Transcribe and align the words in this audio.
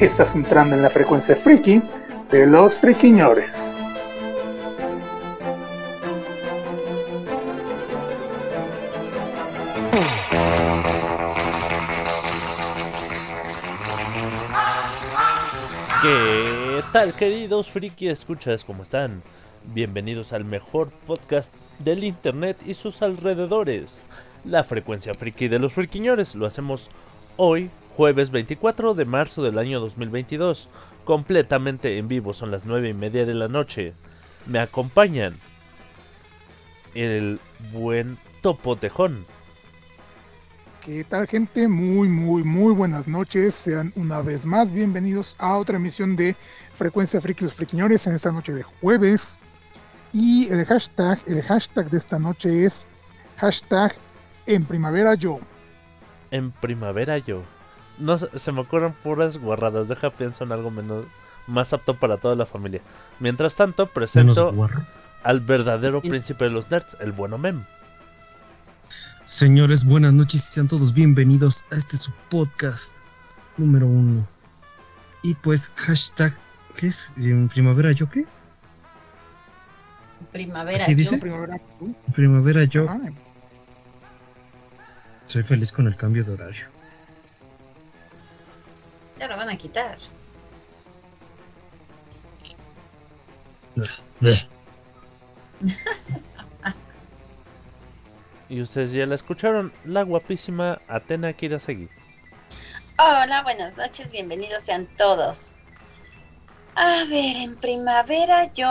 Estás 0.00 0.34
entrando 0.34 0.76
en 0.76 0.82
la 0.82 0.90
frecuencia 0.90 1.34
friki 1.34 1.80
de 2.30 2.46
los 2.46 2.76
friquiñores. 2.76 3.74
¿Qué 16.02 16.82
tal, 16.92 17.14
queridos 17.14 17.70
friki 17.70 18.08
escuchas? 18.08 18.64
¿Cómo 18.64 18.82
están? 18.82 19.22
Bienvenidos 19.64 20.34
al 20.34 20.44
mejor 20.44 20.90
podcast 21.06 21.54
del 21.78 22.04
internet 22.04 22.58
y 22.66 22.74
sus 22.74 23.00
alrededores, 23.00 24.04
la 24.44 24.62
frecuencia 24.62 25.14
friki 25.14 25.48
de 25.48 25.58
los 25.58 25.72
friquiñores. 25.72 26.34
Lo 26.34 26.44
hacemos 26.44 26.90
hoy, 27.38 27.70
jueves 27.96 28.30
24 28.30 28.92
de 28.92 29.06
marzo 29.06 29.42
del 29.42 29.58
año 29.58 29.80
2022, 29.80 30.68
completamente 31.06 31.96
en 31.96 32.08
vivo, 32.08 32.34
son 32.34 32.50
las 32.50 32.66
9 32.66 32.90
y 32.90 32.94
media 32.94 33.24
de 33.24 33.32
la 33.32 33.48
noche. 33.48 33.94
Me 34.44 34.58
acompañan 34.58 35.38
el 36.94 37.40
buen 37.72 38.18
Topo 38.42 38.76
Tejón. 38.76 39.24
¿Qué 40.84 41.04
tal 41.04 41.26
gente? 41.26 41.68
Muy, 41.68 42.06
muy, 42.06 42.44
muy 42.44 42.74
buenas 42.74 43.08
noches. 43.08 43.54
Sean 43.54 43.92
una 43.96 44.20
vez 44.20 44.44
más 44.44 44.70
bienvenidos 44.70 45.34
a 45.38 45.56
otra 45.56 45.78
emisión 45.78 46.16
de 46.16 46.36
Frecuencia 46.76 47.18
Friki 47.20 47.44
Los 47.44 47.54
Friquiñores 47.54 48.06
en 48.06 48.14
esta 48.14 48.30
noche 48.30 48.52
de 48.52 48.62
jueves. 48.62 49.38
Y 50.12 50.48
el 50.50 50.66
hashtag, 50.66 51.18
el 51.26 51.42
hashtag 51.42 51.88
de 51.88 51.96
esta 51.96 52.18
noche 52.18 52.66
es 52.66 52.84
hashtag 53.38 53.96
en 54.44 54.64
primavera 54.64 55.14
yo. 55.14 55.40
En 56.30 56.52
primavera 56.52 57.16
yo. 57.18 57.42
No 57.98 58.16
se 58.16 58.52
me 58.52 58.60
ocurren 58.60 58.92
puras 58.92 59.38
guarradas. 59.38 59.88
Deja 59.88 60.10
pienso 60.10 60.44
en 60.44 60.52
algo 60.52 60.70
menos 60.70 61.04
más 61.46 61.72
apto 61.72 61.94
para 61.94 62.16
toda 62.18 62.34
la 62.34 62.46
familia. 62.46 62.80
Mientras 63.20 63.56
tanto, 63.56 63.86
presento 63.86 64.52
al 65.22 65.40
verdadero 65.40 66.00
príncipe 66.02 66.44
de 66.44 66.50
los 66.50 66.70
nerds, 66.70 66.96
el 67.00 67.12
bueno 67.12 67.38
Mem. 67.38 67.64
Señores, 69.24 69.84
buenas 69.84 70.12
noches 70.12 70.44
y 70.44 70.46
sean 70.54 70.68
todos 70.68 70.92
bienvenidos 70.92 71.64
a 71.72 71.76
este 71.76 71.96
su 71.96 72.12
podcast 72.30 72.98
número 73.56 73.86
uno. 73.86 74.26
Y 75.22 75.34
pues, 75.34 75.72
hashtag, 75.74 76.36
¿qué 76.76 76.88
es? 76.88 77.10
¿En 77.16 77.48
primavera 77.48 77.90
yo 77.90 78.08
qué? 78.08 78.24
Primavera. 80.32 80.76
¿Así 80.78 80.92
yo. 80.92 80.96
dice? 80.96 81.18
Primavera 81.18 81.58
tú. 81.78 81.94
Primavera 82.14 82.64
yo 82.64 82.86
Ah, 82.88 83.00
soy 85.26 85.42
feliz 85.42 85.72
con 85.72 85.86
el 85.88 85.96
cambio 85.96 86.22
de 86.24 86.32
horario. 86.32 86.66
Ya 89.18 89.28
lo 89.28 89.36
van 89.36 89.48
a 89.50 89.56
quitar. 89.56 89.96
Y 98.48 98.60
ustedes 98.62 98.92
ya 98.92 99.06
la 99.06 99.16
escucharon, 99.16 99.72
la 99.84 100.02
guapísima 100.02 100.80
Atena 100.86 101.32
Kirasegi. 101.32 101.88
Hola, 102.98 103.42
buenas 103.42 103.76
noches, 103.76 104.12
bienvenidos 104.12 104.62
sean 104.62 104.86
todos. 104.96 105.54
A 106.76 107.04
ver, 107.10 107.36
en 107.38 107.56
primavera 107.56 108.52
yo. 108.52 108.68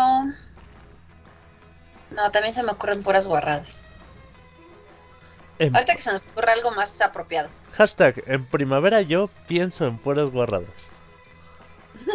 No, 2.11 2.31
también 2.31 2.53
se 2.53 2.63
me 2.63 2.71
ocurren 2.71 3.03
puras 3.03 3.27
guarradas. 3.27 3.85
En- 5.59 5.75
Ahorita 5.75 5.93
que 5.93 6.01
se 6.01 6.11
nos 6.13 6.25
ocurra 6.27 6.53
algo 6.53 6.71
más 6.71 7.01
apropiado. 7.01 7.49
Hashtag, 7.75 8.23
en 8.27 8.45
primavera 8.45 9.01
yo 9.01 9.29
pienso 9.47 9.85
en 9.85 9.97
puras 9.97 10.29
guarradas. 10.31 10.89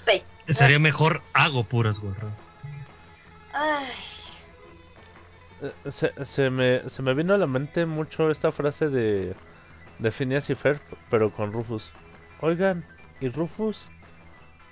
Sí. 0.00 0.22
Sería 0.48 0.78
mejor 0.78 1.22
hago 1.34 1.64
puras 1.64 2.00
guarradas. 2.00 2.34
Ay, 3.52 3.84
Eh, 5.60 5.90
Se, 5.90 6.24
se 6.24 6.48
me, 6.50 6.88
se 6.88 7.02
me 7.02 7.12
vino 7.14 7.34
a 7.34 7.36
la 7.36 7.46
mente 7.46 7.84
mucho 7.84 8.30
esta 8.30 8.50
frase 8.52 8.88
de, 8.88 9.34
de 9.98 10.10
Phineas 10.12 10.48
y 10.50 10.54
Ferb, 10.54 10.80
pero 11.10 11.30
con 11.34 11.52
Rufus. 11.52 11.90
Oigan, 12.40 12.86
¿y 13.20 13.28
Rufus? 13.28 13.90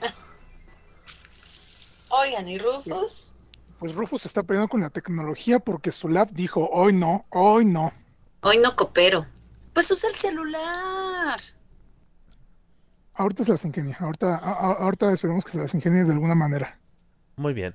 oigan, 2.10 2.48
¿y 2.48 2.58
Rufus? 2.58 3.32
Pues 3.78 3.94
Rufus 3.94 4.24
está 4.24 4.42
peleando 4.42 4.68
con 4.68 4.80
la 4.80 4.90
tecnología 4.90 5.58
porque 5.58 5.90
su 5.90 6.08
lab 6.08 6.30
dijo, 6.30 6.68
hoy 6.72 6.94
no, 6.94 7.26
hoy 7.30 7.66
no. 7.66 7.92
Hoy 8.40 8.58
no 8.62 8.74
coopero. 8.76 9.26
Pues 9.76 9.90
usa 9.90 10.08
el 10.08 10.16
celular. 10.16 11.38
Ahorita 13.12 13.44
se 13.44 13.50
las 13.50 13.62
ingenia, 13.66 13.94
ahorita, 14.00 14.36
a- 14.36 14.38
a- 14.52 14.72
ahorita 14.72 15.12
esperemos 15.12 15.44
que 15.44 15.50
se 15.50 15.58
las 15.58 15.74
ingenie 15.74 16.04
de 16.04 16.12
alguna 16.14 16.34
manera. 16.34 16.78
Muy 17.36 17.52
bien. 17.52 17.74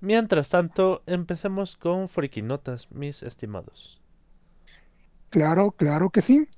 Mientras 0.00 0.48
tanto, 0.48 1.04
empecemos 1.06 1.76
con 1.76 2.08
Frikinotas, 2.08 2.90
mis 2.90 3.22
estimados. 3.22 4.00
Claro, 5.30 5.70
claro 5.70 6.10
que 6.10 6.22
sí. 6.22 6.48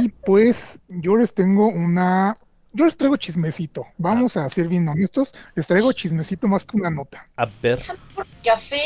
Y 0.00 0.08
pues 0.08 0.80
yo 0.88 1.18
les 1.18 1.34
tengo 1.34 1.68
una... 1.68 2.34
Yo 2.72 2.86
les 2.86 2.96
traigo 2.96 3.18
chismecito. 3.18 3.84
Vamos 3.98 4.38
a 4.38 4.48
ser 4.48 4.68
bien 4.68 4.88
honestos. 4.88 5.34
Les 5.54 5.66
traigo 5.66 5.92
chismecito 5.92 6.48
más 6.48 6.64
que 6.64 6.78
una 6.78 6.88
nota. 6.88 7.28
A 7.36 7.44
ver, 7.62 7.78
Por 8.14 8.26
café. 8.42 8.80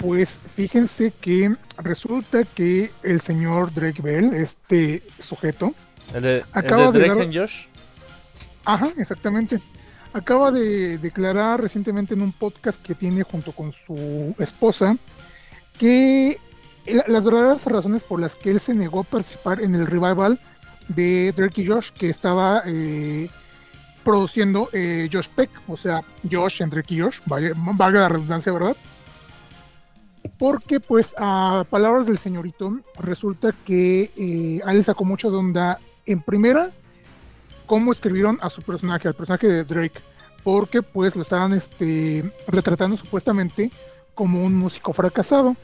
Pues 0.00 0.38
fíjense 0.56 1.12
que 1.20 1.54
resulta 1.78 2.44
que 2.44 2.90
el 3.02 3.20
señor 3.20 3.72
Drake 3.72 4.02
Bell, 4.02 4.34
este 4.34 5.02
sujeto, 5.20 5.72
el 6.14 6.22
de, 6.22 6.36
el 6.38 6.44
Acaba 6.52 6.90
de 6.90 6.98
de 6.98 7.06
Drake 7.08 7.24
dar- 7.30 7.34
Josh. 7.46 7.66
ajá, 8.66 8.88
exactamente, 8.98 9.60
acaba 10.12 10.50
de 10.50 10.98
declarar 10.98 11.60
recientemente 11.60 12.14
en 12.14 12.22
un 12.22 12.32
podcast 12.32 12.80
que 12.82 12.94
tiene 12.94 13.22
junto 13.22 13.52
con 13.52 13.72
su 13.72 14.34
esposa 14.38 14.96
que 15.78 16.38
la- 16.86 17.04
las 17.08 17.24
verdaderas 17.24 17.64
razones 17.66 18.02
por 18.02 18.20
las 18.20 18.34
que 18.34 18.50
él 18.50 18.60
se 18.60 18.74
negó 18.74 19.00
a 19.00 19.04
participar 19.04 19.62
en 19.62 19.74
el 19.74 19.86
revival 19.86 20.38
de 20.88 21.32
Drake 21.36 21.62
y 21.62 21.66
Josh 21.66 21.90
que 21.92 22.10
estaba 22.10 22.62
eh, 22.66 23.30
produciendo 24.04 24.68
eh, 24.72 25.08
Josh 25.10 25.28
Peck, 25.34 25.50
o 25.66 25.76
sea, 25.76 26.02
Josh 26.30 26.60
en 26.62 26.68
Drake 26.70 26.94
y 26.94 27.00
Josh, 27.00 27.20
vaya- 27.26 27.52
valga 27.56 28.00
la 28.00 28.08
redundancia, 28.10 28.52
¿verdad? 28.52 28.76
Porque, 30.38 30.80
pues, 30.80 31.14
a 31.18 31.64
palabras 31.70 32.06
del 32.06 32.18
señorito, 32.18 32.78
resulta 32.98 33.54
que 33.64 34.10
eh, 34.16 34.82
sacó 34.82 35.04
mucho 35.04 35.30
de 35.30 35.36
onda, 35.36 35.78
en 36.06 36.20
primera, 36.20 36.70
cómo 37.66 37.92
escribieron 37.92 38.38
a 38.42 38.50
su 38.50 38.62
personaje, 38.62 39.08
al 39.08 39.14
personaje 39.14 39.46
de 39.46 39.64
Drake, 39.64 40.00
porque, 40.42 40.82
pues, 40.82 41.14
lo 41.14 41.22
estaban 41.22 41.52
este, 41.52 42.30
retratando 42.48 42.96
supuestamente 42.96 43.70
como 44.14 44.44
un 44.44 44.54
músico 44.54 44.92
fracasado. 44.92 45.56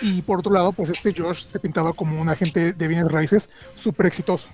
Y 0.00 0.22
por 0.22 0.40
otro 0.40 0.52
lado, 0.52 0.72
pues, 0.72 0.90
este 0.90 1.14
Josh 1.16 1.44
se 1.44 1.58
pintaba 1.58 1.92
como 1.92 2.20
un 2.20 2.28
agente 2.28 2.72
de 2.72 2.88
bienes 2.88 3.10
raíces 3.10 3.48
súper 3.76 4.06
exitoso. 4.06 4.48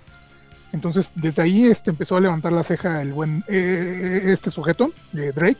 Entonces, 0.72 1.10
desde 1.14 1.42
ahí 1.42 1.64
este, 1.66 1.90
empezó 1.90 2.16
a 2.16 2.20
levantar 2.20 2.52
la 2.52 2.62
ceja 2.62 3.02
el 3.02 3.12
buen 3.12 3.42
eh, 3.48 4.22
este 4.26 4.50
sujeto, 4.50 4.92
de 5.12 5.32
Drake. 5.32 5.58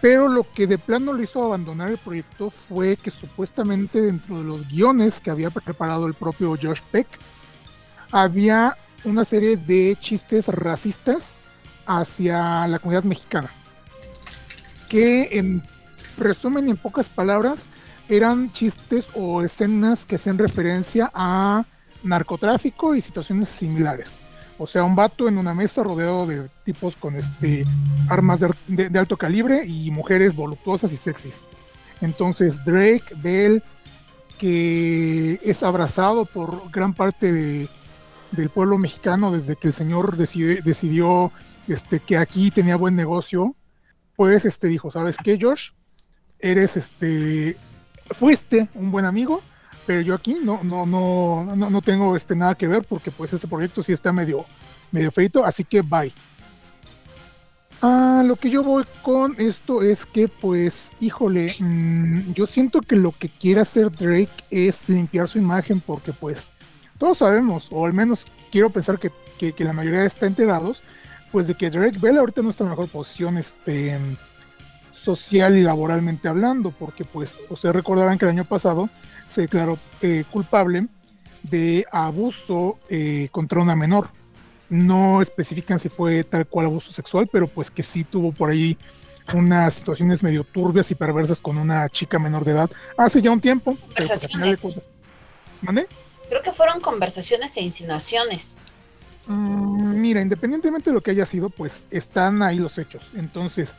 Pero 0.00 0.28
lo 0.28 0.46
que 0.52 0.66
de 0.66 0.78
plano 0.78 1.12
lo 1.12 1.22
hizo 1.22 1.44
abandonar 1.44 1.90
el 1.90 1.98
proyecto 1.98 2.50
fue 2.50 2.96
que 2.96 3.10
supuestamente 3.10 4.00
dentro 4.00 4.38
de 4.38 4.44
los 4.44 4.68
guiones 4.68 5.20
que 5.20 5.30
había 5.30 5.50
preparado 5.50 6.06
el 6.06 6.14
propio 6.14 6.56
Josh 6.60 6.82
Peck, 6.90 7.06
había 8.12 8.76
una 9.04 9.24
serie 9.24 9.56
de 9.56 9.96
chistes 10.00 10.48
racistas 10.48 11.38
hacia 11.86 12.66
la 12.66 12.78
comunidad 12.78 13.04
mexicana. 13.04 13.50
Que 14.88 15.28
en 15.32 15.62
resumen 16.18 16.68
y 16.68 16.72
en 16.72 16.76
pocas 16.76 17.08
palabras 17.08 17.66
eran 18.08 18.52
chistes 18.52 19.06
o 19.14 19.42
escenas 19.42 20.04
que 20.04 20.16
hacían 20.16 20.38
referencia 20.38 21.10
a 21.14 21.64
narcotráfico 22.02 22.94
y 22.94 23.00
situaciones 23.00 23.48
similares. 23.48 24.18
O 24.58 24.66
sea, 24.66 24.84
un 24.84 24.96
vato 24.96 25.28
en 25.28 25.38
una 25.38 25.54
mesa 25.54 25.82
rodeado 25.82 26.26
de 26.26 26.48
tipos 26.64 26.96
con 26.96 27.16
este 27.16 27.64
armas 28.08 28.40
de, 28.40 28.98
alto 28.98 29.16
calibre 29.16 29.66
y 29.66 29.90
mujeres 29.90 30.34
voluptuosas 30.34 30.92
y 30.92 30.96
sexys. 30.96 31.44
Entonces 32.00 32.64
Drake, 32.64 33.04
Bell 33.16 33.62
que 34.38 35.40
es 35.42 35.62
abrazado 35.62 36.26
por 36.26 36.70
gran 36.70 36.92
parte 36.94 37.32
de, 37.32 37.68
del 38.32 38.50
pueblo 38.50 38.78
mexicano 38.78 39.30
desde 39.30 39.56
que 39.56 39.68
el 39.68 39.74
señor 39.74 40.16
decidió, 40.16 40.62
decidió 40.62 41.32
este, 41.68 42.00
que 42.00 42.18
aquí 42.18 42.50
tenía 42.50 42.76
buen 42.76 42.96
negocio, 42.96 43.54
pues 44.14 44.44
este 44.44 44.68
dijo, 44.68 44.90
¿sabes 44.90 45.16
qué, 45.16 45.38
Josh? 45.40 45.70
Eres 46.38 46.76
este, 46.76 47.56
fuiste 48.10 48.68
un 48.74 48.90
buen 48.90 49.04
amigo, 49.04 49.42
pero 49.86 50.00
yo 50.00 50.14
aquí 50.14 50.38
no, 50.42 50.62
no, 50.64 50.84
no, 50.84 51.54
no, 51.56 51.70
no 51.70 51.82
tengo 51.82 52.16
este 52.16 52.34
nada 52.34 52.54
que 52.54 52.66
ver 52.66 52.84
porque 52.84 53.10
pues 53.10 53.32
este 53.32 53.46
proyecto 53.46 53.82
sí 53.82 53.92
está 53.92 54.12
medio, 54.12 54.44
medio 54.90 55.12
feito, 55.12 55.44
así 55.44 55.64
que 55.64 55.82
bye. 55.82 56.12
Ah, 57.82 58.22
lo 58.24 58.36
que 58.36 58.48
yo 58.48 58.62
voy 58.62 58.84
con 59.02 59.34
esto 59.38 59.82
es 59.82 60.06
que, 60.06 60.28
pues, 60.28 60.90
híjole, 60.98 61.54
mmm, 61.60 62.32
yo 62.32 62.46
siento 62.46 62.80
que 62.80 62.96
lo 62.96 63.12
que 63.12 63.28
quiere 63.28 63.60
hacer 63.60 63.90
Drake 63.90 64.30
es 64.50 64.88
limpiar 64.88 65.28
su 65.28 65.38
imagen 65.38 65.80
porque, 65.80 66.12
pues, 66.12 66.50
todos 66.98 67.18
sabemos, 67.18 67.68
o 67.70 67.84
al 67.84 67.92
menos 67.92 68.26
quiero 68.50 68.70
pensar 68.70 68.98
que, 68.98 69.10
que, 69.38 69.64
la 69.64 69.74
mayoría 69.74 70.06
está 70.06 70.26
enterados, 70.26 70.82
pues 71.30 71.46
de 71.46 71.54
que 71.54 71.68
Drake 71.68 71.98
Bell 71.98 72.16
ahorita 72.16 72.40
no 72.40 72.48
está 72.48 72.64
en 72.64 72.70
mejor 72.70 72.88
posición 72.88 73.36
este, 73.36 73.98
social 75.14 75.56
y 75.56 75.62
laboralmente 75.62 76.28
hablando, 76.28 76.70
porque, 76.70 77.04
pues, 77.04 77.36
ustedes 77.48 77.74
recordarán 77.74 78.18
que 78.18 78.24
el 78.24 78.32
año 78.32 78.44
pasado 78.44 78.88
se 79.26 79.42
declaró 79.42 79.78
eh, 80.02 80.24
culpable 80.30 80.86
de 81.42 81.86
abuso 81.92 82.78
eh, 82.88 83.28
contra 83.30 83.60
una 83.60 83.76
menor 83.76 84.08
no 84.68 85.22
especifican 85.22 85.78
si 85.78 85.88
fue 85.88 86.24
tal 86.24 86.46
cual 86.46 86.66
abuso 86.66 86.92
sexual, 86.92 87.28
pero 87.30 87.46
pues 87.48 87.70
que 87.70 87.82
sí 87.82 88.04
tuvo 88.04 88.32
por 88.32 88.50
ahí 88.50 88.76
unas 89.34 89.74
situaciones 89.74 90.22
medio 90.22 90.44
turbias 90.44 90.90
y 90.90 90.94
perversas 90.94 91.40
con 91.40 91.58
una 91.58 91.88
chica 91.88 92.18
menor 92.18 92.44
de 92.44 92.52
edad 92.52 92.70
hace 92.96 93.20
ya 93.20 93.30
un 93.30 93.40
tiempo. 93.40 93.74
pues, 93.74 93.82
Conversaciones. 93.82 94.64
¿Mande? 95.62 95.86
Creo 96.28 96.42
que 96.42 96.52
fueron 96.52 96.80
conversaciones 96.80 97.56
e 97.56 97.62
insinuaciones. 97.62 98.56
Mm, 99.26 100.00
mira, 100.00 100.20
independientemente 100.20 100.90
de 100.90 100.94
lo 100.94 101.00
que 101.00 101.12
haya 101.12 101.26
sido, 101.26 101.50
pues 101.50 101.84
están 101.90 102.42
ahí 102.42 102.56
los 102.56 102.78
hechos. 102.78 103.02
Entonces, 103.14 103.76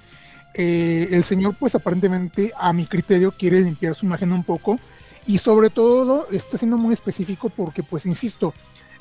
eh, 0.53 1.09
el 1.11 1.23
señor, 1.23 1.55
pues 1.59 1.75
aparentemente, 1.75 2.53
a 2.57 2.73
mi 2.73 2.85
criterio, 2.85 3.31
quiere 3.31 3.61
limpiar 3.61 3.95
su 3.95 4.05
imagen 4.05 4.31
un 4.31 4.43
poco 4.43 4.79
y 5.25 5.37
sobre 5.37 5.69
todo 5.69 6.27
está 6.31 6.57
siendo 6.57 6.77
muy 6.77 6.93
específico 6.93 7.49
porque, 7.49 7.83
pues, 7.83 8.05
insisto, 8.05 8.53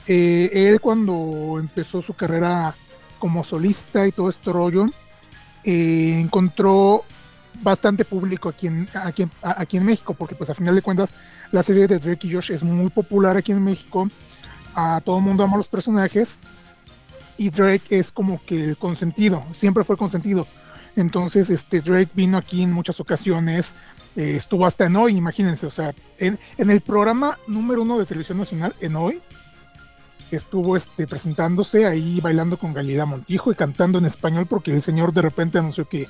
eh, 0.07 0.51
él 0.53 0.81
cuando 0.81 1.57
empezó 1.59 2.03
su 2.03 2.15
carrera 2.15 2.75
como 3.19 3.45
solista 3.45 4.07
y 4.07 4.13
todo 4.13 4.29
este 4.29 4.53
rollo, 4.53 4.87
eh, 5.65 6.19
encontró 6.21 7.05
bastante 7.63 8.05
público 8.05 8.49
aquí 8.49 8.67
en, 8.67 9.85
México, 9.85 10.15
porque 10.15 10.35
pues 10.35 10.51
a 10.51 10.55
final 10.55 10.75
de 10.75 10.83
cuentas 10.83 11.15
la 11.53 11.63
serie 11.63 11.87
de 11.89 11.99
Drake 11.99 12.27
y 12.27 12.35
Josh 12.35 12.53
es 12.53 12.63
muy 12.63 12.91
popular 12.91 13.37
aquí 13.37 13.53
en 13.53 13.65
México, 13.65 14.09
a 14.75 15.01
todo 15.05 15.19
el 15.19 15.25
mundo 15.25 15.43
ama 15.43 15.57
los 15.57 15.69
personajes 15.69 16.39
y 17.39 17.51
Drake 17.51 17.99
es 17.99 18.13
como 18.13 18.41
que 18.45 18.63
el 18.63 18.77
consentido, 18.77 19.43
siempre 19.53 19.85
fue 19.85 19.97
consentido. 19.97 20.47
Entonces 20.97 21.51
este 21.51 21.81
Drake 21.81 22.11
vino 22.15 22.39
aquí 22.39 22.63
en 22.63 22.73
muchas 22.73 22.99
ocasiones, 23.01 23.75
eh, 24.17 24.35
estuvo 24.35 24.67
hasta 24.67 24.87
en 24.87 24.97
hoy, 24.97 25.17
imagínense, 25.17 25.67
o 25.67 25.71
sea, 25.71 25.95
en, 26.19 26.39
el 26.57 26.81
programa 26.81 27.39
número 27.47 27.83
uno 27.83 27.99
de 27.99 28.07
televisión 28.07 28.39
nacional, 28.39 28.75
en 28.81 28.97
hoy, 28.97 29.21
estuvo 30.31 30.75
este, 30.75 31.07
presentándose 31.07 31.87
ahí 31.87 32.19
bailando 32.21 32.59
con 32.59 32.73
Galilea 32.73 33.05
Montijo 33.05 33.53
y 33.53 33.55
cantando 33.55 33.99
en 33.99 34.07
español 34.07 34.47
porque 34.47 34.73
el 34.73 34.83
señor 34.83 35.13
de 35.13 35.23
repente 35.23 35.59
anunció 35.59 35.87
que 35.87 36.09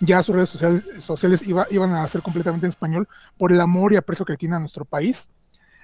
ya 0.00 0.22
sus 0.22 0.36
redes 0.36 0.48
sociales, 0.48 0.84
sociales 0.98 1.42
iba, 1.46 1.66
iban 1.70 1.92
a 1.94 2.06
ser 2.06 2.22
completamente 2.22 2.66
en 2.66 2.70
español 2.70 3.08
por 3.36 3.52
el 3.52 3.60
amor 3.60 3.92
y 3.92 3.96
aprecio 3.96 4.24
que 4.24 4.36
tiene 4.36 4.54
a 4.54 4.60
nuestro 4.60 4.84
país. 4.84 5.28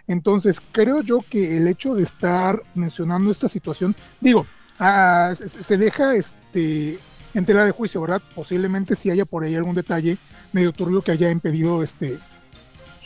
Entonces 0.07 0.61
creo 0.73 1.03
yo 1.03 1.21
que 1.29 1.57
el 1.57 1.67
hecho 1.67 1.95
de 1.95 2.03
estar 2.05 2.63
mencionando 2.75 3.31
esta 3.31 3.49
situación, 3.49 3.97
digo, 4.21 4.47
ah, 4.79 5.33
se, 5.35 5.77
deja 5.77 6.15
este, 6.15 6.99
en 7.35 7.45
tela 7.45 7.65
de 7.65 7.73
juicio, 7.73 8.01
¿verdad? 8.01 8.23
Posiblemente 8.35 8.97
si 8.97 9.11
haya 9.11 9.25
por 9.25 9.45
ahí 9.45 9.55
algún 9.55 9.75
detalle 9.75 10.17
medio 10.53 10.73
turbio 10.73 11.03
que 11.03 11.13
haya 11.13 11.31
impedido 11.31 11.83
este, 11.83 12.19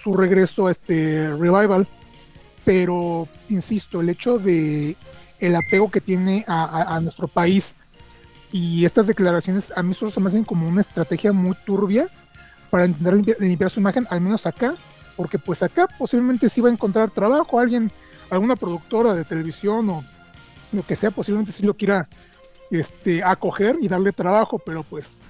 su 0.03 0.17
regreso 0.17 0.67
a 0.67 0.71
este 0.71 1.31
revival 1.37 1.89
pero 2.69 3.27
insisto, 3.49 4.03
el 4.03 4.11
hecho 4.11 4.39
de 4.39 4.95
el 5.41 5.57
apego 5.57 5.91
que 5.91 6.03
tiene 6.03 6.45
a, 6.47 7.01
nuestro 7.01 7.27
país 7.27 7.77
y 8.53 8.85
estas 8.85 9.07
declaraciones 9.07 9.73
a 9.75 9.83
mí 9.83 9.95
solo 9.95 10.11
se 10.11 10.21
me 10.21 10.29
hacen 10.29 10.45
como 10.45 10.69
una 10.69 10.83
estrategia 10.83 11.33
muy 11.33 11.57
turbia 11.65 12.09
para 12.69 12.85
intentar 12.85 13.15
limpiar, 13.15 13.39
limpiar, 13.41 13.71
su 13.71 13.81
imagen, 13.81 14.07
al 14.11 14.21
menos 14.21 14.45
acá, 14.45 14.75
porque 15.17 15.39
pues 15.39 15.63
acá 15.63 15.89
posiblemente 15.99 16.51
sí 16.51 16.61
va 16.61 16.69
a 16.69 16.73
encontrar 16.73 17.11
trabajo, 17.11 17.59
alguien, 17.59 17.91
alguna 18.29 18.55
productora 18.55 19.15
de 19.15 19.25
televisión 19.25 19.89
o 19.89 20.05
lo 20.73 20.83
que 20.83 20.95
sea, 20.95 21.11
posiblemente 21.11 21.53
sí 21.53 21.63
lo 21.63 21.73
quiera 21.73 22.07
este, 22.71 23.23
acoger 23.23 23.77
y 23.81 23.89
darle 23.89 24.13
trabajo, 24.13 24.59
pero 24.59 24.83
pues 24.83 25.21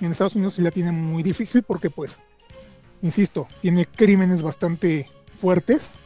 en 0.00 0.12
Estados 0.12 0.34
Unidos 0.34 0.54
sí 0.54 0.62
la 0.62 0.70
tiene 0.70 0.92
muy 0.92 1.22
difícil 1.22 1.62
porque 1.62 1.90
pues, 1.90 2.22
insisto, 3.02 3.46
tiene 3.60 3.86
crímenes 3.86 4.42
bastante 4.42 5.08
fuertes 5.38 5.98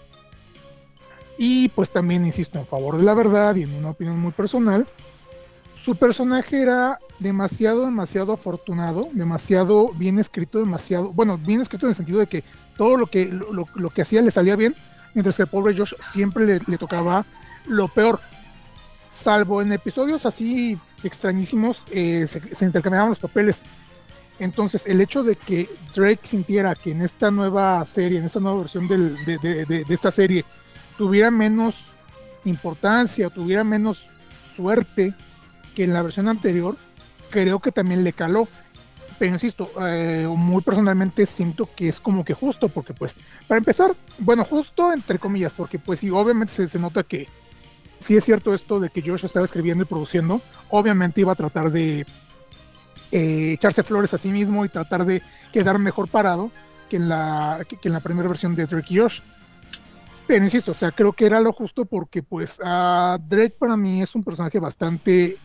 y 1.43 1.69
pues 1.71 1.91
también, 1.91 2.27
insisto, 2.27 2.59
en 2.59 2.67
favor 2.67 2.99
de 2.99 3.03
la 3.03 3.15
verdad 3.15 3.57
y 3.57 3.63
en 3.63 3.75
una 3.75 3.91
opinión 3.91 4.19
muy 4.19 4.33
personal, 4.33 4.87
su 5.83 5.97
personaje 5.97 6.61
era 6.61 6.99
demasiado, 7.19 7.87
demasiado 7.87 8.35
afortunado, 8.35 9.09
demasiado 9.13 9.93
bien 9.95 10.19
escrito, 10.19 10.59
demasiado, 10.59 11.13
bueno, 11.13 11.39
bien 11.39 11.63
escrito 11.63 11.87
en 11.87 11.91
el 11.91 11.97
sentido 11.97 12.19
de 12.19 12.27
que 12.27 12.45
todo 12.77 12.99
lo 12.99 13.07
que, 13.07 13.27
lo, 13.27 13.91
que 13.91 14.03
hacía 14.03 14.21
le 14.21 14.31
salía 14.31 14.57
bien, 14.57 14.75
mientras 15.15 15.37
que 15.37 15.43
el 15.43 15.49
pobre 15.49 15.75
Josh 15.77 15.95
siempre 16.13 16.45
le, 16.45 16.79
tocaba 16.79 17.25
lo 17.67 17.89
peor. 17.89 18.21
Salvo 19.23 19.61
en 19.61 19.73
episodios 19.73 20.25
así 20.25 20.79
extrañísimos, 21.03 21.83
eh, 21.91 22.27
se, 22.27 22.55
se 22.55 22.65
intercambiaban 22.65 23.11
los 23.11 23.19
papeles. 23.19 23.63
Entonces, 24.39 24.87
el 24.87 25.03
hecho 25.03 25.23
de 25.23 25.37
que 25.37 25.69
Drake 25.95 26.27
sintiera 26.27 26.75
que 26.75 26.93
en 26.93 27.03
esta 27.03 27.31
nueva 27.31 27.85
serie, 27.85 28.19
en 28.19 28.25
esta 28.25 28.41
nueva 28.41 28.61
versión 28.61 28.89
de, 28.89 28.97
de, 29.27 29.67
de, 29.67 29.85
esta 29.95 30.11
serie, 30.11 30.47
tuviera 30.97 31.31
menos 31.31 31.77
importancia, 32.47 33.29
tuviera 33.29 33.63
menos 33.63 34.07
suerte 34.57 35.13
que 35.75 35.85
en 35.85 35.93
la 35.93 36.01
versión 36.01 36.27
anterior, 36.27 36.77
creo 37.29 37.61
que 37.61 37.71
también 37.71 38.03
le 38.03 38.15
caló. 38.15 38.49
Pero 39.19 39.35
insisto, 39.35 39.71
eh, 39.83 40.27
muy 40.35 40.63
personalmente 40.63 41.27
siento 41.27 41.69
que 41.77 41.89
es 41.89 42.01
como 42.01 42.25
que 42.25 42.33
justo, 42.33 42.71
porque 42.71 42.95
pues, 42.95 43.17
para 43.47 43.59
empezar, 43.59 43.95
bueno, 44.19 44.47
justo 44.47 44.91
entre 44.95 45.19
comillas, 45.19 45.53
porque 45.53 45.79
pues 45.79 46.01
sí, 46.01 46.09
obviamente 46.09 46.67
se 46.67 46.79
nota 46.79 47.03
que 47.03 47.29
sí 48.01 48.17
es 48.17 48.25
cierto 48.25 48.53
esto 48.55 48.81
de 48.81 48.91
que 48.91 49.03
Josh 49.03 49.25
estaba 49.25 49.45
escribiendo 49.45 49.85
y 49.85 49.87
produciendo, 49.87 50.41
obviamente 50.71 51.21
iba 51.21 51.33
a 51.33 51.37
tratar 51.37 51.71
de 51.71 52.07
eh, 53.13 53.53
echarse 53.53 53.83
flores 53.83 54.15
a 54.15 54.19
sí 54.19 54.31
mismo 54.31 54.65
y 54.65 54.69
tratar 54.69 55.05
de 55.05 55.23
quedar 55.53 55.79
mejor 55.79 56.09
parado 56.09 56.51
que 56.89 56.97
en 56.97 57.09
la, 57.09 57.65
que, 57.69 57.77
en 57.83 57.93
la 57.93 58.01
primera 58.01 58.29
versión 58.29 58.55
de 58.55 58.67
Drake 58.67 58.95
y 58.95 58.99
Josh. 58.99 59.21
Pero 60.27 60.45
insisto, 60.45 60.73
o 60.73 60.75
sea, 60.75 60.93
creo 60.93 61.13
que 61.13 61.27
era 61.27 61.41
lo 61.41 61.53
justo 61.53 61.85
porque 61.85 62.23
pues 62.23 62.59
uh, 62.61 63.19
Drake 63.29 63.57
para 63.59 63.77
mí 63.77 64.03
es 64.03 64.15
un 64.15 64.23
personaje 64.23 64.59
bastante, 64.61 65.37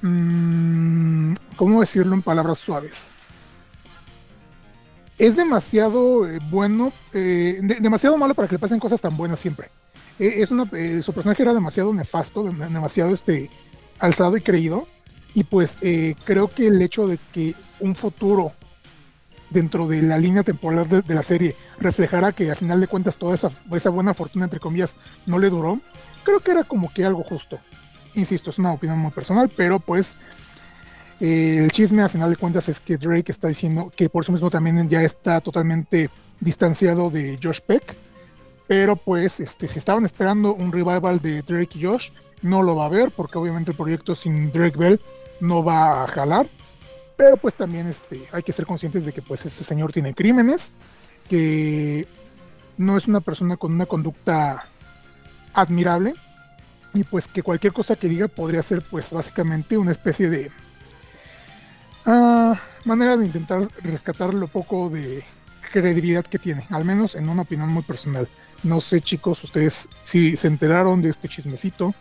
mmm, 0.00 1.34
¿cómo 1.56 1.80
decirlo 1.80 2.14
en 2.14 2.22
palabras 2.22 2.58
suaves? 2.58 3.14
Es 5.18 5.36
demasiado 5.36 6.26
eh, 6.28 6.38
bueno, 6.50 6.92
eh, 7.12 7.58
de, 7.62 7.74
demasiado 7.76 8.16
malo 8.16 8.34
para 8.34 8.48
que 8.48 8.54
le 8.54 8.58
pasen 8.58 8.80
cosas 8.80 9.00
tan 9.00 9.16
buenas 9.16 9.38
siempre. 9.38 9.68
Eh, 10.22 10.40
es 10.40 10.52
una, 10.52 10.66
su 11.02 11.12
personaje 11.12 11.42
era 11.42 11.52
demasiado 11.52 11.92
nefasto, 11.92 12.44
demasiado 12.44 13.12
este, 13.12 13.50
alzado 13.98 14.36
y 14.36 14.40
creído. 14.40 14.86
Y 15.34 15.42
pues 15.42 15.74
eh, 15.80 16.14
creo 16.24 16.46
que 16.46 16.68
el 16.68 16.80
hecho 16.80 17.08
de 17.08 17.18
que 17.32 17.56
un 17.80 17.96
futuro 17.96 18.52
dentro 19.50 19.88
de 19.88 20.00
la 20.00 20.18
línea 20.18 20.44
temporal 20.44 20.88
de, 20.88 21.02
la 21.14 21.22
serie 21.22 21.56
reflejara 21.78 22.30
que 22.32 22.50
al 22.50 22.56
final 22.56 22.80
de 22.80 22.86
cuentas 22.86 23.16
toda 23.16 23.34
esa, 23.34 23.90
buena 23.90 24.14
fortuna, 24.14 24.44
entre 24.44 24.60
comillas, 24.60 24.94
no 25.26 25.40
le 25.40 25.50
duró, 25.50 25.80
creo 26.22 26.38
que 26.38 26.52
era 26.52 26.62
como 26.62 26.92
que 26.92 27.04
algo 27.04 27.24
justo. 27.24 27.58
Insisto, 28.14 28.50
es 28.50 28.58
una 28.58 28.72
opinión 28.72 29.00
muy 29.00 29.10
personal, 29.10 29.50
pero 29.56 29.80
pues 29.80 30.14
eh, 31.18 31.58
el 31.64 31.72
chisme 31.72 32.02
al 32.02 32.10
final 32.10 32.30
de 32.30 32.36
cuentas 32.36 32.68
es 32.68 32.80
que 32.80 32.96
Drake 32.96 33.32
está 33.32 33.48
diciendo 33.48 33.92
que 33.96 34.08
por 34.08 34.22
eso 34.22 34.30
mismo 34.30 34.50
también 34.50 34.88
ya 34.88 35.02
está 35.02 35.40
totalmente 35.40 36.10
distanciado 36.38 37.10
de 37.10 37.40
Josh 37.42 37.60
Peck, 37.66 37.96
pero 38.72 38.96
pues 38.96 39.38
este, 39.38 39.68
si 39.68 39.78
estaban 39.78 40.06
esperando 40.06 40.54
un 40.54 40.72
revival 40.72 41.20
de 41.20 41.42
Drake 41.42 41.78
y 41.78 41.82
Josh, 41.82 42.08
no 42.40 42.62
lo 42.62 42.74
va 42.74 42.86
a 42.86 42.88
ver 42.88 43.12
porque 43.14 43.36
obviamente 43.36 43.72
el 43.72 43.76
proyecto 43.76 44.14
sin 44.14 44.50
Drake 44.50 44.78
Bell 44.78 44.98
no 45.40 45.62
va 45.62 46.04
a 46.04 46.06
jalar 46.06 46.46
pero 47.18 47.36
pues 47.36 47.52
también 47.52 47.86
este, 47.86 48.26
hay 48.32 48.42
que 48.42 48.54
ser 48.54 48.64
conscientes 48.64 49.04
de 49.04 49.12
que 49.12 49.20
pues 49.20 49.44
este 49.44 49.62
señor 49.62 49.92
tiene 49.92 50.14
crímenes, 50.14 50.72
que 51.28 52.08
no 52.78 52.96
es 52.96 53.06
una 53.06 53.20
persona 53.20 53.58
con 53.58 53.74
una 53.74 53.84
conducta 53.84 54.64
admirable 55.52 56.14
y 56.94 57.04
pues 57.04 57.28
que 57.28 57.42
cualquier 57.42 57.74
cosa 57.74 57.94
que 57.94 58.08
diga 58.08 58.26
podría 58.26 58.62
ser 58.62 58.82
pues 58.90 59.10
básicamente 59.10 59.76
una 59.76 59.90
especie 59.90 60.30
de 60.30 60.50
uh, 62.06 62.54
manera 62.86 63.18
de 63.18 63.26
intentar 63.26 63.68
rescatar 63.82 64.32
lo 64.32 64.46
poco 64.46 64.88
de 64.88 65.22
credibilidad 65.72 66.24
que 66.24 66.38
tiene, 66.38 66.66
al 66.70 66.86
menos 66.86 67.14
en 67.16 67.28
una 67.28 67.42
opinión 67.42 67.68
muy 67.68 67.82
personal. 67.82 68.26
No 68.62 68.80
sé, 68.80 69.00
chicos, 69.00 69.42
ustedes 69.44 69.88
si 70.04 70.36
se 70.36 70.46
enteraron 70.46 71.02
de 71.02 71.10
este 71.10 71.28
chismecito. 71.28 71.94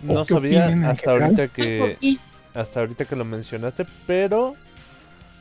No 0.00 0.24
sabía 0.24 0.66
hasta 0.88 1.12
ahorita 1.12 1.48
¿Por 1.48 1.50
que 1.50 2.18
hasta 2.54 2.80
ahorita 2.80 3.04
que 3.04 3.16
lo 3.16 3.24
mencionaste, 3.24 3.86
pero 4.06 4.54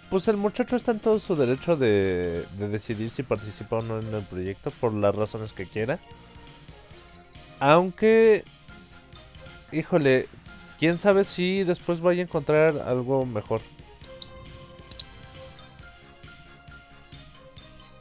pues 0.09 0.27
el 0.27 0.37
muchacho 0.37 0.75
está 0.75 0.91
en 0.91 0.99
todo 0.99 1.19
su 1.19 1.35
derecho 1.35 1.75
de, 1.75 2.45
de 2.57 2.67
decidir 2.67 3.09
si 3.09 3.23
participa 3.23 3.77
o 3.77 3.81
no 3.81 3.99
en 3.99 4.13
el 4.13 4.23
proyecto 4.23 4.71
por 4.71 4.93
las 4.93 5.15
razones 5.15 5.53
que 5.53 5.65
quiera. 5.65 5.99
Aunque, 7.59 8.43
híjole, 9.71 10.27
quién 10.79 10.99
sabe 10.99 11.23
si 11.23 11.63
después 11.63 12.01
vaya 12.01 12.21
a 12.21 12.25
encontrar 12.25 12.77
algo 12.85 13.25
mejor. 13.25 13.61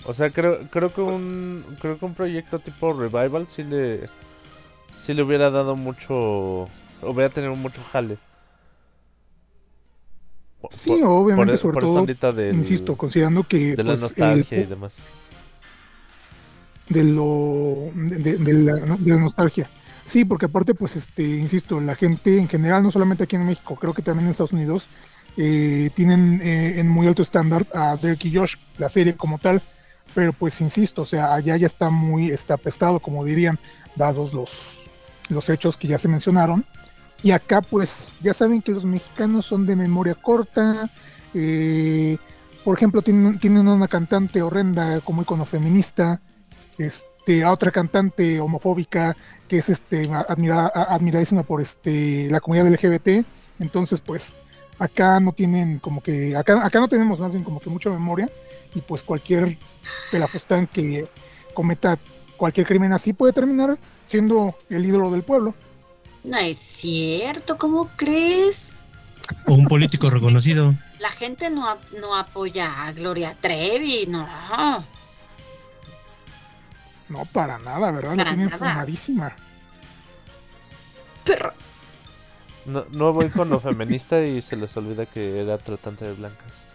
O 0.05 0.15
sea, 0.15 0.31
creo, 0.31 0.61
creo 0.71 0.93
que 0.93 1.01
un 1.03 1.65
creo 1.81 1.99
que 1.99 2.05
un 2.05 2.15
proyecto 2.15 2.59
tipo 2.59 2.93
revival 2.93 3.47
sí 3.47 3.65
le 3.65 4.09
sí 4.99 5.15
le 5.15 5.23
hubiera 5.23 5.51
dado 5.51 5.77
mucho 5.77 6.69
hubiera 7.03 7.29
tenido 7.29 7.55
mucho 7.57 7.81
jale. 7.93 8.17
Por- 10.61 10.73
Sí, 10.73 11.01
obviamente, 11.05 11.53
por, 11.53 11.59
sobre 11.59 11.75
por 11.75 11.83
todo, 11.85 12.33
del- 12.33 12.57
Insisto, 12.57 12.97
considerando 12.97 13.45
que 13.45 13.77
de 13.77 13.83
la 13.83 13.93
pues, 13.93 14.01
nostalgia 14.01 14.59
el- 14.59 14.65
y 14.65 14.67
demás. 14.67 14.99
de 16.89 17.05
lo 17.05 17.91
de, 17.95 18.17
de- 18.19 18.37
de 18.39 18.53
la, 18.55 18.75
de 18.97 19.11
la 19.11 19.21
nostalgia. 19.21 19.69
Sí, 20.07 20.25
porque 20.25 20.47
aparte, 20.47 20.75
pues, 20.75 20.97
este, 20.97 21.23
insisto, 21.23 21.81
la 21.81 21.95
gente 21.95 22.37
en 22.37 22.49
general, 22.49 22.83
no 22.83 22.91
solamente 22.91 23.25
aquí 23.25 23.37
en 23.37 23.47
México, 23.47 23.77
creo 23.77 23.95
que 23.95 24.03
también 24.03 24.27
en 24.27 24.33
Estados 24.33 24.53
Unidos, 24.53 24.87
eh, 25.37 25.91
tienen 25.95 26.41
eh, 26.43 26.81
en 26.81 26.89
muy 26.89 27.07
alto 27.07 27.23
estándar 27.23 27.65
a 27.73 27.97
Derek 27.97 28.25
y 28.25 28.35
Josh, 28.37 28.57
la 28.79 28.89
serie 28.89 29.15
como 29.15 29.39
tal, 29.39 29.63
pero 30.15 30.33
pues 30.33 30.61
insisto, 30.61 31.03
o 31.03 31.07
sea, 31.07 31.35
allá 31.35 31.57
ya 31.57 31.67
está 31.67 31.91
muy 31.91 32.31
está 32.31 32.55
apestado, 32.55 33.01
como 33.01 33.25
dirían, 33.25 33.59
dados 33.97 34.33
los, 34.33 34.53
los 35.29 35.49
hechos 35.49 35.77
que 35.77 35.89
ya 35.89 35.99
se 35.99 36.09
mencionaron. 36.09 36.65
Y 37.23 37.33
acá, 37.33 37.61
pues, 37.61 38.17
ya 38.23 38.33
saben 38.33 38.63
que 38.63 38.73
los 38.73 38.85
mexicanos 38.85 39.47
son 39.47 39.67
de 39.67 39.77
memoria 39.77 40.15
corta. 40.15 40.91
eh, 41.35 42.17
por 42.65 42.77
ejemplo, 42.77 43.03
tienen, 43.03 43.39
tienen 43.39 43.69
una 43.69 43.89
cantante 43.89 44.43
horrenda 44.43 45.01
como 45.01 45.23
icono 45.23 45.45
feminista 45.45 46.21
este, 46.79 47.43
a 47.43 47.53
otra 47.53 47.71
cantante 47.71 48.41
homofóbica 48.41 49.17
que 49.49 49.59
es 49.59 49.69
este, 49.69 50.11
admirada, 50.13 50.69
admiradísima 50.69 51.43
por 51.43 51.61
este, 51.61 52.31
la 52.31 52.41
comunidad 52.41 52.71
LGBT. 52.71 53.25
Entonces, 53.59 54.01
pues, 54.01 54.37
acá 54.79 55.21
no 55.21 55.33
tienen 55.33 55.79
como 55.79 56.03
que, 56.03 56.37
acá, 56.37 56.65
acá 56.65 56.81
no 56.81 56.89
tenemos 56.89 57.21
más 57.21 57.33
bien 57.33 57.45
como 57.45 57.61
que 57.61 57.71
mucha 57.71 57.91
memoria 57.91 58.31
y 58.75 58.81
pues 58.81 59.03
cualquier 59.03 59.57
pelafustán 60.11 60.67
que 60.67 61.09
cometa 61.55 61.99
cualquier 62.37 62.67
crimen 62.67 62.93
así 62.93 63.13
puede 63.13 63.33
terminar 63.33 63.79
siendo 64.07 64.55
el 64.69 64.85
ídolo 64.85 65.11
del 65.11 65.23
pueblo. 65.23 65.55
No 66.25 66.37
es 66.39 66.59
cierto, 66.59 67.57
¿cómo 67.57 67.89
crees? 67.97 68.81
O 69.47 69.55
un 69.55 69.67
político 69.67 70.11
reconocido. 70.11 70.75
La 70.99 71.11
gente 71.11 71.51
no, 71.51 71.77
no 72.01 72.17
apoya 72.17 72.87
a 72.87 72.93
Gloria 72.93 73.35
Trevi, 73.41 74.07
no. 74.07 74.27
No, 77.09 77.25
para 77.33 77.59
nada, 77.59 77.91
¿verdad? 77.91 78.17
La 78.17 78.25
tienen 78.25 78.51
formadísima. 78.51 79.35
Pero 81.25 81.53
No, 82.67 82.85
nuevo 82.91 83.25
icono 83.25 83.59
feminista 83.61 84.25
y 84.25 84.41
se 84.43 84.57
les 84.57 84.77
olvida 84.77 85.07
que 85.07 85.41
era 85.41 85.59
tratante 85.59 86.05
de 86.05 86.15
blancas. 86.15 86.70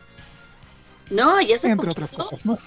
No, 1.09 1.39
y 1.41 1.53
hace 1.53 1.69
Entre 1.69 1.89
otras 1.89 2.09
poquito, 2.09 2.29
cosas 2.29 2.45
más. 2.45 2.61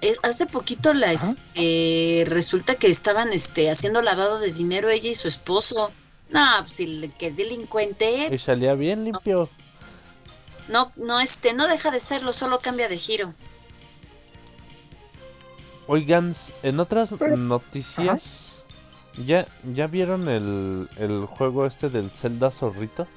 es- 0.00 0.18
hace 0.22 0.46
poquito 0.46 0.92
las 0.94 1.42
eh, 1.54 2.24
resulta 2.26 2.74
que 2.76 2.88
estaban 2.88 3.32
este 3.32 3.70
haciendo 3.70 4.02
lavado 4.02 4.38
de 4.38 4.52
dinero 4.52 4.88
ella 4.88 5.10
y 5.10 5.14
su 5.14 5.28
esposo. 5.28 5.90
No, 6.30 6.44
pues 6.60 6.78
el 6.80 7.12
que 7.18 7.26
es 7.26 7.36
delincuente, 7.36 8.28
Y 8.32 8.38
salía 8.38 8.74
bien 8.74 9.04
limpio. 9.04 9.48
no, 10.68 10.92
no, 10.96 11.18
este, 11.20 11.52
no 11.54 11.66
deja 11.66 11.90
de 11.90 11.98
serlo, 12.00 12.32
solo 12.32 12.60
cambia 12.60 12.88
de 12.88 12.96
giro. 12.98 13.34
Oigan, 15.86 16.34
en 16.62 16.78
otras 16.80 17.14
Pero- 17.18 17.36
noticias, 17.36 18.62
¿ya, 19.26 19.48
¿ya 19.74 19.86
vieron 19.88 20.28
el, 20.28 20.88
el 20.98 21.26
juego 21.26 21.66
este 21.66 21.88
del 21.90 22.10
Zelda 22.10 22.50
Zorrito? 22.52 23.08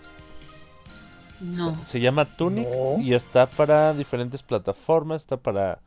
No. 1.43 1.83
Se 1.83 1.99
llama 1.99 2.25
Tunic 2.25 2.67
No. 2.67 2.99
y 2.99 3.13
está 3.13 3.47
para 3.49 3.93
diferentes 3.93 4.41
plataformas. 4.43 5.23
Está 5.23 5.37
para 5.37 5.79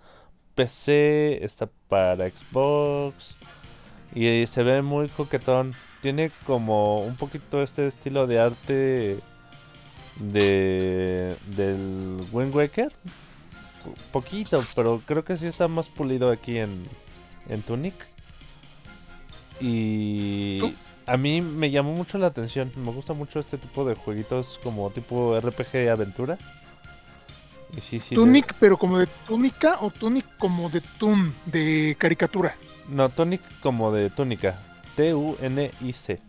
PC, 0.54 1.44
está 1.44 1.68
para 1.88 2.28
Xbox. 2.28 3.36
Y 4.14 4.46
se 4.46 4.62
ve 4.62 4.82
muy 4.82 5.08
coquetón. 5.08 5.74
Tiene 6.02 6.30
como 6.46 7.00
un 7.00 7.16
poquito 7.16 7.62
este 7.62 7.86
estilo 7.86 8.26
de 8.26 8.38
arte 8.38 9.18
de 10.20 11.36
del 11.56 12.26
Wind 12.32 12.54
Waker. 12.54 12.92
Poquito, 14.12 14.60
pero 14.74 15.00
creo 15.06 15.24
que 15.24 15.36
sí 15.36 15.46
está 15.46 15.68
más 15.68 15.88
pulido 15.88 16.30
aquí 16.30 16.58
en, 16.58 16.86
en 17.48 17.62
Tunic. 17.62 17.94
Y 19.60 20.60
¿Tú? 20.60 20.72
A 21.06 21.16
mí 21.16 21.40
me 21.40 21.70
llamó 21.70 21.92
mucho 21.92 22.18
la 22.18 22.26
atención. 22.28 22.72
Me 22.76 22.90
gusta 22.92 23.12
mucho 23.12 23.38
este 23.40 23.58
tipo 23.58 23.84
de 23.84 23.94
jueguitos 23.94 24.58
como 24.62 24.90
tipo 24.90 25.38
RPG 25.40 25.72
de 25.72 25.90
aventura. 25.90 26.38
Y 27.76 27.80
sí, 27.80 28.00
sí. 28.00 28.14
le- 28.16 28.20
Tunic, 28.22 28.54
pero 28.60 28.76
como 28.76 28.98
de 28.98 29.06
túnica 29.26 29.78
o 29.80 29.90
Tunic 29.90 30.24
como 30.38 30.68
de 30.70 30.80
Toon, 30.80 31.34
de 31.46 31.96
caricatura. 31.98 32.56
No, 32.88 33.08
Tunic 33.08 33.40
como 33.60 33.92
de 33.92 34.10
túnica. 34.10 34.58
T-U-N-I-C. 34.96 36.20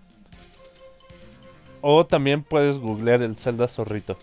O 1.82 2.06
también 2.06 2.44
puedes 2.44 2.80
googlear 2.80 3.22
el 3.22 3.38
Zelda 3.38 3.68
Zorrito. 3.68 4.18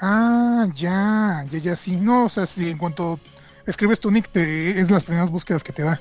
Ah, 0.00 0.66
ya, 0.74 1.44
ya, 1.50 1.58
ya, 1.58 1.76
sí. 1.76 1.96
No, 1.96 2.26
o 2.26 2.28
sea, 2.28 2.46
si 2.46 2.68
en 2.68 2.78
cuanto 2.78 3.18
escribes 3.66 4.00
Tunic, 4.00 4.28
te, 4.28 4.78
es 4.80 4.90
las 4.90 5.04
primeras 5.04 5.30
búsquedas 5.30 5.64
que 5.64 5.72
te 5.72 5.82
da. 5.82 6.00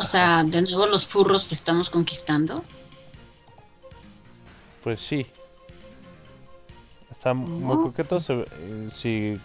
O 0.00 0.02
sea, 0.02 0.44
de 0.44 0.62
nuevo 0.62 0.86
los 0.86 1.06
furros 1.06 1.52
estamos 1.52 1.90
conquistando. 1.90 2.64
Pues 4.82 4.98
sí. 4.98 5.26
Está 7.10 7.34
muy 7.34 7.76
coqueto. 7.76 8.18
se 8.18 8.46
eh, 8.50 8.88
si, 8.90 9.38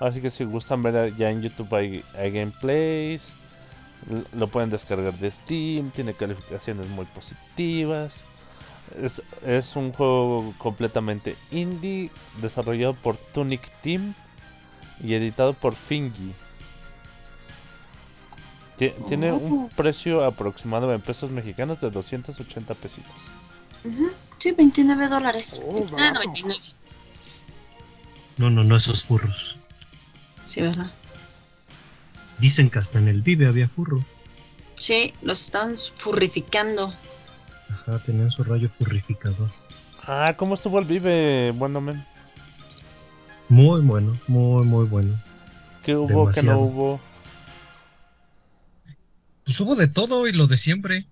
así 0.00 0.22
que 0.22 0.30
si 0.30 0.44
gustan 0.44 0.82
ver 0.82 1.14
ya 1.18 1.28
en 1.28 1.42
YouTube 1.42 1.74
hay, 1.74 2.02
hay 2.14 2.30
gameplays. 2.30 3.34
Lo 4.32 4.48
pueden 4.48 4.70
descargar 4.70 5.12
de 5.12 5.30
Steam. 5.30 5.90
Tiene 5.90 6.14
calificaciones 6.14 6.88
muy 6.88 7.04
positivas. 7.04 8.22
Es, 8.98 9.22
es 9.46 9.76
un 9.76 9.92
juego 9.92 10.54
completamente 10.56 11.36
indie. 11.50 12.10
Desarrollado 12.40 12.94
por 12.94 13.18
Tunic 13.18 13.70
Team. 13.82 14.14
Y 15.04 15.12
editado 15.12 15.52
por 15.52 15.74
Fingy. 15.74 16.32
Tie- 18.82 18.94
Tiene 19.06 19.32
un 19.32 19.68
precio 19.70 20.24
aproximado 20.24 20.92
en 20.92 21.00
pesos 21.00 21.30
mexicanos 21.30 21.80
de 21.80 21.90
280 21.90 22.74
pesitos. 22.74 23.14
Ujú, 23.84 24.10
Sí, 24.38 24.50
29 24.52 25.06
dólares. 25.08 25.60
Oh, 25.64 25.72
29, 25.74 26.02
barato. 26.02 26.18
99. 26.24 26.60
No, 28.38 28.50
no, 28.50 28.64
no, 28.64 28.74
esos 28.76 29.04
furros. 29.04 29.56
Sí, 30.42 30.62
¿verdad? 30.62 30.90
Dicen 32.38 32.70
que 32.70 32.80
hasta 32.80 32.98
en 32.98 33.06
el 33.06 33.22
Vive 33.22 33.46
había 33.46 33.68
furro. 33.68 34.04
Sí, 34.74 35.14
los 35.22 35.40
están 35.40 35.76
furrificando. 35.78 36.92
Ajá, 37.70 38.00
tenían 38.00 38.30
su 38.32 38.42
rayo 38.42 38.68
furrificador. 38.68 39.50
Ah, 40.04 40.34
¿cómo 40.36 40.54
estuvo 40.54 40.80
el 40.80 40.84
Vive? 40.86 41.52
Bueno, 41.52 41.80
men. 41.80 42.04
Muy 43.48 43.80
bueno, 43.82 44.18
muy, 44.26 44.64
muy 44.64 44.86
bueno. 44.86 45.14
¿Qué 45.84 45.94
hubo? 45.94 46.28
¿Qué 46.32 46.42
no 46.42 46.58
hubo? 46.58 47.00
Pues 49.44 49.58
hubo 49.60 49.74
de 49.74 49.88
todo 49.88 50.26
y 50.26 50.32
lo 50.32 50.46
de 50.46 50.58
siempre. 50.58 51.06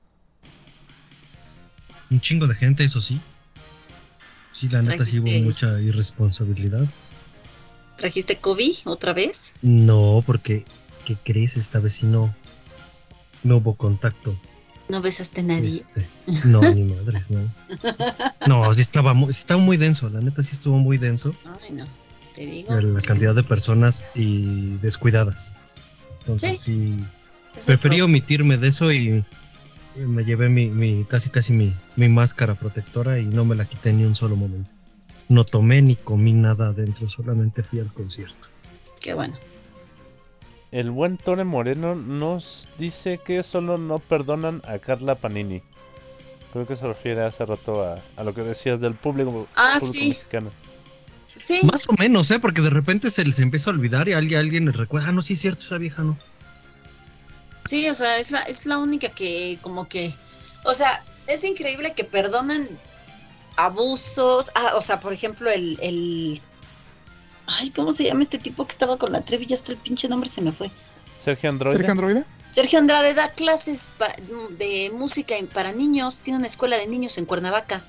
Un 2.11 2.21
chingo 2.21 2.47
de 2.47 2.55
gente, 2.55 2.85
eso 2.85 3.01
sí. 3.01 3.21
Sí, 4.53 4.69
la 4.69 4.83
neta 4.83 5.07
sí 5.07 5.21
hubo 5.21 5.45
mucha 5.45 5.81
irresponsabilidad. 5.81 6.87
¿Trajiste 7.97 8.37
COVID 8.37 8.77
otra 8.87 9.13
vez? 9.13 9.55
No, 9.63 10.23
porque, 10.27 10.65
¿qué 11.05 11.17
crees? 11.23 11.57
Esta 11.57 11.79
vez 11.79 11.95
sí 11.95 12.07
no, 12.07 12.35
no 13.43 13.59
hubo 13.59 13.75
contacto. 13.75 14.37
¿No 14.89 15.01
besaste 15.01 15.41
a 15.41 15.45
nadie? 15.45 15.71
Este, 15.71 16.09
no, 16.47 16.61
ni 16.75 16.83
madres, 16.83 17.31
no. 17.31 17.41
No, 18.47 18.75
sí 18.75 18.81
estaba, 18.81 19.15
muy, 19.15 19.33
sí 19.33 19.41
estaba 19.41 19.61
muy 19.61 19.77
denso, 19.77 20.09
la 20.09 20.21
neta 20.21 20.43
sí 20.43 20.53
estuvo 20.53 20.79
muy 20.79 20.99
denso. 20.99 21.35
Ay, 21.63 21.73
no. 21.73 21.87
Te 22.35 22.47
digo. 22.47 22.75
La 22.81 23.01
cantidad 23.01 23.35
de 23.35 23.43
personas 23.45 24.05
y 24.15 24.77
descuidadas. 24.79 25.55
Entonces 26.21 26.59
sí, 26.59 27.05
preferí 27.67 28.01
omitirme 28.01 28.57
de 28.57 28.69
eso 28.69 28.93
y, 28.93 29.25
y 29.97 30.01
me 30.01 30.25
llevé 30.25 30.49
mi, 30.49 30.69
mi 30.69 31.05
casi 31.05 31.31
casi 31.31 31.53
mi, 31.53 31.75
mi 31.97 32.09
máscara 32.09 32.55
protectora 32.55 33.19
y 33.19 33.27
no 33.27 33.45
me 33.45 33.55
la 33.57 33.65
quité 33.65 33.93
ni 33.93 34.05
un 34.05 34.15
solo 34.15 34.37
momento. 34.37 34.71
No 35.29 35.45
tomé 35.45 35.81
ni 35.83 35.97
comí 35.97 36.33
nada 36.33 36.69
adentro, 36.69 37.09
solamente 37.09 37.63
fui 37.63 37.79
al 37.81 37.93
concierto. 37.93 38.49
Qué 39.01 39.15
bueno. 39.15 39.39
el 40.73 40.91
buen 40.91 41.17
Tore 41.17 41.45
Moreno 41.45 41.95
nos 41.95 42.69
dice 42.79 43.19
que 43.25 43.43
solo 43.43 43.79
no 43.79 43.99
perdonan 43.99 44.61
a 44.67 44.79
Carla 44.79 45.15
Panini. 45.17 45.63
Creo 46.53 46.67
que 46.67 46.75
se 46.77 46.87
refiere 46.87 47.23
hace 47.23 47.47
rato 47.47 47.85
a, 47.85 48.01
a 48.17 48.25
lo 48.25 48.35
que 48.35 48.43
decías 48.43 48.81
del 48.81 48.95
público, 48.95 49.47
Ah, 49.55 49.77
público 49.79 49.93
sí. 49.93 50.09
mexicano. 50.09 50.51
Sí, 51.37 51.61
Más 51.63 51.89
o 51.89 51.93
menos, 51.97 52.29
¿eh? 52.33 52.41
Porque 52.41 52.61
de 52.61 52.71
repente 52.71 53.09
se 53.09 53.25
les 53.25 53.39
empieza 53.39 53.71
a 53.71 53.73
olvidar 53.73 54.09
y 54.09 54.15
alguien, 54.15 54.41
alguien 54.41 54.67
les 54.67 54.77
recuerda, 54.77 55.09
ah, 55.09 55.13
no, 55.13 55.23
sí 55.23 55.35
es 55.35 55.41
cierto, 55.41 55.65
esa 55.65 55.79
vieja 55.79 56.03
no. 56.03 56.19
Sí, 57.67 57.89
o 57.89 57.95
sea, 57.95 58.19
es 58.19 58.31
la, 58.31 58.41
es 58.43 58.67
la 58.67 58.79
única 58.79 59.09
que 59.11 59.59
como 59.63 59.89
que, 59.89 60.15
o 60.65 60.73
sea, 60.75 61.05
es 61.27 61.45
increíble 61.45 61.95
que 61.95 62.05
perdonan 62.05 62.69
abusos, 63.57 64.51
ah, 64.55 64.73
o 64.77 64.81
sea, 64.81 65.01
por 65.01 65.13
ejemplo, 65.13 65.51
el, 65.51 65.79
el, 65.83 66.41
ay, 67.47 67.71
¿cómo 67.71 67.93
se 67.93 68.05
llama 68.05 68.23
este 68.23 68.39
tipo 68.39 68.65
que 68.67 68.73
estaba 68.73 68.97
con 68.99 69.13
la 69.13 69.21
Trevi? 69.23 69.47
Ya 69.47 69.55
hasta 69.55 69.73
el 69.73 69.79
pinche 69.79 70.09
nombre 70.09 70.29
se 70.29 70.41
me 70.41 70.53
fue. 70.53 70.71
Sergio 71.23 71.51
Androide. 71.51 71.77
Sergio 71.79 71.93
Androide. 71.93 72.25
Sergio 72.51 72.79
Andrade 72.81 73.15
da 73.15 73.33
clases 73.33 73.89
pa- 73.99 74.17
de 74.59 74.91
música 74.93 75.37
en- 75.37 75.47
para 75.47 75.73
niños, 75.73 76.21
tiene 76.21 76.39
una 76.39 76.47
escuela 76.47 76.77
de 76.79 76.87
niños 76.87 77.17
en 77.19 77.27
Cuernavaca. 77.27 77.85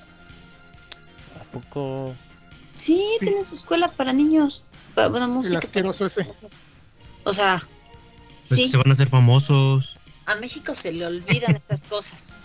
¿A 1.40 1.44
poco? 1.52 2.14
Sí, 2.70 3.04
Sí. 3.18 3.26
tiene 3.26 3.44
su 3.44 3.54
escuela 3.54 3.90
para 3.90 4.12
niños. 4.12 4.62
Pa- 4.94 5.08
bueno, 5.08 5.26
El 5.26 5.32
música. 5.32 5.60
para- 5.60 5.66
asqueroso 5.90 6.06
ese. 6.06 6.28
O 7.24 7.32
sea, 7.32 7.60
Pues 8.48 8.58
sí, 8.58 8.62
que 8.64 8.68
se 8.68 8.76
van 8.76 8.88
a 8.88 8.92
hacer 8.92 9.08
famosos. 9.08 9.96
a 10.26 10.34
México 10.36 10.74
se 10.74 10.92
le 10.92 11.06
olvidan 11.06 11.56
esas 11.64 11.82
cosas 11.84 12.36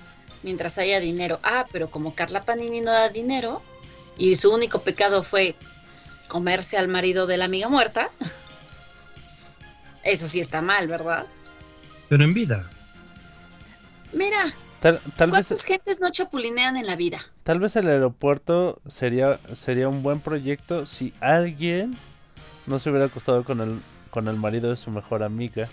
mientras 0.44 0.77
haya 0.77 1.00
dinero. 1.00 1.39
Ah, 1.44 1.66
pero 1.72 1.89
como 1.89 2.13
Carla 2.16 2.46
Panini 2.46 2.82
no 2.82 2.92
da 2.92 3.10
dinero 3.10 3.62
y 4.18 4.36
su 4.36 4.51
único 4.54 4.82
pecado 4.82 5.24
fue 5.24 5.56
comerse 6.27 6.77
al 6.77 6.88
marido 6.88 7.25
de 7.27 7.38
la 7.38 7.46
amiga 7.46 7.70
muerta, 7.70 8.10
eso 10.04 10.27
sí 10.27 10.39
está 10.39 10.62
mal, 10.62 10.88
¿verdad? 10.88 11.25
Pero 12.10 12.24
en 12.24 12.34
vida. 12.34 12.70
Mira, 14.13 14.46
Tal, 14.80 15.00
tal 15.18 15.32
vez, 15.32 15.48
¿cuántas 15.48 15.63
gentes 15.66 16.00
no 16.01 16.10
chapulinean 16.12 16.77
en 16.77 16.86
la 16.86 16.96
vida? 16.96 17.20
tal 17.44 17.60
vez 17.60 17.75
el 17.75 17.88
aeropuerto 17.89 18.80
sería, 18.88 19.39
sería 19.56 19.89
un 19.89 20.04
buen 20.04 20.20
proyecto 20.20 20.86
si 20.86 21.13
alguien 21.20 21.98
no 22.68 22.77
se 22.80 22.89
hubiera 22.89 23.08
acostado 23.08 23.44
con 23.44 23.60
el, 23.62 23.80
con 24.18 24.28
el 24.28 24.36
marido 24.36 24.72
de 24.72 24.76
su 24.76 24.90
mejor 24.90 25.22
amiga. 25.22 25.70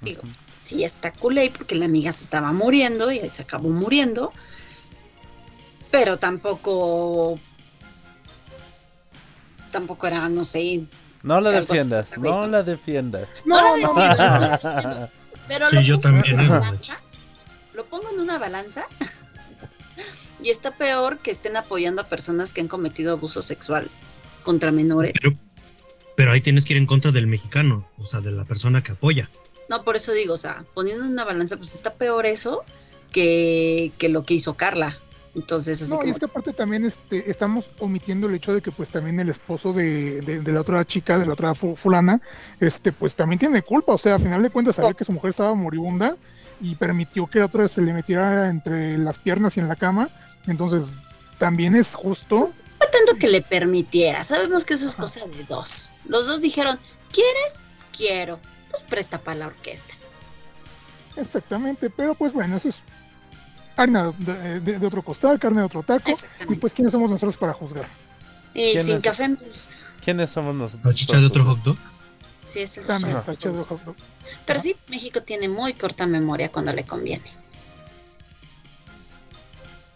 Digo, 0.00 0.22
sí 0.50 0.82
está 0.82 1.10
culé 1.10 1.52
porque 1.54 1.74
la 1.74 1.84
amiga 1.84 2.10
se 2.10 2.24
estaba 2.24 2.54
muriendo 2.54 3.12
y 3.12 3.28
se 3.28 3.42
acabó 3.42 3.68
muriendo. 3.68 4.32
Pero 5.90 6.16
tampoco. 6.16 7.38
Tampoco 9.70 10.06
era, 10.06 10.26
no 10.30 10.46
sé. 10.46 10.86
No 11.22 11.38
la 11.42 11.50
defiendas, 11.50 12.16
no 12.16 12.46
la 12.46 12.62
defiendas. 12.62 13.28
No, 13.44 13.60
No, 13.60 13.76
la 13.76 13.86
no, 13.86 13.94
no 13.94 14.58
defiendo. 14.58 15.10
Pero 15.48 15.66
Sí, 15.66 15.76
lo 15.76 15.82
yo 15.82 16.00
pongo 16.00 16.16
en 16.16 16.22
también, 16.22 16.40
una 16.40 16.44
eh, 16.44 16.60
balanza, 16.60 17.00
Lo 17.74 17.84
pongo 17.84 18.10
en 18.10 18.20
una 18.20 18.38
balanza. 18.38 18.86
y 20.42 20.48
está 20.48 20.70
peor 20.70 21.18
que 21.18 21.30
estén 21.30 21.58
apoyando 21.58 22.00
a 22.00 22.08
personas 22.08 22.54
que 22.54 22.62
han 22.62 22.68
cometido 22.68 23.12
abuso 23.12 23.42
sexual 23.42 23.90
contra 24.42 24.72
menores. 24.72 25.12
Pero, 25.20 25.36
pero 26.16 26.32
ahí 26.32 26.40
tienes 26.40 26.64
que 26.64 26.74
ir 26.74 26.78
en 26.78 26.86
contra 26.86 27.10
del 27.12 27.26
mexicano, 27.26 27.86
o 27.98 28.04
sea, 28.04 28.20
de 28.20 28.30
la 28.30 28.44
persona 28.44 28.82
que 28.82 28.92
apoya. 28.92 29.30
No, 29.68 29.82
por 29.82 29.96
eso 29.96 30.12
digo, 30.12 30.34
o 30.34 30.38
sea, 30.38 30.64
poniendo 30.74 31.04
en 31.04 31.12
una 31.12 31.24
balanza, 31.24 31.56
pues 31.56 31.74
está 31.74 31.94
peor 31.94 32.26
eso 32.26 32.62
que, 33.12 33.92
que 33.98 34.08
lo 34.08 34.24
que 34.24 34.34
hizo 34.34 34.54
Carla. 34.54 34.98
Entonces, 35.34 35.82
así 35.82 35.90
No, 35.90 36.06
y 36.06 36.10
es 36.10 36.18
que 36.20 36.26
aparte 36.26 36.52
también 36.52 36.84
este, 36.84 37.28
estamos 37.28 37.64
omitiendo 37.80 38.28
el 38.28 38.36
hecho 38.36 38.54
de 38.54 38.62
que 38.62 38.70
pues 38.70 38.90
también 38.90 39.18
el 39.18 39.28
esposo 39.30 39.72
de, 39.72 40.20
de- 40.20 40.40
de 40.40 40.52
la 40.52 40.60
otra 40.60 40.84
chica, 40.84 41.18
de 41.18 41.26
la 41.26 41.32
otra 41.32 41.54
fu- 41.56 41.74
fulana, 41.74 42.20
este, 42.60 42.92
pues 42.92 43.16
también 43.16 43.40
tiene 43.40 43.62
culpa, 43.62 43.94
o 43.94 43.98
sea, 43.98 44.14
a 44.14 44.18
final 44.20 44.42
de 44.42 44.50
cuentas 44.50 44.76
sabía 44.76 44.94
que 44.94 45.04
su 45.04 45.10
mujer 45.12 45.30
estaba 45.30 45.54
moribunda 45.54 46.16
y 46.60 46.76
permitió 46.76 47.26
que 47.26 47.40
la 47.40 47.46
otra 47.46 47.66
se 47.66 47.82
le 47.82 47.92
metiera 47.92 48.48
entre 48.48 48.96
las 48.96 49.18
piernas 49.18 49.56
y 49.56 49.60
en 49.60 49.66
la 49.66 49.74
cama, 49.74 50.08
entonces 50.46 50.84
también 51.38 51.74
es 51.74 51.94
justo, 51.96 52.44
fue 52.84 52.98
tanto 52.98 53.18
que 53.18 53.28
le 53.28 53.42
permitiera. 53.42 54.24
Sabemos 54.24 54.64
que 54.64 54.74
eso 54.74 54.86
es 54.86 54.94
cosa 54.94 55.26
de 55.26 55.44
dos. 55.44 55.92
Los 56.06 56.26
dos 56.26 56.40
dijeron, 56.40 56.78
¿quieres? 57.12 57.62
Quiero. 57.96 58.34
Pues 58.70 58.82
presta 58.82 59.18
para 59.20 59.36
la 59.38 59.46
orquesta. 59.46 59.94
exactamente, 61.16 61.90
pero 61.90 62.14
pues 62.16 62.32
bueno, 62.32 62.56
eso 62.56 62.68
es 62.70 62.76
harina 63.76 64.12
de, 64.18 64.60
de- 64.60 64.78
de 64.78 64.86
otro 64.86 65.02
costal, 65.02 65.38
carne 65.38 65.60
de 65.60 65.66
otro 65.66 65.82
taco, 65.82 66.10
y 66.48 66.54
pues 66.56 66.74
quiénes 66.74 66.92
somos 66.92 67.08
nosotros 67.08 67.36
para 67.36 67.52
juzgar. 67.52 67.86
Y 68.52 68.72
¿Quién 68.72 68.84
sin 68.84 68.96
es? 68.96 69.02
café 69.02 69.28
menos. 69.28 69.70
¿Quiénes 70.04 70.30
somos 70.30 70.54
nosotros? 70.54 70.82
Salchicha 70.82 71.18
de 71.18 71.26
otro 71.26 71.44
hot 71.44 71.62
dog. 71.62 71.76
Sí, 72.42 72.60
es 72.60 72.76
el 72.78 72.86
También, 72.86 73.22
salchicha 73.24 73.50
de 73.50 73.62
hot 73.64 73.82
dog. 73.84 73.96
Pero 74.44 74.60
sí, 74.60 74.76
México 74.88 75.22
tiene 75.22 75.48
muy 75.48 75.72
corta 75.74 76.06
memoria 76.06 76.50
cuando 76.50 76.72
le 76.72 76.84
conviene. 76.84 77.24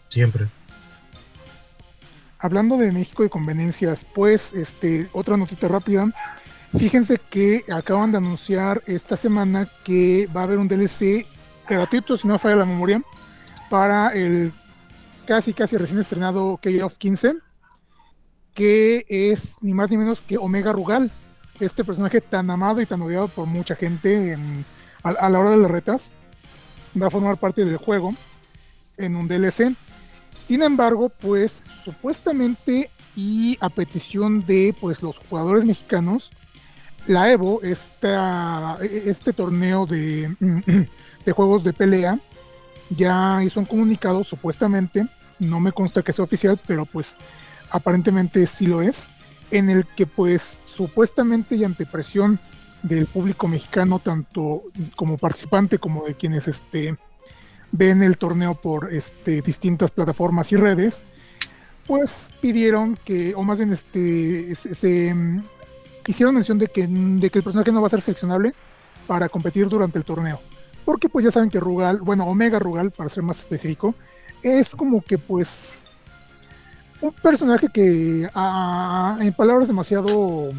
Siempre. 0.08 0.46
Hablando 2.38 2.76
de 2.76 2.92
México 2.92 3.24
y 3.24 3.28
conveniencias, 3.28 4.04
pues, 4.14 4.52
este, 4.52 5.08
otra 5.12 5.36
notita 5.36 5.66
rápida. 5.68 6.08
Fíjense 6.76 7.18
que 7.30 7.64
acaban 7.72 8.12
de 8.12 8.18
anunciar 8.18 8.82
esta 8.86 9.16
semana 9.16 9.68
que 9.84 10.28
va 10.36 10.42
a 10.42 10.44
haber 10.44 10.58
un 10.58 10.68
DLC 10.68 11.26
gratuito, 11.68 12.16
si 12.16 12.28
no 12.28 12.38
falla 12.38 12.56
la 12.56 12.64
memoria, 12.64 13.02
para 13.70 14.08
el 14.10 14.52
casi 15.26 15.52
casi 15.52 15.76
recién 15.76 15.98
estrenado 15.98 16.58
KOF 16.62 16.96
15, 16.96 17.34
que 18.54 19.04
es 19.08 19.54
ni 19.60 19.74
más 19.74 19.90
ni 19.90 19.96
menos 19.96 20.20
que 20.20 20.38
Omega 20.38 20.72
Rugal, 20.72 21.10
este 21.60 21.84
personaje 21.84 22.20
tan 22.20 22.50
amado 22.50 22.80
y 22.80 22.86
tan 22.86 23.02
odiado 23.02 23.28
por 23.28 23.46
mucha 23.46 23.74
gente 23.74 24.32
en- 24.32 24.64
a, 25.02 25.10
a 25.10 25.30
la 25.30 25.40
hora 25.40 25.50
de 25.50 25.58
las 25.58 25.70
retas, 25.70 26.08
va 27.00 27.06
a 27.08 27.10
formar 27.10 27.36
parte 27.36 27.64
del 27.64 27.76
juego 27.76 28.14
en 28.96 29.16
un 29.16 29.28
DLC. 29.28 29.72
Sin 30.48 30.62
embargo, 30.62 31.10
pues 31.10 31.60
supuestamente 31.84 32.90
y 33.14 33.58
a 33.60 33.68
petición 33.68 34.46
de 34.46 34.74
pues 34.80 35.02
los 35.02 35.18
jugadores 35.18 35.66
mexicanos, 35.66 36.30
la 37.06 37.30
Evo, 37.30 37.60
esta, 37.62 38.78
este 38.82 39.34
torneo 39.34 39.84
de, 39.84 40.34
de 41.26 41.32
juegos 41.32 41.64
de 41.64 41.74
pelea, 41.74 42.18
ya 42.88 43.42
hizo 43.44 43.60
un 43.60 43.66
comunicado 43.66 44.24
supuestamente, 44.24 45.06
no 45.38 45.60
me 45.60 45.72
consta 45.72 46.00
que 46.00 46.14
sea 46.14 46.24
oficial, 46.24 46.58
pero 46.66 46.86
pues 46.86 47.14
aparentemente 47.70 48.46
sí 48.46 48.66
lo 48.66 48.80
es, 48.80 49.06
en 49.50 49.68
el 49.68 49.84
que 49.84 50.06
pues 50.06 50.62
supuestamente 50.64 51.56
y 51.56 51.64
ante 51.64 51.84
presión 51.84 52.40
del 52.82 53.04
público 53.04 53.48
mexicano, 53.48 53.98
tanto 53.98 54.62
como 54.96 55.18
participante 55.18 55.78
como 55.78 56.06
de 56.06 56.14
quienes 56.14 56.48
este, 56.48 56.96
ven 57.72 58.02
el 58.02 58.18
torneo 58.18 58.54
por 58.54 58.92
este, 58.92 59.42
distintas 59.42 59.90
plataformas 59.90 60.52
y 60.52 60.56
redes, 60.56 61.04
pues 61.86 62.30
pidieron 62.40 62.98
que, 63.04 63.34
o 63.34 63.42
más 63.42 63.58
bien 63.58 63.72
este, 63.72 65.14
mm, 65.14 65.42
hicieron 66.06 66.34
mención 66.34 66.58
de 66.58 66.68
que, 66.68 66.86
de 66.86 67.30
que 67.30 67.38
el 67.38 67.44
personaje 67.44 67.72
no 67.72 67.80
va 67.80 67.86
a 67.86 67.90
ser 67.90 68.00
seleccionable 68.00 68.54
para 69.06 69.28
competir 69.28 69.68
durante 69.68 69.98
el 69.98 70.04
torneo. 70.04 70.40
Porque 70.84 71.08
pues 71.08 71.24
ya 71.24 71.30
saben 71.30 71.50
que 71.50 71.60
Rugal, 71.60 72.00
bueno, 72.00 72.24
Omega 72.26 72.58
Rugal, 72.58 72.90
para 72.90 73.10
ser 73.10 73.22
más 73.22 73.38
específico, 73.38 73.94
es 74.42 74.74
como 74.74 75.02
que 75.02 75.18
pues 75.18 75.84
un 77.00 77.12
personaje 77.12 77.68
que 77.72 78.22
en 78.22 79.32
palabras 79.34 79.68
demasiado 79.68 80.50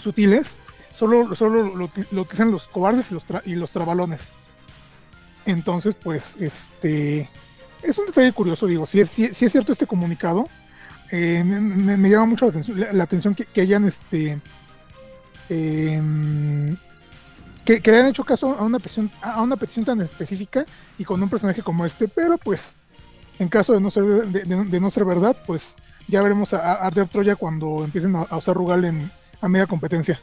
sutiles, 0.00 0.58
solo, 0.96 1.34
solo 1.34 1.62
lo, 1.62 1.90
lo 2.10 2.22
utilizan 2.22 2.50
los 2.50 2.68
cobardes 2.68 3.10
y 3.10 3.14
los, 3.14 3.24
y 3.44 3.54
los 3.54 3.70
trabalones. 3.70 4.32
Entonces, 5.48 5.94
pues, 5.94 6.36
este 6.38 7.26
es 7.82 7.96
un 7.96 8.04
detalle 8.04 8.32
curioso, 8.32 8.66
digo, 8.66 8.84
si 8.84 9.00
es, 9.00 9.08
si, 9.08 9.24
es 9.24 9.50
cierto 9.50 9.72
este 9.72 9.86
comunicado, 9.86 10.46
eh, 11.10 11.42
me, 11.42 12.10
llama 12.10 12.26
mucho 12.26 12.44
la 12.44 12.50
atención, 12.50 12.86
la, 12.92 13.04
atención 13.04 13.34
que, 13.34 13.46
que 13.46 13.62
hayan 13.62 13.86
este 13.86 14.38
em, 15.48 16.76
que, 17.64 17.80
le 17.82 17.96
hayan 17.96 18.08
hecho 18.08 18.24
caso 18.24 18.58
a 18.58 18.62
una 18.62 18.78
petición, 18.78 19.10
a 19.22 19.40
una 19.40 19.56
petición 19.56 19.86
tan 19.86 20.02
específica 20.02 20.66
y 20.98 21.04
con 21.04 21.22
un 21.22 21.30
personaje 21.30 21.62
como 21.62 21.86
este, 21.86 22.08
pero 22.08 22.36
pues 22.36 22.76
en 23.38 23.48
caso 23.48 23.72
de 23.72 23.80
no 23.80 23.90
ser 23.90 24.04
de, 24.04 24.80
no 24.80 24.90
ser 24.90 25.06
verdad, 25.06 25.34
pues 25.46 25.76
ya 26.08 26.20
veremos 26.20 26.52
a, 26.52 26.58
a 26.58 26.86
Arder 26.88 27.08
Troya 27.08 27.36
cuando 27.36 27.84
empiecen 27.84 28.14
a, 28.16 28.22
a 28.24 28.36
usar 28.36 28.54
Rugal 28.54 28.84
en 28.84 29.10
a 29.40 29.48
media 29.48 29.66
competencia. 29.66 30.20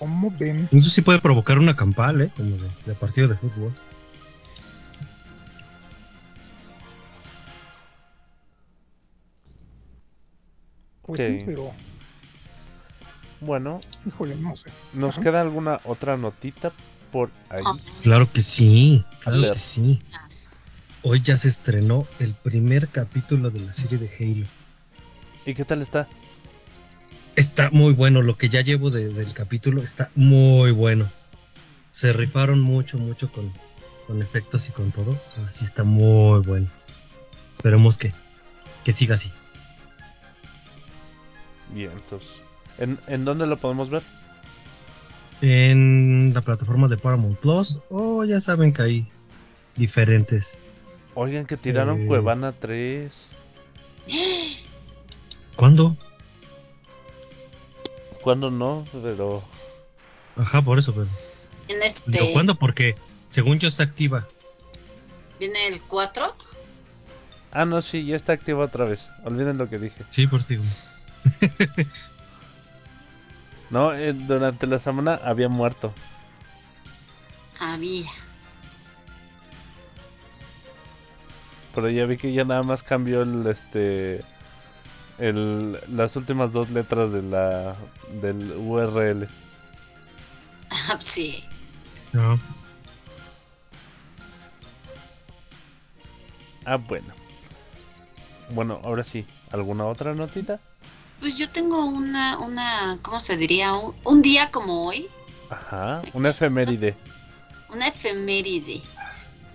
¿Cómo 0.00 0.32
ven? 0.36 0.66
Eso 0.72 0.88
sí 0.90 1.02
puede 1.02 1.20
provocar 1.20 1.58
una 1.58 1.76
campal, 1.76 2.22
¿eh? 2.22 2.30
Como 2.36 2.56
de, 2.56 2.68
de 2.86 2.94
partido 2.94 3.28
de 3.28 3.36
fútbol. 3.36 3.72
Pues 11.02 11.20
sí, 11.20 11.38
pero 11.44 11.72
Bueno, 13.40 13.80
híjole, 14.06 14.36
no 14.36 14.56
sé. 14.56 14.70
¿nos 14.92 15.14
Ajá. 15.14 15.22
queda 15.22 15.40
alguna 15.40 15.80
otra 15.84 16.16
notita 16.16 16.72
por 17.10 17.30
ahí? 17.48 17.64
Ah, 17.66 17.76
Claro 18.02 18.30
que 18.32 18.42
sí, 18.42 19.04
claro 19.20 19.52
que 19.52 19.58
sí. 19.58 20.00
hoy 21.02 21.20
ya 21.20 21.36
se 21.36 21.48
estrenó 21.48 22.06
el 22.20 22.34
primer 22.34 22.88
capítulo 22.88 23.50
de 23.50 23.60
la 23.60 23.72
serie 23.72 23.98
de 23.98 24.10
Halo. 24.18 24.46
¿Y 25.46 25.54
qué 25.54 25.64
tal 25.64 25.80
está? 25.82 26.06
Está 27.36 27.70
muy 27.70 27.92
bueno, 27.92 28.22
lo 28.22 28.36
que 28.36 28.48
ya 28.48 28.60
llevo 28.60 28.90
de- 28.90 29.12
del 29.12 29.32
capítulo 29.32 29.82
está 29.82 30.10
muy 30.14 30.72
bueno. 30.72 31.10
Se 31.90 32.12
rifaron 32.12 32.60
mucho, 32.60 32.98
mucho 32.98 33.30
con, 33.32 33.52
con 34.06 34.20
efectos 34.22 34.68
y 34.68 34.72
con 34.72 34.92
todo. 34.92 35.12
Entonces 35.28 35.52
sí 35.54 35.64
está 35.64 35.82
muy 35.84 36.40
bueno. 36.40 36.66
Esperemos 37.56 37.96
que, 37.96 38.12
que 38.84 38.92
siga 38.92 39.14
así. 39.14 39.32
Bien, 41.72 41.92
entonces. 41.92 42.30
¿En, 42.78 42.98
¿En 43.06 43.24
dónde 43.24 43.46
lo 43.46 43.56
podemos 43.58 43.90
ver? 43.90 44.02
En 45.40 46.32
la 46.34 46.42
plataforma 46.42 46.88
de 46.88 46.98
Paramount 46.98 47.38
Plus, 47.38 47.78
o 47.88 48.24
ya 48.24 48.40
saben 48.40 48.72
que 48.72 48.82
hay 48.82 49.08
diferentes. 49.76 50.60
Oigan, 51.14 51.46
que 51.46 51.56
tiraron 51.56 52.02
Eh. 52.02 52.06
Cuevana 52.06 52.52
3. 52.52 53.30
¿Cuándo? 55.56 55.96
¿Cuándo 58.22 58.50
no? 58.50 58.86
Pero. 59.02 59.42
Ajá, 60.36 60.62
por 60.62 60.78
eso, 60.78 60.94
pero. 60.94 61.08
En 61.68 61.82
este. 61.82 62.10
Digo, 62.10 62.32
¿Cuándo? 62.32 62.54
Porque 62.56 62.96
según 63.28 63.58
yo 63.58 63.68
está 63.68 63.84
activa. 63.84 64.26
Viene 65.38 65.68
el 65.68 65.82
4. 65.82 66.34
Ah, 67.52 67.64
no, 67.64 67.82
sí, 67.82 68.04
ya 68.04 68.16
está 68.16 68.32
activo 68.32 68.62
otra 68.62 68.84
vez. 68.84 69.08
Olviden 69.24 69.58
lo 69.58 69.68
que 69.68 69.78
dije. 69.78 70.04
Sí, 70.10 70.26
por 70.26 70.46
digo. 70.46 70.64
No, 73.70 73.94
eh, 73.94 74.12
durante 74.12 74.66
la 74.66 74.80
semana 74.80 75.20
había 75.22 75.48
muerto. 75.48 75.94
Había. 77.60 78.10
Pero 81.72 81.88
ya 81.88 82.04
vi 82.04 82.16
que 82.16 82.32
ya 82.32 82.44
nada 82.44 82.64
más 82.64 82.82
cambió 82.82 83.22
el 83.22 83.46
este. 83.46 84.24
El, 85.20 85.78
las 85.94 86.16
últimas 86.16 86.52
dos 86.52 86.70
letras 86.70 87.12
de 87.12 87.22
la 87.22 87.76
del 88.20 88.52
URL. 88.56 89.28
Ah, 90.70 90.96
sí. 90.98 91.44
No. 92.12 92.38
Ah, 96.64 96.76
bueno. 96.76 97.12
Bueno, 98.50 98.80
ahora 98.82 99.04
sí. 99.04 99.26
¿Alguna 99.52 99.84
otra 99.86 100.14
notita? 100.14 100.60
Pues 101.18 101.36
yo 101.36 101.50
tengo 101.50 101.84
una, 101.84 102.38
una, 102.38 102.98
¿cómo 103.02 103.20
se 103.20 103.36
diría? 103.36 103.72
Un, 103.74 103.94
un 104.04 104.22
día 104.22 104.50
como 104.50 104.86
hoy, 104.86 105.08
Ajá, 105.50 106.00
una 106.14 106.30
efeméride. 106.30 106.94
una 107.68 107.88
efeméride. 107.88 108.80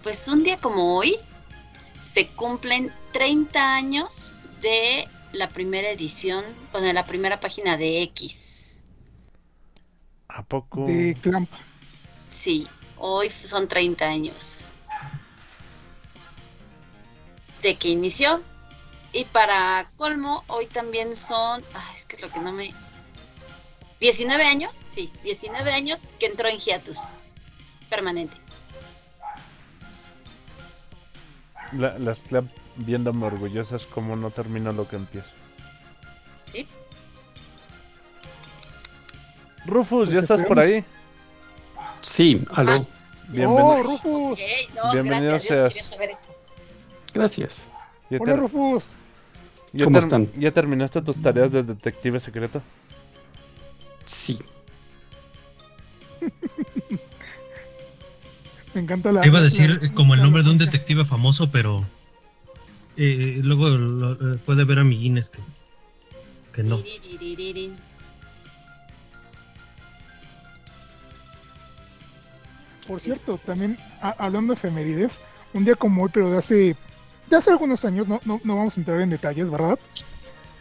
Pues 0.04 0.28
un 0.28 0.44
día 0.44 0.58
como 0.58 0.96
hoy 0.96 1.16
se 2.00 2.28
cumplen 2.28 2.92
30 3.14 3.76
años 3.76 4.36
de 4.62 5.08
la 5.36 5.50
primera 5.50 5.90
edición, 5.90 6.44
bueno, 6.72 6.92
la 6.94 7.06
primera 7.06 7.40
página 7.40 7.78
de 7.78 8.02
X. 8.04 8.84
¿A 10.28 10.44
poco? 10.44 10.86
De 10.86 11.16
Clamp. 11.22 11.50
Sí, 12.28 12.68
hoy 12.98 13.30
son 13.30 13.68
30 13.68 14.06
años 14.06 14.72
de 17.66 17.76
que 17.76 17.90
inició. 17.90 18.42
Y 19.12 19.26
para 19.26 19.90
colmo, 19.96 20.44
hoy 20.48 20.68
también 20.68 21.16
son, 21.16 21.64
ay, 21.74 21.96
es 21.96 22.06
que 22.06 22.18
es 22.18 22.22
lo 22.22 22.30
que 22.30 22.40
no 22.40 22.52
me... 22.52 22.74
19 24.00 24.44
años, 24.44 24.82
sí, 24.90 25.10
19 25.24 25.72
años 25.72 26.10
que 26.20 26.26
entró 26.26 26.50
en 26.50 26.58
hiatus 26.58 27.12
permanente. 27.90 28.36
La- 31.72 31.98
las 32.00 32.22
Clap 32.22 32.46
viéndome 32.78 33.26
orgullosas 33.26 33.86
como 33.86 34.16
no 34.16 34.32
termino 34.32 34.72
lo 34.72 34.88
que 34.88 34.96
empiezo. 34.96 35.32
¿Sí? 36.46 36.68
Rufus, 39.66 40.06
Pues 40.08 40.12
¿ya 40.12 40.20
estás 40.20 40.44
por 40.44 40.60
ahí? 40.60 40.84
Sí, 42.02 42.44
aló. 42.54 42.86
Bienvenido. 43.30 43.66
Oh, 43.66 43.84
Rufus. 43.84 44.40
No, 44.76 44.92
Bienvenido 44.94 45.32
gracias, 45.32 45.48
seas. 45.50 45.70
quería 45.74 45.84
saber 45.84 46.10
eso. 46.12 46.36
Gracias. 47.14 47.68
¿Ya, 48.12 48.20
Hola, 48.22 48.36
Rufus. 48.36 48.86
ya 49.74 49.86
¿Cómo 49.86 49.98
están? 49.98 50.30
¿Ya 50.38 50.52
terminaste 50.52 51.02
tus 51.02 51.20
tareas 51.22 51.52
de 51.52 51.64
detective 51.64 52.20
secreto? 52.20 52.62
Sí. 54.04 54.38
Me 58.76 58.82
encanta 58.82 59.12
la. 59.12 59.26
Iba 59.26 59.40
a 59.40 59.42
decir 59.42 59.80
la- 59.82 59.94
como 59.94 60.14
el 60.14 60.22
nombre 60.22 60.44
de 60.44 60.50
un 60.52 60.58
detective 60.58 61.06
famoso, 61.06 61.50
pero 61.50 61.86
eh, 62.98 63.40
luego 63.42 63.70
lo- 63.70 64.34
eh, 64.36 64.38
puede 64.46 64.62
haber 64.64 64.80
amiguines 64.80 65.30
que, 65.30 65.40
que 66.54 66.64
no. 66.64 66.82
Por 72.88 73.02
cierto, 73.02 73.38
también 73.44 73.78
a- 74.02 74.16
hablando 74.20 74.54
de 74.54 74.58
efemérides, 74.60 75.20
un 75.54 75.66
día 75.66 75.76
como 75.76 76.04
hoy, 76.04 76.10
pero 76.14 76.30
de 76.30 76.38
hace, 76.38 76.76
de 77.30 77.36
hace 77.36 77.50
algunos 77.50 77.84
años, 77.84 78.08
no, 78.08 78.22
no, 78.26 78.40
no 78.44 78.56
vamos 78.56 78.78
a 78.78 78.80
entrar 78.80 79.02
en 79.02 79.10
detalles, 79.10 79.50
¿verdad? 79.50 79.80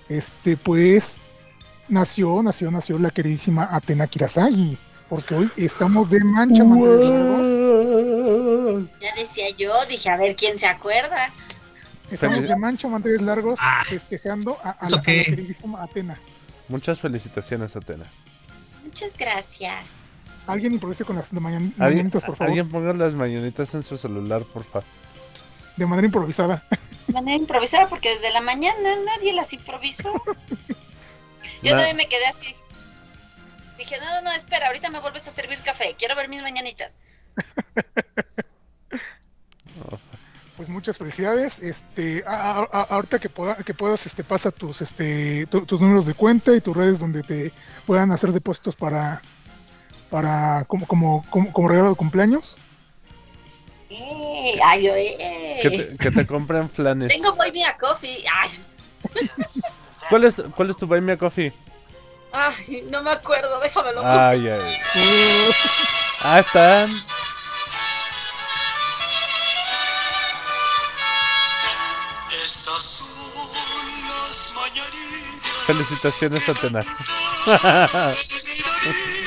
Este, 0.09 0.57
pues, 0.57 1.17
nació, 1.89 2.43
nació, 2.43 2.71
nació 2.71 2.99
la 2.99 3.11
queridísima 3.11 3.69
Atena 3.71 4.07
Kirasagi, 4.07 4.79
porque 5.15 5.35
hoy 5.35 5.51
estamos 5.57 6.11
de 6.11 6.21
mancha, 6.25 6.65
manteles 6.65 7.09
largos. 7.09 8.89
Ya 9.01 9.15
decía 9.15 9.51
yo, 9.57 9.73
dije, 9.89 10.11
a 10.11 10.17
ver 10.17 10.37
quién 10.37 10.59
se 10.59 10.67
acuerda. 10.67 11.33
Estamos 12.11 12.43
de 12.43 12.57
mancha, 12.57 12.89
manteles 12.89 13.23
largos, 13.23 13.59
Ah, 13.63 13.83
festejando 13.87 14.57
a, 14.63 14.71
a 14.81 14.87
¿eso 14.87 14.97
la, 14.97 14.97
a 14.97 14.99
la 14.99 15.03
qué? 15.03 15.25
queridísima 15.25 15.83
Atena. 15.83 16.19
Muchas 16.69 17.01
felicitaciones, 17.01 17.75
Atena. 17.77 18.05
Muchas 18.85 19.17
gracias. 19.17 19.97
Alguien 20.47 20.75
improvise 20.75 21.05
con 21.05 21.17
las 21.17 21.31
de 21.31 21.41
mañan- 21.41 21.73
Alguien, 21.79 21.97
mañanitas, 22.07 22.23
por 22.25 22.37
favor, 22.37 22.49
alguien 22.51 22.69
ponga 22.71 22.93
las 22.93 23.15
mañanitas 23.15 23.75
en 23.75 23.83
su 23.83 23.97
celular, 23.97 24.43
por 24.45 24.65
favor. 24.65 24.85
de 25.77 25.87
manera 25.87 26.07
improvisada. 26.07 26.63
De 27.07 27.13
manera 27.15 27.37
improvisada 27.39 27.87
porque 27.89 28.11
desde 28.11 28.33
la 28.33 28.41
mañana 28.43 28.91
nadie 29.07 29.33
las 29.33 29.53
improvisó. 29.53 30.13
Yo 31.63 31.73
Na- 31.73 31.79
también 31.79 31.97
me 31.97 32.07
quedé 32.09 32.27
así. 32.27 32.55
Dije, 33.85 34.01
no, 34.01 34.07
no, 34.15 34.23
no, 34.23 34.33
espera, 34.33 34.69
ahorita 34.69 34.89
me 34.89 34.99
vuelves 35.01 35.27
a 35.27 35.31
servir 35.31 35.61
café. 35.61 35.95
Quiero 35.99 36.17
ver 36.17 36.29
mis 36.31 36.43
mañanitas. 36.43 36.97
Pues 40.57 40.69
muchas 40.69 40.97
felicidades. 40.99 41.59
Este, 41.59 42.23
a- 42.27 42.61
a- 42.61 42.69
a- 42.73 42.83
ahorita 42.91 43.19
que, 43.19 43.29
pueda- 43.29 43.57
que 43.57 43.75
puedas, 43.75 44.07
este, 44.07 44.23
pasa 44.23 44.53
tus, 44.53 44.81
este, 44.83 45.47
tu- 45.47 45.67
tus 45.67 45.81
números 45.81 46.07
de 46.07 46.15
cuenta 46.15 46.55
y 46.55 46.61
tus 46.61 46.77
redes 46.77 47.01
donde 47.01 47.25
te 47.25 47.51
puedan 47.87 48.13
hacer 48.13 48.31
depósitos 48.31 48.77
para, 48.77 49.21
para 50.11 50.65
como, 50.69 50.87
como, 50.87 51.27
como, 51.29 51.53
como 51.53 51.69
regalo 51.69 51.91
de 51.91 51.97
cumpleaños. 51.97 52.57
Eh, 53.91 54.57
ay, 54.65 54.87
eh. 54.87 55.59
Que 55.61 55.71
te, 55.71 55.97
que 55.99 56.11
te 56.13 56.25
compren 56.27 56.71
flanes. 56.71 57.13
Tengo 57.13 57.35
Boy 57.35 57.51
Me 57.51 57.65
a 57.65 57.77
Coffee. 57.77 58.23
Ay, 58.33 58.49
¿Cuál 60.09 60.23
es, 60.25 60.37
¿Cuál 60.55 60.71
es 60.71 60.77
tu 60.77 60.87
Buy 60.87 61.01
Me 61.01 61.13
a 61.13 61.17
Coffee? 61.17 61.53
Ay, 62.35 62.85
no 62.91 63.03
me 63.03 63.13
acuerdo, 63.13 63.61
déjamelo 63.61 64.03
buscar. 64.03 64.33
Ay, 64.33 64.49
ay. 64.49 64.81
Ah, 66.23 66.41
están. 66.41 66.91
Estas 72.45 72.83
son 72.83 73.07
las 74.09 74.53
mañanitas. 74.57 75.65
Felicitaciones, 75.67 76.49
Atena. 76.49 76.81
Hoy 76.81 77.55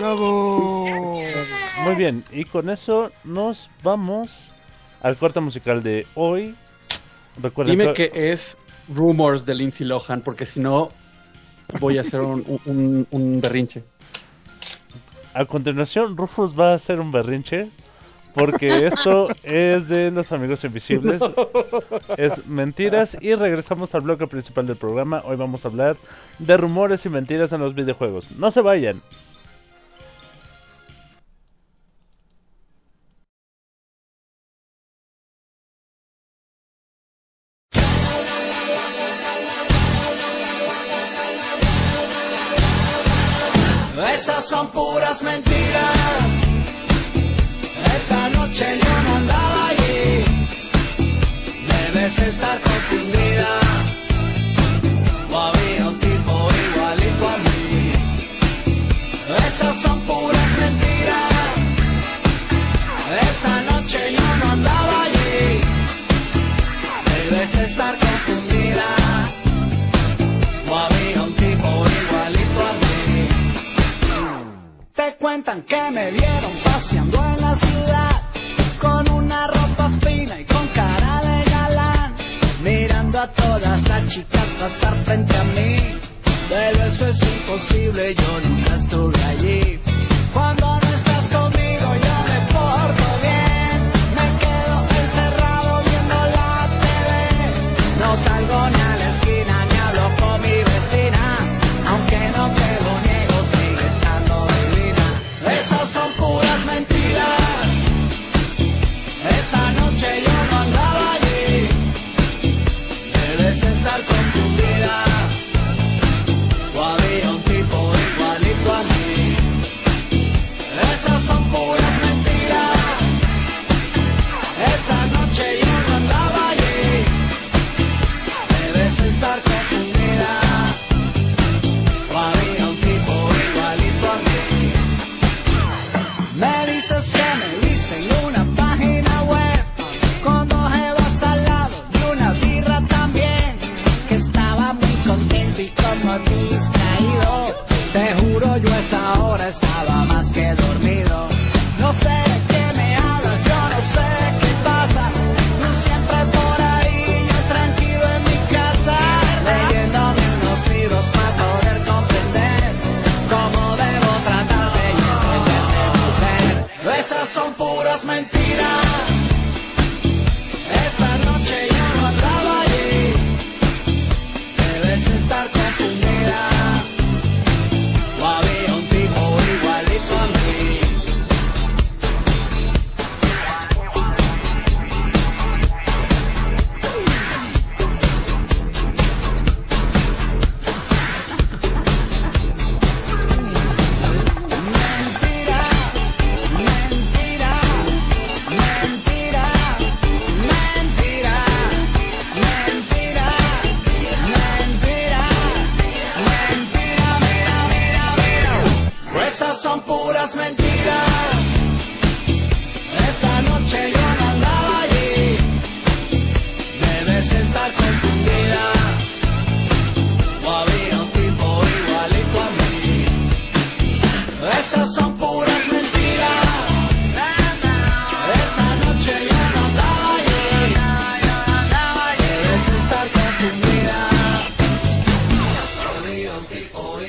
¡Bravo! 0.00 0.86
Muy 1.84 1.94
bien, 1.94 2.24
y 2.32 2.46
con 2.46 2.70
eso 2.70 3.12
nos 3.22 3.68
vamos 3.82 4.50
al 5.02 5.18
corte 5.18 5.40
musical 5.40 5.82
de 5.82 6.06
hoy. 6.14 6.54
Dime 7.66 7.92
que... 7.92 8.10
es 8.14 8.56
Rumors 8.88 9.44
de 9.44 9.54
Lindsay 9.54 9.86
Lohan, 9.86 10.22
porque 10.22 10.46
si 10.46 10.58
no 10.58 10.90
voy 11.80 11.98
a 11.98 12.00
hacer 12.00 12.22
un, 12.22 13.06
un, 13.10 13.40
berrinche. 13.42 13.84
A 15.34 15.44
continuación, 15.44 16.16
Rufus 16.16 16.58
va 16.58 16.72
a 16.72 16.74
hacer 16.76 16.98
un 16.98 17.12
berrinche 17.12 17.68
porque 18.32 18.86
esto 18.86 19.28
es 19.42 19.86
de 19.88 20.10
los 20.10 20.32
amigos 20.32 20.64
invisibles. 20.64 21.20
Es 22.16 22.46
mentiras 22.46 23.18
y 23.20 23.34
regresamos 23.34 23.94
al 23.94 24.00
bloque 24.00 24.26
principal 24.26 24.66
del 24.66 24.76
programa. 24.76 25.22
Hoy 25.26 25.36
vamos 25.36 25.66
a 25.66 25.68
hablar 25.68 25.98
de 26.38 26.56
rumores 26.56 27.04
y 27.04 27.10
mentiras 27.10 27.52
en 27.52 27.60
los 27.60 27.74
videojuegos. 27.74 28.30
No 28.32 28.50
se 28.50 28.62
vayan. 28.62 29.02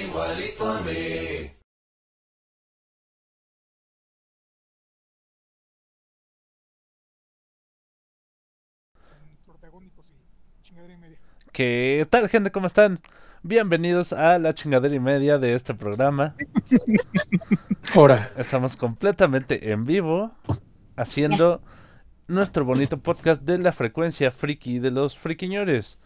igualito 0.01 0.69
a 0.69 0.81
mí. 0.81 1.51
¿Qué 11.51 12.07
tal, 12.09 12.29
gente? 12.29 12.51
¿Cómo 12.51 12.67
están? 12.67 13.01
Bienvenidos 13.43 14.13
a 14.13 14.39
la 14.39 14.53
chingadera 14.53 14.95
y 14.95 14.99
media 14.99 15.37
de 15.37 15.53
este 15.53 15.73
programa. 15.73 16.35
Ahora. 17.93 18.31
Estamos 18.37 18.77
completamente 18.77 19.71
en 19.71 19.85
vivo 19.85 20.31
haciendo 20.95 21.61
nuestro 22.27 22.63
bonito 22.63 22.97
podcast 22.97 23.41
de 23.41 23.57
la 23.57 23.73
frecuencia 23.73 24.31
friki 24.31 24.79
de 24.79 24.91
los 24.91 25.17
friquiñores. 25.17 25.99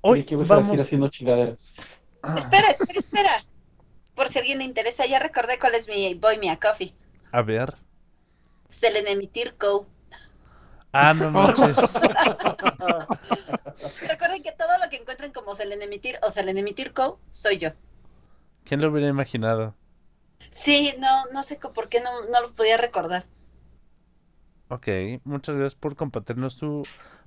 Hoy 0.00 0.24
vamos... 0.30 0.50
a 0.50 0.56
decir 0.56 0.80
haciendo 0.80 1.08
chingaderas? 1.08 1.74
Espera, 2.36 2.70
espera, 2.70 2.98
espera. 2.98 3.44
Por 4.14 4.28
si 4.28 4.38
alguien 4.38 4.58
le 4.58 4.64
interesa, 4.64 5.06
ya 5.06 5.18
recordé 5.18 5.58
cuál 5.58 5.74
es 5.74 5.88
mi 5.88 6.14
Boy 6.14 6.38
Mia 6.38 6.58
Coffee. 6.58 6.94
A 7.32 7.42
ver. 7.42 7.74
Selenemitir 8.68 9.56
Co. 9.56 9.86
Ah, 10.92 11.12
no 11.12 11.30
manches. 11.30 11.76
Recuerden 14.08 14.42
que 14.44 14.52
todo 14.52 14.78
lo 14.82 14.88
que 14.88 14.96
encuentren 14.96 15.32
como 15.32 15.54
Selenemitir 15.54 16.18
o 16.22 16.30
Selenemitir 16.30 16.92
Co. 16.92 17.18
soy 17.30 17.58
yo. 17.58 17.70
¿Quién 18.64 18.80
lo 18.80 18.90
hubiera 18.90 19.08
imaginado? 19.08 19.74
Sí, 20.50 20.94
no, 21.00 21.24
no 21.32 21.42
sé 21.42 21.58
por 21.74 21.88
qué 21.88 22.00
no, 22.00 22.10
no 22.30 22.40
lo 22.40 22.52
podía 22.52 22.76
recordar. 22.76 23.24
Ok, 24.68 24.88
muchas 25.24 25.56
gracias 25.56 25.74
por 25.74 25.96
compartirnos 25.96 26.56
tu 26.56 26.82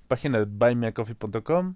página 0.08 0.40
de 0.40 0.46
buymeacoffee.com. 0.46 1.76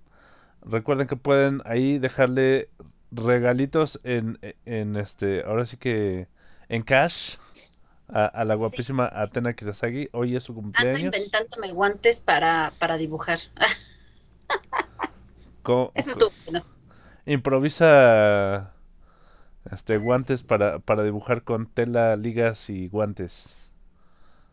Recuerden 0.62 1.07
que 1.07 1.17
pueden 1.17 1.62
ahí 1.65 1.99
dejarle 1.99 2.69
regalitos 3.12 4.00
en, 4.04 4.39
en 4.65 4.95
este, 4.95 5.43
ahora 5.43 5.65
sí 5.65 5.78
que 5.78 6.28
en 6.69 6.84
cash 6.84 7.36
a, 8.08 8.26
a 8.26 8.45
la 8.45 8.56
guapísima 8.56 9.10
sí. 9.10 9.15
Atena 9.15 9.54
Kisasagi. 9.54 10.10
Hoy 10.13 10.36
es 10.36 10.43
su 10.43 10.54
cumpleaños. 10.54 10.95
Ando 10.95 11.17
inventándome 11.17 11.74
guantes 11.74 12.21
para, 12.21 12.71
para 12.80 12.97
dibujar. 12.97 13.39
Eso. 15.93 16.32
Improvisa 17.26 18.74
este 19.71 19.97
guantes 19.97 20.41
para, 20.41 20.80
para 20.80 21.04
dibujar 21.04 21.43
con 21.43 21.67
tela, 21.67 22.15
ligas 22.15 22.69
y 22.69 22.88
guantes. 22.88 23.69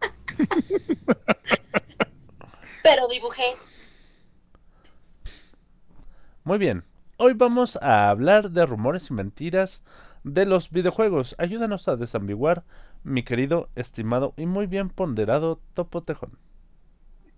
Pero 2.83 3.09
dibujé. 3.09 3.57
Muy 6.45 6.59
bien. 6.59 6.85
Hoy 7.21 7.33
vamos 7.35 7.75
a 7.83 8.11
hablar 8.11 8.53
de 8.53 8.65
rumores 8.65 9.11
y 9.11 9.13
mentiras 9.13 9.83
de 10.23 10.47
los 10.47 10.71
videojuegos. 10.71 11.35
Ayúdanos 11.37 11.89
a 11.89 11.97
desambiguar, 11.97 12.63
mi 13.03 13.25
querido, 13.25 13.71
estimado 13.75 14.35
y 14.37 14.47
muy 14.47 14.69
bien 14.69 14.89
ponderado 14.89 15.59
Topo 15.75 16.05
Tejón. 16.05 16.39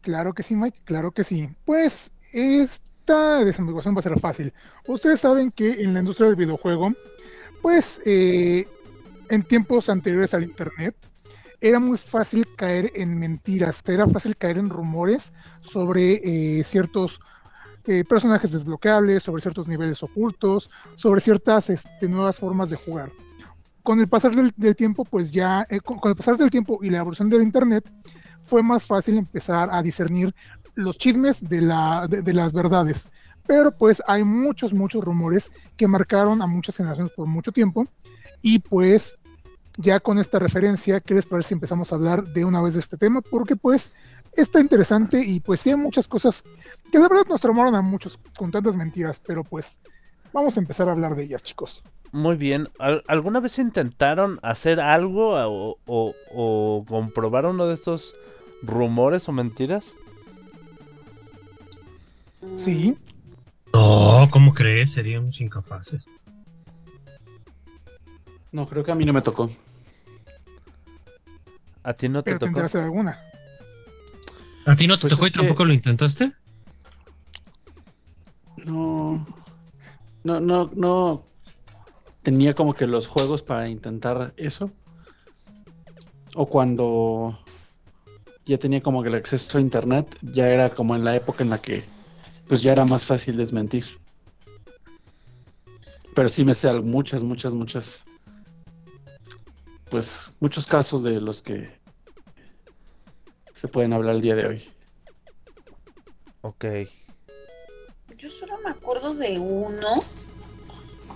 Claro 0.02 0.34
que 0.34 0.42
sí, 0.42 0.54
Mike, 0.54 0.82
claro 0.84 1.12
que 1.12 1.24
sí. 1.24 1.48
Pues 1.64 2.10
esta 2.34 3.42
desambiguación 3.42 3.94
va 3.94 4.00
a 4.00 4.02
ser 4.02 4.20
fácil. 4.20 4.52
Ustedes 4.86 5.20
saben 5.20 5.50
que 5.50 5.82
en 5.82 5.94
la 5.94 6.00
industria 6.00 6.26
del 6.26 6.36
videojuego, 6.36 6.92
pues 7.62 8.02
eh, 8.04 8.68
en 9.30 9.42
tiempos 9.44 9.88
anteriores 9.88 10.34
al 10.34 10.42
Internet, 10.42 10.94
era 11.62 11.78
muy 11.78 11.96
fácil 11.96 12.46
caer 12.56 12.92
en 12.94 13.18
mentiras, 13.18 13.82
era 13.86 14.06
fácil 14.06 14.36
caer 14.36 14.58
en 14.58 14.68
rumores 14.68 15.32
sobre 15.62 16.20
eh, 16.22 16.64
ciertos 16.64 17.18
eh, 17.86 18.04
personajes 18.04 18.52
desbloqueables, 18.52 19.22
sobre 19.22 19.42
ciertos 19.42 19.66
niveles 19.68 20.02
ocultos, 20.02 20.70
sobre 20.96 21.20
ciertas 21.20 21.70
este, 21.70 22.08
nuevas 22.08 22.38
formas 22.38 22.70
de 22.70 22.76
jugar. 22.76 23.10
Con 23.82 24.00
el 24.00 24.08
pasar 24.08 24.32
del, 24.34 24.76
tiempo, 24.76 25.04
pues 25.04 25.30
ya, 25.30 25.66
eh, 25.70 25.80
con 25.80 25.98
el 26.04 26.16
pasar 26.16 26.36
del 26.36 26.50
tiempo 26.50 26.78
y 26.82 26.90
la 26.90 26.98
evolución 26.98 27.30
del 27.30 27.42
Internet, 27.42 27.90
fue 28.42 28.62
más 28.62 28.84
fácil 28.84 29.16
empezar 29.16 29.68
a 29.72 29.82
discernir 29.82 30.34
los 30.74 30.98
chismes 30.98 31.40
de, 31.48 31.62
la, 31.62 32.06
de, 32.08 32.22
de 32.22 32.32
las 32.32 32.52
verdades. 32.52 33.10
Pero 33.46 33.72
pues 33.72 34.02
hay 34.06 34.22
muchos, 34.22 34.72
muchos 34.72 35.02
rumores 35.02 35.50
que 35.76 35.88
marcaron 35.88 36.42
a 36.42 36.46
muchas 36.46 36.76
generaciones 36.76 37.12
por 37.12 37.26
mucho 37.26 37.52
tiempo. 37.52 37.86
Y 38.42 38.58
pues 38.58 39.18
ya 39.76 40.00
con 40.00 40.18
esta 40.18 40.38
referencia, 40.38 41.00
¿qué 41.00 41.14
les 41.14 41.26
parece 41.26 41.48
si 41.48 41.54
empezamos 41.54 41.90
a 41.90 41.94
hablar 41.94 42.24
de 42.28 42.44
una 42.44 42.60
vez 42.60 42.74
de 42.74 42.80
este 42.80 42.96
tema? 42.96 43.22
Porque 43.22 43.56
pues 43.56 43.92
está 44.36 44.60
interesante 44.60 45.22
y 45.24 45.40
pues 45.40 45.60
sí 45.60 45.70
hay 45.70 45.76
muchas 45.76 46.06
cosas 46.06 46.44
que 46.90 46.98
la 46.98 47.08
verdad 47.08 47.24
nos 47.28 47.40
traumaron 47.40 47.74
a 47.74 47.82
muchos 47.82 48.18
con 48.36 48.50
tantas 48.50 48.76
mentiras, 48.76 49.20
pero 49.24 49.44
pues 49.44 49.78
vamos 50.32 50.56
a 50.56 50.60
empezar 50.60 50.88
a 50.88 50.92
hablar 50.92 51.14
de 51.14 51.24
ellas, 51.24 51.42
chicos. 51.42 51.82
Muy 52.12 52.36
bien. 52.36 52.68
¿Al- 52.78 53.04
¿Alguna 53.06 53.38
vez 53.40 53.58
intentaron 53.58 54.38
hacer 54.42 54.80
algo 54.80 55.34
o, 55.34 55.78
o- 55.86 56.14
o 56.34 56.84
comprobar 56.88 57.46
uno 57.46 57.66
de 57.68 57.74
estos 57.74 58.14
rumores 58.62 59.28
o 59.28 59.32
mentiras? 59.32 59.94
Sí, 62.56 62.96
No, 63.72 64.28
¿cómo 64.32 64.52
crees? 64.52 64.92
Seríamos 64.92 65.40
incapaces. 65.40 66.04
No, 68.50 68.66
creo 68.68 68.82
que 68.82 68.90
a 68.90 68.94
mí 68.96 69.04
no 69.04 69.12
me 69.12 69.22
tocó. 69.22 69.48
¿A 71.84 71.94
ti 71.94 72.08
no 72.08 72.22
te 72.24 72.30
pero 72.32 72.38
te 72.40 72.46
tocó? 72.52 72.78
de 72.78 72.84
alguna. 72.84 73.20
¿A 74.66 74.74
ti 74.74 74.86
no 74.88 74.96
te 74.98 75.02
Pues 75.02 75.12
tocó 75.14 75.26
y 75.28 75.30
tampoco 75.30 75.58
que- 75.62 75.68
lo 75.68 75.72
intentaste? 75.74 76.32
No. 78.66 79.26
No, 80.24 80.40
no, 80.40 80.70
no. 80.74 81.24
Tenía 82.22 82.54
como 82.54 82.74
que 82.74 82.86
los 82.86 83.06
juegos 83.06 83.42
para 83.42 83.68
intentar 83.68 84.34
eso. 84.36 84.70
O 86.34 86.46
cuando 86.46 87.38
ya 88.44 88.58
tenía 88.58 88.80
como 88.80 89.02
que 89.02 89.08
el 89.08 89.14
acceso 89.14 89.58
a 89.58 89.60
internet, 89.60 90.16
ya 90.22 90.48
era 90.48 90.70
como 90.70 90.94
en 90.94 91.04
la 91.04 91.16
época 91.16 91.42
en 91.42 91.50
la 91.50 91.58
que 91.58 91.84
pues 92.48 92.62
ya 92.62 92.72
era 92.72 92.84
más 92.84 93.04
fácil 93.04 93.36
desmentir. 93.36 93.84
Pero 96.14 96.28
sí 96.28 96.44
me 96.44 96.54
sé 96.54 96.72
muchas, 96.80 97.22
muchas, 97.22 97.54
muchas. 97.54 98.04
Pues 99.88 100.28
muchos 100.40 100.66
casos 100.66 101.02
de 101.02 101.20
los 101.20 101.42
que 101.42 101.70
se 103.52 103.68
pueden 103.68 103.92
hablar 103.92 104.16
el 104.16 104.20
día 104.20 104.34
de 104.34 104.46
hoy. 104.46 104.68
Ok. 106.42 106.64
Yo 108.20 108.28
solo 108.28 108.58
me 108.58 108.68
acuerdo 108.68 109.14
de 109.14 109.38
uno 109.38 110.04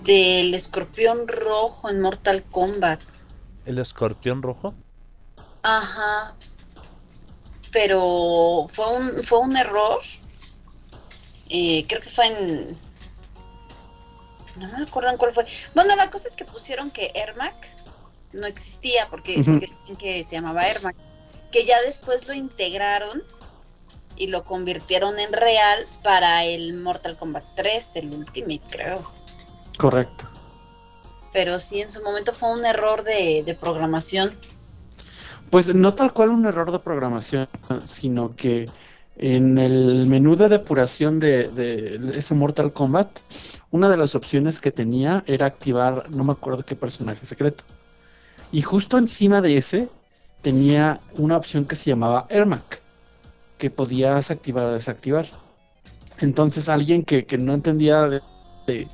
del 0.01 0.55
escorpión 0.55 1.27
rojo 1.27 1.87
en 1.87 2.01
Mortal 2.01 2.41
Kombat. 2.49 2.99
¿El 3.63 3.77
escorpión 3.77 4.41
rojo? 4.41 4.73
Ajá. 5.61 6.35
Pero 7.71 8.65
fue 8.67 8.87
un, 8.87 9.23
fue 9.23 9.37
un 9.37 9.55
error. 9.55 9.99
Eh, 11.49 11.85
creo 11.87 12.01
que 12.01 12.09
fue 12.09 12.25
en. 12.25 12.77
No 14.55 14.67
me 14.75 14.83
acuerdo 14.85 15.11
en 15.11 15.17
cuál 15.17 15.31
fue. 15.31 15.45
Bueno, 15.75 15.95
la 15.95 16.09
cosa 16.09 16.27
es 16.27 16.35
que 16.35 16.45
pusieron 16.45 16.89
que 16.89 17.11
Ermac 17.13 17.67
no 18.33 18.47
existía 18.47 19.07
porque, 19.11 19.43
que 19.99 20.23
se 20.23 20.37
llamaba 20.37 20.67
Ermac. 20.67 20.95
Que 21.51 21.65
ya 21.65 21.79
después 21.81 22.27
lo 22.27 22.33
integraron 22.33 23.21
y 24.17 24.27
lo 24.27 24.43
convirtieron 24.43 25.19
en 25.19 25.33
real 25.33 25.85
para 26.03 26.45
el 26.45 26.75
Mortal 26.75 27.17
Kombat 27.17 27.43
3, 27.55 27.95
el 27.97 28.13
Ultimate, 28.13 28.61
creo. 28.69 29.03
Correcto. 29.77 30.29
Pero 31.33 31.59
sí, 31.59 31.81
en 31.81 31.89
su 31.89 32.01
momento 32.01 32.31
fue 32.31 32.53
un 32.53 32.65
error 32.65 33.03
de, 33.03 33.43
de 33.45 33.55
programación. 33.55 34.31
Pues 35.49 35.73
no 35.73 35.93
tal 35.93 36.13
cual 36.13 36.29
un 36.29 36.45
error 36.45 36.71
de 36.71 36.79
programación, 36.79 37.47
sino 37.85 38.35
que 38.35 38.69
en 39.17 39.57
el 39.57 40.07
menú 40.07 40.35
de 40.35 40.49
depuración 40.49 41.19
de, 41.19 41.49
de 41.49 42.11
ese 42.17 42.35
Mortal 42.35 42.73
Kombat, 42.73 43.09
una 43.71 43.89
de 43.89 43.97
las 43.97 44.15
opciones 44.15 44.59
que 44.59 44.71
tenía 44.71 45.23
era 45.27 45.45
activar, 45.45 46.09
no 46.09 46.23
me 46.23 46.33
acuerdo 46.33 46.63
qué 46.63 46.75
personaje 46.75 47.25
secreto. 47.25 47.63
Y 48.51 48.61
justo 48.61 48.97
encima 48.97 49.41
de 49.41 49.57
ese 49.57 49.89
tenía 50.41 50.99
una 51.13 51.37
opción 51.37 51.65
que 51.65 51.75
se 51.75 51.89
llamaba 51.89 52.27
Ermac, 52.29 52.81
que 53.57 53.69
podías 53.69 54.31
activar 54.31 54.65
o 54.65 54.73
desactivar. 54.73 55.27
Entonces 56.19 56.69
alguien 56.69 57.03
que, 57.03 57.25
que 57.25 57.37
no 57.37 57.53
entendía 57.53 58.03
de, 58.07 58.21
de- 58.67 58.87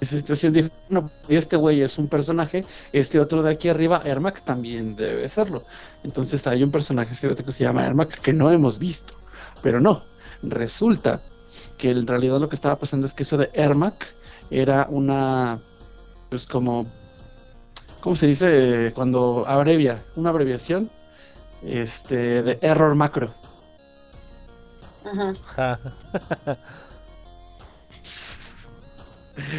esa 0.00 0.18
situación 0.18 0.52
dijo, 0.52 0.68
no, 0.90 1.10
este 1.28 1.56
güey 1.56 1.80
es 1.80 1.96
un 1.98 2.06
personaje, 2.08 2.66
este 2.92 3.18
otro 3.18 3.42
de 3.42 3.52
aquí 3.52 3.70
arriba, 3.70 4.02
Ermac, 4.04 4.42
también 4.42 4.96
debe 4.96 5.26
serlo. 5.30 5.64
Entonces 6.04 6.46
hay 6.46 6.62
un 6.62 6.70
personaje 6.70 7.14
secreto 7.14 7.42
que 7.44 7.52
se 7.52 7.64
llama 7.64 7.86
Ermac 7.86 8.20
que 8.20 8.34
no 8.34 8.50
hemos 8.50 8.78
visto. 8.78 9.14
Pero 9.62 9.80
no, 9.80 10.02
resulta 10.42 11.22
que 11.78 11.90
en 11.90 12.06
realidad 12.06 12.38
lo 12.38 12.48
que 12.50 12.54
estaba 12.54 12.78
pasando 12.78 13.06
es 13.06 13.14
que 13.14 13.22
eso 13.22 13.38
de 13.38 13.50
Ermac 13.54 14.14
era 14.50 14.86
una, 14.90 15.58
pues 16.30 16.46
como, 16.46 16.86
¿cómo 18.00 18.16
se 18.16 18.26
dice? 18.26 18.92
Cuando 18.94 19.44
abrevia, 19.46 20.02
una 20.16 20.30
abreviación 20.30 20.90
este, 21.62 22.42
de 22.42 22.58
error 22.62 22.94
macro. 22.94 23.34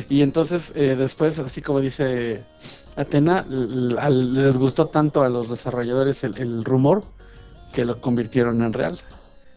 Y 0.09 0.21
entonces 0.21 0.71
eh, 0.75 0.95
después, 0.95 1.39
así 1.39 1.61
como 1.61 1.79
dice 1.79 2.43
Atena, 2.95 3.45
les 3.49 4.57
gustó 4.57 4.87
tanto 4.87 5.23
a 5.23 5.29
los 5.29 5.49
desarrolladores 5.49 6.23
el, 6.23 6.37
el 6.37 6.63
rumor 6.63 7.03
que 7.73 7.85
lo 7.85 7.99
convirtieron 7.99 8.61
en 8.61 8.73
real. 8.73 8.99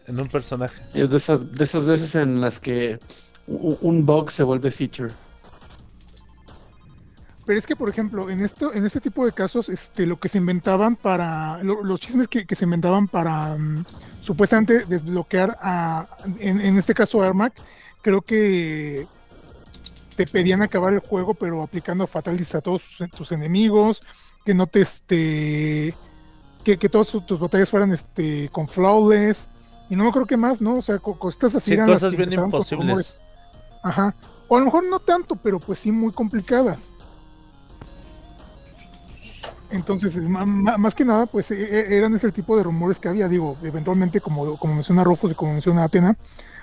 En 0.07 0.19
un 0.19 0.27
personaje. 0.27 0.81
Es 0.93 1.09
de 1.09 1.17
esas, 1.17 1.51
de 1.53 1.63
esas 1.63 1.85
veces 1.85 2.15
en 2.15 2.41
las 2.41 2.59
que 2.59 2.99
un, 3.45 3.77
un 3.81 4.05
bug 4.05 4.31
se 4.31 4.43
vuelve 4.43 4.71
feature. 4.71 5.11
Pero 7.47 7.57
es 7.59 7.65
que, 7.65 7.77
por 7.77 7.87
ejemplo, 7.89 8.29
en 8.29 8.43
esto, 8.43 8.73
en 8.73 8.85
este 8.85 8.99
tipo 8.99 9.25
de 9.25 9.31
casos, 9.31 9.69
este, 9.69 10.05
lo 10.05 10.19
que 10.19 10.27
se 10.27 10.37
inventaban 10.37 10.97
para, 10.97 11.63
lo- 11.63 11.81
los 11.81 12.01
chismes 12.01 12.27
que, 12.27 12.45
que 12.45 12.55
se 12.55 12.65
inventaban 12.65 13.07
para 13.07 13.55
mm, 13.57 13.85
supuestamente 14.21 14.85
desbloquear 14.85 15.57
a, 15.61 16.05
en, 16.39 16.59
en 16.59 16.77
este 16.77 16.93
caso 16.93 17.21
a 17.21 17.27
Ermac, 17.27 17.53
creo 18.01 18.21
que 18.21 19.07
te 20.17 20.25
pedían 20.25 20.61
acabar 20.61 20.91
el 20.93 20.99
juego, 20.99 21.33
pero 21.35 21.63
aplicando 21.63 22.05
fatalities 22.05 22.53
a 22.55 22.59
todos 22.61 22.83
tus, 22.97 23.09
tus 23.11 23.31
enemigos, 23.31 24.03
que 24.43 24.53
no 24.53 24.67
te, 24.67 24.81
este, 24.81 25.95
que, 26.65 26.77
que 26.77 26.89
todas 26.89 27.07
tus- 27.07 27.39
batallas 27.39 27.69
fueran, 27.69 27.93
este, 27.93 28.49
con 28.49 28.67
flawless, 28.67 29.47
y 29.89 29.95
no 29.95 30.03
me 30.03 30.11
creo 30.11 30.25
que 30.25 30.35
más, 30.35 30.59
¿no? 30.59 30.79
O 30.79 30.81
sea, 30.81 30.99
co- 30.99 31.17
cosas 31.17 31.55
así 31.55 31.71
Sí, 31.71 31.77
cosas 31.77 32.13
bien 32.13 32.33
imposibles. 32.33 33.17
Ajá. 33.83 34.13
O 34.49 34.57
a 34.57 34.59
lo 34.59 34.65
mejor 34.65 34.83
no 34.89 34.99
tanto, 34.99 35.37
pero 35.37 35.59
pues 35.59 35.79
sí 35.79 35.93
muy 35.93 36.11
complicadas. 36.11 36.91
Entonces, 39.69 40.17
más 40.27 40.95
que 40.95 41.03
nada, 41.03 41.25
pues 41.25 41.51
e- 41.51 41.55
e- 41.61 41.97
eran 41.97 42.15
ese 42.15 42.31
tipo 42.31 42.55
de 42.55 42.63
rumores 42.63 42.99
que 42.99 43.09
había. 43.09 43.27
Digo, 43.27 43.57
eventualmente, 43.63 44.21
como, 44.21 44.57
como 44.57 44.75
menciona 44.75 45.03
Rufus 45.03 45.31
y 45.31 45.35
como 45.35 45.51
menciona 45.53 45.83
Atena, 45.83 46.15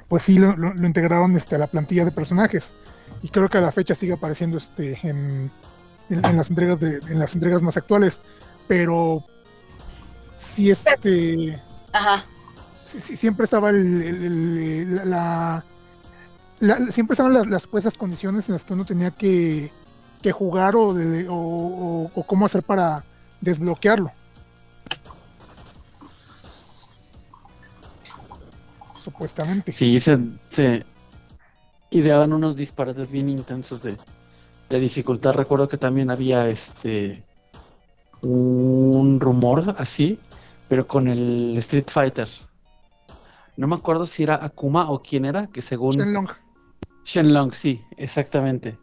pues 0.08 0.22
sí 0.22 0.38
lo, 0.38 0.56
lo- 0.56 0.72
lo 0.72 0.86
integraron 0.86 1.36
este, 1.36 1.56
a 1.56 1.58
la 1.58 1.66
plantilla 1.66 2.04
de 2.04 2.12
personajes. 2.12 2.74
Y 3.22 3.28
creo 3.28 3.48
que 3.48 3.58
a 3.58 3.60
la 3.60 3.72
fecha 3.72 3.94
sigue 3.94 4.14
apareciendo 4.14 4.56
este, 4.56 4.98
en, 5.02 5.50
en- 6.08 6.24
en 6.24 6.36
las 6.36 6.48
entregas 6.48 6.80
de, 6.80 6.96
en 7.08 7.18
las 7.18 7.34
entregas 7.34 7.62
más 7.62 7.76
actuales. 7.76 8.22
Pero 8.68 9.22
sí, 10.38 10.70
este 10.70 11.60
Ajá. 11.92 12.24
sí- 12.72 13.16
siempre 13.18 13.44
estaba 13.44 13.68
el, 13.70 14.02
el- 14.02 14.58
el- 14.58 15.10
la, 15.10 15.62
la- 16.60 16.90
siempre 16.90 17.12
estaban 17.14 17.34
las, 17.34 17.46
las 17.48 17.66
pues, 17.66 17.84
esas 17.84 17.98
condiciones 17.98 18.48
en 18.48 18.54
las 18.54 18.64
que 18.64 18.72
uno 18.72 18.86
tenía 18.86 19.10
que, 19.10 19.70
que 20.24 20.32
jugar 20.32 20.74
o, 20.74 20.94
de- 20.94 21.28
o, 21.28 21.34
o- 21.34 22.10
o 22.14 22.22
cómo 22.26 22.46
hacer 22.46 22.62
para 22.62 23.04
desbloquearlo. 23.42 24.10
supuestamente. 29.04 29.70
Sí, 29.70 29.98
se, 29.98 30.18
se 30.48 30.82
ideaban 31.90 32.32
unos 32.32 32.56
disparates 32.56 33.12
bien 33.12 33.28
intensos 33.28 33.82
de, 33.82 33.98
de 34.70 34.80
dificultad. 34.80 35.34
Recuerdo 35.34 35.68
que 35.68 35.76
también 35.76 36.10
había 36.10 36.48
este 36.48 37.22
un 38.22 39.20
rumor 39.20 39.74
así, 39.76 40.18
pero 40.70 40.86
con 40.88 41.06
el 41.08 41.54
Street 41.58 41.84
Fighter. 41.90 42.28
No 43.58 43.66
me 43.66 43.74
acuerdo 43.76 44.06
si 44.06 44.22
era 44.22 44.42
Akuma 44.42 44.90
o 44.90 45.02
quién 45.02 45.26
era, 45.26 45.46
que 45.48 45.60
según 45.60 45.96
Shenlong. 45.96 46.28
Shenlong, 47.04 47.52
sí, 47.52 47.84
exactamente. 47.98 48.78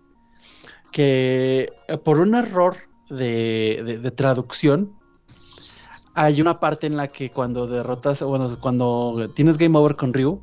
Que 0.92 1.72
eh, 1.88 1.98
por 1.98 2.20
un 2.20 2.36
error 2.36 2.76
de, 3.10 4.00
de- 4.02 4.12
traducción, 4.12 4.94
hay 6.16 6.42
una 6.42 6.60
parte 6.60 6.88
en 6.88 6.98
la 6.98 7.08
que 7.10 7.30
cuando 7.32 7.68
derrotas, 7.68 8.22
bueno, 8.22 8.58
cuando 8.60 9.30
tienes 9.34 9.58
game 9.58 9.78
over 9.78 9.96
con 9.96 10.14
Ryu, 10.14 10.42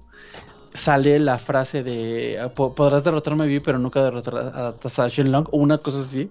sale 0.73 1.19
la 1.19 1.39
frase 1.39 1.83
de 1.83 2.39
"Ah, 2.41 2.49
"Po- 2.49 2.75
podrás 2.75 3.05
derrotarme 3.05 3.45
a 3.45 3.47
mí, 3.47 3.61
pero 3.61 3.79
nunca 3.79 4.03
derrotarás 4.03 4.99
a 4.99 5.09
Shenlong, 5.09 5.47
o 5.51 5.59
una 5.59 5.77
cosa 5.79 6.01
así. 6.01 6.31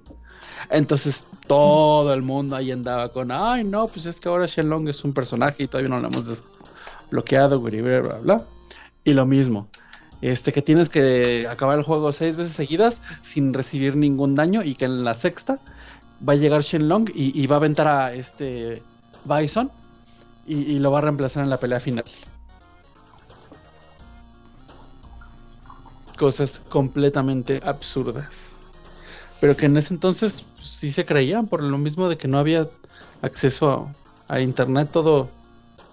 Entonces 0.69 1.25
todo 1.47 2.13
el 2.13 2.23
mundo 2.23 2.55
ahí 2.55 2.71
andaba 2.71 3.09
con, 3.13 3.31
ay 3.31 3.63
no, 3.63 3.87
pues 3.87 4.05
es 4.07 4.19
que 4.19 4.27
ahora 4.29 4.47
Shenlong 4.47 4.87
es 4.89 5.03
un 5.03 5.13
personaje 5.13 5.63
y 5.63 5.67
todavía 5.67 5.89
no 5.89 5.99
lo 5.99 6.07
hemos 6.07 6.43
desbloqueado, 7.09 7.59
bla, 7.59 7.81
bla, 8.01 8.19
bla. 8.19 8.45
Y 9.03 9.13
lo 9.13 9.25
mismo, 9.25 9.67
este 10.21 10.51
que 10.51 10.61
tienes 10.61 10.89
que 10.89 11.47
acabar 11.49 11.77
el 11.77 11.83
juego 11.83 12.11
seis 12.11 12.35
veces 12.35 12.53
seguidas 12.53 13.01
sin 13.21 13.53
recibir 13.53 13.95
ningún 13.95 14.35
daño 14.35 14.63
y 14.63 14.75
que 14.75 14.85
en 14.85 15.03
la 15.03 15.13
sexta 15.13 15.59
va 16.27 16.33
a 16.33 16.35
llegar 16.35 16.61
Shenlong 16.61 17.09
y, 17.13 17.39
y 17.39 17.47
va 17.47 17.57
a 17.57 17.59
aventar 17.59 17.87
a 17.87 18.13
este 18.13 18.81
Bison 19.25 19.71
y, 20.47 20.79
lo 20.79 20.91
va 20.91 20.99
a 20.99 21.01
reemplazar 21.01 21.43
en 21.43 21.49
la 21.49 21.57
pelea 21.57 21.79
final. 21.79 22.05
Cosas 26.17 26.61
completamente 26.69 27.59
absurdas. 27.63 28.57
Pero 29.39 29.55
que 29.55 29.65
en 29.67 29.77
ese 29.77 29.93
entonces 29.93 30.45
pues, 30.55 30.67
sí 30.67 30.89
se 30.89 31.05
creían 31.05 31.47
por 31.47 31.61
lo 31.61 31.77
mismo 31.77 32.09
de 32.09 32.17
que 32.17 32.27
no 32.27 32.39
había 32.39 32.67
acceso 33.21 33.89
a 34.27 34.39
internet, 34.39 34.89
todo 34.91 35.29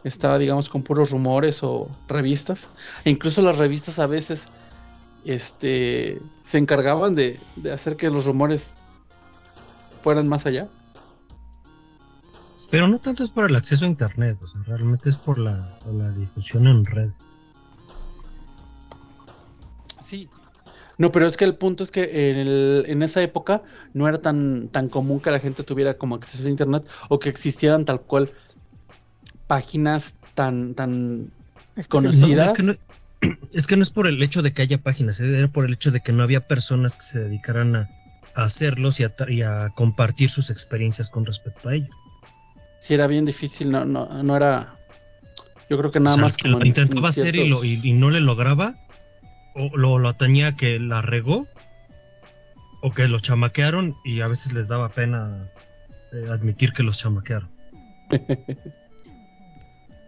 estaba 0.05 0.39
digamos 0.39 0.69
con 0.69 0.83
puros 0.83 1.11
rumores 1.11 1.63
o 1.63 1.89
revistas. 2.09 2.69
E 3.05 3.11
incluso 3.11 3.43
las 3.43 3.59
revistas 3.59 3.99
a 3.99 4.07
veces 4.07 4.49
este, 5.25 6.21
se 6.43 6.59
encargaban 6.59 7.15
de, 7.15 7.39
de 7.57 7.73
hacer 7.73 7.97
que 7.97 8.11
los 8.11 8.27
rumores 8.27 8.75
fueran 10.03 10.29
más 10.29 10.47
allá. 10.47 10.69
Pero 12.71 12.89
no 12.89 12.99
tanto 12.99 13.23
es 13.23 13.31
por 13.31 13.49
el 13.49 13.57
acceso 13.57 13.85
a 13.85 13.89
internet, 13.89 14.39
o 14.43 14.49
sea, 14.49 14.61
realmente 14.67 15.09
es 15.09 15.17
por 15.17 15.39
la, 15.39 15.79
por 15.85 15.95
la 15.95 16.11
difusión 16.11 16.67
en 16.67 16.85
red. 16.85 17.11
Sí. 20.01 20.29
No, 20.97 21.11
pero 21.11 21.27
es 21.27 21.37
que 21.37 21.45
el 21.45 21.57
punto 21.57 21.83
es 21.83 21.91
que 21.91 22.31
en, 22.31 22.37
el- 22.39 22.85
en 22.87 23.03
esa 23.03 23.21
época 23.23 23.63
no 23.95 24.07
era 24.09 24.21
tan, 24.21 24.69
tan 24.69 24.89
común 24.89 25.21
que 25.21 25.31
la 25.31 25.41
gente 25.41 25.65
tuviera 25.65 25.99
como 25.99 26.15
acceso 26.15 26.47
a 26.47 26.51
internet 26.51 26.89
o 27.09 27.19
que 27.19 27.29
existieran 27.29 27.85
tal 27.85 28.01
cual 28.03 28.31
páginas 29.47 30.15
tan, 30.35 30.75
tan 30.75 31.31
conocidas. 31.89 32.29
No, 32.29 32.45
es, 32.45 32.53
que 32.53 32.63
no, 32.63 33.35
es 33.53 33.67
que 33.67 33.77
no 33.77 33.83
es 33.83 33.91
por 33.91 34.07
el 34.07 34.23
hecho 34.23 34.43
de 34.43 34.53
que 34.53 34.63
haya 34.63 34.79
páginas, 34.79 35.21
eh, 35.21 35.39
era 35.39 35.49
por 35.49 35.65
el 35.65 35.73
hecho 35.75 35.91
de 35.91 36.01
que 36.01 36.13
no 36.13 36.23
había 36.23 36.47
personas 36.47 36.97
que 36.97 37.03
se 37.03 37.21
dedicaran 37.21 37.77
a, 37.77 37.89
a 38.35 38.45
hacerlos 38.45 39.01
y 39.01 39.05
a, 39.05 39.15
tra- 39.15 39.33
y 39.33 39.43
a 39.43 39.71
compartir 39.75 40.31
sus 40.31 40.51
experiencias 40.51 41.11
con 41.11 41.25
respecto 41.27 41.69
a 41.69 41.75
ello. 41.75 41.89
Sí, 42.81 42.95
era 42.95 43.07
bien 43.07 43.25
difícil, 43.25 43.71
no, 43.71 43.85
no, 43.85 44.23
no 44.23 44.37
era. 44.37 44.77
Yo 45.71 45.79
creo 45.79 45.91
que 45.91 46.01
nada 46.01 46.13
O 46.15 46.19
sea, 46.19 46.23
más 46.25 46.37
que 46.37 46.43
como 46.43 46.59
lo 46.59 46.63
en- 46.63 46.69
intentaba 46.69 47.01
en 47.09 47.11
hacer 47.11 47.35
y, 47.37 47.49
lo, 47.49 47.63
ciertos- 47.63 47.85
y, 47.85 47.89
y 47.91 47.93
no 47.95 48.11
le 48.11 48.21
lograba, 48.21 48.75
o 49.55 49.75
lo, 49.77 49.99
lo 49.99 50.09
atañía 50.09 50.57
que 50.57 50.79
la 50.79 51.01
regó, 51.01 51.47
o 52.83 52.93
que 52.93 53.09
los 53.09 53.23
chamaquearon 53.23 53.97
y 54.05 54.21
a 54.21 54.27
veces 54.29 54.53
les 54.53 54.69
daba 54.69 54.91
pena 54.91 55.49
eh, 56.13 56.27
admitir 56.31 56.73
que 56.75 56.83
los 56.83 56.99
chamaquearon. 56.99 57.49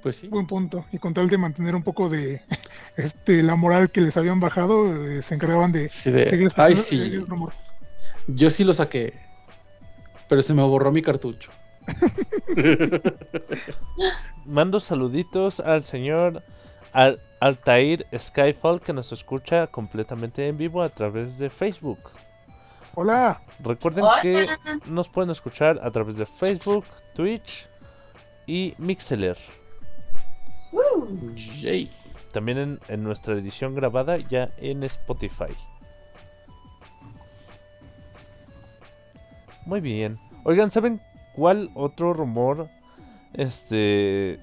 Pues 0.06 0.18
sí. 0.18 0.28
Buen 0.28 0.46
punto. 0.46 0.84
Y 0.92 0.98
con 0.98 1.12
tal 1.14 1.28
de 1.28 1.36
mantener 1.36 1.74
un 1.74 1.82
poco 1.82 2.08
de 2.08 2.40
este 2.96 3.42
la 3.42 3.56
moral 3.56 3.90
que 3.90 4.00
les 4.00 4.16
habían 4.16 4.38
bajado, 4.38 5.04
eh, 5.04 5.20
se 5.20 5.34
encargaban 5.34 5.72
de 5.72 5.88
Sí, 5.88 6.12
de- 6.12 6.30
seguir 6.30 6.52
Ay, 6.54 6.74
el- 6.74 6.78
sí. 6.78 7.00
el 7.02 7.26
rumor. 7.26 7.52
Yo 8.28 8.48
sí 8.48 8.62
lo 8.62 8.72
saqué. 8.72 9.14
Pero 10.28 10.42
se 10.42 10.54
me 10.54 10.62
borró 10.62 10.92
mi 10.92 11.02
cartucho. 11.02 11.50
Mando 14.46 14.78
saluditos 14.78 15.58
al 15.58 15.82
señor 15.82 16.44
Al 16.92 17.20
Altair 17.40 18.06
Skyfall 18.16 18.80
que 18.80 18.92
nos 18.92 19.10
escucha 19.10 19.66
completamente 19.66 20.46
en 20.46 20.56
vivo 20.56 20.82
a 20.82 20.88
través 20.88 21.36
de 21.38 21.50
Facebook. 21.50 21.98
Hola, 22.94 23.40
Recuerden 23.58 24.04
Hola. 24.04 24.22
que 24.22 24.46
nos 24.86 25.08
pueden 25.08 25.30
escuchar 25.30 25.80
a 25.82 25.90
través 25.90 26.14
de 26.16 26.26
Facebook, 26.26 26.84
Twitch 27.16 27.66
y 28.46 28.72
Mixeler. 28.78 29.36
Yay. 31.60 31.90
También 32.32 32.58
en, 32.58 32.80
en 32.88 33.02
nuestra 33.02 33.34
edición 33.34 33.74
grabada 33.74 34.18
ya 34.18 34.50
en 34.58 34.82
Spotify. 34.82 35.54
Muy 39.64 39.80
bien. 39.80 40.18
Oigan, 40.44 40.70
¿saben 40.70 41.00
cuál 41.34 41.70
otro 41.74 42.12
rumor 42.12 42.68
este 43.34 44.40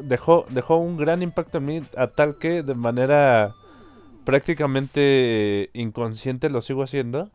dejó 0.00 0.46
dejó 0.48 0.76
un 0.76 0.96
gran 0.96 1.22
impacto 1.22 1.58
en 1.58 1.64
mí 1.64 1.82
a 1.96 2.06
tal 2.06 2.38
que 2.38 2.62
de 2.62 2.74
manera 2.74 3.54
prácticamente 4.24 5.70
inconsciente 5.72 6.48
lo 6.48 6.62
sigo 6.62 6.82
haciendo? 6.82 7.30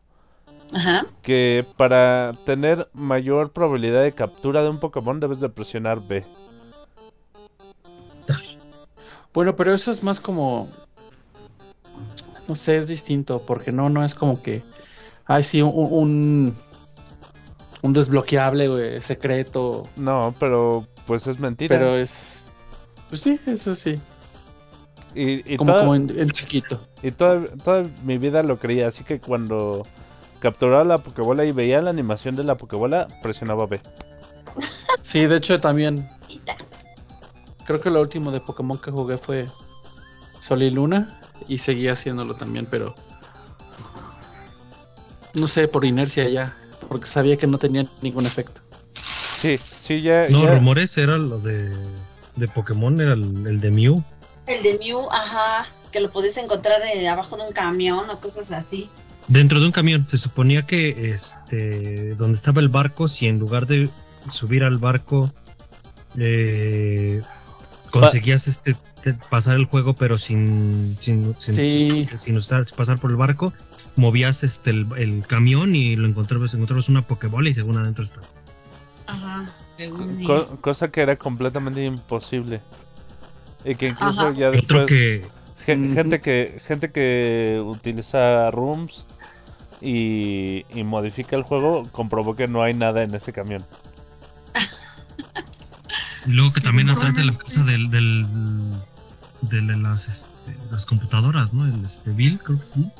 Ajá. 0.74 1.06
Que 1.22 1.66
para 1.76 2.32
tener 2.46 2.88
mayor 2.94 3.52
probabilidad 3.52 4.02
de 4.02 4.12
captura 4.12 4.62
de 4.62 4.70
un 4.70 4.80
Pokémon 4.80 5.20
debes 5.20 5.40
de 5.40 5.50
presionar 5.50 6.00
B. 6.00 6.24
Bueno, 9.34 9.54
pero 9.56 9.74
eso 9.74 9.90
es 9.90 10.02
más 10.02 10.20
como. 10.20 10.68
No 12.48 12.54
sé, 12.54 12.76
es 12.76 12.86
distinto. 12.88 13.42
Porque 13.44 13.72
no, 13.72 13.90
no 13.90 14.04
es 14.04 14.14
como 14.14 14.40
que. 14.40 14.62
Ay, 15.26 15.42
sí, 15.42 15.60
un. 15.60 15.72
Un, 15.74 16.54
un 17.82 17.92
desbloqueable, 17.92 18.68
güey, 18.68 19.02
secreto. 19.02 19.86
No, 19.96 20.34
pero 20.38 20.86
pues 21.06 21.26
es 21.26 21.38
mentira. 21.38 21.76
Pero 21.76 21.96
es. 21.96 22.42
Pues 23.10 23.20
sí, 23.20 23.38
eso 23.46 23.74
sí. 23.74 24.00
y, 25.14 25.52
y 25.52 25.56
como 25.56 25.72
toda- 25.72 25.82
como 25.82 25.94
en, 25.94 26.18
en 26.18 26.30
chiquito. 26.30 26.80
Y 27.02 27.10
toda, 27.10 27.44
toda 27.62 27.84
mi 28.04 28.16
vida 28.18 28.42
lo 28.42 28.58
creía, 28.58 28.88
así 28.88 29.04
que 29.04 29.20
cuando 29.20 29.86
capturaba 30.40 30.84
la 30.84 30.98
Pokébola 30.98 31.44
y 31.44 31.52
veía 31.52 31.80
la 31.82 31.90
animación 31.90 32.34
de 32.36 32.44
la 32.44 32.54
Pokébola, 32.56 33.08
presionaba 33.22 33.66
B. 33.66 33.80
Sí, 35.02 35.26
de 35.26 35.36
hecho 35.36 35.60
también. 35.60 36.08
Creo 37.66 37.80
que 37.80 37.90
lo 37.90 38.00
último 38.00 38.30
de 38.30 38.40
Pokémon 38.40 38.78
que 38.78 38.90
jugué 38.90 39.18
fue 39.18 39.48
Sol 40.40 40.62
y 40.62 40.70
Luna. 40.70 41.20
Y 41.48 41.58
seguía 41.58 41.92
haciéndolo 41.92 42.34
también, 42.36 42.66
pero. 42.70 42.94
No 45.34 45.46
sé, 45.46 45.68
por 45.68 45.84
inercia 45.84 46.28
ya. 46.28 46.56
Porque 46.88 47.06
sabía 47.06 47.36
que 47.36 47.46
no 47.46 47.58
tenía 47.58 47.86
ningún 48.02 48.24
efecto. 48.26 48.60
Sí, 48.94 49.58
sí, 49.58 50.00
ya. 50.02 50.28
No, 50.30 50.44
ya- 50.44 50.54
rumores 50.54 50.96
era 50.96 51.18
lo 51.18 51.38
de, 51.40 51.74
de 52.36 52.48
Pokémon, 52.48 53.00
era 53.00 53.14
el, 53.14 53.46
el 53.46 53.60
de 53.60 53.70
Mew. 53.70 54.02
El 54.46 54.62
de 54.62 54.78
Mew, 54.78 55.08
ajá, 55.10 55.66
que 55.90 56.00
lo 56.00 56.10
podías 56.12 56.36
encontrar 56.36 56.80
eh, 56.94 57.08
abajo 57.08 57.36
de 57.36 57.44
un 57.44 57.52
camión 57.52 58.08
o 58.10 58.20
cosas 58.20 58.52
así. 58.52 58.88
Dentro 59.26 59.58
de 59.58 59.66
un 59.66 59.72
camión, 59.72 60.06
se 60.08 60.18
suponía 60.18 60.66
que 60.66 61.10
este 61.10 62.14
donde 62.14 62.36
estaba 62.36 62.60
el 62.60 62.68
barco, 62.68 63.08
si 63.08 63.26
en 63.26 63.38
lugar 63.38 63.66
de 63.66 63.88
subir 64.30 64.62
al 64.64 64.76
barco 64.78 65.32
eh, 66.18 67.22
conseguías 68.00 68.46
este 68.48 68.76
te- 69.02 69.14
pasar 69.30 69.56
el 69.56 69.64
juego, 69.66 69.94
pero 69.94 70.18
sin 70.18 70.96
sin, 71.00 71.34
sin, 71.38 71.54
Sí. 71.54 72.08
sin 72.16 72.36
usar- 72.36 72.66
pasar 72.74 72.98
por 72.98 73.10
el 73.10 73.16
barco, 73.16 73.52
movías 73.96 74.42
este 74.44 74.70
el, 74.70 74.86
el 74.96 75.26
camión 75.26 75.74
y 75.74 75.96
lo 75.96 76.06
encontrabas, 76.08 76.54
encontrabas 76.54 76.88
una 76.88 77.02
Pokébola 77.06 77.48
y 77.48 77.54
según 77.54 77.78
adentro 77.78 78.04
estaba. 78.04 78.26
Ajá, 79.06 79.52
según 79.70 80.24
co- 80.24 80.56
cosa 80.60 80.88
que 80.90 81.00
era 81.02 81.16
completamente 81.16 81.84
imposible. 81.84 82.60
Y 83.64 83.74
que 83.76 83.88
incluso 83.88 84.20
Ajá. 84.20 84.34
ya 84.34 84.48
Otro 84.48 84.80
después. 84.80 84.86
que 84.86 85.26
gente 85.64 86.20
que 86.20 86.60
gente 86.66 86.90
que 86.90 87.62
utiliza 87.64 88.50
rooms 88.50 89.06
y, 89.80 90.64
y 90.74 90.84
modifica 90.84 91.36
el 91.36 91.42
juego 91.42 91.88
comprobó 91.92 92.36
que 92.36 92.46
no 92.48 92.62
hay 92.62 92.74
nada 92.74 93.02
en 93.02 93.14
ese 93.14 93.32
camión. 93.32 93.64
Y 96.26 96.30
luego 96.30 96.52
que 96.52 96.60
también 96.60 96.90
atrás 96.90 97.14
de 97.14 97.24
la 97.24 97.36
casa 97.36 97.62
del, 97.64 97.88
del 97.90 98.24
de 99.42 99.60
la- 99.62 99.76
las 99.76 100.08
este, 100.08 100.56
las 100.70 100.86
computadoras, 100.86 101.52
¿no? 101.52 101.66
El 101.66 101.84
este 101.84 102.10
Bill, 102.12 102.38
creo 102.42 102.58
que 102.58 102.64
sí. 102.64 102.90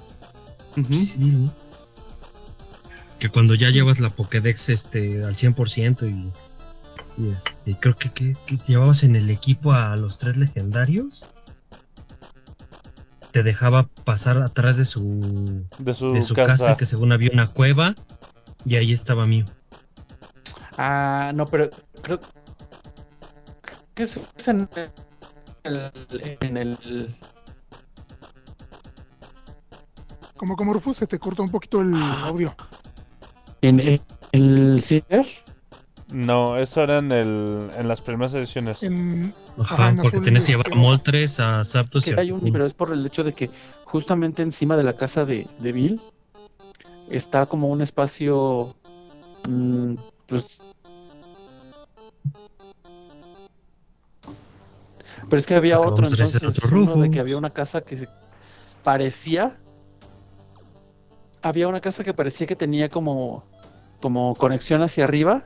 Sí, 0.90 1.04
sí, 1.04 1.18
¿no? 1.20 1.52
Que 3.18 3.28
cuando 3.30 3.54
ya 3.54 3.70
llevas 3.70 4.00
la 4.00 4.10
Pokédex 4.10 4.68
este, 4.68 5.24
al 5.24 5.36
100% 5.36 6.06
y, 6.10 7.22
y 7.22 7.30
este, 7.30 7.76
creo 7.80 7.96
que, 7.96 8.10
que, 8.10 8.36
que 8.46 8.56
llevabas 8.58 9.02
en 9.04 9.16
el 9.16 9.30
equipo 9.30 9.72
a 9.72 9.96
los 9.96 10.18
tres 10.18 10.36
legendarios 10.36 11.26
te 13.30 13.42
dejaba 13.42 13.88
pasar 14.04 14.38
atrás 14.38 14.76
de 14.76 14.84
su, 14.84 15.64
De 15.78 15.94
su, 15.94 16.12
de 16.12 16.22
su 16.22 16.34
casa. 16.34 16.50
casa. 16.52 16.76
que 16.76 16.84
según 16.84 17.10
había 17.12 17.30
una 17.32 17.48
cueva, 17.48 17.94
y 18.64 18.76
ahí 18.76 18.92
estaba 18.92 19.26
Mew. 19.26 19.44
Ah, 20.78 21.32
no, 21.34 21.46
pero 21.46 21.70
creo 22.02 22.20
que 23.94 24.02
es 24.02 24.20
es 24.36 24.48
en 24.48 24.68
el, 25.64 25.92
en 26.40 26.56
el 26.56 27.16
Como 30.36 30.56
como 30.56 30.74
Rufus, 30.74 30.98
se 30.98 31.06
te 31.06 31.18
corta 31.18 31.42
un 31.42 31.50
poquito 31.50 31.80
el 31.80 31.94
audio. 31.94 32.54
en 33.62 33.80
el, 33.80 34.02
el 34.32 34.82
ciber. 34.82 35.26
No, 36.08 36.58
eso 36.58 36.82
era 36.82 36.98
en, 36.98 37.12
el, 37.12 37.70
en 37.76 37.88
las 37.88 38.02
primeras 38.02 38.34
ediciones. 38.34 38.82
En, 38.82 39.32
Ajá, 39.58 39.88
Ajá, 39.88 40.02
porque 40.02 40.20
tenías 40.20 40.44
que 40.44 40.52
llevar 40.52 40.72
a. 40.72 40.74
Moltres, 40.74 41.40
a 41.40 41.64
Zapdos 41.64 42.08
y 42.08 42.12
a 42.12 42.20
hay 42.20 42.30
un, 42.30 42.40
pero 42.52 42.66
es 42.66 42.74
por 42.74 42.92
el 42.92 43.06
hecho 43.06 43.24
de 43.24 43.32
que 43.32 43.48
justamente 43.84 44.42
encima 44.42 44.76
de 44.76 44.82
la 44.82 44.94
casa 44.94 45.24
de, 45.24 45.46
de 45.60 45.72
Bill 45.72 46.00
está 47.08 47.46
como 47.46 47.68
un 47.68 47.80
espacio, 47.82 48.74
mm, 49.48 49.94
pues... 50.26 50.64
Pero 55.28 55.38
es 55.40 55.46
que 55.46 55.54
había 55.54 55.76
Acabamos 55.76 55.98
otro 55.98 56.06
de 56.16 56.22
entonces, 56.24 56.42
otro 56.42 56.78
uno 56.78 56.96
de 56.96 57.10
que 57.10 57.20
había 57.20 57.36
una 57.36 57.50
casa 57.50 57.80
que 57.80 57.96
se 57.96 58.08
parecía, 58.82 59.58
había 61.42 61.68
una 61.68 61.80
casa 61.80 62.04
que 62.04 62.14
parecía 62.14 62.46
que 62.46 62.56
tenía 62.56 62.88
como, 62.88 63.44
como 64.00 64.34
conexión 64.34 64.82
hacia 64.82 65.04
arriba 65.04 65.44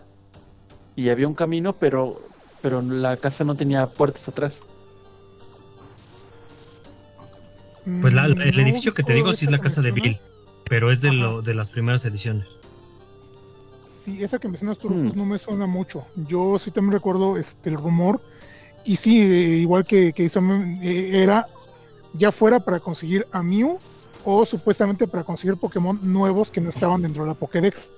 y 0.97 1.09
había 1.11 1.29
un 1.29 1.35
camino, 1.35 1.75
pero, 1.75 2.21
pero 2.61 2.83
la 2.83 3.17
casa 3.17 3.45
no 3.45 3.55
tenía 3.55 3.87
puertas 3.87 4.29
atrás. 4.29 4.63
Pues 8.01 8.13
la- 8.13 8.29
Mm, 8.29 8.41
el 8.43 8.57
no 8.57 8.63
edificio 8.63 8.93
que 8.95 9.03
te 9.03 9.15
digo 9.15 9.33
sí 9.33 9.47
es 9.47 9.51
la 9.51 9.59
casa 9.61 9.81
de 9.81 9.93
Bill, 9.93 10.19
pero 10.69 10.91
es 10.91 11.01
de, 11.01 11.13
lo, 11.13 11.41
de 11.41 11.55
las 11.55 11.71
primeras 11.71 12.05
ediciones. 12.05 12.59
Sí, 14.05 14.23
esa 14.23 14.39
que 14.39 14.49
mencionas 14.49 14.79
tú, 14.79 14.89
Hmm. 14.89 15.05
Rufus, 15.05 15.17
no 15.17 15.25
me 15.25 15.39
suena 15.39 15.67
mucho. 15.67 16.05
Yo 16.29 16.59
sí 16.59 16.71
también 16.71 16.93
recuerdo 16.93 17.37
este, 17.39 17.71
el 17.71 17.77
rumor. 17.77 18.21
Y 18.85 18.97
sí, 18.97 19.21
eh, 19.21 19.59
igual 19.59 19.85
que, 19.85 20.13
que 20.13 20.25
hizo, 20.25 20.41
eh, 20.83 21.23
era 21.23 21.47
ya 22.15 22.33
fuera 22.33 22.59
para 22.61 22.81
conseguir 22.81 23.27
a 23.33 23.43
Mew 23.43 23.79
o 24.25 24.47
supuestamente 24.47 25.07
para 25.07 25.25
conseguir 25.25 25.57
Pokémon 25.57 25.99
nuevos 26.03 26.51
que 26.51 26.61
no 26.61 26.71
estaban 26.71 27.03
dentro 27.03 27.25
de 27.25 27.29
la 27.31 27.35
Pokédex. 27.35 27.93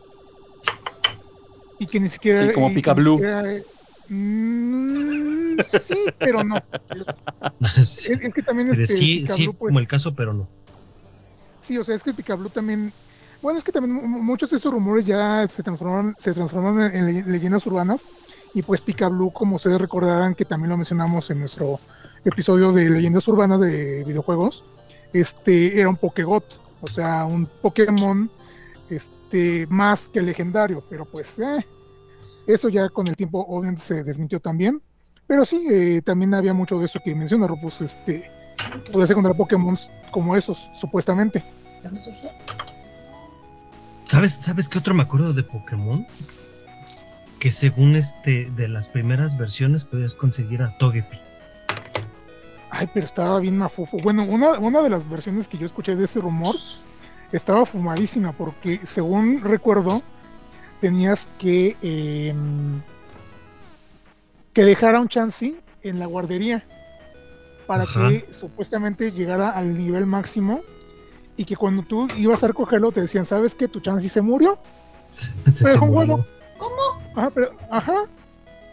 Y 1.78 1.86
que 1.86 2.00
ni 2.00 2.08
siquiera. 2.08 2.52
Sí, 2.52 2.82
como 2.82 3.02
siquiera, 3.02 3.52
eh, 3.52 3.64
mm, 4.08 5.56
sí, 5.66 5.96
pero 6.18 6.44
no. 6.44 6.60
sí, 7.82 8.12
Es, 8.12 8.20
es 8.20 8.34
que 8.34 8.42
también 8.42 8.70
este, 8.70 8.86
sí, 8.86 9.24
pues, 9.26 9.56
como 9.56 9.78
el 9.78 9.88
caso, 9.88 10.14
pero 10.14 10.32
no. 10.34 10.48
Sí, 11.60 11.78
o 11.78 11.84
sea, 11.84 11.94
es 11.94 12.02
que 12.02 12.10
el 12.10 12.16
Picablu 12.16 12.50
también. 12.50 12.92
Bueno, 13.42 13.58
es 13.58 13.64
que 13.64 13.72
también 13.72 13.94
mu- 13.94 14.22
muchos 14.22 14.50
de 14.50 14.56
esos 14.56 14.72
rumores 14.72 15.06
ya 15.06 15.46
se 15.48 15.62
transformaron, 15.62 16.14
se 16.18 16.32
transformaron 16.34 16.82
en, 16.82 16.96
en 16.96 17.06
le- 17.06 17.22
leyendas 17.24 17.66
urbanas. 17.66 18.04
Y 18.54 18.62
pues 18.62 18.80
Picablu, 18.80 19.30
como 19.30 19.56
ustedes 19.56 19.80
recordarán 19.80 20.34
que 20.34 20.44
también 20.44 20.70
lo 20.70 20.76
mencionamos 20.76 21.30
en 21.30 21.40
nuestro 21.40 21.78
episodio 22.24 22.72
de 22.72 22.90
leyendas 22.90 23.26
urbanas 23.28 23.60
de 23.60 24.04
videojuegos, 24.04 24.64
este 25.12 25.80
era 25.80 25.88
un 25.88 25.96
Pokégot, 25.96 26.44
o 26.80 26.86
sea, 26.86 27.24
un 27.24 27.46
Pokémon 27.46 28.30
este 28.88 29.66
más 29.68 30.08
que 30.08 30.20
legendario, 30.20 30.82
pero 30.90 31.04
pues 31.04 31.38
eh, 31.38 31.64
eso 32.46 32.68
ya 32.68 32.88
con 32.88 33.06
el 33.06 33.16
tiempo 33.16 33.44
obviamente 33.48 33.82
se 33.82 34.04
desmintió 34.04 34.40
también. 34.40 34.82
Pero 35.26 35.44
sí, 35.44 35.64
eh, 35.70 36.02
también 36.04 36.34
había 36.34 36.52
mucho 36.52 36.78
de 36.80 36.86
eso 36.86 36.98
que 37.04 37.14
menciona 37.14 37.46
Rufus, 37.46 37.80
este, 37.82 38.28
encontrar 38.92 39.36
Pokémon 39.36 39.78
como 40.10 40.34
esos, 40.34 40.58
supuestamente. 40.80 41.44
¿Sabes, 44.06 44.34
¿Sabes 44.34 44.68
qué 44.68 44.78
otro 44.78 44.92
me 44.92 45.04
acuerdo 45.04 45.32
de 45.32 45.44
Pokémon? 45.44 46.04
Que 47.40 47.50
según 47.50 47.96
este, 47.96 48.50
de 48.54 48.68
las 48.68 48.88
primeras 48.88 49.36
versiones 49.38 49.84
podías 49.84 50.14
conseguir 50.14 50.62
a 50.62 50.76
Togepi. 50.78 51.18
Ay, 52.70 52.88
pero 52.94 53.06
estaba 53.06 53.40
bien 53.40 53.58
mafufo. 53.58 53.96
Bueno, 53.98 54.22
una, 54.24 54.58
una 54.58 54.80
de 54.82 54.90
las 54.90 55.08
versiones 55.08 55.48
que 55.48 55.58
yo 55.58 55.66
escuché 55.66 55.96
de 55.96 56.04
ese 56.04 56.20
rumor 56.20 56.54
estaba 57.32 57.64
fumadísima 57.66 58.32
porque 58.32 58.78
según 58.78 59.40
recuerdo 59.42 60.02
tenías 60.80 61.28
que 61.38 61.76
eh, 61.82 62.34
que 64.52 64.64
dejar 64.64 64.94
a 64.94 65.00
un 65.00 65.08
Chansey 65.08 65.58
en 65.82 65.98
la 65.98 66.06
guardería 66.06 66.64
para 67.66 67.84
Ajá. 67.84 68.08
que 68.08 68.26
supuestamente 68.38 69.12
llegara 69.12 69.50
al 69.50 69.76
nivel 69.78 70.06
máximo 70.06 70.60
y 71.36 71.44
que 71.44 71.56
cuando 71.56 71.82
tú 71.82 72.06
ibas 72.16 72.42
a 72.42 72.48
recogerlo 72.48 72.92
te 72.92 73.00
decían, 73.00 73.24
¿sabes 73.24 73.54
qué? 73.54 73.68
Tu 73.68 73.80
Chansey 73.80 74.08
se 74.10 74.20
murió. 74.20 74.58
Se, 75.08 75.32
se 75.50 75.64
Pero 75.64 75.74
te 75.74 75.78
con 75.80 75.90
murió. 75.90 76.14
huevo. 76.16 76.26
Ajá, 77.16 77.30
pero, 77.30 77.50
ajá. 77.70 77.94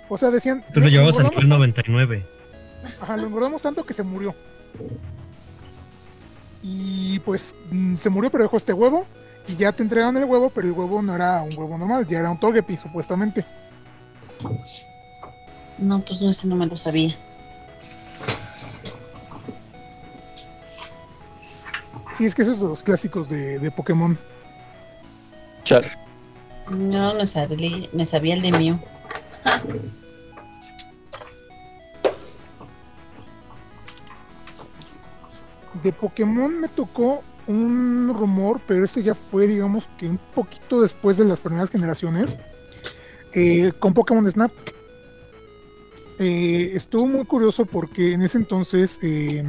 O 0.09 0.17
sea, 0.17 0.29
decían... 0.31 0.63
Tú 0.73 0.79
lo 0.79 0.85
"No, 0.85 0.91
llevabas 0.91 1.19
al 1.19 1.29
nivel 1.29 1.49
99. 1.49 2.25
Ajá, 3.01 3.17
lo 3.17 3.25
engordamos 3.27 3.61
tanto 3.61 3.85
que 3.85 3.93
se 3.93 4.03
murió. 4.03 4.33
Y 6.63 7.19
pues 7.19 7.53
mm, 7.71 7.97
se 7.97 8.09
murió, 8.09 8.29
pero 8.29 8.43
dejó 8.43 8.57
este 8.57 8.73
huevo. 8.73 9.05
Y 9.47 9.55
ya 9.55 9.71
te 9.71 9.81
entregan 9.83 10.17
el 10.17 10.25
huevo, 10.25 10.49
pero 10.49 10.67
el 10.67 10.73
huevo 10.73 11.01
no 11.01 11.15
era 11.15 11.41
un 11.41 11.49
huevo 11.57 11.77
normal, 11.77 12.05
ya 12.07 12.19
era 12.19 12.31
un 12.31 12.39
Togepi, 12.39 12.75
supuestamente. 12.77 13.45
No, 15.77 15.99
pues 16.01 16.21
no, 16.21 16.29
ese 16.29 16.47
no 16.47 16.55
me 16.55 16.65
lo 16.67 16.75
sabía. 16.75 17.15
Sí, 22.17 22.25
es 22.25 22.33
que 22.33 22.41
esos 22.41 22.57
son 22.57 22.69
los 22.69 22.83
clásicos 22.83 23.29
de, 23.29 23.59
de 23.59 23.71
Pokémon. 23.71 24.17
Chale. 25.63 25.91
No, 26.70 27.13
me 27.13 27.26
sabía, 27.26 27.88
me 27.93 28.05
sabía 28.05 28.36
el 28.36 28.41
de 28.41 28.51
mío. 28.51 28.80
De 35.84 35.93
Pokémon 35.93 36.59
me 36.59 36.68
tocó 36.68 37.24
un 37.47 38.13
rumor, 38.18 38.59
pero 38.68 38.84
este 38.84 39.03
ya 39.03 39.15
fue, 39.15 39.47
digamos 39.47 39.88
que 39.97 40.09
un 40.09 40.20
poquito 40.36 40.82
después 40.82 41.18
de 41.18 41.24
las 41.26 41.39
primeras 41.39 41.70
generaciones, 41.70 42.47
eh, 43.34 43.72
con 43.80 43.93
Pokémon 43.93 44.30
Snap. 44.30 44.51
Eh, 46.20 46.72
estuvo 46.74 47.05
muy 47.05 47.26
curioso 47.26 47.65
porque 47.65 48.13
en 48.13 48.24
ese 48.24 48.39
entonces 48.39 48.99
eh, 49.03 49.43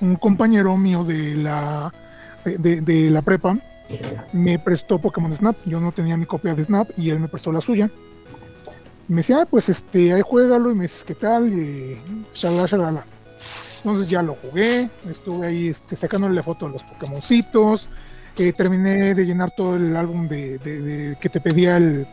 un 0.00 0.16
compañero 0.16 0.76
mío 0.76 1.04
de 1.04 1.36
la, 1.36 1.92
de 2.44 3.10
la 3.10 3.22
prepa 3.22 3.58
me 4.32 4.58
prestó 4.58 4.98
Pokémon 4.98 5.34
Snap. 5.34 5.56
Yo 5.64 5.80
no 5.80 5.92
tenía 5.92 6.16
mi 6.16 6.26
copia 6.26 6.54
de 6.54 6.64
Snap 6.64 6.90
y 6.96 7.10
él 7.10 7.20
me 7.20 7.28
prestó 7.28 7.52
la 7.52 7.60
suya. 7.60 7.90
Me 9.08 9.16
decía, 9.18 9.42
ah, 9.42 9.46
pues 9.46 9.68
este, 9.68 10.12
ahí 10.12 10.22
juégalo 10.24 10.70
y 10.70 10.74
me 10.74 10.82
dices 10.84 11.04
qué 11.04 11.14
tal, 11.14 11.52
y 11.52 11.96
shalala, 12.34 12.66
shalala. 12.66 13.04
Entonces 13.78 14.08
ya 14.10 14.20
lo 14.22 14.34
jugué, 14.34 14.90
estuve 15.08 15.46
ahí 15.46 15.68
este, 15.68 15.94
sacándole 15.94 16.42
foto 16.42 16.66
a 16.66 16.70
los 16.70 16.82
Pokémoncitos, 16.82 17.88
eh, 18.36 18.52
terminé 18.52 19.14
de 19.14 19.24
llenar 19.24 19.52
todo 19.52 19.76
el 19.76 19.94
álbum 19.94 20.26
de, 20.28 20.58
de- 20.58 20.80
de- 20.80 21.16
que 21.20 21.28
te 21.28 21.40
pedía 21.40 21.76
el, 21.76 22.04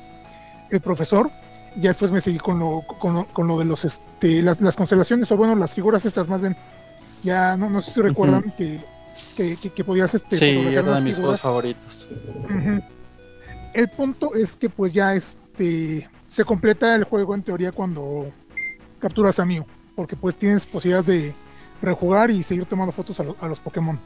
el 0.69 0.81
profesor. 0.81 1.31
Ya 1.77 1.89
después 1.89 2.11
me 2.11 2.21
seguí 2.21 2.37
con 2.37 2.59
lo, 2.59 2.83
con 2.99 3.15
lo, 3.15 3.25
con 3.25 3.47
lo 3.47 3.57
de 3.57 3.65
los 3.65 3.83
este, 3.85 4.43
las, 4.43 4.61
las 4.61 4.75
constelaciones, 4.75 5.31
o 5.31 5.37
bueno, 5.37 5.55
las 5.55 5.73
figuras 5.73 6.05
estas 6.05 6.27
más 6.27 6.41
bien. 6.41 6.55
Ya 7.23 7.57
no, 7.57 7.71
no 7.71 7.81
sé 7.81 7.89
si 7.91 8.01
recuerdan 8.01 8.43
que, 8.55 8.79
que, 9.35 9.55
que- 9.61 9.69
que 9.71 9.83
podías 9.83 10.13
este, 10.15 10.35
Sí, 10.37 10.45
era 10.69 10.81
de 10.95 11.01
mis 11.01 11.15
juegos 11.15 11.41
favoritos. 11.41 12.07
El 13.73 13.89
punto 13.89 14.35
es 14.35 14.55
que 14.55 14.69
pues 14.69 14.93
ya 14.93 15.13
este 15.15 16.07
se 16.29 16.45
completa 16.45 16.95
el 16.95 17.03
juego 17.03 17.33
en 17.35 17.43
teoría 17.43 17.71
cuando 17.71 18.31
capturas 18.99 19.39
a 19.39 19.45
Mew, 19.45 19.65
porque 19.95 20.15
pues 20.15 20.35
tienes 20.35 20.65
posibilidad 20.65 21.03
de 21.03 21.33
rejugar 21.81 22.31
y 22.31 22.43
seguir 22.43 22.65
tomando 22.65 22.91
fotos 22.91 23.19
a, 23.19 23.23
lo- 23.23 23.35
a 23.41 23.47
los 23.47 23.59
Pokémon. 23.59 23.99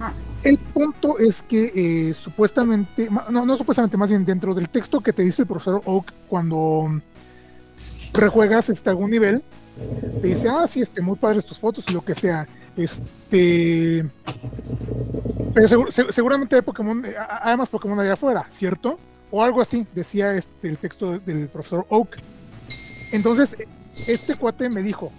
Ah. 0.00 0.12
El 0.44 0.58
punto 0.58 1.18
es 1.18 1.42
que 1.42 1.72
eh, 1.74 2.14
supuestamente, 2.14 3.08
no, 3.30 3.44
no 3.44 3.56
supuestamente, 3.56 3.96
más 3.96 4.10
bien 4.10 4.24
dentro 4.24 4.54
del 4.54 4.68
texto 4.68 5.00
que 5.00 5.12
te 5.12 5.22
dice 5.22 5.42
el 5.42 5.48
profesor 5.48 5.82
Oak 5.86 6.12
cuando 6.28 7.00
rejuegas 8.14 8.68
este, 8.68 8.90
algún 8.90 9.10
nivel, 9.10 9.42
te 10.20 10.28
dice, 10.28 10.48
ah, 10.48 10.66
sí, 10.66 10.80
este, 10.82 11.00
muy 11.00 11.16
padres 11.16 11.44
tus 11.44 11.58
fotos 11.58 11.84
y 11.88 11.92
lo 11.92 12.02
que 12.04 12.14
sea. 12.14 12.46
Este, 12.78 14.08
pero 15.52 15.90
seguramente 15.90 16.54
hay 16.54 16.62
Pokémon, 16.62 17.04
eh, 17.04 17.14
hay 17.42 17.56
más 17.56 17.68
Pokémon 17.68 17.98
allá 17.98 18.12
afuera, 18.12 18.46
¿cierto? 18.50 19.00
O 19.32 19.42
algo 19.42 19.60
así, 19.60 19.84
decía 19.94 20.32
este, 20.34 20.68
el 20.68 20.78
texto 20.78 21.18
del 21.18 21.48
profesor 21.48 21.84
Oak. 21.88 22.16
Entonces, 23.12 23.56
este 24.06 24.36
cuate 24.36 24.68
me 24.68 24.82
dijo, 24.82 25.10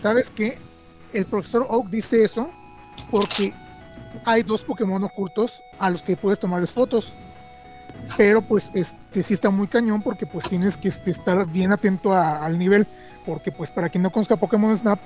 ¿sabes 0.00 0.28
qué? 0.28 0.58
El 1.14 1.24
profesor 1.24 1.66
Oak 1.70 1.88
dice 1.88 2.22
eso 2.22 2.50
porque 3.10 3.50
hay 4.26 4.42
dos 4.42 4.60
Pokémon 4.60 5.02
ocultos 5.02 5.62
a 5.78 5.88
los 5.88 6.02
que 6.02 6.16
puedes 6.16 6.38
tomarles 6.38 6.70
fotos. 6.70 7.10
Pero 8.16 8.42
pues 8.42 8.70
este 8.74 9.22
sí 9.22 9.34
está 9.34 9.48
muy 9.48 9.66
cañón 9.66 10.02
porque 10.02 10.26
pues 10.26 10.48
tienes 10.48 10.76
que 10.76 10.88
este, 10.88 11.10
estar 11.10 11.46
bien 11.46 11.72
atento 11.72 12.12
al 12.12 12.58
nivel. 12.58 12.86
Porque 13.24 13.50
pues 13.50 13.70
para 13.70 13.88
quien 13.88 14.02
no 14.02 14.10
conozca 14.10 14.36
Pokémon 14.36 14.76
Snap 14.76 14.98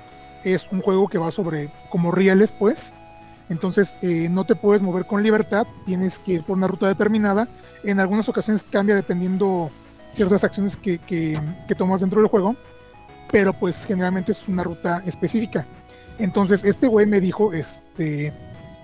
es 0.43 0.67
un 0.71 0.81
juego 0.81 1.07
que 1.07 1.17
va 1.17 1.31
sobre 1.31 1.69
como 1.89 2.11
rieles 2.11 2.51
pues 2.51 2.91
Entonces 3.49 3.95
eh, 4.01 4.27
no 4.29 4.43
te 4.45 4.55
puedes 4.55 4.81
mover 4.81 5.05
con 5.05 5.21
libertad, 5.21 5.67
tienes 5.85 6.17
que 6.19 6.33
ir 6.33 6.43
por 6.43 6.57
una 6.57 6.67
ruta 6.67 6.87
determinada. 6.87 7.47
En 7.83 7.99
algunas 7.99 8.27
ocasiones 8.29 8.63
cambia 8.71 8.95
dependiendo 8.95 9.69
ciertas 10.13 10.43
acciones 10.43 10.77
que, 10.77 10.97
que- 10.99 11.37
que 11.67 11.75
tomas 11.75 12.01
dentro 12.01 12.21
del 12.21 12.29
juego, 12.29 12.55
pero 13.31 13.51
pues 13.53 13.85
generalmente 13.85 14.31
es 14.31 14.47
una 14.47 14.63
ruta 14.63 15.01
específica. 15.05 15.65
Entonces 16.19 16.63
este 16.63 16.87
güey 16.87 17.05
me 17.05 17.19
dijo 17.19 17.51
este, 17.53 18.31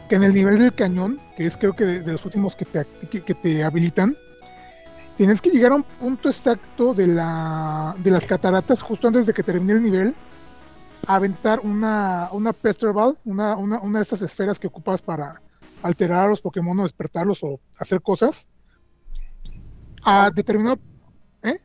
que 0.10 0.16
en 0.16 0.24
el 0.24 0.34
nivel 0.34 0.60
del 0.60 0.74
cañón, 0.74 1.20
que 1.38 1.46
es 1.46 1.56
creo 1.56 1.74
que 1.74 1.86
de, 1.86 2.00
de 2.02 2.12
los 2.12 2.26
últimos 2.26 2.56
que 2.56 2.66
te, 2.66 2.86
que- 3.10 3.34
te 3.36 3.64
habilitan, 3.64 4.16
tienes 5.18 5.42
que 5.42 5.50
llegar 5.52 5.72
a 5.72 5.76
un 5.76 5.84
punto 5.84 6.30
exacto 6.30 6.94
de, 6.94 7.08
la, 7.08 7.96
de 7.98 8.12
las 8.12 8.26
cataratas 8.26 8.82
justo 8.82 9.08
antes 9.08 9.26
de 9.26 9.34
que 9.34 9.44
termine 9.44 9.74
el 9.74 9.84
nivel, 9.84 10.14
aventar 11.16 11.60
una, 11.62 12.30
una 12.32 12.54
Pester 12.54 12.92
Ball, 12.92 13.18
una, 13.26 13.56
una, 13.58 13.80
una 13.82 14.00
de 14.00 14.04
estas 14.04 14.22
esferas 14.22 14.60
que 14.60 14.68
ocupas 14.68 15.02
para 15.02 15.42
alterar 15.82 16.26
a 16.26 16.28
los 16.30 16.42
Pokémon 16.42 16.80
o 16.80 16.84
despertarlos 16.84 17.40
o 17.44 17.60
hacer 17.78 18.02
cosas, 18.02 18.48
a 20.04 20.30
determinado 20.32 20.80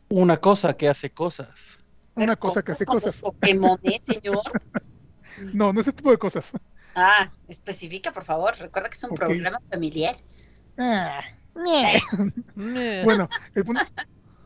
Una 0.09 0.39
cosa 0.39 0.75
que 0.75 0.89
hace 0.89 1.11
cosas. 1.11 1.79
una 2.15 2.37
cosa 2.37 2.63
que 2.63 2.73
hace 2.73 2.87
con 2.87 2.95
los 2.97 3.05
cosas. 3.05 3.21
Pokémon, 3.21 3.79
¿eh, 3.83 3.99
señor? 3.99 4.41
No, 5.53 5.73
no 5.73 5.81
ese 5.81 5.93
tipo 5.93 6.13
de 6.13 6.17
cosas. 6.17 6.53
Ah, 6.95 7.29
especifica, 7.49 8.13
por 8.13 8.23
favor. 8.23 8.55
Recuerda 8.57 8.89
que 8.89 8.95
es 8.95 9.03
un 9.03 9.11
Ok. 9.11 9.17
programa 9.17 9.59
familiar. 9.69 10.15
Ah. 10.79 11.23
Bueno, 13.05 13.29
el 13.55 13.65
punto, 13.65 13.83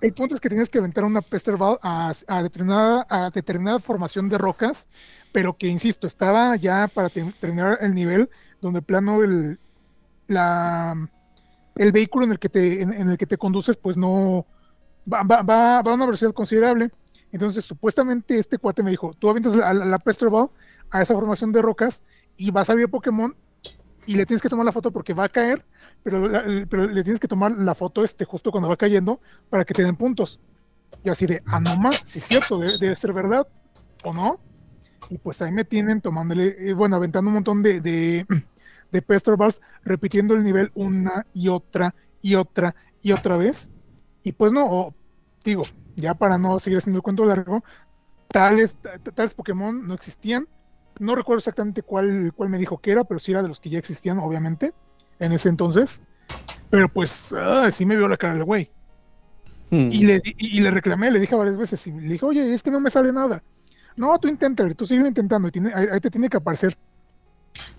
el 0.00 0.12
punto 0.14 0.34
es 0.34 0.40
que 0.40 0.48
tienes 0.48 0.68
que 0.68 0.78
aventar 0.78 1.04
una 1.04 1.22
Pester 1.22 1.56
Ball 1.56 1.78
a, 1.82 2.12
a 2.26 2.42
determinada, 2.42 3.06
a 3.08 3.30
determinada 3.30 3.80
formación 3.80 4.28
de 4.28 4.38
rocas, 4.38 4.86
pero 5.32 5.56
que, 5.56 5.68
insisto, 5.68 6.06
estaba 6.06 6.54
ya 6.56 6.88
para 6.92 7.08
te- 7.08 7.32
terminar 7.40 7.78
el 7.80 7.94
nivel 7.94 8.30
donde 8.60 8.82
plano 8.82 9.22
el, 9.22 9.58
la, 10.26 11.08
el 11.76 11.92
vehículo 11.92 12.26
en 12.26 12.32
el 12.32 12.38
que 12.38 12.48
te, 12.48 12.82
en, 12.82 12.92
el 12.92 13.18
que 13.18 13.26
te 13.26 13.38
conduces, 13.38 13.76
pues 13.76 13.96
no 13.96 14.46
va, 15.12 15.22
va, 15.22 15.42
va, 15.42 15.78
a 15.78 15.94
una 15.94 16.06
velocidad 16.06 16.32
considerable. 16.32 16.90
Entonces, 17.32 17.64
supuestamente 17.64 18.38
este 18.38 18.58
cuate 18.58 18.82
me 18.82 18.90
dijo, 18.90 19.12
tú 19.18 19.28
avientas 19.28 19.54
la, 19.54 19.74
la, 19.74 19.84
la 19.84 20.02
a 20.90 21.02
esa 21.02 21.14
formación 21.14 21.52
de 21.52 21.62
rocas 21.62 22.02
y 22.36 22.50
va 22.50 22.62
a 22.62 22.64
salir 22.64 22.88
Pokémon 22.88 23.34
y 24.08 24.14
le 24.14 24.24
tienes 24.24 24.40
que 24.40 24.48
tomar 24.48 24.64
la 24.64 24.72
foto 24.72 24.90
porque 24.90 25.12
va 25.12 25.24
a 25.24 25.28
caer, 25.28 25.66
pero, 26.02 26.30
pero 26.70 26.86
le 26.86 27.04
tienes 27.04 27.20
que 27.20 27.28
tomar 27.28 27.52
la 27.52 27.74
foto 27.74 28.02
este 28.02 28.24
justo 28.24 28.50
cuando 28.50 28.66
va 28.70 28.76
cayendo 28.78 29.20
para 29.50 29.66
que 29.66 29.74
te 29.74 29.82
den 29.84 29.96
puntos. 29.96 30.40
Y 31.02 31.10
así 31.10 31.26
de, 31.26 31.42
ah, 31.44 31.60
no 31.60 31.76
más, 31.76 32.04
si 32.06 32.18
es 32.18 32.24
cierto, 32.24 32.58
debe, 32.58 32.96
ser 32.96 33.12
verdad, 33.12 33.46
o 34.04 34.14
no. 34.14 34.40
Y 35.10 35.18
pues 35.18 35.42
ahí 35.42 35.52
me 35.52 35.66
tienen 35.66 36.00
tomándole, 36.00 36.56
eh, 36.58 36.72
bueno, 36.72 36.96
aventando 36.96 37.28
un 37.28 37.34
montón 37.34 37.62
de, 37.62 37.82
de, 37.82 38.26
de 38.90 39.04
Balls, 39.36 39.60
repitiendo 39.82 40.32
el 40.34 40.42
nivel 40.42 40.70
una 40.74 41.26
y 41.34 41.48
otra 41.48 41.94
y 42.22 42.34
otra 42.34 42.74
y 43.02 43.12
otra 43.12 43.36
vez. 43.36 43.70
Y 44.22 44.32
pues 44.32 44.52
no, 44.52 44.96
digo, 45.44 45.64
ya 45.96 46.14
para 46.14 46.38
no 46.38 46.58
seguir 46.60 46.78
haciendo 46.78 46.96
el 46.96 47.02
cuento 47.02 47.26
largo, 47.26 47.62
tales, 48.28 48.74
ta- 48.76 48.98
tales 48.98 49.34
Pokémon 49.34 49.86
no 49.86 49.92
existían. 49.92 50.48
No 50.98 51.14
recuerdo 51.14 51.38
exactamente 51.38 51.82
cuál, 51.82 52.32
cuál 52.34 52.48
me 52.48 52.58
dijo 52.58 52.78
que 52.78 52.90
era, 52.92 53.04
pero 53.04 53.20
sí 53.20 53.32
era 53.32 53.42
de 53.42 53.48
los 53.48 53.60
que 53.60 53.70
ya 53.70 53.78
existían, 53.78 54.18
obviamente, 54.18 54.72
en 55.18 55.32
ese 55.32 55.48
entonces. 55.48 56.00
Pero 56.70 56.88
pues, 56.88 57.32
ah, 57.36 57.70
sí 57.70 57.86
me 57.86 57.96
vio 57.96 58.08
la 58.08 58.16
cara 58.16 58.34
del 58.34 58.44
güey. 58.44 58.70
Hmm. 59.70 59.88
Y 59.90 60.04
le, 60.04 60.18
di- 60.20 60.34
y, 60.38 60.58
y 60.58 60.60
le 60.60 60.70
reclamé, 60.70 61.10
le 61.10 61.20
dije 61.20 61.34
varias 61.34 61.56
veces, 61.56 61.86
y 61.86 61.92
le 61.92 62.12
dije, 62.14 62.24
oye, 62.24 62.54
es 62.54 62.62
que 62.62 62.70
no 62.70 62.80
me 62.80 62.90
sale 62.90 63.12
nada. 63.12 63.42
No, 63.96 64.16
tú 64.18 64.28
inténtalo, 64.28 64.74
tú 64.74 64.86
sigue 64.86 65.06
intentando, 65.06 65.48
y 65.48 65.50
tiene- 65.50 65.72
ahí, 65.74 65.86
ahí 65.92 66.00
te 66.00 66.10
tiene 66.10 66.28
que 66.28 66.36
aparecer. 66.36 66.76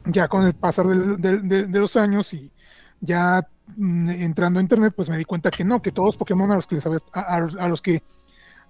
Ya 0.05 0.27
con 0.27 0.45
el 0.45 0.53
pasar 0.53 0.87
del- 0.87 1.17
del- 1.17 1.47
de, 1.47 1.65
de 1.65 1.79
los 1.79 1.95
años 1.95 2.33
y 2.33 2.51
ya 2.99 3.43
mm, 3.77 4.09
entrando 4.09 4.59
a 4.59 4.61
internet, 4.63 4.93
pues 4.95 5.09
me 5.09 5.17
di 5.17 5.25
cuenta 5.25 5.51
que 5.51 5.63
no, 5.63 5.81
que 5.81 5.91
todos 5.91 6.07
los 6.07 6.17
Pokémon 6.17 6.51
a 6.51 6.55
los 6.55 6.67
que 6.67 6.75
les 6.75 6.85
había, 6.85 6.99
a, 7.13 7.21
a 7.35 7.39
los- 7.41 7.55
a 7.55 7.67
los 7.67 7.81
que 7.81 8.03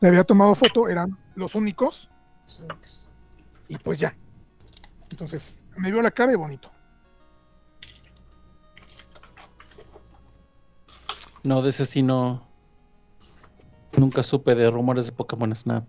le 0.02 0.08
había 0.08 0.24
tomado 0.24 0.54
foto 0.56 0.88
eran 0.90 1.18
los 1.36 1.56
únicos, 1.56 2.10
y 3.68 3.78
pues 3.78 4.00
ya. 4.00 4.16
Entonces, 5.12 5.60
me 5.78 5.92
vio 5.92 6.02
la 6.02 6.12
cara 6.12 6.32
de 6.32 6.38
bonito. 6.38 6.72
No, 11.44 11.62
de 11.62 11.70
ese 11.70 11.86
sí 11.86 12.02
no. 12.02 12.48
Nunca 13.98 14.24
supe 14.24 14.56
de 14.56 14.70
rumores 14.70 15.06
de 15.06 15.12
Pokémon 15.12 15.56
Snap. 15.56 15.86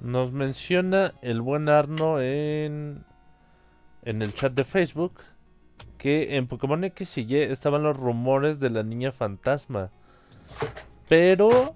Nos 0.00 0.32
menciona 0.32 1.14
el 1.22 1.40
buen 1.42 1.68
Arno 1.68 2.20
en, 2.20 3.04
en 4.02 4.22
el 4.22 4.32
chat 4.32 4.52
de 4.52 4.64
Facebook 4.64 5.20
que 5.98 6.36
en 6.36 6.46
Pokémon 6.46 6.82
X 6.84 7.18
y 7.18 7.22
Y 7.22 7.36
estaban 7.36 7.82
los 7.82 7.96
rumores 7.96 8.60
de 8.60 8.70
la 8.70 8.84
niña 8.84 9.12
fantasma. 9.12 9.90
Pero 11.08 11.74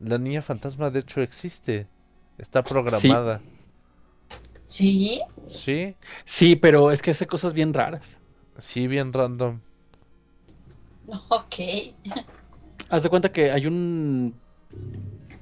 la 0.00 0.18
niña 0.18 0.42
fantasma 0.42 0.90
de 0.90 1.00
hecho 1.00 1.20
existe. 1.20 1.86
Está 2.38 2.62
programada. 2.62 3.40
Sí. 4.66 5.20
Sí, 5.48 5.96
Sí, 6.24 6.56
pero 6.56 6.90
es 6.90 7.02
que 7.02 7.10
hace 7.10 7.26
cosas 7.26 7.54
bien 7.54 7.74
raras. 7.74 8.20
sí, 8.58 8.86
bien 8.86 9.12
random. 9.12 9.60
Ok. 11.28 11.54
Haz 12.88 13.02
de 13.02 13.10
cuenta 13.10 13.30
que 13.30 13.50
hay 13.50 13.66
un 13.66 14.34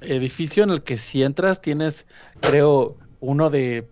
edificio 0.01 0.63
en 0.63 0.71
el 0.71 0.83
que 0.83 0.97
si 0.97 1.23
entras 1.23 1.61
tienes, 1.61 2.05
creo, 2.41 2.97
uno 3.21 3.49
de 3.49 3.87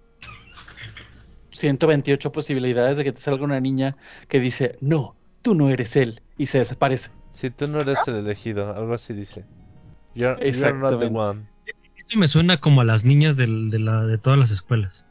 128 1.52 2.32
posibilidades 2.32 2.97
de 2.97 3.04
que 3.04 3.12
te 3.12 3.22
salga 3.22 3.43
una 3.43 3.60
niña 3.60 3.95
que 4.28 4.39
dice, 4.39 4.78
no, 4.82 5.16
tú 5.41 5.56
no 5.56 5.70
eres 5.70 5.95
él, 5.95 6.22
y 6.38 6.47
se 6.47 6.60
desaparece. 6.60 7.12
Si 7.32 7.49
tú 7.49 7.68
no 7.68 7.80
eres 7.80 7.99
el 8.08 8.16
elegido, 8.16 8.74
algo 8.76 8.93
así 8.93 9.14
dice. 9.14 9.45
You're, 10.14 10.38
you're 10.52 10.74
not 10.78 10.99
the 10.99 11.06
Exactamente. 11.06 11.51
One. 12.12 12.14
Eso 12.14 12.20
me 12.20 12.28
suena 12.28 12.57
como 12.59 12.82
a 12.82 12.86
las 12.86 13.05
niñas 13.05 13.38
del- 13.38 13.70
de, 13.70 13.80
la, 13.80 14.01
de 14.05 14.18
todas 14.18 14.38
las 14.39 14.51
escuelas. 14.51 15.05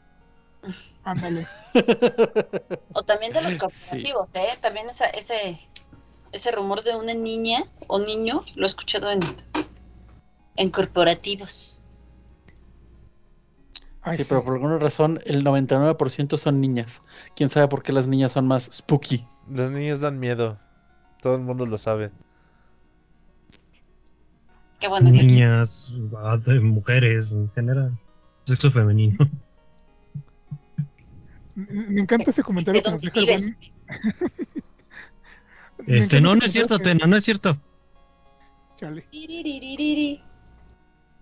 Ándale. 1.03 1.47
O 2.93 3.03
también 3.03 3.33
de 3.33 3.41
los 3.41 3.53
Sí. 3.53 3.59
corporativos, 3.59 4.35
¿eh? 4.35 4.47
También 4.61 4.87
esa, 4.87 5.05
ese, 5.07 5.57
ese 6.31 6.51
rumor 6.51 6.83
de 6.83 6.95
una 6.95 7.13
niña 7.13 7.63
o 7.87 7.99
niño 7.99 8.41
lo 8.55 8.65
he 8.65 8.67
escuchado 8.67 9.09
en, 9.09 9.19
en 10.57 10.69
corporativos. 10.69 11.85
Ay, 14.03 14.17
sí, 14.17 14.23
sí. 14.23 14.29
pero 14.29 14.43
por 14.43 14.53
alguna 14.55 14.77
razón 14.79 15.19
el 15.25 15.43
99% 15.43 16.37
son 16.37 16.59
niñas. 16.61 17.01
¿Quién 17.35 17.49
sabe 17.49 17.67
por 17.67 17.81
qué 17.83 17.93
las 17.93 18.07
niñas 18.07 18.31
son 18.33 18.47
más 18.47 18.69
spooky? 18.71 19.25
Las 19.49 19.71
niñas 19.71 19.99
dan 20.01 20.19
miedo. 20.19 20.59
Todo 21.21 21.35
el 21.35 21.41
mundo 21.41 21.65
lo 21.65 21.77
sabe. 21.77 22.11
Qué 24.81 24.87
bueno 24.87 25.11
que 25.11 25.19
aquí 25.19 25.27
Niñas, 25.27 25.93
ah, 26.17 26.37
mujeres 26.61 27.31
en 27.33 27.51
general. 27.51 27.95
Sexo 28.45 28.71
femenino. 28.71 29.15
Me 31.55 32.01
encanta 32.01 32.31
ese 32.31 32.41
comentario 32.41 32.81
que 32.81 32.91
nos 32.91 33.01
deja 33.01 33.21
Este, 35.85 36.19
no, 36.19 36.35
no 36.35 36.43
es 36.43 36.51
cierto, 36.51 36.75
comentario 36.75 36.99
Tena, 36.99 37.11
no 37.11 37.15
es 37.15 37.23
cierto. 37.23 37.53
que- 37.53 38.79
chale. 38.79 39.07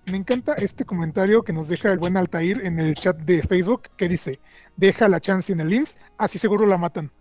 Me 0.06 0.18
encanta 0.18 0.54
este 0.54 0.86
comentario 0.86 1.44
que 1.44 1.52
nos 1.52 1.68
deja 1.68 1.92
el 1.92 2.00
buen 2.00 2.16
Altair 2.16 2.62
en 2.66 2.80
el 2.80 2.94
chat 2.96 3.18
de 3.18 3.44
Facebook 3.44 3.90
que 3.98 4.08
dice, 4.08 4.40
deja 4.78 5.10
la 5.10 5.20
chance 5.20 5.52
en 5.52 5.60
el 5.60 5.74
IMSS, 5.74 5.98
así 6.18 6.40
seguro 6.40 6.66
la 6.66 6.78
matan. 6.78 7.12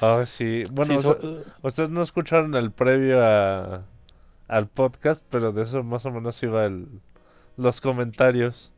Ah, 0.00 0.24
sí. 0.26 0.62
Bueno, 0.72 0.96
Sí, 0.96 1.02
so- 1.02 1.18
ustedes 1.62 1.90
no 1.90 2.02
escucharon 2.02 2.54
el 2.54 2.70
previo 2.70 3.24
a, 3.24 3.82
al 4.48 4.68
podcast, 4.68 5.24
pero 5.30 5.52
de 5.52 5.62
eso 5.62 5.82
más 5.82 6.04
o 6.06 6.10
menos 6.10 6.42
iba 6.42 6.64
el, 6.66 6.88
los 7.56 7.80
comentarios. 7.80 8.72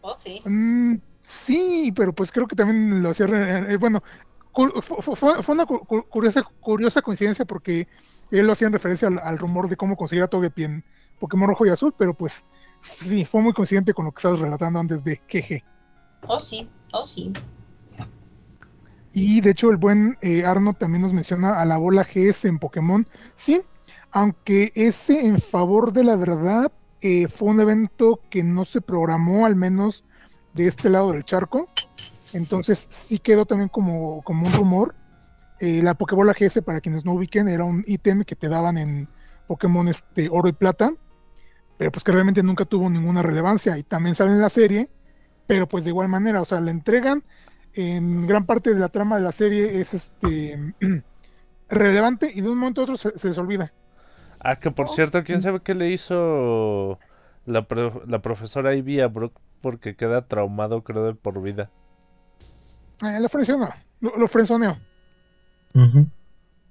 Oh, 0.00 0.14
sí. 0.14 0.40
Mm, 0.44 0.96
sí, 1.22 1.92
pero 1.94 2.12
pues 2.12 2.32
creo 2.32 2.46
que 2.46 2.56
también 2.56 3.02
lo 3.02 3.10
hacía, 3.10 3.26
eh, 3.26 3.76
bueno, 3.76 4.02
fue, 4.82 5.42
fue 5.42 5.54
una 5.54 5.66
cu- 5.66 5.84
cu- 5.86 6.04
curiosa, 6.08 6.42
curiosa 6.60 7.02
coincidencia 7.02 7.44
porque 7.44 7.86
él 8.30 8.46
lo 8.46 8.52
hacía 8.52 8.66
en 8.66 8.72
referencia 8.72 9.08
al, 9.08 9.18
al 9.18 9.38
rumor 9.38 9.68
de 9.68 9.76
cómo 9.76 9.96
conseguir 9.96 10.24
a 10.24 10.28
Togepi 10.28 10.64
en 10.64 10.84
Pokémon 11.20 11.48
Rojo 11.48 11.66
y 11.66 11.70
Azul, 11.70 11.94
pero 11.96 12.14
pues 12.14 12.44
sí, 13.00 13.24
fue 13.24 13.40
muy 13.42 13.52
coincidente 13.52 13.94
con 13.94 14.06
lo 14.06 14.12
que 14.12 14.18
estabas 14.18 14.40
relatando 14.40 14.80
antes 14.80 15.04
de 15.04 15.20
Jeje. 15.28 15.64
Oh, 16.26 16.40
sí. 16.40 16.68
Oh, 16.92 17.06
sí. 17.06 17.32
Y 19.12 19.40
de 19.42 19.50
hecho 19.50 19.70
el 19.70 19.76
buen 19.76 20.16
eh, 20.22 20.44
Arno 20.44 20.74
también 20.74 21.02
nos 21.02 21.12
menciona 21.12 21.60
a 21.60 21.64
la 21.66 21.76
bola 21.76 22.04
GS 22.04 22.48
en 22.48 22.58
Pokémon. 22.58 23.06
Sí, 23.34 23.62
aunque 24.10 24.72
ese 24.74 25.26
en 25.26 25.38
favor 25.38 25.92
de 25.92 26.04
la 26.04 26.16
verdad 26.16 26.72
eh, 27.00 27.28
fue 27.28 27.50
un 27.50 27.60
evento 27.60 28.20
que 28.30 28.42
no 28.42 28.64
se 28.64 28.80
programó 28.80 29.44
al 29.46 29.56
menos 29.56 30.04
de 30.52 30.66
este 30.68 30.88
lado 30.90 31.12
del 31.12 31.24
charco. 31.24 31.68
Entonces 32.32 32.86
sí 32.88 33.18
quedó 33.18 33.44
también 33.46 33.68
como, 33.68 34.22
como 34.22 34.46
un 34.46 34.52
rumor. 34.54 34.94
Eh, 35.58 35.82
la 35.82 35.94
Pokébola 35.94 36.34
GS, 36.34 36.62
para 36.62 36.80
quienes 36.80 37.04
no 37.04 37.12
ubiquen, 37.14 37.48
era 37.48 37.64
un 37.64 37.84
ítem 37.86 38.24
que 38.24 38.36
te 38.36 38.48
daban 38.48 38.78
en 38.78 39.08
Pokémon 39.46 39.88
este, 39.88 40.28
oro 40.30 40.48
y 40.48 40.52
plata. 40.52 40.92
pero 41.76 41.92
pues 41.92 42.04
que 42.04 42.12
realmente 42.12 42.42
nunca 42.42 42.64
tuvo 42.64 42.88
ninguna 42.90 43.22
relevancia 43.22 43.76
y 43.78 43.82
también 43.82 44.14
sale 44.14 44.32
en 44.32 44.40
la 44.40 44.48
serie, 44.50 44.90
pero 45.52 45.68
pues 45.68 45.84
de 45.84 45.90
igual 45.90 46.08
manera, 46.08 46.40
o 46.40 46.46
sea, 46.46 46.62
la 46.62 46.70
entregan 46.70 47.22
en 47.74 48.26
gran 48.26 48.46
parte 48.46 48.72
de 48.72 48.80
la 48.80 48.88
trama 48.88 49.16
de 49.16 49.22
la 49.22 49.32
serie 49.32 49.80
es 49.80 49.92
este 49.92 50.72
relevante 51.68 52.32
y 52.34 52.40
de 52.40 52.48
un 52.48 52.56
momento 52.56 52.80
a 52.80 52.84
otro 52.84 52.96
se, 52.96 53.18
se 53.18 53.28
les 53.28 53.36
olvida. 53.36 53.70
Ah, 54.42 54.56
que 54.56 54.70
por 54.70 54.88
cierto, 54.88 55.22
¿quién 55.24 55.42
sabe 55.42 55.60
qué 55.60 55.74
le 55.74 55.90
hizo 55.90 56.98
la, 57.44 57.66
la 58.06 58.22
profesora 58.22 58.74
Ivy 58.74 59.00
a 59.00 59.08
Brooke? 59.08 59.38
Porque 59.60 59.94
queda 59.94 60.26
traumado, 60.26 60.84
creo, 60.84 61.04
de 61.04 61.14
por 61.14 61.42
vida. 61.42 61.68
Eh, 63.02 63.20
lo 63.20 63.28
frencionó, 63.28 63.68
lo, 64.00 64.16
lo 64.16 64.28
frenzoneó. 64.28 64.78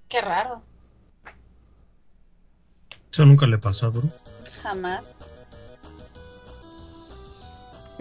Qué 0.09 0.21
raro. 0.21 0.63
Eso 3.11 3.27
nunca 3.27 3.45
le 3.45 3.59
pasó 3.59 3.85
a 3.85 3.89
Bru. 3.89 4.09
Jamás. 4.63 5.29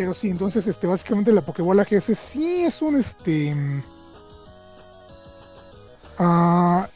Pero 0.01 0.15
sí, 0.15 0.31
entonces 0.31 0.67
este 0.67 0.87
básicamente 0.87 1.31
la 1.31 1.43
Pokébola 1.43 1.85
GS 1.85 2.15
sí 2.17 2.65
es 2.65 2.81
un 2.81 2.97
este 2.97 3.55
ah, 6.17 6.89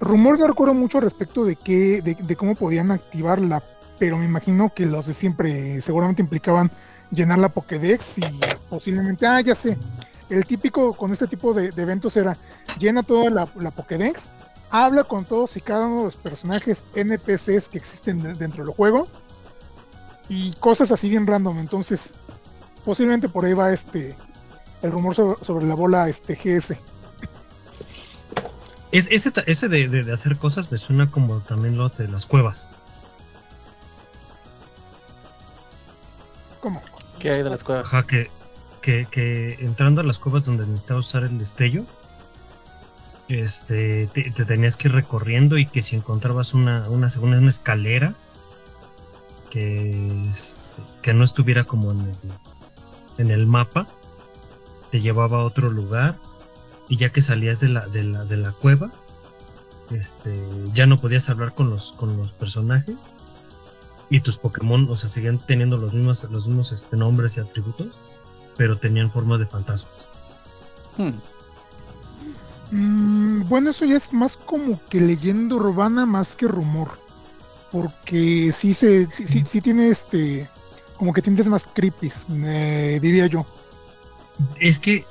rumor 0.00 0.36
no 0.36 0.48
recuerdo 0.48 0.74
mucho 0.74 0.98
respecto 0.98 1.44
de 1.44 1.54
qué, 1.54 2.02
de, 2.02 2.34
cómo 2.34 2.56
podían 2.56 2.90
activarla, 2.90 3.62
pero 4.00 4.16
me 4.18 4.24
imagino 4.24 4.74
que 4.74 4.86
los 4.86 5.06
de 5.06 5.14
siempre 5.14 5.80
seguramente 5.80 6.20
implicaban 6.20 6.72
llenar 7.12 7.38
la 7.38 7.48
Pokédex 7.48 8.18
y 8.18 8.40
posiblemente, 8.68 9.28
ah, 9.28 9.40
ya 9.40 9.54
sé, 9.54 9.78
el 10.30 10.44
típico 10.44 10.94
con 10.94 11.12
este 11.12 11.28
tipo 11.28 11.54
de, 11.54 11.68
eventos 11.80 12.16
era 12.16 12.36
llena 12.80 13.04
toda 13.04 13.30
la, 13.30 13.48
la 13.54 13.70
Pokédex, 13.70 14.28
habla 14.68 15.04
con 15.04 15.24
todos 15.24 15.56
y 15.56 15.60
cada 15.60 15.86
uno 15.86 15.98
de 15.98 16.04
los 16.06 16.16
personajes 16.16 16.82
NPCs 16.96 17.68
que 17.68 17.78
existen 17.78 18.20
de- 18.20 18.34
dentro 18.34 18.64
del 18.64 18.74
juego 18.74 19.06
y 20.30 20.52
cosas 20.54 20.90
así 20.92 21.10
bien 21.10 21.26
random. 21.26 21.58
Entonces, 21.58 22.14
posiblemente 22.84 23.28
por 23.28 23.44
ahí 23.44 23.52
va 23.52 23.70
este 23.72 24.16
el 24.80 24.90
rumor 24.92 25.14
sobre, 25.14 25.44
sobre 25.44 25.66
la 25.66 25.74
bola 25.74 26.08
este 26.08 26.34
GS. 26.34 26.78
Es, 28.92 29.08
ese 29.10 29.30
ese 29.46 29.68
de, 29.68 29.88
de- 29.88 30.04
de 30.04 30.12
hacer 30.12 30.36
cosas 30.38 30.72
me 30.72 30.78
suena 30.78 31.10
como 31.10 31.40
también 31.40 31.76
los 31.76 31.98
de 31.98 32.08
las 32.08 32.24
cuevas. 32.24 32.70
¿Cómo? 36.60 36.80
¿Qué 37.18 37.30
hay 37.30 37.42
de 37.42 37.50
las 37.50 37.64
cuevas? 37.64 37.86
Ajá, 37.86 38.06
que, 38.06 38.30
que, 38.82 39.06
que 39.10 39.54
entrando 39.60 40.00
a 40.00 40.04
las 40.04 40.18
cuevas 40.18 40.44
donde 40.46 40.66
necesitabas 40.66 41.06
usar 41.08 41.24
el 41.24 41.38
destello, 41.38 41.84
este, 43.28 44.08
te, 44.12 44.30
te 44.30 44.44
tenías 44.44 44.76
que 44.76 44.88
ir 44.88 44.94
recorriendo 44.94 45.56
y 45.58 45.66
que 45.66 45.82
si 45.82 45.96
encontrabas 45.96 46.52
una, 46.54 46.88
una 46.88 47.08
segunda 47.10 47.38
una 47.38 47.50
escalera 47.50 48.14
que, 49.50 50.24
que 51.02 51.12
no 51.12 51.24
estuviera 51.24 51.64
como 51.64 51.92
en 51.92 52.00
el, 52.00 52.14
en 53.18 53.30
el 53.30 53.46
mapa, 53.46 53.88
te 54.90 55.00
llevaba 55.00 55.40
a 55.40 55.44
otro 55.44 55.70
lugar 55.70 56.16
y 56.88 56.96
ya 56.96 57.10
que 57.10 57.22
salías 57.22 57.60
de 57.60 57.68
la, 57.68 57.86
de 57.86 58.04
la, 58.04 58.24
de 58.24 58.36
la 58.36 58.52
cueva, 58.52 58.90
este, 59.90 60.40
ya 60.72 60.86
no 60.86 61.00
podías 61.00 61.28
hablar 61.28 61.54
con 61.54 61.70
los, 61.70 61.92
con 61.92 62.16
los 62.16 62.32
personajes 62.32 63.14
y 64.08 64.20
tus 64.20 64.38
Pokémon, 64.38 64.88
o 64.90 64.96
sea, 64.96 65.08
seguían 65.08 65.38
teniendo 65.38 65.76
los 65.76 65.92
mismos, 65.92 66.24
los 66.30 66.46
mismos 66.46 66.72
este, 66.72 66.96
nombres 66.96 67.36
y 67.36 67.40
atributos, 67.40 67.88
pero 68.56 68.76
tenían 68.76 69.10
forma 69.10 69.38
de 69.38 69.46
fantasmas. 69.46 70.08
Hmm. 70.96 71.12
Mm, 72.72 73.48
bueno, 73.48 73.70
eso 73.70 73.84
ya 73.84 73.96
es 73.96 74.12
más 74.12 74.36
como 74.36 74.80
que 74.88 75.00
leyenda 75.00 75.56
urbana 75.56 76.06
más 76.06 76.34
que 76.34 76.48
rumor. 76.48 76.90
Porque 77.72 78.52
sí 78.52 78.74
se, 78.74 79.06
sí, 79.06 79.26
sí, 79.26 79.60
tiene 79.60 79.88
este 79.88 80.48
como 80.96 81.12
que 81.12 81.22
tintes 81.22 81.46
más 81.46 81.66
creepy, 81.66 82.12
eh, 82.44 82.98
diría 83.00 83.26
yo. 83.26 83.46
Es 84.58 84.78
que 84.78 85.04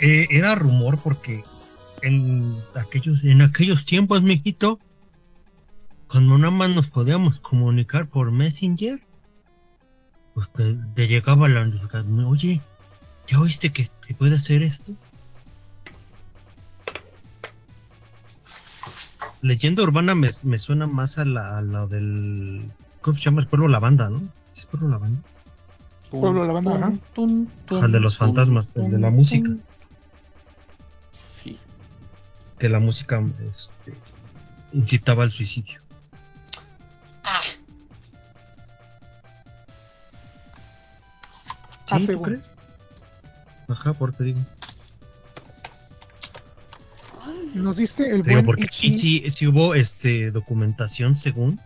eh, 0.00 0.26
era 0.30 0.54
rumor 0.54 0.98
porque 0.98 1.42
en 2.02 2.62
aquellos, 2.74 3.24
en 3.24 3.42
aquellos 3.42 3.84
tiempos, 3.84 4.22
mijito, 4.22 4.78
cuando 6.08 6.38
nada 6.38 6.52
más 6.52 6.70
nos 6.70 6.86
podíamos 6.88 7.40
comunicar 7.40 8.08
por 8.08 8.30
Messenger, 8.30 9.00
pues 10.34 10.50
te, 10.52 11.06
llegaba 11.08 11.48
la 11.48 11.68
oye, 12.26 12.60
¿ya 13.26 13.40
oíste 13.40 13.72
que, 13.72 13.86
que 14.06 14.14
puede 14.14 14.36
hacer 14.36 14.62
esto? 14.62 14.92
Leyenda 19.46 19.82
urbana 19.82 20.14
me, 20.14 20.30
me 20.42 20.58
suena 20.58 20.86
más 20.86 21.18
a 21.18 21.24
la, 21.24 21.58
a 21.58 21.62
la 21.62 21.86
del. 21.86 22.70
¿Cómo 23.00 23.16
se 23.16 23.22
llama? 23.22 23.40
El 23.40 23.46
pueblo 23.46 23.68
lavanda, 23.68 24.10
¿no? 24.10 24.20
¿Sí 24.52 24.62
¿Es 24.62 24.66
pueblo 24.66 24.88
lavanda? 24.88 25.20
Pueblo 26.10 26.42
de 26.42 26.46
la 26.46 26.52
banda, 26.52 26.76
ajá. 26.76 26.92
Tum, 27.14 27.46
tum, 27.66 27.82
Al 27.82 27.92
de 27.92 28.00
los 28.00 28.16
fantasmas, 28.16 28.74
el 28.76 28.90
de 28.90 28.98
la 28.98 29.10
música. 29.10 29.50
Sí. 31.12 31.56
Que 32.58 32.68
la 32.68 32.78
música 32.78 33.22
este, 33.54 33.94
incitaba 34.72 35.24
al 35.24 35.30
suicidio. 35.30 35.80
Ah, 37.24 37.40
¿Sí? 41.84 41.96
¿Tú 41.98 42.06
según. 42.06 42.24
crees? 42.24 42.50
Ajá, 43.68 43.92
porque 43.92 44.24
digo. 44.24 44.40
Nos 47.54 47.76
diste 47.76 48.08
el 48.08 48.22
digo, 48.22 48.34
buen 48.36 48.46
porque 48.46 48.64
aquí 48.64 48.92
sí, 48.92 49.24
sí 49.30 49.46
hubo 49.46 49.74
este 49.74 50.30
documentación 50.30 51.14
según 51.14 51.60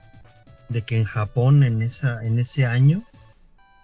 de 0.68 0.83
que 0.83 0.97
en 0.97 1.05
Japón 1.05 1.62
en 1.62 1.83
esa, 1.83 2.24
en 2.24 2.39
ese 2.39 2.66
año 2.66 3.03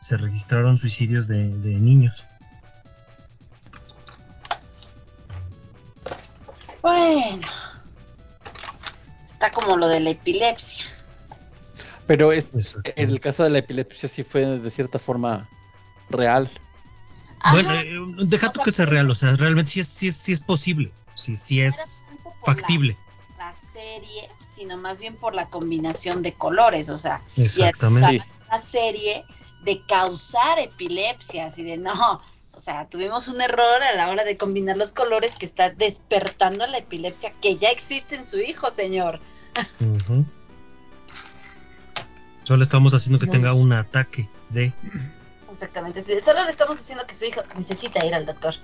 se 0.01 0.17
registraron 0.17 0.79
suicidios 0.79 1.27
de, 1.27 1.49
de 1.49 1.75
niños. 1.79 2.27
bueno. 6.87 7.47
Está 9.25 9.51
como 9.51 9.77
lo 9.77 9.89
de 9.89 10.01
la 10.01 10.11
epilepsia. 10.11 10.87
Pero 12.07 12.31
es, 12.33 12.53
en 12.95 13.11
el 13.11 13.21
caso 13.21 13.43
de 13.43 13.51
la 13.51 13.59
epilepsia 13.59 14.09
sí 14.09 14.23
fue 14.23 14.47
de 14.47 14.71
cierta 14.71 14.99
forma 14.99 15.49
real. 16.09 16.49
Bueno, 17.51 17.75
eh, 17.75 17.97
deja 18.25 18.49
O 18.49 18.53
sea, 18.53 18.65
que 18.65 18.73
sea 18.73 18.87
real, 18.87 19.11
o 19.11 19.15
sea, 19.15 19.35
realmente 19.37 19.73
sí 19.73 19.81
es, 19.81 19.89
sí 19.89 20.09
es, 20.09 20.17
sí 20.17 20.33
es 20.33 20.41
posible, 20.41 20.93
sí, 21.17 21.37
sí 21.37 21.61
es 21.61 22.05
no 22.25 22.31
la- 22.31 22.37
factible. 22.47 22.97
La, 23.39 23.53
serie, 23.53 24.29
sino 24.45 24.77
más 24.77 24.99
bien 24.99 25.15
por 25.17 25.35
la 25.35 25.49
combinación 25.49 26.23
de 26.23 26.33
colores, 26.35 26.89
o 26.91 26.97
sea, 26.97 27.21
y 27.37 27.43
Exactamente. 27.43 28.17
es 28.17 28.23
una 28.49 28.59
serie 28.59 29.25
de 29.63 29.83
causar 29.87 30.59
epilepsias 30.59 31.59
y 31.59 31.63
de 31.65 31.77
no, 31.77 32.15
o 32.55 32.59
sea, 32.59 32.89
tuvimos 32.89 33.29
un 33.29 33.41
error 33.43 33.83
a 33.83 33.95
la 33.95 34.09
hora 34.09 34.25
de 34.25 34.37
combinar 34.37 34.77
los 34.79 34.93
colores 34.93 35.37
que 35.37 35.45
está 35.45 35.71
despertando 35.71 36.67
la 36.67 36.79
epilepsia 36.79 37.33
que 37.43 37.57
ya 37.57 37.69
existe 37.71 38.15
en 38.17 38.25
su 38.25 38.39
hijo, 38.41 38.71
señor. 38.71 39.21
Ujú. 39.81 40.25
Solo 42.45 42.63
estamos 42.63 42.95
haciendo 42.95 43.19
que 43.19 43.27
No. 43.27 43.33
tenga 43.33 43.53
un 43.55 43.73
ataque 43.73 44.29
de. 44.51 44.73
Exactamente, 45.51 46.01
solo 46.21 46.45
le 46.45 46.51
estamos 46.51 46.77
diciendo 46.79 47.05
que 47.07 47.15
su 47.15 47.25
hijo 47.25 47.43
necesita 47.57 48.05
ir 48.05 48.15
al 48.15 48.25
doctor. 48.27 48.55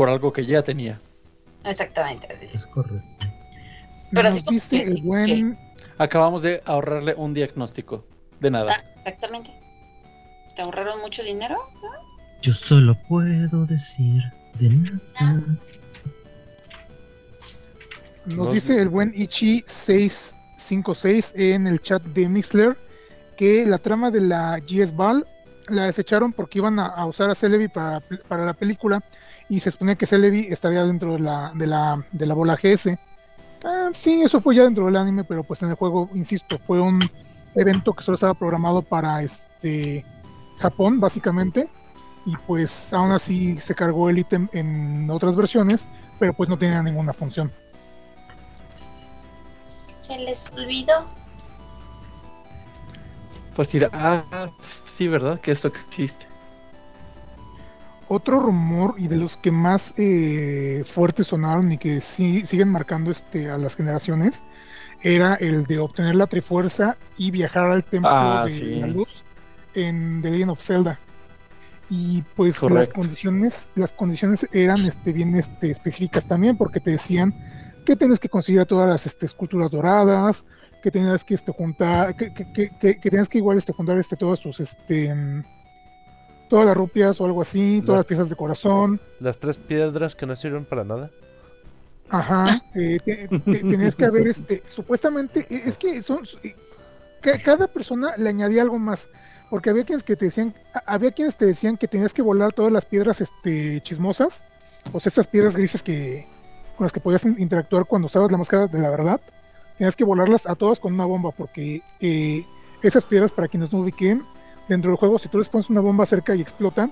Por 0.00 0.08
algo 0.08 0.32
que 0.32 0.46
ya 0.46 0.62
tenía. 0.62 0.98
Exactamente. 1.62 2.26
así. 2.34 2.48
Es 2.54 2.64
correcto. 2.64 3.26
pero 4.10 4.30
Nos 4.30 4.38
sí 4.38 4.42
como 4.44 4.58
que- 4.70 4.82
el 4.82 5.02
buen 5.02 5.58
Acabamos 5.98 6.40
de 6.40 6.62
ahorrarle 6.64 7.12
un 7.18 7.34
diagnóstico. 7.34 8.06
De 8.40 8.50
nada. 8.50 8.72
Ah, 8.74 8.82
exactamente. 8.90 9.52
¿Te 10.56 10.62
ahorraron 10.62 11.00
mucho 11.02 11.22
dinero? 11.22 11.58
Yo 12.40 12.54
solo 12.54 12.96
puedo 13.10 13.66
decir 13.66 14.22
de 14.58 14.70
nada. 14.70 15.44
Nos 18.24 18.36
Dos- 18.36 18.54
dice 18.54 18.80
el 18.80 18.88
buen 18.88 19.12
Ichi656 19.12 21.32
en 21.38 21.66
el 21.66 21.82
chat 21.82 22.02
de 22.02 22.26
Mixler 22.26 22.74
que 23.36 23.66
la 23.66 23.76
trama 23.76 24.10
de 24.10 24.22
la 24.22 24.58
GS 24.60 24.92
Ball 24.96 25.26
la 25.68 25.84
desecharon 25.84 26.32
porque 26.32 26.56
iban 26.58 26.78
a, 26.78 26.86
a 26.86 27.04
usar 27.04 27.28
a 27.28 27.34
Celebi 27.34 27.68
para, 27.68 28.00
para 28.28 28.46
la 28.46 28.54
película 28.54 29.04
y 29.50 29.58
se 29.58 29.72
suponía 29.72 29.96
que 29.96 30.06
Celebi 30.06 30.46
estaría 30.48 30.84
dentro 30.84 31.14
de 31.14 31.18
la, 31.18 31.52
de 31.54 31.66
la, 31.66 32.06
de 32.12 32.24
la 32.24 32.34
bola 32.34 32.54
GS. 32.56 32.96
Ah, 33.64 33.90
sí, 33.92 34.22
eso 34.22 34.40
fue 34.40 34.54
ya 34.54 34.62
dentro 34.62 34.86
del 34.86 34.96
anime, 34.96 35.24
pero 35.24 35.42
pues 35.42 35.60
en 35.62 35.70
el 35.70 35.74
juego, 35.74 36.08
insisto, 36.14 36.56
fue 36.56 36.80
un 36.80 37.00
evento 37.56 37.92
que 37.92 38.04
solo 38.04 38.14
estaba 38.14 38.32
programado 38.32 38.80
para 38.80 39.22
este 39.22 40.04
Japón, 40.58 41.00
básicamente. 41.00 41.68
Y 42.26 42.36
pues 42.46 42.92
aún 42.92 43.10
así 43.10 43.56
se 43.56 43.74
cargó 43.74 44.08
el 44.08 44.18
ítem 44.18 44.48
en 44.52 45.10
otras 45.10 45.34
versiones, 45.34 45.88
pero 46.20 46.32
pues 46.32 46.48
no 46.48 46.56
tenía 46.56 46.80
ninguna 46.80 47.12
función. 47.12 47.50
Se 49.66 50.16
les 50.16 50.48
olvidó. 50.52 51.06
Pues 53.56 53.72
dirá, 53.72 53.90
ah, 53.92 54.48
sí, 54.62 55.08
¿verdad? 55.08 55.40
Que 55.40 55.50
esto 55.50 55.68
existe. 55.68 56.29
Otro 58.10 58.40
rumor 58.40 58.94
y 58.98 59.06
de 59.06 59.16
los 59.16 59.36
que 59.36 59.52
más 59.52 59.94
eh, 59.96 60.82
fuertes 60.84 61.28
sonaron 61.28 61.70
y 61.70 61.78
que 61.78 62.00
sí, 62.00 62.44
siguen 62.44 62.68
marcando 62.68 63.10
este, 63.12 63.48
a 63.48 63.56
las 63.56 63.76
generaciones 63.76 64.42
era 65.02 65.36
el 65.36 65.64
de 65.64 65.78
obtener 65.78 66.16
la 66.16 66.26
Trifuerza 66.26 66.96
y 67.16 67.30
viajar 67.30 67.70
al 67.70 67.84
Templo 67.84 68.10
Ah, 68.12 68.42
de 68.44 68.50
sí. 68.50 68.80
la 68.80 68.88
Luz 68.88 69.22
en 69.74 70.20
The 70.22 70.30
Legend 70.32 70.50
of 70.50 70.60
Zelda. 70.60 70.98
Y 71.88 72.22
pues 72.36 72.60
las 72.62 72.88
condiciones, 72.88 73.68
las 73.76 73.92
condiciones 73.92 74.46
eran 74.52 74.78
este, 74.84 75.12
bien 75.12 75.34
este, 75.36 75.70
específicas 75.70 76.24
también, 76.26 76.56
porque 76.56 76.80
te 76.80 76.90
decían 76.92 77.32
que 77.86 77.96
tenías 77.96 78.20
que 78.20 78.28
conseguir 78.28 78.60
a 78.60 78.66
todas 78.66 78.88
las 78.88 79.06
este, 79.06 79.26
esculturas 79.26 79.70
doradas, 79.70 80.44
que 80.82 80.90
tenías 80.90 81.24
que 81.24 81.34
este, 81.34 81.52
juntar, 81.52 82.14
que, 82.16 82.32
que, 82.34 82.44
que, 82.52 82.70
que- 82.80 82.98
que 83.00 83.10
tenías 83.10 83.28
que 83.28 83.38
igual 83.38 83.56
este, 83.58 83.72
juntar 83.72 83.98
este, 83.98 84.16
todas 84.16 84.40
tus 84.40 84.60
este 84.60 85.14
todas 86.50 86.66
las 86.66 86.76
rupias 86.76 87.18
o 87.20 87.24
algo 87.24 87.40
así, 87.40 87.80
todas 87.80 87.88
Las- 87.88 87.96
las 88.00 88.06
piezas 88.06 88.28
de 88.28 88.36
corazón. 88.36 89.00
Las 89.20 89.38
tres 89.38 89.56
piedras 89.56 90.14
que 90.14 90.26
no 90.26 90.36
sirven 90.36 90.66
para 90.66 90.84
nada. 90.84 91.10
Ajá, 92.10 92.60
eh, 92.74 92.98
te- 93.04 93.28
te- 93.28 93.38
tenías 93.60 93.94
que 93.94 94.04
haber, 94.04 94.26
este, 94.26 94.62
supuestamente, 94.66 95.46
eh, 95.48 95.62
es 95.64 95.76
que 95.78 96.02
son, 96.02 96.24
eh, 96.42 96.56
ca- 97.20 97.38
cada 97.44 97.68
persona 97.68 98.16
le 98.16 98.28
añadía 98.28 98.62
algo 98.62 98.78
más, 98.80 99.08
porque 99.48 99.70
había 99.70 99.84
quienes 99.84 100.02
que 100.02 100.16
te 100.16 100.24
decían, 100.24 100.52
había 100.86 101.12
quienes 101.12 101.36
te 101.36 101.46
decían 101.46 101.76
que 101.76 101.86
tenías 101.86 102.12
que 102.12 102.22
volar 102.22 102.52
todas 102.52 102.72
las 102.72 102.84
piedras, 102.84 103.20
este, 103.20 103.80
chismosas, 103.82 104.42
o 104.92 104.98
sea, 104.98 105.08
estas 105.10 105.28
piedras 105.28 105.54
grises 105.56 105.84
que, 105.84 106.26
con 106.76 106.84
las 106.84 106.92
que 106.92 106.98
podías 107.00 107.24
in- 107.24 107.36
interactuar 107.38 107.84
cuando 107.84 108.06
usabas 108.06 108.32
la 108.32 108.38
máscara 108.38 108.66
de 108.66 108.78
la 108.80 108.90
verdad, 108.90 109.20
tenías 109.78 109.94
que 109.94 110.02
volarlas 110.04 110.48
a 110.48 110.56
todas 110.56 110.80
con 110.80 110.94
una 110.94 111.04
bomba, 111.04 111.30
porque 111.30 111.80
eh, 112.00 112.44
esas 112.82 113.04
piedras, 113.04 113.30
para 113.30 113.46
quienes 113.46 113.72
no 113.72 113.78
ubiquen, 113.80 114.24
dentro 114.70 114.92
del 114.92 114.98
juego, 114.98 115.18
si 115.18 115.28
tú 115.28 115.38
les 115.38 115.48
pones 115.48 115.68
una 115.68 115.80
bomba 115.80 116.06
cerca 116.06 116.34
y 116.34 116.40
explota, 116.40 116.88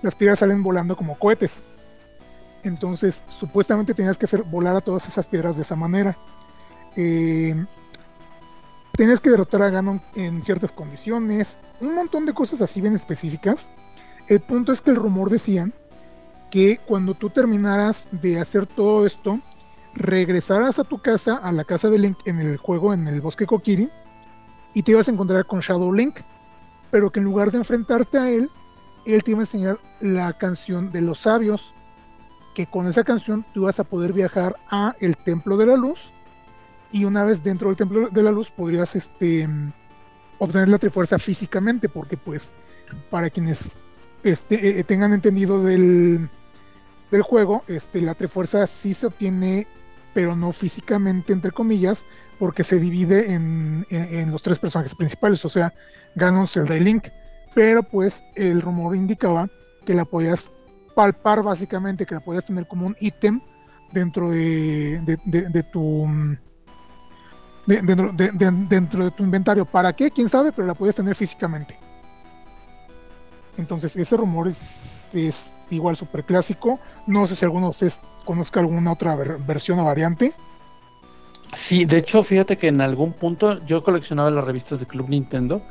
las 0.00 0.14
piedras 0.14 0.38
salen 0.38 0.62
volando 0.62 0.96
como 0.96 1.18
cohetes. 1.18 1.62
Entonces, 2.64 3.22
supuestamente 3.28 3.92
tenías 3.94 4.16
que 4.16 4.24
hacer 4.24 4.42
volar 4.42 4.74
a 4.74 4.80
todas 4.80 5.06
esas 5.06 5.26
piedras 5.26 5.56
de 5.56 5.62
esa 5.62 5.76
manera. 5.76 6.16
Eh, 6.96 7.54
tenías 8.92 9.20
que 9.20 9.30
derrotar 9.30 9.62
a 9.62 9.68
Ganon 9.68 10.00
en 10.14 10.42
ciertas 10.42 10.72
condiciones, 10.72 11.58
un 11.80 11.94
montón 11.94 12.24
de 12.24 12.32
cosas 12.32 12.62
así 12.62 12.80
bien 12.80 12.96
específicas. 12.96 13.70
El 14.26 14.40
punto 14.40 14.72
es 14.72 14.80
que 14.80 14.90
el 14.90 14.96
rumor 14.96 15.28
decía 15.28 15.70
que 16.50 16.80
cuando 16.86 17.12
tú 17.12 17.28
terminaras 17.28 18.06
de 18.12 18.40
hacer 18.40 18.66
todo 18.66 19.06
esto, 19.06 19.40
regresaras 19.94 20.78
a 20.78 20.84
tu 20.84 21.02
casa, 21.02 21.36
a 21.36 21.52
la 21.52 21.64
casa 21.64 21.90
de 21.90 21.98
Link 21.98 22.16
en 22.24 22.40
el 22.40 22.56
juego, 22.56 22.94
en 22.94 23.06
el 23.06 23.20
bosque 23.20 23.46
Kokiri, 23.46 23.90
y 24.72 24.82
te 24.82 24.92
ibas 24.92 25.08
a 25.08 25.10
encontrar 25.10 25.44
con 25.44 25.60
Shadow 25.60 25.92
Link, 25.92 26.20
pero 26.90 27.10
que 27.10 27.20
en 27.20 27.24
lugar 27.24 27.50
de 27.50 27.58
enfrentarte 27.58 28.18
a 28.18 28.30
él, 28.30 28.50
él 29.06 29.22
te 29.22 29.32
iba 29.32 29.40
a 29.40 29.42
enseñar 29.42 29.78
la 30.00 30.32
canción 30.34 30.90
de 30.92 31.00
los 31.00 31.20
sabios, 31.20 31.72
que 32.54 32.66
con 32.66 32.86
esa 32.88 33.04
canción 33.04 33.44
tú 33.54 33.62
ibas 33.62 33.80
a 33.80 33.84
poder 33.84 34.12
viajar 34.12 34.56
a 34.70 34.94
el 35.00 35.16
Templo 35.16 35.56
de 35.56 35.66
la 35.66 35.76
Luz, 35.76 36.10
y 36.92 37.04
una 37.04 37.24
vez 37.24 37.42
dentro 37.42 37.68
del 37.68 37.76
Templo 37.76 38.08
de 38.08 38.22
la 38.22 38.32
Luz 38.32 38.50
podrías 38.50 38.96
este, 38.96 39.48
obtener 40.38 40.68
la 40.68 40.78
Trifuerza 40.78 41.18
físicamente, 41.18 41.88
porque 41.88 42.16
pues 42.16 42.52
para 43.10 43.30
quienes 43.30 43.76
este, 44.24 44.80
eh, 44.80 44.84
tengan 44.84 45.12
entendido 45.12 45.62
del, 45.62 46.28
del 47.10 47.22
juego, 47.22 47.62
este, 47.68 48.00
la 48.00 48.14
Trifuerza 48.14 48.66
sí 48.66 48.94
se 48.94 49.06
obtiene, 49.06 49.66
pero 50.12 50.34
no 50.34 50.50
físicamente, 50.52 51.32
entre 51.32 51.52
comillas, 51.52 52.04
porque 52.40 52.64
se 52.64 52.80
divide 52.80 53.34
en, 53.34 53.86
los 54.32 54.42
tres 54.42 54.58
personajes 54.58 54.94
principales, 54.94 55.44
o 55.44 55.50
sea, 55.50 55.74
Ganon, 56.14 56.48
Zelda 56.48 56.74
y 56.74 56.80
Link. 56.80 57.08
Pero 57.54 57.82
pues 57.82 58.24
el 58.34 58.62
rumor 58.62 58.96
indicaba 58.96 59.46
que 59.84 59.92
la 59.92 60.06
podías 60.06 60.50
palpar 60.94 61.42
básicamente, 61.42 62.06
que 62.06 62.14
la 62.14 62.20
podías 62.20 62.46
tener 62.46 62.66
como 62.66 62.86
un 62.86 62.96
ítem 62.98 63.42
dentro 63.92 64.30
de, 64.30 65.02
de- 65.26 65.62
tu... 65.64 66.06
mm, 66.06 66.38
de- 67.66 67.82
dentro, 67.82 69.04
de, 69.04 69.10
tu 69.10 69.22
inventario. 69.22 69.66
¿Para 69.66 69.92
qué? 69.92 70.10
¿Quién 70.10 70.30
sabe? 70.30 70.50
Pero 70.50 70.66
la 70.66 70.74
podías 70.74 70.96
tener 70.96 71.14
físicamente. 71.14 71.78
Entonces, 73.58 73.94
ese 73.96 74.16
rumor 74.16 74.48
es, 74.48 75.52
igual 75.68 75.94
súper 75.94 76.24
clásico. 76.24 76.80
No 77.06 77.26
sé 77.28 77.36
si 77.36 77.44
alguno 77.44 77.66
de 77.66 77.70
ustedes 77.70 78.00
conozca 78.24 78.60
alguna 78.60 78.92
otra 78.92 79.14
ver- 79.14 79.36
versión 79.40 79.78
o 79.80 79.84
variante. 79.84 80.32
Sí, 81.52 81.84
de 81.84 81.98
hecho, 81.98 82.22
fíjate 82.22 82.56
que 82.58 82.68
en 82.68 82.80
algún 82.80 83.12
punto 83.14 83.58
yo 83.64 83.82
coleccionaba 83.82 84.30
las 84.30 84.44
revistas 84.44 84.78
de 84.80 84.86
Club 84.86 85.08
Nintendo 85.08 85.66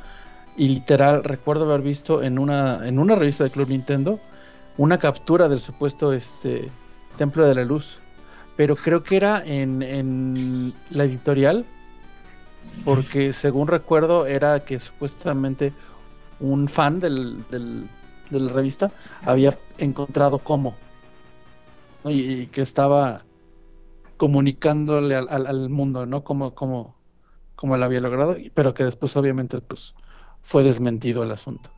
y 0.56 0.68
literal 0.68 1.24
recuerdo 1.24 1.64
haber 1.64 1.82
visto 1.82 2.22
en 2.22 2.38
una 2.38 2.86
en 2.86 2.98
una 2.98 3.14
revista 3.16 3.44
de 3.44 3.50
Club 3.50 3.70
Nintendo 3.70 4.20
una 4.76 4.98
captura 4.98 5.48
del 5.48 5.60
supuesto 5.60 6.12
este 6.12 6.76
Templo 7.16 7.46
de 7.46 7.54
la 7.54 7.64
Luz, 7.64 8.04
pero 8.56 8.76
creo 8.76 9.02
que 9.04 9.16
era 9.16 9.42
en, 9.44 9.82
en 9.82 10.74
la 10.90 11.04
editorial 11.04 11.70
porque 12.82 13.32
según 13.32 13.68
recuerdo 13.68 14.26
era 14.26 14.64
que 14.64 14.80
supuestamente 14.80 15.76
un 16.40 16.68
fan 16.68 17.00
del, 17.00 17.46
del- 17.48 17.90
de 18.30 18.40
la 18.40 18.52
revista 18.52 18.92
había 19.24 19.58
encontrado 19.78 20.38
cómo 20.40 20.82
¿no? 22.04 22.10
y, 22.10 22.20
y 22.42 22.46
que 22.48 22.62
estaba 22.62 23.26
comunicándole 24.20 25.16
al, 25.16 25.46
al- 25.46 25.70
mundo, 25.70 26.04
¿no? 26.04 26.22
Cómo, 26.24 26.54
cómo, 26.54 26.94
cómo 27.56 27.78
lo 27.78 27.86
había 27.86 28.00
logrado, 28.00 28.36
pero 28.52 28.74
que 28.74 28.84
después 28.84 29.16
obviamente 29.16 29.62
pues 29.62 29.94
fue 30.42 30.62
desmentido 30.62 31.22
el 31.22 31.30
asunto. 31.30 31.70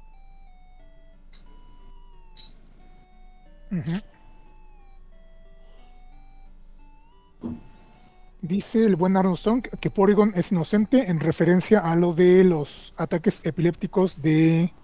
Dice 8.41 8.85
el 8.85 8.97
buen 8.97 9.15
Song 9.37 9.63
que 9.81 9.91
Porygon 9.91 10.33
es 10.35 10.51
inocente 10.51 11.09
en 11.09 11.21
referencia 11.21 11.79
a 11.79 11.95
lo 11.95 12.13
de 12.13 12.43
los 12.43 12.93
ataques 12.97 13.39
epilépticos 13.45 14.21
de 14.21 14.75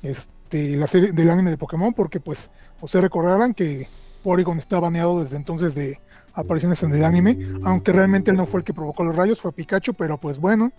este, 0.00 0.76
la 0.76 0.86
serie 0.86 1.10
del 1.10 1.28
anime 1.28 1.50
de 1.50 1.58
Pokémon, 1.58 1.92
porque 1.92 2.20
pues, 2.20 2.52
ustedes 2.80 3.02
recordarán 3.02 3.52
que 3.52 3.88
Porygon 4.22 4.58
está 4.58 4.78
baneado 4.78 5.24
desde 5.24 5.36
entonces 5.36 5.74
de 5.74 5.98
apariciones 6.34 6.82
en 6.82 6.92
el 6.94 7.04
anime, 7.04 7.38
aunque 7.64 7.92
realmente 7.92 8.30
él 8.30 8.36
no 8.36 8.46
fue 8.46 8.60
el 8.60 8.64
que 8.64 8.74
provocó 8.74 9.04
los 9.04 9.16
rayos, 9.16 9.40
fue 9.40 9.52
Pikachu, 9.52 9.94
pero 9.94 10.18
pues 10.18 10.38
bueno, 10.38 10.72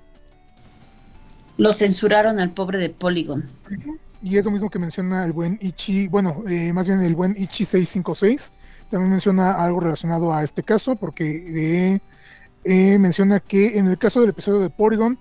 Lo 1.58 1.72
censuraron 1.72 2.39
al 2.39 2.51
pobre 2.51 2.78
de 2.78 2.89
Polygon. 2.89 3.43
Y 4.22 4.38
es 4.38 4.45
lo 4.45 4.51
mismo 4.51 4.70
que 4.70 4.80
menciona 4.80 5.24
el 5.24 5.32
buen 5.32 5.58
Ichi, 5.62 6.08
bueno, 6.08 6.43
eh, 6.47 6.74
más 6.74 6.88
bien 6.88 7.01
el 7.01 7.16
buen 7.16 7.32
Ichi 7.32 7.64
656, 7.64 8.51
también 8.89 9.12
menciona 9.12 9.51
algo 9.64 9.80
relacionado 9.80 10.34
a 10.34 10.43
este 10.43 10.64
caso, 10.64 10.95
porque 10.95 11.93
eh, 11.95 11.99
eh, 12.64 12.97
menciona 12.99 13.39
que 13.39 13.78
en 13.78 13.88
el 13.88 13.97
caso 13.97 14.20
del 14.22 14.32
episodio 14.32 14.60
de 14.60 14.70
Porygon, 14.70 15.18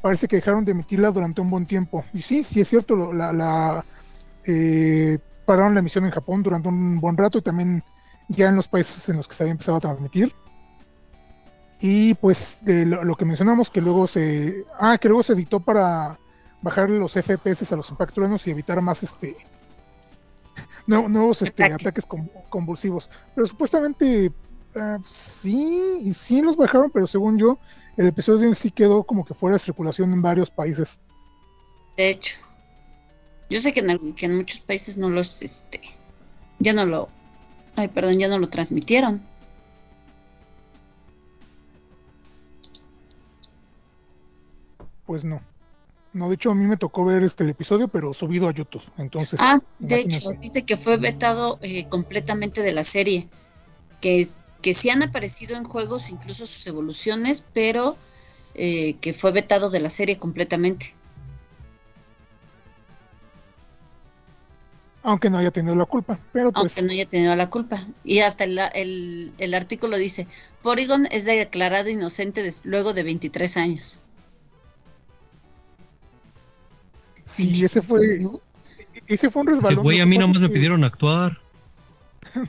parece 0.00 0.28
que 0.28 0.36
dejaron 0.36 0.64
de 0.64 0.72
emitirla 0.72 1.10
durante 1.10 1.40
un 1.40 1.50
buen 1.50 1.66
tiempo. 1.66 2.04
Y 2.12 2.22
sí, 2.22 2.42
sí 2.44 2.60
es 2.60 2.68
cierto, 2.68 3.12
la, 3.12 3.32
la, 3.32 3.84
eh, 4.44 5.18
pararon 5.44 5.74
la 5.74 5.80
emisión 5.80 6.04
en 6.04 6.10
Japón 6.10 6.42
durante 6.42 6.68
un 6.68 7.00
buen 7.00 7.16
rato 7.16 7.38
y 7.38 7.42
también 7.42 7.82
ya 8.28 8.48
en 8.48 8.56
los 8.56 8.68
países 8.68 9.08
en 9.08 9.16
los 9.16 9.26
que 9.28 9.34
se 9.34 9.42
había 9.42 9.52
empezado 9.52 9.78
a 9.78 9.80
transmitir. 9.80 10.34
Y 11.80 12.14
pues 12.14 12.58
de 12.62 12.84
lo, 12.86 13.04
lo 13.04 13.14
que 13.16 13.24
mencionamos, 13.24 13.70
que 13.70 13.80
luego 13.80 14.06
se... 14.08 14.64
Ah, 14.78 14.98
que 14.98 15.08
luego 15.08 15.22
se 15.22 15.32
editó 15.34 15.60
para 15.60 16.18
bajarle 16.60 16.98
los 16.98 17.12
FPS 17.12 17.72
a 17.72 17.76
los 17.76 17.88
impactruenos 17.90 18.46
y 18.46 18.50
evitar 18.50 18.80
más 18.82 19.02
este 19.04 19.36
nue- 20.88 21.08
nuevos 21.08 21.40
este, 21.42 21.64
Ataques. 21.64 21.86
ataques 21.86 22.06
con- 22.06 22.30
convulsivos. 22.48 23.08
Pero 23.34 23.46
supuestamente 23.46 24.32
ah, 24.74 24.98
sí, 25.08 26.00
y 26.02 26.12
sí 26.14 26.42
los 26.42 26.56
bajaron, 26.56 26.90
pero 26.90 27.06
según 27.06 27.38
yo, 27.38 27.58
el 27.96 28.08
episodio 28.08 28.48
en 28.48 28.54
sí 28.56 28.70
quedó 28.72 29.04
como 29.04 29.24
que 29.24 29.34
fuera 29.34 29.54
de 29.54 29.60
circulación 29.60 30.12
en 30.12 30.20
varios 30.22 30.50
países. 30.50 30.98
De 31.96 32.10
hecho, 32.10 32.38
yo 33.50 33.60
sé 33.60 33.72
que 33.72 33.80
en, 33.80 34.14
que 34.14 34.26
en 34.26 34.36
muchos 34.36 34.60
países 34.60 34.98
no 34.98 35.08
los, 35.10 35.42
este, 35.42 35.80
ya 36.58 36.72
no 36.72 36.84
lo, 36.86 37.08
ay, 37.78 37.88
perdón, 37.88 38.18
ya 38.18 38.28
no 38.28 38.38
lo 38.38 38.48
transmitieron. 38.48 39.22
Pues 45.06 45.24
no. 45.24 45.40
No, 46.12 46.28
de 46.28 46.34
hecho 46.34 46.50
a 46.50 46.54
mí 46.54 46.66
me 46.66 46.76
tocó 46.76 47.04
ver 47.04 47.22
este 47.22 47.44
el 47.44 47.50
episodio, 47.50 47.88
pero 47.88 48.12
subido 48.12 48.48
a 48.48 48.52
YouTube. 48.52 48.82
Entonces, 48.96 49.38
Ah, 49.42 49.58
de 49.78 50.00
hecho, 50.00 50.30
dice 50.40 50.64
que 50.64 50.76
fue 50.76 50.96
vetado 50.96 51.58
eh, 51.62 51.86
completamente 51.86 52.62
de 52.62 52.72
la 52.72 52.82
serie, 52.82 53.28
que, 54.00 54.20
es, 54.20 54.36
que 54.60 54.74
sí 54.74 54.90
han 54.90 55.02
aparecido 55.02 55.56
en 55.56 55.64
juegos, 55.64 56.10
incluso 56.10 56.46
sus 56.46 56.66
evoluciones, 56.66 57.46
pero 57.54 57.96
eh, 58.54 58.96
que 59.00 59.12
fue 59.12 59.32
vetado 59.32 59.70
de 59.70 59.80
la 59.80 59.90
serie 59.90 60.18
completamente. 60.18 60.94
Aunque 65.02 65.30
no 65.30 65.38
haya 65.38 65.50
tenido 65.50 65.74
la 65.74 65.84
culpa. 65.84 66.18
Pero 66.32 66.52
pues 66.52 66.76
aunque 66.76 66.82
no 66.82 66.92
haya 66.92 67.08
tenido 67.08 67.34
la 67.36 67.48
culpa. 67.50 67.86
Y 68.04 68.20
hasta 68.20 68.44
el, 68.44 68.58
el- 68.74 69.32
el 69.38 69.54
artículo 69.54 69.96
dice, 69.96 70.26
Porygon 70.62 71.06
es 71.10 71.24
declarado 71.24 71.88
inocente 71.88 72.42
des- 72.42 72.64
luego 72.66 72.92
de 72.92 73.02
23 73.04 73.56
años. 73.56 74.00
sí, 77.26 77.64
ese 77.64 77.82
fue, 77.82 78.26
ese 79.06 79.30
fue 79.30 79.42
un 79.42 79.48
Ese 79.48 79.56
resbalón. 79.56 79.82
güey 79.84 79.98
lo 79.98 80.02
a 80.02 80.06
que 80.06 80.10
mí 80.10 80.18
nomás 80.18 80.36
es 80.36 80.42
me 80.42 80.48
que- 80.48 80.54
pidieron 80.54 80.84
actuar. 80.84 81.38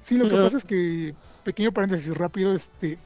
Sí, 0.00 0.16
lo 0.16 0.28
que 0.28 0.36
pasa 0.36 0.56
es 0.58 0.64
que, 0.64 1.14
pequeño 1.42 1.72
paréntesis 1.72 2.16
rápido, 2.16 2.54
este, 2.54 2.92
eh, 2.92 2.98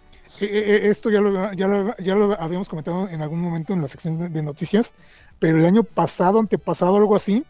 eh, 0.42 0.80
esto 0.84 1.08
ya 1.08 1.22
lo, 1.22 1.50
ya, 1.54 1.66
lo, 1.66 1.96
ya 1.96 2.14
lo 2.14 2.38
habíamos 2.38 2.68
comentado 2.68 3.08
en 3.08 3.22
algún 3.22 3.40
momento 3.40 3.72
en 3.72 3.80
la 3.80 3.88
sección 3.88 4.18
de, 4.18 4.28
de 4.28 4.42
noticias, 4.42 4.92
pero 5.38 5.56
el 5.58 5.64
año 5.64 5.82
pasado, 5.82 6.38
antepasado, 6.38 6.98
algo 6.98 7.16
así, 7.16 7.42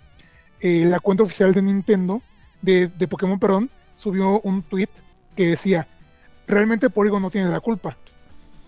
eh, 0.60 0.84
la 0.84 1.00
cuenta 1.00 1.22
oficial 1.22 1.54
de 1.54 1.62
Nintendo, 1.62 2.22
de, 2.62 2.88
Pokémon, 3.08 3.38
perdón, 3.38 3.70
subió 3.96 4.40
un 4.40 4.62
tweet 4.62 4.88
que 5.36 5.48
decía, 5.48 5.88
realmente 6.46 6.90
Polygon 6.90 7.22
no 7.22 7.30
tiene 7.30 7.48
la 7.48 7.60
culpa, 7.60 7.96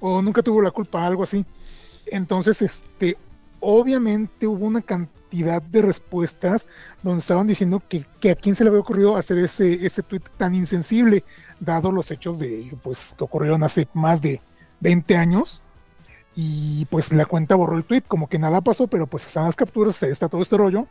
o 0.01 0.23
nunca 0.23 0.43
tuvo 0.43 0.63
la 0.63 0.71
culpa, 0.71 1.07
algo 1.07 1.23
así. 1.23 1.45
Entonces, 2.07 2.63
este, 2.63 3.17
obviamente 3.61 4.47
hubo 4.47 4.67
una 4.67 4.81
cantidad 4.81 5.63
de 5.63 5.83
respuestas 5.83 6.67
donde 7.03 7.21
estaban 7.21 7.47
diciendo 7.47 7.83
que, 7.89 8.05
que 8.21 8.31
a 8.31 8.37
quién 8.37 8.55
se 8.55 8.65
le 8.65 8.71
había 8.71 8.81
ocurrido 8.81 9.17
hacer 9.17 9.39
ese, 9.39 9.85
ese 9.85 10.03
tweet 10.03 10.23
tan 10.37 10.55
insensible, 10.55 11.25
dado 11.61 11.93
los 11.93 12.11
hechos 12.11 12.39
de, 12.39 12.75
pues, 12.83 13.15
que 13.17 13.25
ocurrieron 13.25 13.63
hace 13.63 13.89
más 13.95 14.21
de 14.21 14.41
20 14.81 15.17
años. 15.17 15.63
Y 16.35 16.87
pues 16.87 17.13
la 17.13 17.27
cuenta 17.27 17.55
borró 17.55 17.77
el 17.77 17.85
tweet, 17.85 18.03
como 18.09 18.27
que 18.27 18.39
nada 18.39 18.63
pasó, 18.63 18.87
pero 18.87 19.07
pues 19.07 19.27
están 19.27 19.45
las 19.45 19.57
capturas, 19.57 20.03
está 20.03 20.31
todo 20.31 20.41
este 20.41 20.57
rollo. 20.57 20.87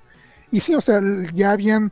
Y 0.51 0.59
sí, 0.59 0.75
o 0.75 0.81
sea, 0.81 1.01
ya 1.33 1.51
habían 1.51 1.91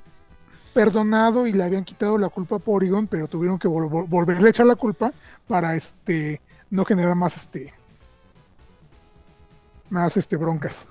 perdonado 0.74 1.48
y 1.48 1.54
le 1.54 1.64
habían 1.64 1.84
quitado 1.86 2.18
la 2.18 2.30
culpa 2.30 2.58
a 2.58 2.60
Porygon, 2.60 3.08
pero 3.08 3.28
tuvieron 3.28 3.58
que 3.58 3.68
vol- 3.68 3.90
vol- 3.90 4.08
volverle 4.08 4.48
a 4.48 4.50
echar 4.52 4.66
la 4.66 4.76
culpa 4.76 5.14
para 5.48 5.76
este 5.76 6.42
no 6.70 6.86
generar 6.86 7.16
más 7.16 7.36
este 7.38 7.74
más 9.90 10.16
este 10.18 10.36
broncas. 10.36 10.86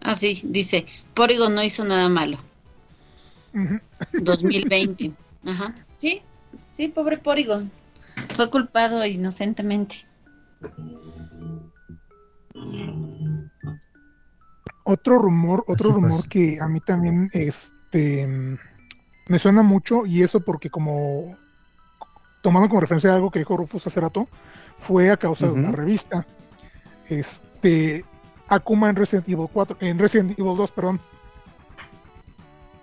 Ah, 0.00 0.12
sí, 0.12 0.42
dice, 0.44 0.84
Porygon 1.14 1.54
no 1.54 1.62
hizo 1.62 1.84
nada 1.84 2.08
malo. 2.08 2.36
Ujú. 3.54 3.80
2020. 4.12 5.12
Ajá. 5.48 5.74
Sí, 5.96 6.20
sí, 6.68 6.88
pobre 6.88 7.18
Porygon. 7.18 7.70
Fue 8.34 8.50
culpado 8.50 9.04
inocentemente. 9.06 10.06
Otro 14.84 15.18
rumor, 15.18 15.64
otro 15.66 15.92
rumor 15.92 16.28
que 16.28 16.60
a 16.60 16.68
mí 16.68 16.80
también 16.80 17.30
este 17.32 18.58
me 19.28 19.38
suena 19.38 19.62
mucho, 19.62 20.04
y 20.04 20.22
eso 20.22 20.40
porque 20.40 20.68
como 20.68 21.36
tomando 22.42 22.68
como 22.68 22.80
referencia 22.80 23.14
algo 23.14 23.30
que 23.30 23.38
dijo 23.38 23.56
Rufus 23.56 23.86
hace 23.86 24.00
rato, 24.00 24.28
fue 24.76 25.10
a 25.10 25.16
causa 25.16 25.46
de 25.46 25.52
una 25.52 25.72
revista. 25.72 26.26
Este 27.08 28.04
Akuma 28.48 28.90
en 28.90 28.96
Resident 28.96 29.28
Evil 29.28 29.48
4, 29.50 29.78
en 29.80 29.98
Resident 29.98 30.38
Evil 30.38 30.56
2, 30.56 30.70
perdón. 30.72 31.00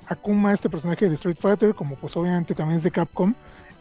Akuma, 0.08 0.52
este 0.52 0.70
personaje 0.70 1.08
de 1.08 1.16
Street 1.16 1.38
Fighter, 1.40 1.76
como 1.76 1.96
pues 1.96 2.18
obviamente 2.18 2.56
también 2.56 2.78
es 2.78 2.84
de 2.84 2.92
Capcom, 2.92 3.34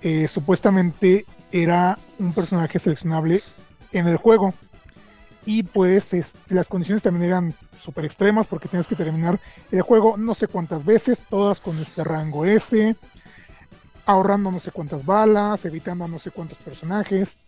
eh, 0.02 0.28
supuestamente 0.28 1.24
era 1.50 1.98
un 2.18 2.32
personaje 2.32 2.78
seleccionable 2.78 3.40
en 3.92 4.06
el 4.06 4.16
juego. 4.16 4.54
Y 5.46 5.62
pues 5.62 6.34
las 6.48 6.68
condiciones 6.68 7.02
también 7.02 7.24
eran 7.24 7.54
súper 7.78 8.04
extremas 8.04 8.46
porque 8.46 8.68
tienes 8.68 8.86
que 8.86 8.94
terminar 8.94 9.40
el 9.70 9.82
juego 9.82 10.16
no 10.16 10.34
sé 10.34 10.48
cuántas 10.48 10.84
veces, 10.84 11.22
todas 11.30 11.60
con 11.60 11.78
este 11.78 12.04
rango 12.04 12.44
S, 12.44 12.94
ahorrando 14.04 14.50
no 14.50 14.60
sé 14.60 14.70
cuántas 14.70 15.04
balas, 15.04 15.64
evitando 15.64 16.06
no 16.08 16.18
sé 16.18 16.30
cuántos 16.30 16.58
personajes, 16.58 17.38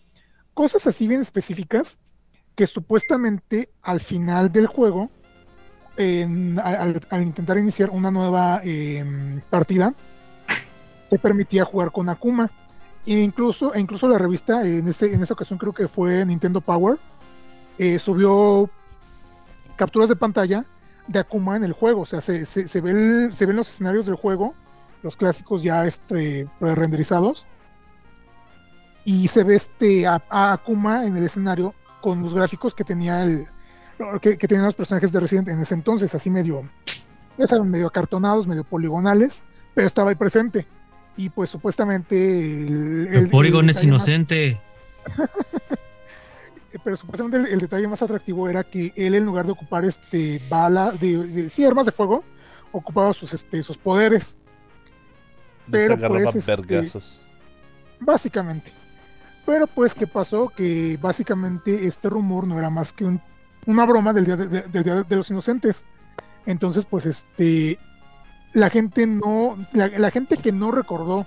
cosas 0.54 0.86
así 0.86 1.06
bien 1.06 1.20
específicas 1.20 1.98
que 2.54 2.66
supuestamente 2.66 3.70
al 3.82 4.00
final 4.00 4.52
del 4.52 4.66
juego, 4.66 5.10
al 5.96 7.22
intentar 7.22 7.58
iniciar 7.58 7.90
una 7.90 8.10
nueva 8.10 8.60
em, 8.64 9.40
partida, 9.50 9.94
te 11.10 11.18
permitía 11.18 11.64
jugar 11.64 11.92
con 11.92 12.08
Akuma. 12.08 12.50
E 13.04 13.20
incluso, 13.20 13.74
e 13.74 13.80
incluso 13.80 14.06
la 14.06 14.16
revista, 14.16 14.64
en, 14.64 14.86
ese, 14.86 15.12
en 15.12 15.22
esa 15.22 15.34
ocasión 15.34 15.58
creo 15.58 15.72
que 15.72 15.88
fue 15.88 16.24
Nintendo 16.24 16.60
Power, 16.60 16.98
eh, 17.78 17.98
subió 17.98 18.68
capturas 19.76 20.08
de 20.08 20.16
pantalla 20.16 20.64
de 21.08 21.18
Akuma 21.18 21.56
en 21.56 21.64
el 21.64 21.72
juego. 21.72 22.02
O 22.02 22.06
sea, 22.06 22.20
se, 22.20 22.46
se, 22.46 22.68
se 22.68 22.80
ve 22.80 22.90
el- 22.90 23.34
se 23.34 23.46
ven 23.46 23.56
los 23.56 23.68
escenarios 23.70 24.06
del 24.06 24.14
juego, 24.16 24.54
los 25.02 25.16
clásicos 25.16 25.62
ya 25.62 25.84
este. 25.86 26.48
Y 29.04 29.26
se 29.28 29.42
ve 29.42 29.56
este 29.56 30.06
a, 30.06 30.22
a 30.30 30.52
Akuma 30.52 31.04
en 31.06 31.16
el 31.16 31.24
escenario 31.24 31.74
con 32.00 32.22
los 32.22 32.34
gráficos 32.34 32.74
que 32.74 32.84
tenía 32.84 33.22
el 33.24 33.46
que, 34.20 34.36
que 34.36 34.48
tenían 34.48 34.66
los 34.66 34.74
personajes 34.74 35.12
de 35.12 35.20
Resident 35.20 35.48
en 35.48 35.60
ese 35.60 35.74
entonces, 35.74 36.12
así 36.14 36.28
medio, 36.30 36.64
ya 37.38 37.46
saben, 37.46 37.70
medio 37.70 37.86
acartonados, 37.86 38.46
medio 38.48 38.64
poligonales, 38.64 39.42
pero 39.74 39.86
estaba 39.86 40.10
ahí 40.10 40.16
presente. 40.16 40.66
Y 41.16 41.28
pues 41.28 41.50
supuestamente 41.50 42.16
el, 42.66 43.08
El 43.12 43.30
es 43.70 43.82
inocente. 43.84 44.60
eh, 46.72 46.78
pero 46.82 46.96
supuestamente 46.96 47.36
el, 47.38 47.46
el 47.46 47.58
detalle 47.60 47.86
más 47.88 48.02
atractivo 48.02 48.48
era 48.48 48.64
que 48.64 48.92
él 48.96 49.14
en 49.14 49.24
lugar 49.26 49.46
de 49.46 49.52
ocupar 49.52 49.84
este 49.84 50.40
bala 50.50 50.90
de, 50.92 51.18
de 51.18 51.50
sí, 51.50 51.64
armas 51.64 51.86
de 51.86 51.92
fuego 51.92 52.24
ocupaba 52.72 53.12
sus 53.12 53.32
este 53.34 53.62
sus 53.62 53.76
poderes. 53.78 54.36
Pero, 55.70 55.94
pues, 56.08 56.34
este, 56.36 56.46
básicamente. 58.00 58.72
Pero 59.46 59.66
pues 59.66 59.94
qué 59.94 60.06
pasó 60.06 60.48
que 60.48 60.98
básicamente 61.00 61.86
este 61.86 62.08
rumor 62.08 62.46
no 62.46 62.58
era 62.58 62.70
más 62.70 62.92
que 62.92 63.04
un- 63.04 63.20
una 63.66 63.84
broma 63.86 64.12
del 64.12 64.24
día 64.24 64.36
de, 64.36 64.46
de- 64.48 64.62
del 64.62 64.84
día 64.84 65.02
de 65.02 65.16
los 65.16 65.30
inocentes. 65.30 65.84
Entonces 66.46 66.84
pues 66.84 67.06
este 67.06 67.78
la 68.54 68.70
gente 68.70 69.06
no 69.06 69.56
la, 69.72 69.88
la 69.88 70.10
gente 70.10 70.36
que 70.36 70.52
no 70.52 70.70
recordó 70.72 71.26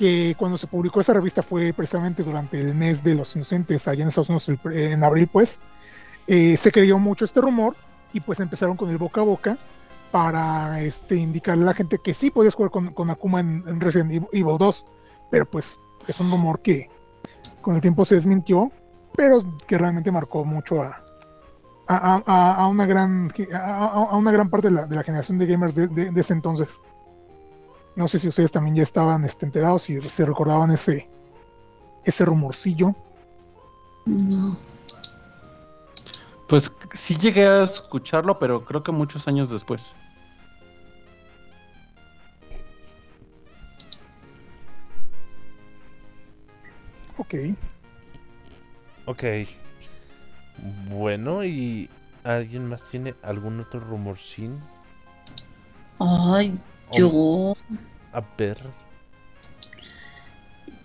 que 0.00 0.34
cuando 0.38 0.56
se 0.56 0.66
publicó 0.66 1.02
esa 1.02 1.12
revista 1.12 1.42
fue 1.42 1.74
precisamente 1.74 2.22
durante 2.22 2.58
el 2.58 2.74
mes 2.74 3.04
de 3.04 3.14
los 3.14 3.36
inocentes 3.36 3.86
allá 3.86 4.00
en 4.00 4.08
Estados 4.08 4.30
Unidos 4.30 4.48
en 4.72 5.04
abril 5.04 5.28
pues 5.30 5.60
eh, 6.26 6.56
se 6.56 6.72
creyó 6.72 6.98
mucho 6.98 7.26
este 7.26 7.42
rumor 7.42 7.76
y 8.14 8.20
pues 8.20 8.40
empezaron 8.40 8.78
con 8.78 8.88
el 8.88 8.96
boca 8.96 9.20
a 9.20 9.24
boca 9.24 9.58
para 10.10 10.80
este 10.80 11.16
indicarle 11.16 11.64
a 11.64 11.66
la 11.66 11.74
gente 11.74 11.98
que 12.02 12.14
sí 12.14 12.30
podías 12.30 12.54
jugar 12.54 12.70
con, 12.70 12.94
con 12.94 13.10
Akuma 13.10 13.40
en, 13.40 13.62
en 13.66 13.78
Resident 13.78 14.10
Evil- 14.10 14.28
Evil 14.32 14.56
2 14.56 14.86
pero 15.30 15.44
pues 15.44 15.78
es 16.08 16.18
un 16.18 16.30
rumor 16.30 16.60
que 16.62 16.88
con 17.60 17.74
el 17.74 17.82
tiempo 17.82 18.06
se 18.06 18.14
desmintió 18.14 18.72
pero 19.14 19.42
que 19.66 19.76
realmente 19.76 20.10
marcó 20.10 20.46
mucho 20.46 20.80
a, 20.80 21.04
a, 21.88 22.22
a- 22.26 22.54
a- 22.54 22.68
una 22.68 22.86
gran 22.86 23.30
a, 23.52 24.16
una 24.16 24.30
gran 24.30 24.48
parte 24.48 24.68
de 24.68 24.74
la, 24.76 24.86
de 24.86 24.96
la 24.96 25.02
generación 25.02 25.36
de 25.36 25.44
gamers 25.46 25.74
de 25.74 26.10
ese 26.16 26.32
entonces 26.32 26.80
no 27.96 28.08
sé 28.08 28.18
si 28.18 28.28
ustedes 28.28 28.52
también 28.52 28.76
ya 28.76 28.82
estaban 28.82 29.24
este, 29.24 29.46
enterados 29.46 29.90
y 29.90 30.00
se 30.02 30.24
recordaban 30.24 30.70
ese 30.70 31.08
ese 32.04 32.24
rumorcillo 32.24 32.94
No. 34.06 34.56
Pues 36.48 36.72
sí 36.94 37.16
llegué 37.16 37.46
a 37.46 37.62
escucharlo, 37.62 38.38
pero 38.38 38.64
creo 38.64 38.82
que 38.82 38.90
muchos 38.90 39.28
años 39.28 39.50
después. 39.50 39.94
ok 47.18 47.34
Ok. 49.06 49.24
Bueno, 50.90 51.44
¿y 51.44 51.88
alguien 52.24 52.68
más 52.68 52.88
tiene 52.90 53.14
algún 53.22 53.60
otro 53.60 53.80
rumorcín? 53.80 54.60
Ay, 55.98 56.58
yo. 56.92 57.56
A 58.12 58.22
ver. 58.36 58.58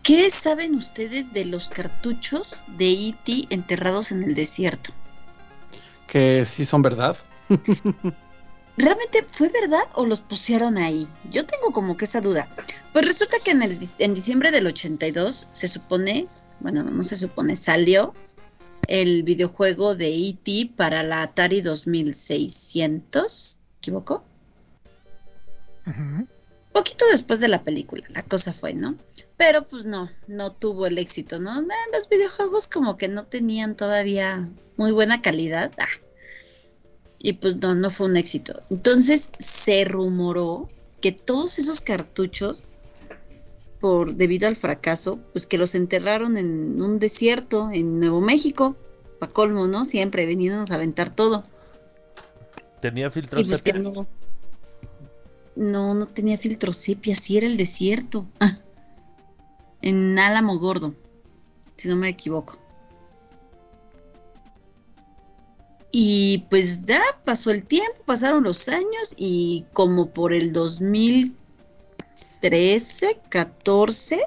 ¿Qué 0.04 0.30
saben 0.30 0.76
ustedes 0.76 1.34
de 1.34 1.46
los 1.46 1.68
cartuchos 1.68 2.66
de 2.78 2.92
E.T. 2.92 3.48
enterrados 3.50 4.12
en 4.12 4.22
el 4.22 4.36
desierto? 4.36 4.92
Que 6.08 6.46
sí 6.46 6.64
son 6.64 6.84
verdad. 6.84 7.18
¿Realmente 8.78 9.24
fue 9.26 9.50
verdad 9.50 9.84
o 9.94 10.06
los 10.06 10.22
pusieron 10.22 10.78
ahí? 10.78 11.08
Yo 11.32 11.46
tengo 11.46 11.72
como 11.72 11.98
que 11.98 12.06
esa 12.06 12.22
duda. 12.22 12.48
Pues 12.94 13.08
resulta 13.08 13.38
que 13.44 13.52
en, 13.52 13.64
el, 13.64 13.80
en 14.00 14.14
diciembre 14.14 14.52
del 14.52 14.68
82 14.68 15.48
se 15.50 15.68
supone, 15.68 16.28
bueno, 16.60 16.84
no 16.84 17.02
se 17.02 17.16
supone, 17.16 17.56
salió 17.56 18.14
el 18.88 19.24
videojuego 19.24 19.96
de 19.96 20.14
E.T. 20.14 20.74
para 20.76 21.02
la 21.04 21.24
Atari 21.24 21.62
2600, 21.62 23.58
¿me 23.88 23.98
Poquito 26.72 27.06
después 27.12 27.40
de 27.40 27.48
la 27.48 27.64
película, 27.64 28.04
la 28.10 28.24
cosa 28.24 28.52
fue, 28.52 28.74
¿no? 28.74 28.96
Pero 29.38 29.68
pues 29.68 29.86
no, 29.86 30.10
no 30.28 30.52
tuvo 30.52 30.88
el 30.88 30.98
éxito, 30.98 31.40
¿no? 31.40 31.62
Los 31.94 32.10
videojuegos 32.10 32.68
como 32.68 32.98
que 32.98 33.08
no 33.08 33.26
tenían 33.26 33.76
todavía 33.76 34.50
muy 34.76 34.92
buena 34.92 35.22
calidad. 35.22 35.72
ah. 35.80 35.88
Y 37.18 37.34
pues 37.34 37.58
no, 37.58 37.74
no 37.76 37.90
fue 37.90 38.08
un 38.08 38.18
éxito. 38.18 38.62
Entonces 38.70 39.32
se 39.40 39.86
rumoró 39.86 40.68
que 41.02 41.12
todos 41.12 41.60
esos 41.60 41.82
cartuchos, 41.82 42.68
por 43.80 44.16
debido 44.16 44.48
al 44.48 44.56
fracaso, 44.56 45.20
pues 45.32 45.46
que 45.46 45.58
los 45.58 45.76
enterraron 45.76 46.38
en 46.38 46.82
un 46.82 47.00
desierto 47.00 47.70
en 47.72 47.98
Nuevo 47.98 48.22
México, 48.22 48.76
pa' 49.20 49.28
colmo, 49.30 49.68
¿no? 49.68 49.86
Siempre 49.86 50.26
veniéndonos 50.26 50.72
a 50.72 50.76
aventar 50.76 51.10
todo. 51.10 51.44
¿Tenía 52.82 53.10
filtro 53.10 53.40
Y 53.40 53.46
pues 53.46 53.62
que 53.62 53.72
sepia? 53.72 53.92
no. 53.92 54.08
No, 55.56 55.94
no 55.94 56.06
tenía 56.06 56.38
filtro 56.38 56.74
sepia, 56.74 57.16
sí 57.16 57.38
era 57.38 57.48
el 57.48 57.56
desierto. 57.58 58.28
Ah, 58.40 58.58
en 59.82 60.20
Álamo 60.20 60.58
Gordo, 60.58 60.96
si 61.76 61.88
no 61.88 61.96
me 61.96 62.10
equivoco. 62.10 62.58
Y 65.92 66.46
pues 66.50 66.86
ya 66.86 67.04
pasó 67.24 67.52
el 67.52 67.64
tiempo, 67.66 68.02
pasaron 68.04 68.44
los 68.44 68.68
años 68.68 69.14
y 69.16 69.64
como 69.72 70.10
por 70.10 70.34
el 70.34 70.52
2013, 70.52 73.22
14, 73.30 74.26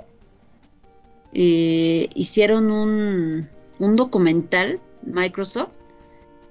eh, 1.35 2.09
hicieron 2.15 2.71
un, 2.71 3.51
un 3.79 3.97
documental, 3.97 4.81
Microsoft, 5.03 5.78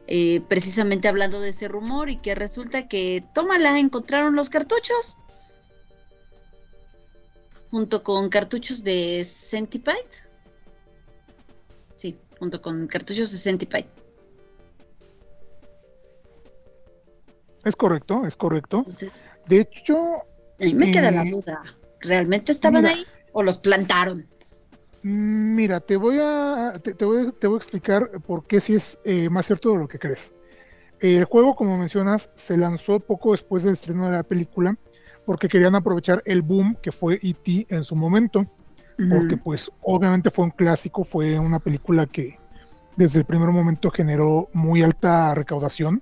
eh, 0.07 0.41
precisamente 0.47 1.07
hablando 1.07 1.39
de 1.41 1.49
ese 1.49 1.67
rumor 1.67 2.09
y 2.09 2.17
que 2.17 2.33
resulta 2.35 2.87
que, 2.87 3.23
tómala, 3.33 3.77
encontraron 3.79 4.35
los 4.35 4.49
cartuchos. 4.49 5.17
Junto 7.69 8.01
con 8.03 8.29
cartuchos 8.29 8.83
de 8.83 9.23
Centipede. 9.25 9.97
Sí, 11.95 12.17
junto 12.39 12.61
con 12.61 12.87
cartuchos 12.87 13.31
de 13.31 13.37
Centipede. 13.37 13.87
Es 17.65 17.75
correcto, 17.75 18.25
es 18.25 18.35
correcto. 18.35 18.77
Entonces, 18.77 19.25
De 19.47 19.61
hecho, 19.61 19.97
a 19.97 20.23
mí 20.63 20.73
me 20.73 20.91
queda 20.91 21.11
la 21.11 21.23
Eh, 21.23 21.31
duda. 21.31 21.63
¿Realmente 21.99 22.51
estaban 22.51 22.83
mira. 22.83 22.95
ahí 22.95 23.05
o 23.33 23.43
los 23.43 23.57
plantaron? 23.57 24.25
Mm, 25.07 25.55
Mira, 25.55 25.79
te 25.79 25.95
voy 25.95 26.19
a, 26.19 26.73
te, 26.83 26.93
te 26.93 27.05
voy, 27.05 27.31
te 27.31 27.47
voy 27.47 27.55
a 27.55 27.57
explicar 27.57 28.11
por 28.25 28.45
qué 28.45 28.59
sí 28.59 28.75
es 28.75 28.99
eh, 29.05 29.29
más 29.29 29.45
cierto 29.45 29.71
de 29.71 29.77
lo 29.77 29.87
que 29.87 29.99
crees. 29.99 30.33
El 30.99 31.23
juego, 31.23 31.55
como 31.55 31.77
mencionas, 31.77 32.29
se 32.35 32.57
lanzó 32.57 32.99
poco 32.99 33.31
después 33.31 33.63
del 33.63 33.73
estreno 33.73 34.05
de 34.05 34.11
la 34.11 34.23
película 34.23 34.75
porque 35.25 35.47
querían 35.47 35.75
aprovechar 35.75 36.21
el 36.25 36.41
boom 36.41 36.75
que 36.81 36.91
fue 36.91 37.19
E.T. 37.21 37.67
en 37.69 37.83
su 37.83 37.95
momento, 37.95 38.45
porque 39.09 39.37
pues 39.37 39.69
obviamente 39.81 40.29
fue 40.29 40.45
un 40.45 40.51
clásico, 40.51 41.03
fue 41.03 41.37
una 41.37 41.59
película 41.59 42.05
que 42.05 42.39
desde 42.95 43.19
el 43.19 43.25
primer 43.25 43.49
momento 43.49 43.91
generó 43.91 44.49
muy 44.53 44.81
alta 44.81 45.35
recaudación, 45.35 46.01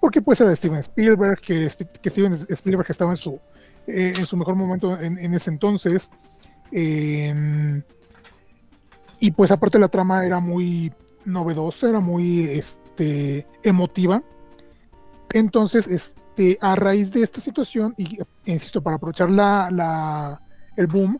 porque 0.00 0.20
pues 0.20 0.40
era 0.40 0.50
de 0.50 0.56
Steven 0.56 0.80
Spielberg, 0.80 1.40
que, 1.40 1.70
Steven 1.70 2.32
Spielberg 2.48 2.90
estaba 2.90 3.12
en 3.12 3.16
su, 3.16 3.40
eh, 3.86 4.12
en 4.16 4.26
su 4.26 4.36
mejor 4.36 4.56
momento 4.56 5.00
en, 5.00 5.18
en 5.18 5.34
ese 5.34 5.50
entonces. 5.50 6.10
Em, 6.72 7.82
y 9.20 9.30
pues 9.30 9.50
aparte 9.50 9.78
la 9.78 9.88
trama 9.88 10.24
era 10.24 10.40
muy 10.40 10.92
novedosa, 11.24 11.88
era 11.88 12.00
muy 12.00 12.44
este, 12.44 13.46
emotiva. 13.62 14.22
Entonces, 15.32 15.86
este, 15.88 16.58
a 16.60 16.76
raíz 16.76 17.10
de 17.12 17.22
esta 17.22 17.40
situación, 17.40 17.94
y 17.96 18.18
insisto, 18.44 18.82
para 18.82 18.96
aprovechar 18.96 19.30
la, 19.30 19.70
la- 19.70 20.40
el 20.76 20.86
boom, 20.86 21.18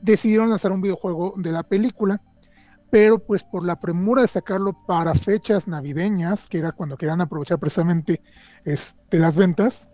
decidieron 0.00 0.50
lanzar 0.50 0.72
un 0.72 0.80
videojuego 0.80 1.34
de 1.36 1.52
la 1.52 1.62
película, 1.62 2.20
pero 2.90 3.18
pues 3.18 3.42
por 3.42 3.64
la 3.64 3.76
premura 3.78 4.22
de 4.22 4.28
sacarlo 4.28 4.72
para 4.86 5.14
fechas 5.14 5.68
navideñas, 5.68 6.46
que 6.48 6.58
era 6.58 6.72
cuando 6.72 6.96
querían 6.96 7.20
aprovechar 7.20 7.58
precisamente 7.58 8.22
este, 8.64 9.18
las 9.18 9.36
ventas, 9.36 9.86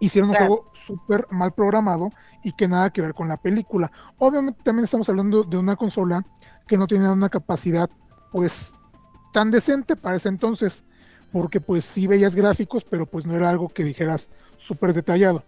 hicieron 0.00 0.30
un 0.30 0.36
juego 0.36 0.70
súper 0.72 1.26
mal 1.30 1.52
programado 1.52 2.10
y 2.42 2.52
que 2.52 2.68
nada 2.68 2.90
que 2.90 3.00
ver 3.02 3.14
con 3.14 3.28
la 3.28 3.36
película. 3.36 3.90
Obviamente 4.18 4.62
también 4.62 4.84
estamos 4.84 5.08
hablando 5.08 5.42
de 5.42 5.56
una 5.56 5.76
consola 5.76 6.24
que 6.66 6.78
no 6.78 6.86
tenía 6.86 7.10
una 7.10 7.28
capacidad 7.28 7.90
pues 8.32 8.72
tan 9.32 9.50
decente 9.50 9.96
para 9.96 10.16
ese 10.16 10.28
entonces, 10.28 10.84
porque 11.32 11.60
pues 11.60 11.84
sí 11.84 12.06
veías 12.06 12.34
gráficos, 12.34 12.84
pero 12.84 13.06
pues 13.06 13.26
no 13.26 13.36
era 13.36 13.50
algo 13.50 13.68
que 13.68 13.84
dijeras 13.84 14.28
súper 14.56 14.94
detallado. 14.94 15.44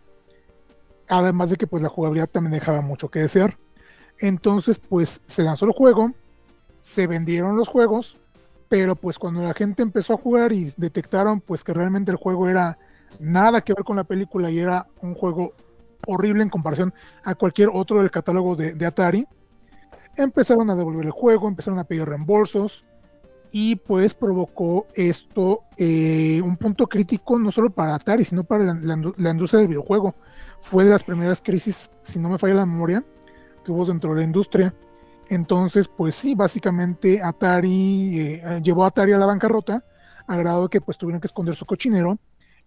Además 1.08 1.50
de 1.50 1.56
que 1.56 1.66
pues 1.66 1.82
la 1.82 1.88
jugabilidad 1.88 2.28
también 2.28 2.52
dejaba 2.52 2.80
mucho 2.80 3.08
que 3.08 3.20
desear. 3.20 3.58
Entonces 4.18 4.78
pues 4.78 5.20
se 5.26 5.42
lanzó 5.42 5.66
el 5.66 5.72
juego, 5.72 6.12
se 6.82 7.06
vendieron 7.06 7.56
los 7.56 7.68
juegos, 7.68 8.18
pero 8.68 8.94
pues 8.94 9.18
cuando 9.18 9.42
la 9.42 9.54
gente 9.54 9.82
empezó 9.82 10.14
a 10.14 10.18
jugar 10.18 10.52
y 10.52 10.72
detectaron 10.76 11.40
pues 11.40 11.64
que 11.64 11.74
realmente 11.74 12.10
el 12.10 12.16
juego 12.16 12.48
era 12.48 12.78
nada 13.18 13.60
que 13.62 13.74
ver 13.74 13.84
con 13.84 13.96
la 13.96 14.04
película 14.04 14.50
y 14.50 14.58
era 14.58 14.86
un 15.02 15.14
juego 15.14 15.52
horrible 16.06 16.42
en 16.42 16.48
comparación 16.48 16.94
a 17.24 17.34
cualquier 17.34 17.70
otro 17.72 17.98
del 17.98 18.10
catálogo 18.10 18.56
de, 18.56 18.74
de 18.74 18.86
Atari, 18.86 19.26
empezaron 20.16 20.70
a 20.70 20.76
devolver 20.76 21.04
el 21.04 21.10
juego, 21.10 21.48
empezaron 21.48 21.78
a 21.78 21.84
pedir 21.84 22.04
reembolsos 22.04 22.84
y 23.52 23.76
pues 23.76 24.14
provocó 24.14 24.86
esto 24.94 25.62
eh, 25.76 26.40
un 26.42 26.56
punto 26.56 26.86
crítico 26.86 27.38
no 27.38 27.50
solo 27.50 27.70
para 27.70 27.94
Atari, 27.94 28.24
sino 28.24 28.44
para 28.44 28.64
la, 28.64 28.74
la 28.74 28.94
indu- 28.96 29.14
la 29.16 29.30
industria 29.30 29.60
del 29.60 29.68
videojuego. 29.68 30.14
Fue 30.60 30.84
de 30.84 30.90
las 30.90 31.04
primeras 31.04 31.40
crisis, 31.40 31.90
si 32.02 32.18
no 32.18 32.28
me 32.28 32.38
falla 32.38 32.54
la 32.54 32.66
memoria, 32.66 33.02
que 33.64 33.72
hubo 33.72 33.84
dentro 33.86 34.10
de 34.14 34.20
la 34.20 34.24
industria. 34.24 34.74
Entonces, 35.28 35.88
pues 35.88 36.14
sí, 36.14 36.34
básicamente 36.34 37.22
Atari 37.22 38.20
eh, 38.20 38.60
llevó 38.62 38.84
a 38.84 38.88
Atari 38.88 39.12
a 39.12 39.18
la 39.18 39.26
bancarrota, 39.26 39.84
a 40.26 40.36
grado 40.36 40.68
que 40.68 40.80
pues 40.80 40.98
tuvieron 40.98 41.20
que 41.20 41.26
esconder 41.26 41.56
su 41.56 41.66
cochinero 41.66 42.18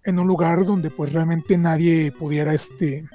en 0.05 0.19
un 0.19 0.27
lugar 0.27 0.65
donde 0.65 0.89
pues 0.89 1.13
realmente 1.13 1.57
nadie 1.57 2.11
pudiera 2.11 2.53
este 2.53 3.07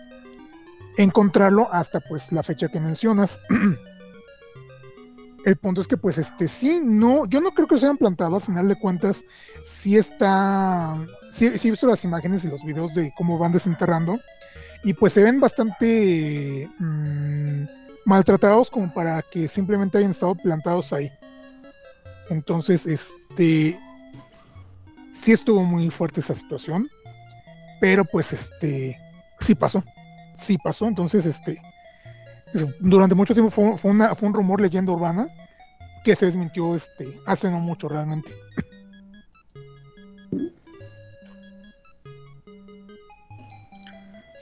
encontrarlo 0.96 1.72
hasta 1.72 2.00
pues 2.00 2.32
la 2.32 2.42
fecha 2.42 2.68
que 2.68 2.80
mencionas. 2.80 3.40
El 5.44 5.56
punto 5.56 5.80
es 5.80 5.86
que 5.86 5.96
pues 5.96 6.18
este 6.18 6.48
sí, 6.48 6.80
no, 6.82 7.24
yo 7.26 7.40
no 7.40 7.52
creo 7.52 7.68
que 7.68 7.78
se 7.78 7.86
hayan 7.86 7.96
plantado, 7.96 8.36
al 8.36 8.42
final 8.42 8.68
de 8.68 8.78
cuentas 8.78 9.24
sí 9.62 9.96
está, 9.96 10.96
sí 11.30 11.46
he 11.46 11.70
visto 11.70 11.86
las 11.86 12.04
imágenes 12.04 12.44
y 12.44 12.48
los 12.48 12.62
videos 12.64 12.92
de 12.94 13.12
cómo 13.16 13.38
van 13.38 13.52
desenterrando 13.52 14.18
y 14.82 14.92
pues 14.92 15.12
se 15.12 15.22
ven 15.22 15.40
bastante 15.40 16.68
mm, 16.78 17.64
maltratados 18.04 18.70
como 18.70 18.92
para 18.92 19.22
que 19.22 19.48
simplemente 19.48 19.98
hayan 19.98 20.10
estado 20.10 20.34
plantados 20.34 20.92
ahí. 20.92 21.10
Entonces, 22.30 22.86
este, 22.86 23.78
sí 25.22 25.32
estuvo 25.32 25.62
muy 25.62 25.90
fuerte 25.90 26.20
esa 26.20 26.34
situación, 26.34 26.88
pero 27.80 28.04
pues 28.04 28.32
este, 28.32 28.98
sí 29.40 29.54
pasó, 29.54 29.82
sí 30.36 30.58
pasó, 30.58 30.86
entonces 30.86 31.26
este, 31.26 31.60
eso, 32.54 32.68
durante 32.80 33.14
mucho 33.14 33.34
tiempo 33.34 33.50
fue, 33.50 33.76
fue 33.78 33.90
una- 33.90 34.14
fue 34.14 34.28
un 34.28 34.34
rumor 34.34 34.60
leyenda 34.60 34.92
urbana 34.92 35.28
que 36.04 36.14
se 36.16 36.26
desmintió 36.26 36.74
este, 36.74 37.18
hace 37.26 37.50
no 37.50 37.58
mucho 37.60 37.88
realmente. 37.88 38.32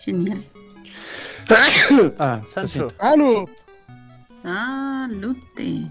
Genial. 0.05 0.43
ah, 2.19 2.41
Sancho. 2.49 2.91
¡Salud! 2.91 3.49
Salute. 4.13 5.87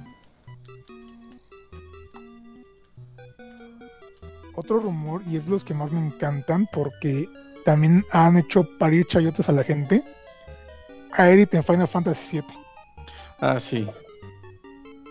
Otro 4.55 4.79
rumor, 4.79 5.21
y 5.29 5.35
es 5.37 5.47
los 5.47 5.63
que 5.63 5.73
más 5.73 5.91
me 5.91 5.99
encantan 6.05 6.67
porque 6.71 7.27
también 7.65 8.05
han 8.11 8.37
hecho 8.37 8.67
parir 8.77 9.05
chayotes 9.07 9.49
a 9.49 9.51
la 9.51 9.63
gente. 9.63 10.03
Aerith 11.11 11.53
en 11.53 11.63
Final 11.63 11.87
Fantasy 11.87 12.37
VII. 12.39 12.47
Ah, 13.39 13.59
sí. 13.59 13.87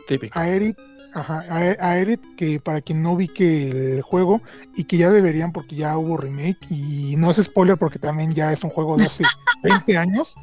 Típico. 0.07 0.39
Aerith, 0.39 0.79
ajá, 1.15 1.45
Ae- 1.49 1.77
Aerith, 1.81 2.21
que 2.37 2.61
para 2.61 2.81
quien 2.83 3.03
no 3.03 3.17
vi 3.17 3.29
que 3.29 3.97
el 3.97 4.03
juego 4.03 4.41
y 4.77 4.85
que 4.85 4.97
ya 4.99 5.11
deberían 5.11 5.53
porque 5.53 5.77
ya 5.77 5.97
hubo 5.97 6.17
remake 6.17 6.59
y 6.71 7.17
no 7.17 7.31
es 7.31 7.39
spoiler 7.43 7.77
porque 7.79 7.99
también 7.99 8.33
ya 8.35 8.53
es 8.53 8.63
un 8.65 8.71
juego 8.71 8.97
de 8.97 9.05
hace 9.07 9.25
20 9.63 9.97
años. 9.97 10.35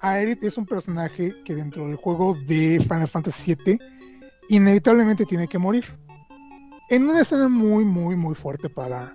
Aerith 0.00 0.44
es 0.44 0.56
un 0.56 0.66
personaje 0.66 1.32
que 1.44 1.54
dentro 1.54 1.86
del 1.86 1.96
juego 1.96 2.36
de 2.46 2.78
Final 2.82 3.08
Fantasy 3.08 3.56
VII 3.64 3.78
inevitablemente 4.48 5.24
tiene 5.26 5.48
que 5.48 5.58
morir. 5.58 5.84
En 6.88 7.08
una 7.08 7.20
escena 7.20 7.48
muy, 7.48 7.84
muy, 7.84 8.14
muy 8.14 8.34
fuerte 8.34 8.68
para, 8.68 9.14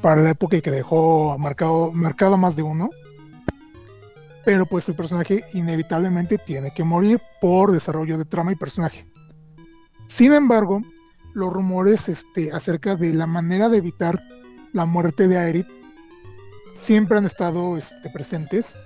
para 0.00 0.22
la 0.22 0.30
época 0.30 0.56
y 0.56 0.62
que 0.62 0.70
dejó 0.70 1.38
marcado, 1.38 1.92
marcado 1.92 2.36
más 2.36 2.56
de 2.56 2.62
uno. 2.62 2.90
Pero 4.44 4.66
pues 4.66 4.88
el 4.88 4.96
personaje 4.96 5.44
inevitablemente 5.54 6.36
tiene 6.36 6.72
que 6.74 6.82
morir 6.82 7.20
por 7.40 7.70
desarrollo 7.70 8.18
de 8.18 8.24
trama 8.24 8.52
y 8.52 8.56
personaje. 8.56 9.06
Sin 10.08 10.32
embargo, 10.32 10.82
los 11.32 11.52
rumores 11.52 12.08
este, 12.08 12.52
acerca 12.52 12.96
de 12.96 13.14
la 13.14 13.26
manera 13.26 13.68
de 13.68 13.78
evitar 13.78 14.20
la 14.72 14.84
muerte 14.84 15.28
de 15.28 15.38
Aerith 15.38 15.68
siempre 16.74 17.18
han 17.18 17.24
estado 17.24 17.76
este, 17.76 18.10
presentes. 18.10 18.76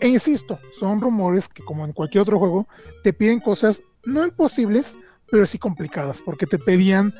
E 0.00 0.08
insisto, 0.08 0.60
son 0.78 1.00
rumores 1.00 1.48
que 1.48 1.64
como 1.64 1.84
en 1.84 1.92
cualquier 1.92 2.22
otro 2.22 2.38
juego 2.38 2.68
te 3.02 3.12
piden 3.12 3.40
cosas 3.40 3.82
no 4.04 4.24
imposibles, 4.24 4.96
pero 5.28 5.44
sí 5.44 5.58
complicadas, 5.58 6.22
porque 6.24 6.46
te 6.46 6.58
pedían 6.58 7.12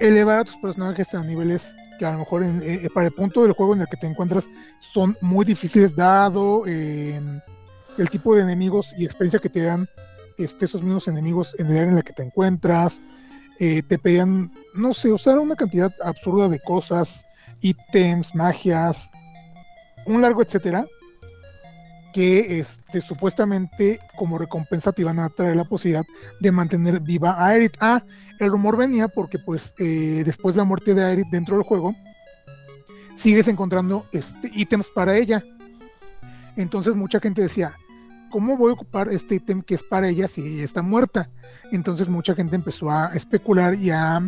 elevar 0.00 0.40
a 0.40 0.44
tus 0.44 0.56
personajes 0.56 1.14
a 1.14 1.22
niveles 1.22 1.74
que 1.98 2.06
a 2.06 2.12
lo 2.12 2.18
mejor 2.20 2.42
eh, 2.42 2.88
para 2.94 3.08
el 3.08 3.12
punto 3.12 3.42
del 3.42 3.52
juego 3.52 3.74
en 3.74 3.82
el 3.82 3.86
que 3.86 3.96
te 3.96 4.06
encuentras 4.06 4.48
son 4.80 5.16
muy 5.20 5.44
difíciles 5.44 5.94
dado 5.94 6.62
eh, 6.66 7.20
el 7.98 8.10
tipo 8.10 8.34
de 8.34 8.42
enemigos 8.42 8.88
y 8.96 9.04
experiencia 9.04 9.38
que 9.38 9.50
te 9.50 9.62
dan 9.62 9.86
este, 10.38 10.64
esos 10.64 10.82
mismos 10.82 11.06
enemigos 11.08 11.54
en 11.58 11.66
el 11.66 11.76
área 11.76 11.90
en 11.90 11.96
la 11.96 12.02
que 12.02 12.14
te 12.14 12.22
encuentras. 12.22 13.02
eh, 13.58 13.82
te 13.82 13.98
pedían, 13.98 14.50
no 14.74 14.94
sé, 14.94 15.12
usar 15.12 15.38
una 15.38 15.54
cantidad 15.54 15.92
absurda 16.02 16.48
de 16.48 16.58
cosas, 16.60 17.26
ítems, 17.60 18.34
magias, 18.34 19.10
un 20.06 20.22
largo 20.22 20.40
etcétera, 20.42 20.86
que 22.14 22.58
este, 22.58 23.02
supuestamente 23.02 24.00
como 24.16 24.38
recompensa 24.38 24.92
te 24.92 25.02
iban 25.02 25.18
a 25.20 25.28
traer 25.28 25.56
la 25.56 25.64
posibilidad 25.64 26.06
de 26.40 26.50
mantener 26.50 27.00
viva 27.00 27.32
a 27.32 27.48
Aerith. 27.48 27.76
Ah, 27.80 28.02
el 28.40 28.50
rumor 28.50 28.76
venía 28.76 29.08
porque 29.08 29.38
pues 29.38 29.74
eh, 29.78 30.22
después 30.24 30.54
de 30.54 30.60
la 30.60 30.64
muerte 30.64 30.94
de 30.94 31.04
Aerith 31.04 31.28
dentro 31.28 31.56
del 31.56 31.64
juego, 31.64 31.94
sigues 33.14 33.48
encontrando 33.48 34.06
este, 34.12 34.50
ítems 34.54 34.88
para 34.88 35.16
ella. 35.16 35.44
Entonces 36.56 36.94
mucha 36.94 37.20
gente 37.20 37.42
decía, 37.42 37.74
¿cómo 38.30 38.56
voy 38.56 38.70
a 38.70 38.74
ocupar 38.74 39.08
este 39.08 39.36
ítem 39.36 39.62
que 39.62 39.74
es 39.74 39.82
para 39.82 40.08
ella 40.08 40.26
si 40.26 40.62
está 40.62 40.80
muerta? 40.80 41.28
Entonces 41.70 42.08
mucha 42.08 42.34
gente 42.34 42.56
empezó 42.56 42.90
a 42.90 43.12
especular 43.14 43.74
y 43.74 43.90
a 43.90 44.26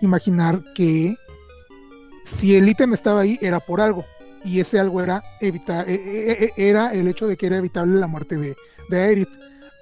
imaginar 0.00 0.62
que 0.74 1.16
si 2.24 2.56
el 2.56 2.68
ítem 2.68 2.92
estaba 2.92 3.20
ahí 3.20 3.38
era 3.40 3.60
por 3.60 3.80
algo 3.80 4.04
y 4.44 4.60
ese 4.60 4.78
algo 4.78 5.00
era 5.00 5.22
evitar 5.40 5.86
era 5.88 6.92
el 6.92 7.08
hecho 7.08 7.26
de 7.26 7.36
que 7.36 7.46
era 7.46 7.56
evitable 7.56 7.98
la 7.98 8.06
muerte 8.06 8.36
de, 8.36 8.56
de 8.90 9.00
Aerith 9.00 9.30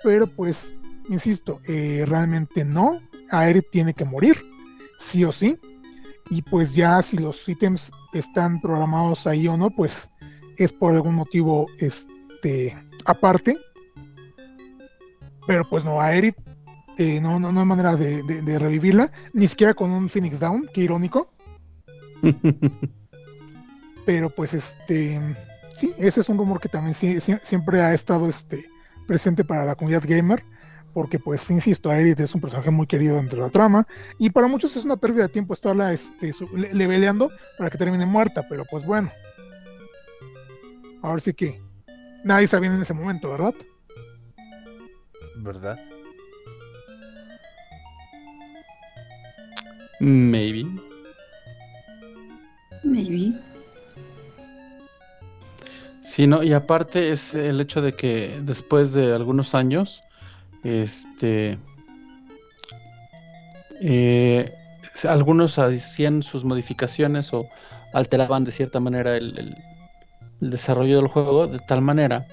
pero 0.03 0.27
pues 0.27 0.75
insisto 1.09 1.61
eh, 1.67 2.05
realmente 2.07 2.65
no 2.65 3.01
Aerith 3.31 3.71
tiene 3.71 3.95
que 3.95 4.05
morir 4.05 4.37
sí 4.99 5.25
o 5.25 5.33
sí. 5.33 5.59
Y 6.31 6.43
pues 6.43 6.75
ya 6.75 7.03
si 7.03 7.19
los 7.19 7.47
ítems 7.49 7.91
están 8.15 8.61
programados 8.61 9.27
ahí 9.27 9.47
o 9.49 9.57
no 9.57 9.71
pues 9.71 10.09
es 10.57 10.73
por 10.73 10.95
algún 10.95 11.15
motivo 11.17 11.67
este 11.79 12.77
aparte. 13.05 13.59
Pero 15.47 15.65
pues 15.69 15.85
no 15.85 16.01
Aerith 16.01 16.37
eh, 16.97 17.21
no, 17.21 17.39
no, 17.41 17.51
no 17.53 17.61
hay 17.61 17.67
manera 17.67 17.97
de, 17.97 18.23
de- 18.23 18.41
de 18.41 18.59
revivirla 18.59 19.11
ni 19.33 19.49
siquiera 19.49 19.75
con 19.75 19.91
un 19.91 20.09
Phoenix 20.09 20.39
Down 20.41 20.69
qué 20.73 20.83
irónico. 20.83 21.29
Pero 24.07 24.31
pues 24.31 24.55
este 24.55 25.21
sí, 25.75 25.93
ese 25.99 26.21
es 26.21 26.29
un 26.29 26.39
rumor 26.39 26.61
que 26.61 26.69
también 26.69 26.95
sí- 26.95 27.19
siempre 27.43 27.81
ha 27.83 27.93
estado 27.95 28.29
este 28.29 28.65
presente 29.07 29.45
para 29.45 29.65
la 29.65 29.75
comunidad 29.75 30.05
gamer, 30.07 30.45
porque 30.95 31.19
pues 31.19 31.51
insisto, 31.51 31.91
Aerith 31.91 32.21
es 32.21 32.35
un 32.35 32.41
personaje 32.41 32.71
muy 32.71 32.87
querido 32.87 33.17
dentro 33.17 33.39
de 33.43 33.49
la 33.49 33.53
trama, 33.53 33.87
y 34.19 34.31
para 34.31 34.47
muchos 34.47 34.77
es 34.77 34.85
una 34.85 34.97
pérdida 34.97 35.25
de 35.25 35.29
tiempo 35.29 35.53
estarla 35.53 35.93
este, 35.93 36.33
su- 36.33 36.49
le- 36.57 36.73
leveleando 36.73 37.31
para 37.59 37.69
que 37.69 37.77
termine 37.77 38.07
muerta, 38.07 38.47
pero 38.49 38.65
pues 38.71 38.87
bueno. 38.87 39.11
Ahora 41.03 41.21
sí 41.21 41.35
que 41.35 41.61
nadie 42.25 42.47
sabía 42.47 42.73
en 42.73 42.81
ese 42.81 42.95
momento, 42.95 43.31
¿verdad? 43.31 43.53
¿Verdad? 45.37 45.79
Maybe. 50.01 50.65
Maybe. 52.85 53.33
Sí, 56.03 56.27
no, 56.29 56.43
y 56.45 56.53
aparte 56.53 57.11
es 57.11 57.35
el 57.35 57.61
hecho 57.61 57.83
de 57.83 57.95
que 57.95 58.39
después 58.43 58.93
de 58.93 59.13
algunos 59.15 59.55
años, 59.55 60.04
este, 60.65 61.59
eh, 63.81 64.53
algunos 65.09 65.59
hacían 65.59 66.23
sus 66.23 66.45
modificaciones 66.45 67.33
o 67.33 67.47
alteraban 67.93 68.45
de 68.45 68.53
cierta 68.53 68.81
manera 68.81 69.17
el 69.17 69.57
desarrollo 70.41 70.97
del 70.97 71.07
juego 71.07 71.47
de 71.47 71.59
tal 71.61 71.81
manera 71.81 72.27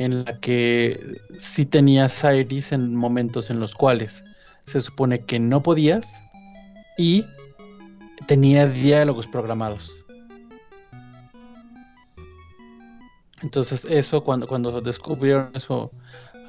en 0.00 0.24
la 0.24 0.40
que 0.40 1.20
sí 1.38 1.66
tenías 1.66 2.24
Iris 2.24 2.72
en 2.72 2.96
momentos 2.96 3.50
en 3.50 3.60
los 3.60 3.74
cuales 3.74 4.24
se 4.64 4.80
supone 4.80 5.20
que 5.20 5.38
no 5.38 5.62
podías 5.62 6.22
y 6.96 7.26
tenía 8.26 8.66
diálogos 8.66 9.26
programados. 9.26 9.94
Entonces 13.42 13.84
eso 13.84 14.24
cuando, 14.24 14.46
cuando 14.46 14.80
descubrieron 14.80 15.50
eso 15.54 15.90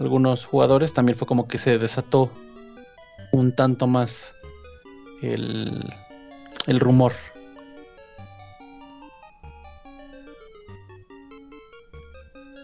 algunos 0.01 0.45
jugadores 0.45 0.93
también 0.93 1.15
fue 1.15 1.27
como 1.27 1.47
que 1.47 1.59
se 1.59 1.77
desató 1.77 2.31
un 3.31 3.55
tanto 3.55 3.85
más 3.85 4.33
el, 5.21 5.93
el 6.65 6.79
rumor. 6.79 7.13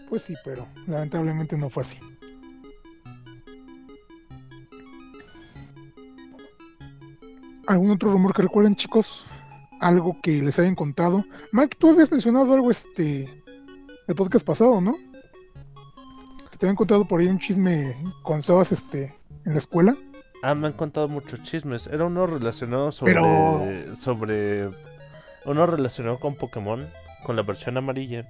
Pues 0.08 0.22
sí, 0.22 0.34
pero 0.44 0.66
lamentablemente 0.88 1.56
no 1.56 1.70
fue 1.70 1.84
así. 1.84 1.98
¿Algún 7.68 7.90
otro 7.92 8.10
rumor 8.10 8.34
que 8.34 8.42
recuerden, 8.42 8.74
chicos? 8.74 9.26
Algo 9.80 10.16
que 10.22 10.42
les 10.42 10.58
hayan 10.58 10.74
contado. 10.74 11.24
Mike, 11.52 11.76
tú 11.78 11.90
habías 11.90 12.10
mencionado 12.10 12.52
algo 12.52 12.70
este 12.72 13.28
el 14.08 14.14
podcast 14.16 14.44
pasado, 14.44 14.80
¿no? 14.80 15.07
Te 16.58 16.66
habían 16.66 16.76
contado 16.76 17.04
por 17.04 17.20
ahí 17.20 17.28
un 17.28 17.38
chisme 17.38 17.96
cuando 18.22 18.40
estabas 18.40 18.72
este 18.72 19.14
en 19.44 19.52
la 19.52 19.58
escuela. 19.58 19.96
Ah, 20.42 20.54
me 20.54 20.66
han 20.68 20.72
contado 20.72 21.08
muchos 21.08 21.42
chismes. 21.42 21.86
Era 21.86 22.04
uno 22.04 22.26
relacionado 22.26 22.90
sobre. 22.92 23.14
Pero- 23.14 23.96
sobre. 23.96 24.70
Uno 25.44 25.66
relacionado 25.66 26.18
con 26.18 26.34
Pokémon, 26.34 26.86
con 27.24 27.36
la 27.36 27.42
versión 27.42 27.76
amarilla. 27.76 28.26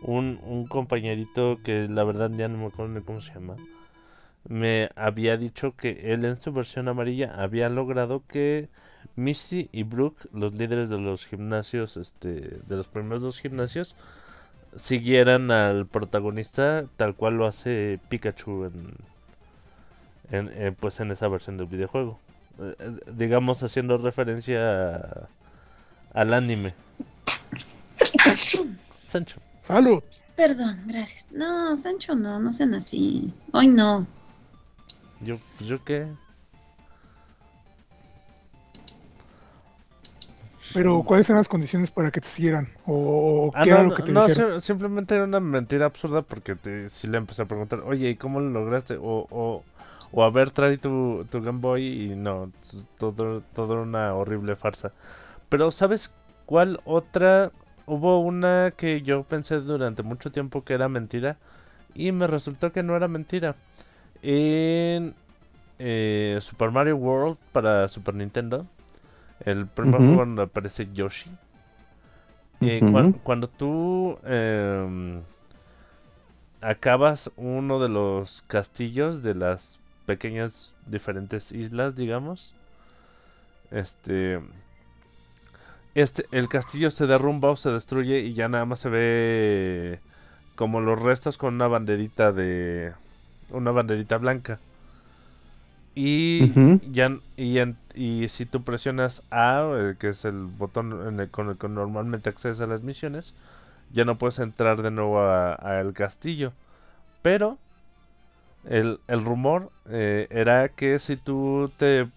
Un, 0.00 0.40
un 0.44 0.66
compañerito 0.66 1.58
que 1.62 1.88
la 1.88 2.04
verdad 2.04 2.30
ya 2.30 2.48
no 2.48 2.58
me 2.58 2.66
acuerdo 2.66 2.94
ni 2.94 3.02
cómo 3.02 3.20
se 3.20 3.32
llama. 3.34 3.56
Me 4.48 4.90
había 4.96 5.36
dicho 5.36 5.76
que 5.76 6.12
él 6.12 6.24
en 6.24 6.40
su 6.40 6.52
versión 6.52 6.88
amarilla 6.88 7.32
había 7.36 7.68
logrado 7.68 8.24
que 8.26 8.68
Misty 9.14 9.68
y 9.70 9.84
Brooke, 9.84 10.26
los 10.32 10.54
líderes 10.56 10.90
de 10.90 10.98
los 10.98 11.26
gimnasios, 11.26 11.96
este, 11.96 12.30
de 12.66 12.76
los 12.76 12.88
primeros 12.88 13.22
dos 13.22 13.38
gimnasios, 13.38 13.94
siguieran 14.76 15.50
al 15.50 15.86
protagonista 15.86 16.84
tal 16.96 17.14
cual 17.14 17.34
lo 17.36 17.46
hace 17.46 18.00
Pikachu 18.08 18.70
en, 20.30 20.50
en, 20.56 20.74
pues 20.74 20.98
en 21.00 21.10
esa 21.10 21.28
versión 21.28 21.56
del 21.58 21.66
videojuego. 21.66 22.18
Eh, 22.58 22.74
eh, 22.78 22.92
digamos 23.14 23.62
haciendo 23.62 23.98
referencia 23.98 24.94
a- 24.94 25.28
al 26.14 26.32
anime. 26.34 26.74
Sancho. 29.06 29.40
¡Salud! 29.62 30.02
Perdón, 30.36 30.76
gracias. 30.86 31.28
No, 31.32 31.76
Sancho, 31.76 32.14
no, 32.14 32.38
no 32.40 32.52
sean 32.52 32.74
así. 32.74 33.32
Hoy 33.52 33.68
no. 33.68 34.06
Yo, 35.20 35.36
yo 35.60 35.84
qué. 35.84 36.06
Pero 40.70 41.02
¿cuáles 41.04 41.28
eran 41.30 41.38
las 41.40 41.48
condiciones 41.48 41.90
para 41.90 42.10
que 42.10 42.20
te 42.20 42.28
siguieran? 42.28 42.68
¿O 42.86 43.54
Ah, 43.54 43.66
qué 43.66 43.70
no, 43.70 43.76
era 43.76 43.82
lo 43.82 43.92
que 43.92 44.02
te 44.02 44.12
no, 44.12 44.28
dijeron? 44.28 44.44
simplemente 44.60 45.14
era 45.14 45.24
una 45.24 45.38
mentira 45.40 45.84
absurda 45.86 46.22
porque 46.22 46.54
te, 46.56 46.88
si 46.88 47.06
le 47.06 47.18
empecé 47.18 47.42
a 47.42 47.44
preguntar, 47.46 47.80
oye, 47.80 48.08
¿y 48.10 48.16
cómo 48.16 48.40
lo 48.40 48.48
lograste? 48.48 48.96
O, 48.96 49.26
o, 49.30 49.62
o 50.12 50.24
a 50.24 50.30
ver, 50.30 50.50
trae 50.50 50.78
tu, 50.78 51.26
tu 51.30 51.42
Game 51.42 51.60
Boy 51.60 52.12
y 52.12 52.16
no, 52.16 52.50
todo, 52.98 53.42
todo 53.54 53.72
era 53.74 53.82
una 53.82 54.14
horrible 54.14 54.56
farsa. 54.56 54.92
Pero 55.50 55.70
¿sabes 55.72 56.14
cuál 56.46 56.80
otra? 56.84 57.52
Hubo 57.86 58.20
una 58.20 58.72
que 58.76 59.02
yo 59.02 59.24
pensé 59.24 59.56
durante 59.60 60.02
mucho 60.02 60.32
tiempo 60.32 60.64
que 60.64 60.74
era 60.74 60.88
mentira 60.88 61.38
y 61.94 62.12
me 62.12 62.26
resultó 62.28 62.72
que 62.72 62.82
no 62.82 62.96
era 62.96 63.08
mentira. 63.08 63.56
En 64.22 65.14
eh, 65.78 66.38
Super 66.40 66.70
Mario 66.70 66.96
World 66.96 67.38
para 67.52 67.88
Super 67.88 68.14
Nintendo, 68.14 68.66
el 69.44 69.66
primer 69.66 70.02
juego 70.02 70.20
donde 70.22 70.42
aparece 70.42 70.88
Yoshi. 70.92 71.30
Eh, 72.60 72.84
cuan- 72.86 73.10
cuando 73.24 73.48
tú 73.48 74.18
em, 74.24 75.22
acabas 76.60 77.30
uno 77.36 77.78
de 77.80 77.88
los 77.88 78.42
castillos 78.46 79.22
de 79.22 79.34
las 79.34 79.80
pequeñas 80.06 80.74
diferentes 80.86 81.52
islas, 81.52 81.96
digamos, 81.96 82.54
este, 83.70 84.40
este, 85.94 86.24
el 86.32 86.48
castillo 86.48 86.90
se 86.90 87.06
derrumba 87.06 87.50
o 87.50 87.56
se 87.56 87.70
destruye 87.70 88.20
y 88.20 88.32
ya 88.34 88.48
nada 88.48 88.64
más 88.64 88.80
se 88.80 88.88
ve 88.88 90.00
como 90.56 90.80
los 90.80 91.00
restos 91.00 91.38
con 91.38 91.54
una 91.54 91.68
banderita 91.68 92.32
de, 92.32 92.92
una 93.50 93.70
banderita 93.72 94.18
blanca. 94.18 94.60
Y 95.94 96.52
ya 96.90 97.18
y, 97.36 97.58
en- 97.58 97.76
y 97.94 98.28
si 98.28 98.46
tú 98.46 98.62
presionas 98.62 99.22
A, 99.30 99.70
eh, 99.74 99.94
que 99.98 100.08
es 100.08 100.24
el 100.24 100.44
botón 100.46 101.06
en 101.06 101.20
el- 101.20 101.30
con 101.30 101.50
el 101.50 101.58
que 101.58 101.68
normalmente 101.68 102.30
accedes 102.30 102.60
a 102.60 102.66
las 102.66 102.82
misiones, 102.82 103.34
ya 103.92 104.04
no 104.04 104.16
puedes 104.16 104.38
entrar 104.38 104.80
de 104.82 104.90
nuevo 104.90 105.20
a- 105.20 105.52
al 105.54 105.92
castillo. 105.92 106.52
Pero 107.20 107.58
el, 108.64 109.00
el 109.08 109.24
rumor 109.24 109.70
eh, 109.90 110.28
era 110.30 110.68
que 110.70 110.98
si 110.98 111.16
tú 111.16 111.70
te, 111.76 112.08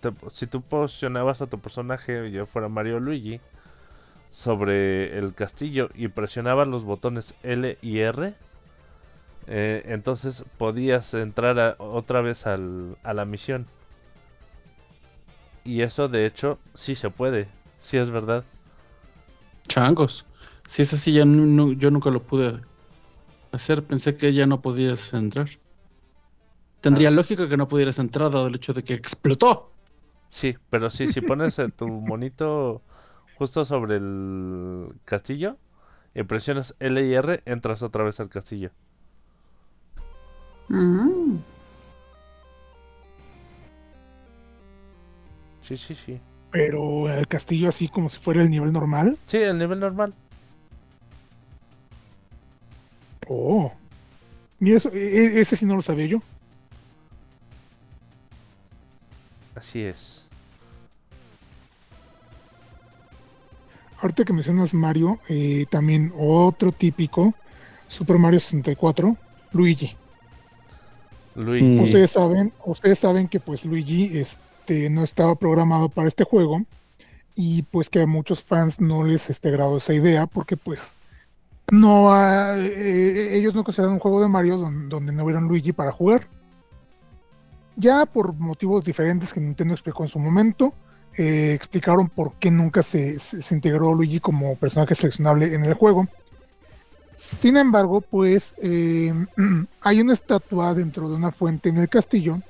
te- 0.00 0.12
si 0.30 0.46
tú 0.46 0.62
posicionabas 0.62 1.42
a 1.42 1.46
tu 1.48 1.58
personaje, 1.58 2.30
ya 2.30 2.46
fuera 2.46 2.68
Mario 2.68 2.96
o 2.96 3.00
Luigi, 3.00 3.40
sobre 4.30 5.18
el 5.18 5.34
castillo 5.34 5.88
y 5.94 6.08
presionabas 6.08 6.68
los 6.68 6.84
botones 6.84 7.34
L 7.42 7.78
y 7.82 7.98
R, 8.00 8.34
eh, 9.48 9.82
entonces 9.86 10.44
podías 10.58 11.14
entrar 11.14 11.58
a- 11.60 11.76
otra 11.78 12.20
vez 12.22 12.46
al- 12.46 12.98
a 13.02 13.14
la 13.14 13.24
misión. 13.24 13.66
Y 15.64 15.82
eso 15.82 16.08
de 16.08 16.26
hecho 16.26 16.58
sí 16.74 16.94
se 16.94 17.10
puede, 17.10 17.48
sí 17.78 17.96
es 17.98 18.10
verdad. 18.10 18.44
Changos. 19.68 20.24
Si 20.66 20.82
es 20.82 20.92
así, 20.92 21.12
ya 21.12 21.20
yo 21.24 21.90
nunca 21.90 22.10
lo 22.10 22.22
pude 22.22 22.60
hacer. 23.52 23.84
Pensé 23.84 24.16
que 24.16 24.32
ya 24.32 24.46
no 24.46 24.60
podías 24.62 25.12
entrar. 25.14 25.48
Tendría 26.80 27.10
lógica 27.10 27.48
que 27.48 27.56
no 27.56 27.68
pudieras 27.68 27.98
entrar 27.98 28.30
dado 28.30 28.46
el 28.48 28.56
hecho 28.56 28.72
de 28.72 28.82
que 28.84 28.94
explotó. 28.94 29.70
Sí, 30.28 30.56
pero 30.70 30.90
sí, 30.90 31.06
si 31.06 31.20
pones 31.22 31.58
eh, 31.58 31.68
tu 31.68 31.88
monito 31.88 32.82
justo 33.38 33.64
sobre 33.64 33.96
el 33.96 34.94
castillo 35.04 35.56
y 36.14 36.22
presionas 36.24 36.74
L 36.80 37.04
y 37.06 37.14
R, 37.14 37.42
entras 37.46 37.82
otra 37.82 38.04
vez 38.04 38.20
al 38.20 38.28
castillo. 38.28 38.70
Mm. 40.68 41.38
Sí, 45.62 45.76
sí, 45.76 45.94
sí. 45.94 46.20
Pero 46.50 47.12
el 47.12 47.26
castillo 47.28 47.68
así 47.68 47.88
como 47.88 48.08
si 48.08 48.18
fuera 48.18 48.42
el 48.42 48.50
nivel 48.50 48.72
normal. 48.72 49.18
Sí, 49.26 49.36
el 49.38 49.58
nivel 49.58 49.80
normal. 49.80 50.14
Oh. 53.28 53.72
Mira, 54.58 54.78
eso, 54.78 54.90
e- 54.92 54.98
e- 55.36 55.40
ese 55.40 55.56
sí 55.56 55.66
no 55.66 55.76
lo 55.76 55.82
sabía 55.82 56.06
yo. 56.06 56.22
Así 59.54 59.82
es. 59.82 60.24
Ahorita 64.00 64.24
que 64.24 64.32
mencionas 64.32 64.72
Mario, 64.74 65.18
eh, 65.28 65.66
también 65.68 66.12
otro 66.16 66.70
típico, 66.72 67.34
Super 67.88 68.16
Mario 68.18 68.38
64, 68.40 69.16
Luigi. 69.52 69.96
Ustedes 71.80 72.10
saben, 72.10 72.52
ustedes 72.64 72.98
saben 72.98 73.28
que 73.28 73.38
pues 73.40 73.64
Luigi 73.64 74.18
este, 74.18 74.90
no 74.90 75.02
estaba 75.04 75.34
programado 75.36 75.88
para 75.88 76.08
este 76.08 76.24
juego 76.24 76.62
y 77.34 77.62
pues 77.62 77.88
que 77.88 78.02
a 78.02 78.06
muchos 78.06 78.42
fans 78.42 78.80
no 78.80 79.04
les 79.04 79.30
este, 79.30 79.48
agradó 79.48 79.78
esa 79.78 79.94
idea 79.94 80.26
porque 80.26 80.56
pues 80.56 80.94
no 81.70 82.10
ha- 82.12 82.56
eh, 82.58 83.36
ellos 83.36 83.54
no 83.54 83.62
consideran 83.62 83.94
un 83.94 84.00
juego 84.00 84.20
de 84.20 84.28
Mario 84.28 84.56
don- 84.56 84.88
donde 84.88 85.12
no 85.12 85.24
hubiera 85.24 85.38
un 85.40 85.48
Luigi 85.48 85.72
para 85.72 85.92
jugar. 85.92 86.26
Ya 87.76 88.06
por 88.06 88.34
motivos 88.34 88.84
diferentes 88.84 89.32
que 89.32 89.40
Nintendo 89.40 89.74
explicó 89.74 90.02
en 90.02 90.08
su 90.08 90.18
momento, 90.18 90.72
eh, 91.16 91.52
explicaron 91.54 92.08
por 92.08 92.32
qué 92.40 92.50
nunca 92.50 92.82
se, 92.82 93.18
se- 93.20 93.40
se 93.42 93.54
integró 93.54 93.94
Luigi 93.94 94.18
como 94.18 94.56
personaje 94.56 94.94
seleccionable 94.96 95.54
en 95.54 95.64
el 95.64 95.74
juego. 95.74 96.08
Sin 97.18 97.56
embargo, 97.56 98.00
pues 98.02 98.54
eh, 98.58 99.12
hay 99.80 100.00
una 100.00 100.12
estatua 100.12 100.72
dentro 100.74 101.08
de 101.08 101.16
una 101.16 101.32
fuente 101.32 101.68
en 101.68 101.78
el 101.78 101.88
castillo 101.88 102.42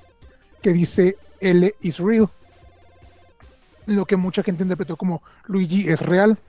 que 0.62 0.72
dice 0.72 1.20
L 1.40 1.76
is 1.80 1.98
real. 1.98 2.30
Lo 3.86 4.06
que 4.06 4.16
mucha 4.16 4.44
gente 4.44 4.62
interpretó 4.62 4.96
como 4.96 5.20
Luigi 5.46 5.88
es 5.88 6.00
real. 6.00 6.40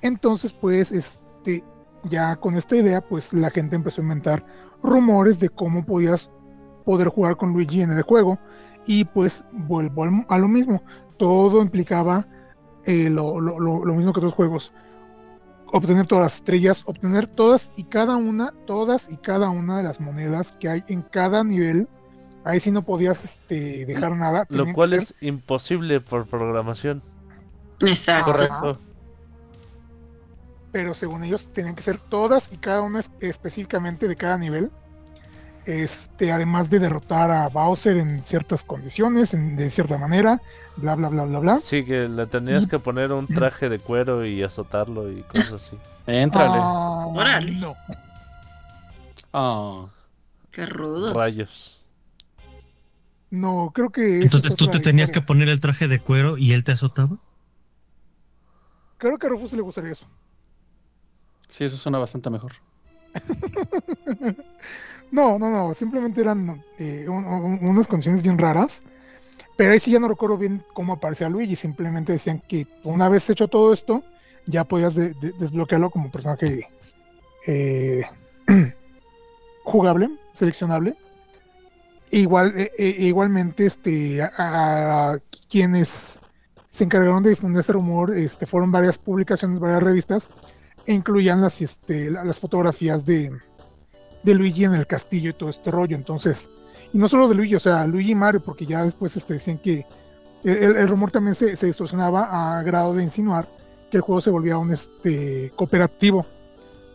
Entonces, 0.00 0.52
pues, 0.52 0.92
este, 0.92 1.64
ya 2.04 2.36
con 2.36 2.56
esta 2.56 2.76
idea, 2.76 3.00
pues 3.00 3.32
la 3.32 3.50
gente 3.50 3.76
empezó 3.76 4.00
a 4.00 4.04
inventar 4.04 4.44
rumores 4.82 5.40
de 5.40 5.48
cómo 5.48 5.84
podías 5.84 6.30
poder 6.84 7.08
jugar 7.08 7.36
con 7.36 7.52
Luigi 7.52 7.82
en 7.82 7.90
el 7.92 8.02
juego. 8.02 8.38
Y 8.86 9.04
pues 9.06 9.44
vuelvo 9.52 10.04
a 10.28 10.38
lo 10.38 10.48
mismo. 10.48 10.82
Todo 11.18 11.62
implicaba 11.62 12.26
eh, 12.84 13.10
lo- 13.10 13.40
lo 13.40 13.94
mismo 13.94 14.12
que 14.12 14.20
otros 14.20 14.34
juegos 14.34 14.72
obtener 15.72 16.06
todas 16.06 16.24
las 16.24 16.34
estrellas, 16.36 16.82
obtener 16.86 17.26
todas 17.26 17.70
y 17.76 17.84
cada 17.84 18.16
una, 18.16 18.52
todas 18.66 19.10
y 19.10 19.16
cada 19.16 19.50
una 19.50 19.78
de 19.78 19.84
las 19.84 20.00
monedas 20.00 20.52
que 20.52 20.68
hay 20.68 20.84
en 20.88 21.02
cada 21.02 21.44
nivel. 21.44 21.88
Ahí 22.44 22.60
sí 22.60 22.70
no 22.70 22.82
podías 22.82 23.24
este, 23.24 23.84
dejar 23.86 24.16
nada. 24.16 24.46
Lo 24.48 24.72
cual 24.72 24.92
es 24.94 25.14
imposible 25.20 26.00
por 26.00 26.26
programación. 26.26 27.02
Exacto. 27.80 28.32
Correcto. 28.32 28.80
pero 30.72 30.94
según 30.94 31.24
ellos 31.24 31.48
tenían 31.52 31.74
que 31.74 31.82
ser 31.82 31.98
todas 31.98 32.52
y 32.52 32.58
cada 32.58 32.82
una 32.82 33.00
es- 33.00 33.10
específicamente 33.20 34.06
de 34.06 34.16
cada 34.16 34.36
nivel. 34.36 34.70
Este, 35.68 36.32
además 36.32 36.70
de 36.70 36.78
derrotar 36.78 37.30
a 37.30 37.46
Bowser 37.50 37.98
en 37.98 38.22
ciertas 38.22 38.64
condiciones, 38.64 39.34
en- 39.34 39.54
de 39.54 39.68
cierta 39.68 39.98
manera, 39.98 40.40
bla 40.76 40.94
bla 40.94 41.10
bla 41.10 41.24
bla 41.24 41.38
bla. 41.40 41.58
Sí, 41.60 41.84
que 41.84 42.08
le 42.08 42.26
tenías 42.26 42.66
que 42.66 42.78
poner 42.78 43.12
un 43.12 43.26
traje 43.26 43.68
de 43.68 43.78
cuero 43.78 44.24
y 44.24 44.42
azotarlo 44.42 45.12
y 45.12 45.20
cosas 45.24 45.52
así. 45.52 45.76
Éntrale. 46.06 46.56
Ah, 46.58 47.04
Órale. 47.08 47.52
no. 47.52 47.76
Ah. 49.34 49.84
Qué 50.52 50.64
rudos. 50.64 51.12
Rayos. 51.12 51.78
No, 53.30 53.70
creo 53.74 53.90
que. 53.90 54.22
Entonces 54.22 54.52
es 54.52 54.56
tú 54.56 54.68
te 54.68 54.78
tenías 54.80 55.12
que 55.12 55.20
poner 55.20 55.50
el 55.50 55.60
traje 55.60 55.86
de 55.86 56.00
cuero 56.00 56.38
y 56.38 56.52
él 56.52 56.64
te 56.64 56.72
azotaba. 56.72 57.18
Creo 58.96 59.18
que 59.18 59.26
a 59.26 59.30
Rufus 59.30 59.52
le 59.52 59.60
gustaría 59.60 59.92
eso. 59.92 60.06
Sí, 61.46 61.64
eso 61.64 61.76
suena 61.76 61.98
bastante 61.98 62.30
mejor. 62.30 62.52
No, 65.10 65.38
no, 65.38 65.48
no, 65.50 65.74
simplemente 65.74 66.20
eran 66.20 66.62
eh, 66.78 67.06
un- 67.08 67.24
un- 67.24 67.58
unas 67.66 67.86
condiciones 67.86 68.22
bien 68.22 68.38
raras. 68.38 68.82
Pero 69.56 69.72
ahí 69.72 69.80
sí 69.80 69.90
ya 69.90 69.98
no 69.98 70.08
recuerdo 70.08 70.38
bien 70.38 70.62
cómo 70.74 70.92
aparecía 70.92 71.28
Luigi. 71.28 71.56
Simplemente 71.56 72.12
decían 72.12 72.40
que 72.46 72.66
una 72.84 73.08
vez 73.08 73.28
hecho 73.28 73.48
todo 73.48 73.72
esto, 73.72 74.04
ya 74.46 74.64
podías 74.64 74.94
de- 74.94 75.14
de- 75.14 75.32
desbloquearlo 75.32 75.90
como 75.90 76.10
personaje 76.10 76.68
eh, 77.46 78.02
jugable, 79.64 80.10
seleccionable. 80.32 80.94
Igual, 82.10 82.52
eh, 82.56 82.96
igualmente, 82.98 83.66
este, 83.66 84.22
a, 84.22 85.18
quienes 85.50 86.18
se 86.70 86.84
encargaron 86.84 87.22
de 87.22 87.30
difundir 87.30 87.60
este 87.60 87.72
rumor, 87.72 88.16
este, 88.16 88.46
fueron 88.46 88.70
varias 88.70 88.96
publicaciones, 88.98 89.58
varias 89.58 89.82
revistas, 89.82 90.28
e 90.86 90.92
incluían 90.94 91.40
las, 91.40 91.60
este, 91.60 92.10
la- 92.10 92.24
las 92.24 92.38
fotografías 92.38 93.04
de, 93.04 93.30
de 94.22 94.34
Luigi 94.34 94.64
en 94.64 94.74
el 94.74 94.86
castillo 94.86 95.30
y 95.30 95.34
todo 95.34 95.50
este 95.50 95.70
rollo. 95.70 95.96
Entonces, 95.96 96.50
y 96.92 96.98
no 96.98 97.08
solo 97.08 97.28
de 97.28 97.34
Luigi, 97.34 97.54
o 97.54 97.60
sea, 97.60 97.86
Luigi 97.86 98.12
y 98.12 98.14
Mario, 98.14 98.40
porque 98.40 98.66
ya 98.66 98.84
después 98.84 99.16
este, 99.16 99.34
decían 99.34 99.58
que 99.58 99.86
el, 100.44 100.88
rumor 100.88 101.10
también 101.10 101.34
se, 101.34 101.56
se 101.56 101.66
distorsionaba 101.66 102.58
a 102.58 102.62
grado 102.62 102.94
de 102.94 103.02
insinuar 103.02 103.48
que 103.90 103.96
el 103.96 104.02
juego 104.02 104.20
se 104.20 104.30
volvía 104.30 104.56
un 104.58 104.72
este, 104.72 105.50
cooperativo. 105.56 106.24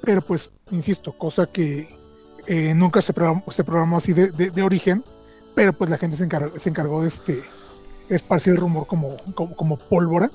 Pero 0.02 0.22
pues, 0.22 0.50
insisto, 0.72 1.12
cosa 1.14 1.45
que 1.45 1.95
eh, 2.48 2.74
nunca 2.74 3.02
se 3.02 3.14
programó, 3.14 3.44
se 3.52 3.64
programó 3.64 3.98
así 3.98 4.14
de, 4.14 4.28
de- 4.32 4.50
de 4.50 4.62
origen, 4.64 5.04
pero 5.56 5.72
pues 5.74 5.90
la 5.90 5.98
gente 5.98 6.18
se 6.18 6.24
encargó, 6.26 6.58
se 6.60 6.70
encargó 6.70 7.02
de 7.02 7.08
este, 7.08 7.44
esparcir 8.10 8.54
el 8.54 8.60
rumor 8.60 8.86
como, 8.88 9.18
como, 9.36 9.56
como 9.56 9.78
pólvora. 9.78 10.30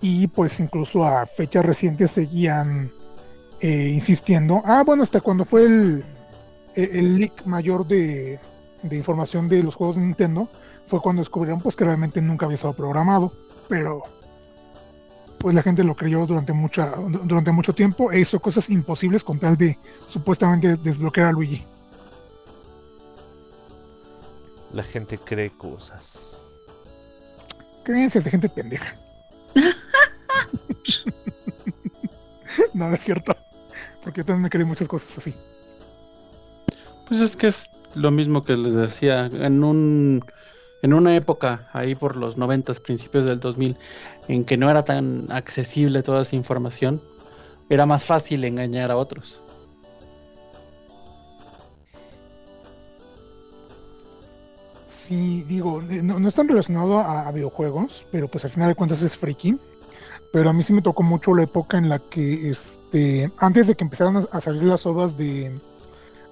Y 0.00 0.26
pues 0.28 0.60
incluso 0.60 1.04
a 1.04 1.24
fechas 1.26 1.64
recientes 1.64 2.10
seguían 2.10 2.90
eh, 3.64 3.88
insistiendo. 3.88 4.60
Ah, 4.66 4.82
bueno, 4.84 5.04
hasta 5.04 5.22
cuando 5.22 5.46
fue 5.46 5.64
el, 5.64 6.04
el, 6.74 6.96
el 6.96 7.18
leak 7.18 7.46
mayor 7.46 7.86
de, 7.86 8.38
de 8.82 8.96
información 8.96 9.48
de 9.48 9.62
los 9.62 9.74
juegos 9.74 9.96
de 9.96 10.02
Nintendo, 10.02 10.50
fue 10.86 11.00
cuando 11.00 11.22
descubrieron 11.22 11.62
pues 11.62 11.74
que 11.74 11.82
realmente 11.82 12.20
nunca 12.20 12.44
había 12.44 12.56
estado 12.56 12.74
programado. 12.74 13.32
Pero 13.66 14.02
pues 15.38 15.54
la 15.54 15.62
gente 15.62 15.82
lo 15.82 15.94
creyó 15.94 16.26
durante 16.26 16.52
mucha, 16.52 16.94
durante 17.22 17.52
mucho 17.52 17.74
tiempo 17.74 18.12
e 18.12 18.20
hizo 18.20 18.38
cosas 18.38 18.68
imposibles 18.68 19.24
con 19.24 19.38
tal 19.38 19.56
de 19.56 19.78
supuestamente 20.08 20.76
desbloquear 20.76 21.28
a 21.28 21.32
Luigi. 21.32 21.64
La 24.74 24.82
gente 24.82 25.16
cree 25.16 25.50
cosas. 25.56 26.36
Creencias 27.82 28.24
de 28.24 28.30
gente 28.30 28.50
pendeja. 28.50 28.94
no, 32.74 32.88
no 32.88 32.94
es 32.94 33.00
cierto. 33.00 33.34
Porque 34.04 34.20
yo 34.20 34.26
también 34.26 34.42
me 34.42 34.50
creí 34.50 34.64
muchas 34.64 34.86
cosas 34.86 35.18
así. 35.18 35.34
Pues 37.08 37.20
es 37.20 37.34
que 37.36 37.48
es 37.48 37.72
lo 37.94 38.10
mismo 38.10 38.44
que 38.44 38.56
les 38.56 38.74
decía. 38.74 39.26
En 39.26 39.64
un 39.64 40.22
en 40.82 40.92
una 40.92 41.16
época, 41.16 41.66
ahí 41.72 41.94
por 41.94 42.14
los 42.14 42.36
90, 42.36 42.74
principios 42.74 43.24
del 43.24 43.40
2000, 43.40 43.74
en 44.28 44.44
que 44.44 44.58
no 44.58 44.68
era 44.68 44.84
tan 44.84 45.32
accesible 45.32 46.02
toda 46.02 46.20
esa 46.20 46.36
información, 46.36 47.00
era 47.70 47.86
más 47.86 48.04
fácil 48.04 48.44
engañar 48.44 48.90
a 48.90 48.96
otros. 48.98 49.40
Sí, 54.86 55.42
digo, 55.48 55.80
eh, 55.88 56.02
no, 56.02 56.18
no 56.18 56.28
es 56.28 56.34
tan 56.34 56.48
relacionado 56.48 56.98
a, 56.98 57.28
a 57.28 57.32
videojuegos, 57.32 58.04
pero 58.12 58.28
pues 58.28 58.44
al 58.44 58.50
final 58.50 58.68
de 58.68 58.74
cuentas 58.74 59.00
es 59.00 59.16
friki. 59.16 59.58
Pero 60.34 60.50
a 60.50 60.52
mí 60.52 60.64
sí 60.64 60.72
me 60.72 60.82
tocó 60.82 61.04
mucho 61.04 61.32
la 61.32 61.44
época 61.44 61.78
en 61.78 61.88
la 61.88 62.00
que, 62.00 62.50
este, 62.50 63.30
antes 63.38 63.68
de 63.68 63.76
que 63.76 63.84
empezaran 63.84 64.16
a, 64.32 64.40
salir 64.40 64.64
las 64.64 64.84
obras 64.84 65.16
de, 65.16 65.56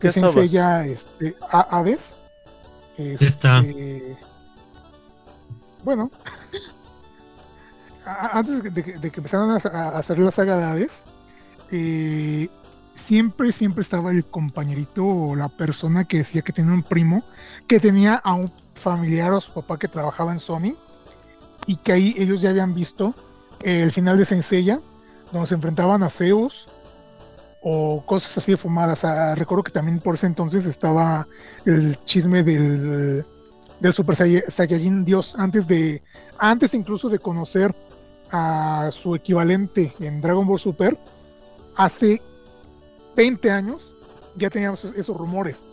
¿Qué 0.01 0.09
de 0.09 0.13
Saint 0.13 0.29
sobas? 0.29 0.51
Seiya, 0.51 0.85
este, 0.87 1.37
a- 1.49 1.79
Hades. 1.79 2.17
Está. 2.99 3.61
este, 3.61 4.17
Bueno, 5.85 6.11
a- 8.05 8.11
a- 8.27 8.39
antes 8.41 8.75
de 8.75 8.83
que, 8.83 8.99
de 8.99 9.11
que 9.13 9.21
empezaran 9.21 9.51
a, 9.53 9.59
a- 9.69 9.99
a 9.99 10.03
salir 10.03 10.25
la 10.25 10.33
saga 10.33 10.57
de 10.57 10.65
Hades, 10.65 11.05
eh, 11.71 12.49
siempre, 12.95 13.53
siempre 13.53 13.83
estaba 13.83 14.11
el 14.11 14.25
compañerito 14.25 15.07
o 15.07 15.37
la 15.37 15.49
persona 15.49 16.07
que 16.07 16.19
decía 16.19 16.43
que 16.43 16.53
tenía 16.53 16.73
un 16.75 16.83
primo 16.83 17.23
que 17.69 17.79
tenía 17.79 18.17
a 18.17 18.35
un 18.35 18.53
familiar 18.75 19.33
o 19.33 19.41
su 19.41 19.53
papá 19.53 19.79
que 19.79 19.87
trabajaba 19.87 20.33
en 20.33 20.41
Sony 20.41 20.75
y 21.69 21.77
que 21.77 21.93
ahí 21.93 22.15
ellos 22.19 22.41
ya 22.41 22.51
habían 22.51 22.75
visto 22.75 23.15
el 23.63 23.93
final 23.93 24.19
de 24.19 24.25
Senseiya, 24.25 24.81
donde 25.33 25.47
se 25.49 25.55
enfrentaban 25.55 26.03
a 26.03 26.11
Zeus 26.11 26.69
o 27.63 28.03
cosas 28.07 28.37
así 28.39 28.57
fumadas. 28.57 29.05
Ah, 29.05 29.35
recuerdo 29.35 29.65
que 29.65 29.73
también 29.73 30.01
por 30.01 30.15
ese 30.15 30.27
entonces 30.27 30.67
estaba 30.67 31.27
el 31.65 31.97
chisme 32.05 32.43
del, 32.43 33.25
del 33.81 33.93
Super 33.93 34.17
Sai- 34.17 34.45
Saiyajin 34.49 35.05
Dios 35.05 35.35
antes 35.39 35.67
de 35.67 36.03
antes 36.39 36.75
incluso 36.75 37.09
de 37.09 37.19
conocer 37.21 37.75
a 38.31 38.89
su 38.93 39.15
equivalente 39.15 39.93
en 40.01 40.21
Dragon 40.21 40.47
Ball 40.47 40.59
Super 40.59 40.99
hace 41.77 42.21
20 43.17 43.51
años 43.51 43.83
ya 44.37 44.49
teníamos 44.51 44.85
esos 44.85 45.17
rumores 45.17 45.65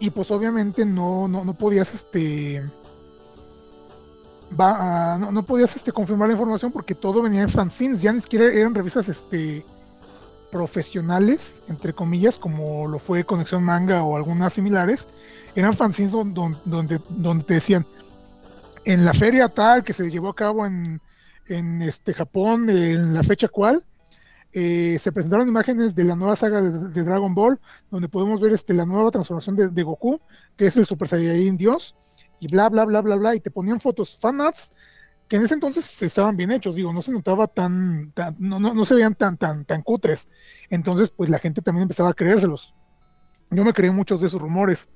y 0.00 0.10
pues 0.10 0.30
obviamente 0.30 0.84
no 0.86 1.28
no, 1.28 1.44
no 1.44 1.54
podías 1.54 1.92
este 1.94 2.64
va, 4.58 5.18
no, 5.18 5.42
podías 5.44 5.74
este 5.76 5.92
confirmar 5.92 6.28
la 6.28 6.34
información 6.34 6.72
porque 6.72 6.94
todo 6.94 7.22
venía 7.22 7.42
en 7.42 7.48
fanzines 7.48 8.02
ya 8.02 8.12
ni 8.12 8.20
siquiera 8.20 8.46
eran 8.46 8.74
revistas 8.74 9.08
este 9.08 9.64
profesionales, 10.50 11.62
entre 11.68 11.92
comillas, 11.92 12.38
como 12.38 12.88
lo 12.88 12.98
fue 12.98 13.24
Conexión 13.24 13.62
Manga 13.62 14.02
o 14.02 14.16
algunas 14.16 14.54
similares, 14.54 15.06
eran 15.54 15.74
fanzines 15.74 16.12
don- 16.12 16.32
don- 16.32 16.58
donde, 16.64 17.00
donde, 17.10 17.44
te 17.44 17.54
decían, 17.54 17.84
en 18.84 19.04
la 19.04 19.12
feria 19.12 19.48
tal 19.48 19.84
que 19.84 19.92
se 19.92 20.10
llevó 20.10 20.30
a 20.30 20.34
cabo 20.34 20.64
en, 20.64 21.00
este 21.82 22.14
Japón, 22.14 22.70
en 22.70 23.12
la 23.12 23.22
fecha 23.22 23.48
cual, 23.48 23.84
eh, 24.52 24.98
se 25.02 25.12
presentaron 25.12 25.48
imágenes 25.48 25.94
de 25.94 26.04
la 26.04 26.16
nueva 26.16 26.34
saga 26.36 26.62
de, 26.62 26.88
de 26.88 27.04
Dragon 27.04 27.34
Ball, 27.34 27.60
donde 27.90 28.08
podemos 28.08 28.40
ver 28.40 28.52
este, 28.52 28.72
la 28.72 28.86
nueva 28.86 29.10
transformación 29.10 29.56
de, 29.56 29.68
de 29.68 29.82
Goku, 29.82 30.20
que 30.56 30.66
es 30.66 30.76
el 30.78 30.86
Super 30.86 31.08
Saiyajin 31.08 31.58
Dios, 31.58 31.94
y 32.40 32.48
bla, 32.48 32.68
bla, 32.68 32.84
bla, 32.84 33.00
bla, 33.00 33.16
bla, 33.16 33.34
y 33.34 33.40
te 33.40 33.50
ponían 33.50 33.80
fotos 33.80 34.18
fanarts 34.20 34.72
que 35.28 35.36
en 35.36 35.42
ese 35.42 35.54
entonces 35.54 36.02
estaban 36.02 36.36
bien 36.36 36.50
hechos, 36.50 36.74
digo, 36.74 36.92
no 36.92 37.02
se 37.02 37.12
notaba 37.12 37.46
tan, 37.46 38.12
tan 38.12 38.34
no, 38.38 38.58
no, 38.58 38.72
no 38.72 38.84
se 38.84 38.94
veían 38.94 39.14
tan, 39.14 39.36
tan, 39.36 39.64
tan 39.66 39.82
cutres. 39.82 40.28
Entonces, 40.70 41.10
pues 41.10 41.28
la 41.28 41.38
gente 41.38 41.60
también 41.60 41.82
empezaba 41.82 42.10
a 42.10 42.14
creérselos. 42.14 42.74
Yo 43.50 43.64
me 43.64 43.74
creí 43.74 43.90
muchos 43.90 44.22
de 44.22 44.28
esos 44.28 44.40
rumores, 44.40 44.88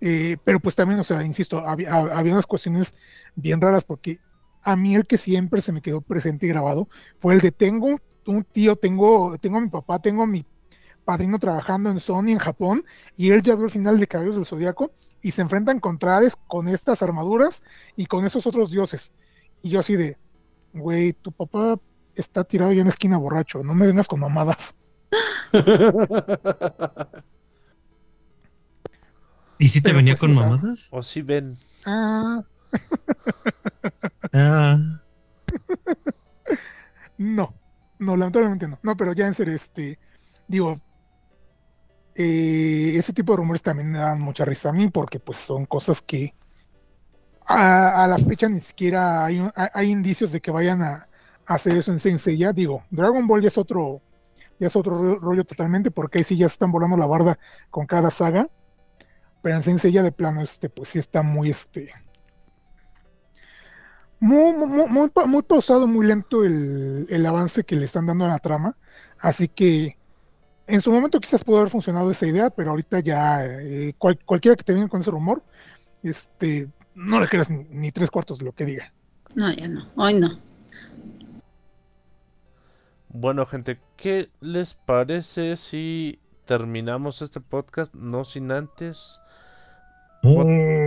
eh, 0.00 0.36
pero 0.44 0.60
pues 0.60 0.76
también, 0.76 1.00
o 1.00 1.04
sea, 1.04 1.24
insisto, 1.24 1.58
había, 1.58 1.92
había 1.92 2.32
unas 2.32 2.46
cuestiones 2.46 2.94
bien 3.34 3.60
raras 3.60 3.84
porque 3.84 4.20
a 4.62 4.76
mí 4.76 4.94
el 4.94 5.06
que 5.06 5.16
siempre 5.16 5.60
se 5.60 5.72
me 5.72 5.82
quedó 5.82 6.00
presente 6.00 6.46
y 6.46 6.50
grabado 6.50 6.88
fue 7.18 7.34
el 7.34 7.40
de 7.40 7.50
tengo 7.50 7.98
un 8.26 8.44
tío, 8.44 8.76
tengo, 8.76 9.36
tengo 9.38 9.58
a 9.58 9.60
mi 9.60 9.68
papá, 9.68 9.98
tengo 9.98 10.22
a 10.22 10.26
mi 10.26 10.44
padrino 11.04 11.38
trabajando 11.38 11.90
en 11.90 11.98
Sony 11.98 12.28
en 12.28 12.38
Japón 12.38 12.84
y 13.16 13.30
él 13.30 13.42
ya 13.42 13.56
vio 13.56 13.64
el 13.64 13.70
final 13.70 13.98
de 13.98 14.06
Caballeros 14.06 14.36
del 14.36 14.46
Zodíaco 14.46 14.92
y 15.22 15.32
se 15.32 15.42
enfrentan 15.42 15.80
contra 15.80 16.16
Hades 16.16 16.36
con 16.48 16.68
estas 16.68 17.02
armaduras 17.02 17.62
y 17.96 18.06
con 18.06 18.24
esos 18.24 18.46
otros 18.46 18.70
dioses. 18.70 19.12
Y 19.62 19.70
yo 19.70 19.80
así 19.80 19.96
de, 19.96 20.16
güey, 20.72 21.12
tu 21.12 21.32
papá 21.32 21.78
está 22.14 22.44
tirado 22.44 22.72
ya 22.72 22.80
en 22.80 22.86
la 22.86 22.90
esquina 22.90 23.18
borracho, 23.18 23.62
no 23.62 23.74
me 23.74 23.86
vengas 23.86 24.08
con 24.08 24.20
mamadas. 24.20 24.74
¿Y 29.58 29.68
si 29.68 29.80
te 29.82 29.90
Pero, 29.90 29.98
venía 29.98 30.14
pues, 30.14 30.20
con 30.20 30.32
o 30.32 30.34
sea, 30.34 30.42
mamadas? 30.46 30.88
O 30.92 31.02
si 31.02 31.22
ven. 31.22 31.58
Ah, 31.84 32.42
Ah, 34.32 34.78
no, 37.18 37.54
no, 37.98 38.16
lamentablemente 38.16 38.68
no. 38.68 38.78
No, 38.82 38.96
pero 38.96 39.12
ya 39.12 39.26
en 39.26 39.34
serio, 39.34 39.54
este, 39.54 39.98
digo, 40.48 40.80
eh, 42.22 42.96
ese 42.98 43.12
tipo 43.12 43.32
de 43.32 43.38
rumores 43.38 43.62
también 43.62 43.90
me 43.90 43.98
dan 43.98 44.20
mucha 44.20 44.44
risa 44.44 44.70
a 44.70 44.72
mí 44.72 44.90
porque 44.90 45.20
pues 45.20 45.38
son 45.38 45.66
cosas 45.66 46.02
que 46.02 46.34
a, 47.46 48.04
a 48.04 48.08
la 48.08 48.18
fecha 48.18 48.48
ni 48.48 48.60
siquiera 48.60 49.24
hay, 49.24 49.40
hay- 49.54 49.90
indicios 49.90 50.32
de 50.32 50.40
que 50.40 50.50
vayan 50.50 50.82
a, 50.82 51.08
hacer 51.46 51.76
eso 51.76 51.90
en 51.92 51.98
Sensei 52.00 52.36
ya. 52.36 52.52
Digo, 52.52 52.84
Dragon 52.90 53.26
Ball 53.26 53.42
ya 53.42 53.48
es 53.48 53.58
otro, 53.58 54.02
ya 54.58 54.68
es 54.68 54.76
otro 54.76 54.94
ro- 54.94 55.18
rollo 55.20 55.44
totalmente 55.44 55.90
porque 55.90 56.18
ahí 56.18 56.24
sí 56.24 56.36
ya 56.38 56.48
se 56.48 56.54
están 56.54 56.72
volando 56.72 56.96
la 56.96 57.06
barda 57.06 57.38
con 57.70 57.86
cada 57.86 58.10
saga. 58.10 58.48
Pero 59.42 59.56
en 59.56 59.62
Sensei 59.64 59.92
ya 59.92 60.02
de 60.04 60.12
plano, 60.12 60.42
este, 60.42 60.70
pues 60.70 60.90
sí 60.90 60.98
está 61.00 61.22
muy, 61.22 61.50
este, 61.50 61.92
muy, 64.18 64.52
muy, 64.66 64.88
muy, 64.88 65.10
muy 65.26 65.42
pausado, 65.42 65.86
muy 65.86 66.06
lento 66.06 66.44
el, 66.44 67.06
el 67.10 67.26
avance 67.26 67.64
que 67.64 67.76
le 67.76 67.86
están 67.86 68.06
dando 68.06 68.24
a 68.26 68.28
la 68.28 68.38
trama. 68.38 68.78
Así 69.18 69.48
que 69.48 69.99
en 70.70 70.80
su 70.80 70.90
momento 70.92 71.20
quizás 71.20 71.44
pudo 71.44 71.58
haber 71.58 71.70
funcionado 71.70 72.10
esa 72.10 72.26
idea, 72.26 72.50
pero 72.50 72.70
ahorita 72.70 73.00
ya 73.00 73.44
eh, 73.44 73.94
cual- 73.98 74.18
cualquiera 74.24 74.56
que 74.56 74.64
te 74.64 74.72
venga 74.72 74.88
con 74.88 75.00
ese 75.00 75.10
rumor, 75.10 75.42
este, 76.02 76.68
no 76.94 77.20
le 77.20 77.28
creas 77.28 77.50
ni, 77.50 77.64
ni 77.64 77.92
tres 77.92 78.10
cuartos 78.10 78.38
de 78.38 78.44
lo 78.44 78.52
que 78.52 78.64
diga. 78.64 78.92
No, 79.36 79.52
ya 79.52 79.68
no. 79.68 79.82
Hoy 79.96 80.14
no. 80.14 80.28
Bueno, 83.08 83.44
gente, 83.46 83.80
¿qué 83.96 84.30
les 84.40 84.74
parece 84.74 85.56
si 85.56 86.20
terminamos 86.44 87.22
este 87.22 87.40
podcast 87.40 87.92
no 87.94 88.24
sin 88.24 88.52
antes 88.52 89.20
oh, 90.22 90.42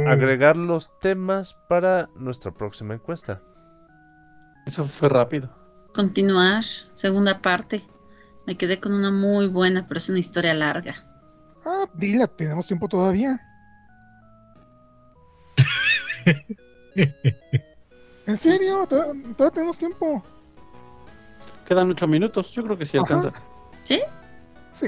agregar 0.08 0.56
los 0.58 0.90
temas 1.00 1.58
para 1.68 2.10
nuestra 2.16 2.52
próxima 2.52 2.94
encuesta? 2.94 3.42
Eso 4.66 4.86
fue 4.86 5.10
rápido. 5.10 5.50
Continuar. 5.94 6.64
Segunda 6.64 7.42
parte. 7.42 7.82
Me 8.46 8.58
quedé 8.58 8.78
con 8.80 8.94
una 8.94 9.10
muy 9.12 9.48
buena, 9.48 9.86
pero 9.88 9.98
es 9.98 10.10
una 10.10 10.20
historia 10.20 10.54
larga. 10.54 10.94
Ah, 11.66 11.86
dila, 11.94 12.28
tenemos 12.28 12.68
tiempo 12.68 12.88
todavía. 12.90 13.40
¿En 18.26 18.38
serio? 18.38 18.86
¿Todavía, 18.88 19.24
todavía 19.36 19.54
tenemos 19.54 19.78
tiempo? 19.78 20.24
Quedan 21.68 21.90
ocho 21.92 22.08
minutos, 22.08 22.52
yo 22.52 22.64
creo 22.64 22.78
que 22.78 22.86
sí 22.86 22.98
Ajá. 22.98 23.16
alcanza. 23.16 23.42
¿Sí? 23.84 24.02
Sí. 24.74 24.88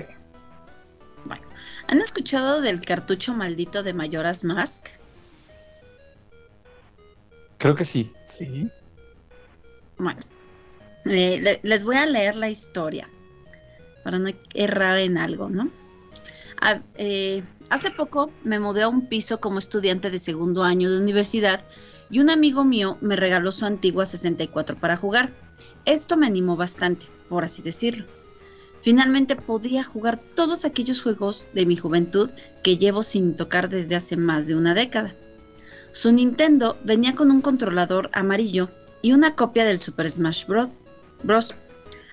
¿Han 1.88 2.02
escuchado 2.02 2.62
del 2.62 2.80
cartucho 2.80 3.36
maldito 3.36 3.84
de 3.84 3.94
Mayoras 3.94 4.44
Mask? 4.44 4.88
Creo 7.60 7.76
que 7.76 7.86
sí. 7.86 8.12
Sí. 8.26 8.70
Bueno, 10.00 10.20
eh, 11.06 11.38
le- 11.40 11.60
les 11.62 11.84
voy 11.84 11.98
a 11.98 12.08
leer 12.08 12.36
la 12.38 12.50
historia 12.50 13.08
para 14.06 14.20
no 14.20 14.30
errar 14.54 15.00
en 15.00 15.18
algo, 15.18 15.50
¿no? 15.50 15.72
Ah, 16.62 16.80
eh, 16.94 17.44
hace 17.70 17.90
poco 17.90 18.32
me 18.44 18.60
mudé 18.60 18.84
a 18.84 18.88
un 18.88 19.08
piso 19.08 19.40
como 19.40 19.58
estudiante 19.58 20.12
de 20.12 20.20
segundo 20.20 20.64
año 20.64 20.92
de 20.92 21.00
universidad 21.00 21.66
y 22.12 22.20
un 22.20 22.30
amigo 22.30 22.64
mío 22.64 23.00
me 23.02 23.16
regaló 23.16 23.52
su 23.52 23.66
antigua 23.66 24.06
64 24.06 24.80
para 24.80 24.96
jugar. 24.96 25.34
Esto 25.86 26.18
me 26.18 26.28
animó 26.28 26.56
bastante, 26.56 27.08
por 27.30 27.44
así 27.44 27.64
decirlo. 27.64 28.06
Finalmente 28.82 29.36
podía 29.36 29.84
jugar 29.84 30.18
todos 30.18 30.66
aquellos 30.66 31.02
juegos 31.02 31.48
de 31.56 31.66
mi 31.66 31.76
juventud 31.76 32.30
que 32.62 32.78
llevo 32.78 33.02
sin 33.02 33.34
tocar 33.34 33.70
desde 33.70 33.96
hace 33.96 34.18
más 34.18 34.46
de 34.46 34.56
una 34.56 34.76
década. 34.76 35.16
Su 35.92 36.12
Nintendo 36.12 36.78
venía 36.84 37.16
con 37.16 37.32
un 37.32 37.42
controlador 37.42 38.12
amarillo 38.14 38.70
y 39.02 39.14
una 39.14 39.34
copia 39.34 39.66
del 39.66 39.80
Super 39.80 40.12
Smash 40.12 40.46
Bros. 40.46 40.84
Bros. 41.24 41.56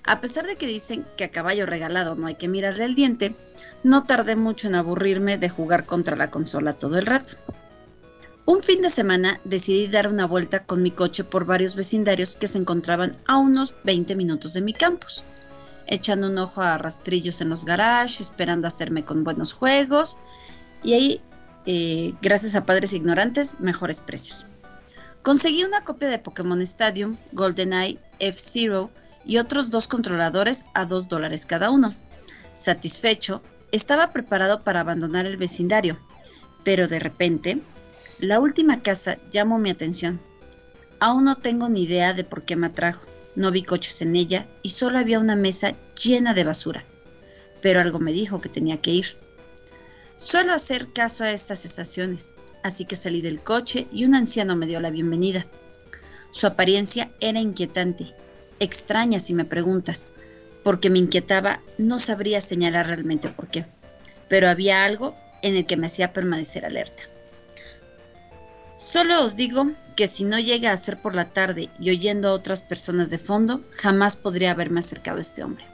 A 0.05 0.21
pesar 0.21 0.47
de 0.47 0.57
que 0.57 0.67
dicen 0.67 1.07
que 1.17 1.25
a 1.25 1.31
caballo 1.31 1.65
regalado 1.65 2.17
no 2.17 2.27
hay 2.27 2.35
que 2.35 2.49
mirarle 2.49 2.85
el 2.85 2.95
diente, 2.95 3.37
no 3.85 4.05
tardé 4.05 4.35
mucho 4.35 4.67
en 4.67 4.75
aburrirme 4.75 5.39
de 5.39 5.49
jugar 5.49 5.87
contra 5.87 6.17
la 6.17 6.31
consola 6.31 6.77
todo 6.77 6.99
el 6.99 7.07
rato. 7.07 7.35
Un 8.45 8.61
fin 8.61 8.83
de 8.83 8.91
semana 8.91 9.41
decidí 9.45 9.87
dar 9.87 10.09
una 10.09 10.27
vuelta 10.27 10.65
con 10.65 10.83
mi 10.83 10.91
coche 10.91 11.23
por 11.23 11.47
varios 11.47 11.77
vecindarios 11.77 12.35
que 12.35 12.49
se 12.49 12.59
encontraban 12.59 13.17
a 13.29 13.37
unos 13.37 13.75
20 13.85 14.17
minutos 14.17 14.55
de 14.55 14.61
mi 14.61 14.73
campus, 14.73 15.23
echando 15.87 16.27
un 16.27 16.39
ojo 16.39 16.61
a 16.61 16.79
rastrillos 16.79 17.41
en 17.41 17.51
los 17.51 17.65
garages, 17.65 18.21
esperando 18.21 18.67
hacerme 18.67 19.05
con 19.05 19.23
buenos 19.23 19.53
juegos 19.53 20.19
y 20.83 20.95
ahí, 20.95 21.21
eh, 21.67 22.15
gracias 22.21 22.57
a 22.57 22.67
padres 22.67 22.93
ignorantes, 22.93 23.61
mejores 23.61 24.01
precios. 24.01 24.47
Conseguí 25.23 25.63
una 25.63 25.85
copia 25.85 26.09
de 26.09 26.19
Pokémon 26.19 26.61
Stadium, 26.63 27.17
GoldenEye, 27.31 28.01
F-Zero 28.19 28.91
y 29.25 29.39
otros 29.39 29.71
dos 29.71 29.89
controladores 29.89 30.65
a 30.75 30.85
2 30.85 31.09
dólares 31.09 31.47
cada 31.47 31.71
uno. 31.71 31.93
Satisfecho, 32.55 33.43
estaba 33.71 34.13
preparado 34.13 34.63
para 34.63 34.81
abandonar 34.81 35.27
el 35.27 35.37
vecindario, 35.37 35.99
pero 36.65 36.89
de 36.89 36.99
repente, 36.99 37.61
la 38.21 38.39
última 38.39 38.83
casa 38.83 39.19
llamó 39.31 39.59
mi 39.59 39.71
atención. 39.71 40.21
Aún 41.01 41.25
no 41.25 41.37
tengo 41.37 41.69
ni 41.69 41.83
idea 41.83 42.13
de 42.13 42.25
por 42.25 42.45
qué 42.45 42.55
me 42.55 42.69
atrajo. 42.69 43.05
No 43.35 43.51
vi 43.51 43.63
coches 43.63 44.03
en 44.03 44.15
ella 44.15 44.47
y 44.63 44.69
solo 44.69 44.99
había 44.99 45.19
una 45.19 45.37
mesa 45.37 45.75
llena 46.03 46.35
de 46.35 46.45
basura. 46.45 46.85
Pero 47.61 47.81
algo 47.81 47.99
me 47.99 48.13
dijo 48.13 48.41
que 48.41 48.49
tenía 48.49 48.81
que 48.81 48.93
ir. 48.93 49.07
Suelo 50.17 50.53
hacer 50.53 50.93
caso 50.93 51.25
a 51.25 51.33
estas 51.33 51.65
estaciones, 51.65 52.35
así 52.63 52.85
que 52.85 52.95
salí 52.95 53.23
del 53.23 53.43
coche 53.43 53.89
y 53.91 54.05
un 54.05 54.15
anciano 54.15 54.55
me 54.55 54.67
dio 54.67 54.79
la 54.81 54.91
bienvenida. 54.91 55.47
Su 56.31 56.47
apariencia 56.47 57.11
era 57.21 57.41
inquietante, 57.41 58.15
extraña 58.63 59.19
si 59.19 59.35
me 59.35 59.45
preguntas, 59.45 60.13
porque 60.63 60.91
me 60.91 60.99
inquietaba, 60.99 61.61
no 61.79 61.99
sabría 61.99 62.41
señalar 62.41 62.87
realmente 62.87 63.29
por 63.29 63.49
qué, 63.49 63.65
pero 64.29 64.49
había 64.49 64.85
algo 64.85 65.15
en 65.43 65.57
el 65.57 65.67
que 65.67 65.77
me 65.77 65.87
hacía 65.87 66.13
permanecer 66.13 66.65
alerta. 66.65 67.03
Solo 68.77 69.25
os 69.25 69.37
digo 69.37 69.71
que 69.95 70.09
si 70.09 70.25
no 70.25 70.41
llega 70.41 70.73
a 70.73 70.77
ser 70.77 71.01
por 71.01 71.15
la 71.15 71.27
tarde 71.27 71.69
y 71.79 71.91
oyendo 71.91 72.29
a 72.29 72.33
otras 72.33 72.63
personas 72.63 73.11
de 73.11 73.19
fondo, 73.19 73.63
jamás 73.71 74.17
podría 74.17 74.51
haberme 74.51 74.81
acercado 74.81 75.19
a 75.19 75.21
este 75.21 75.45
hombre. 75.45 75.65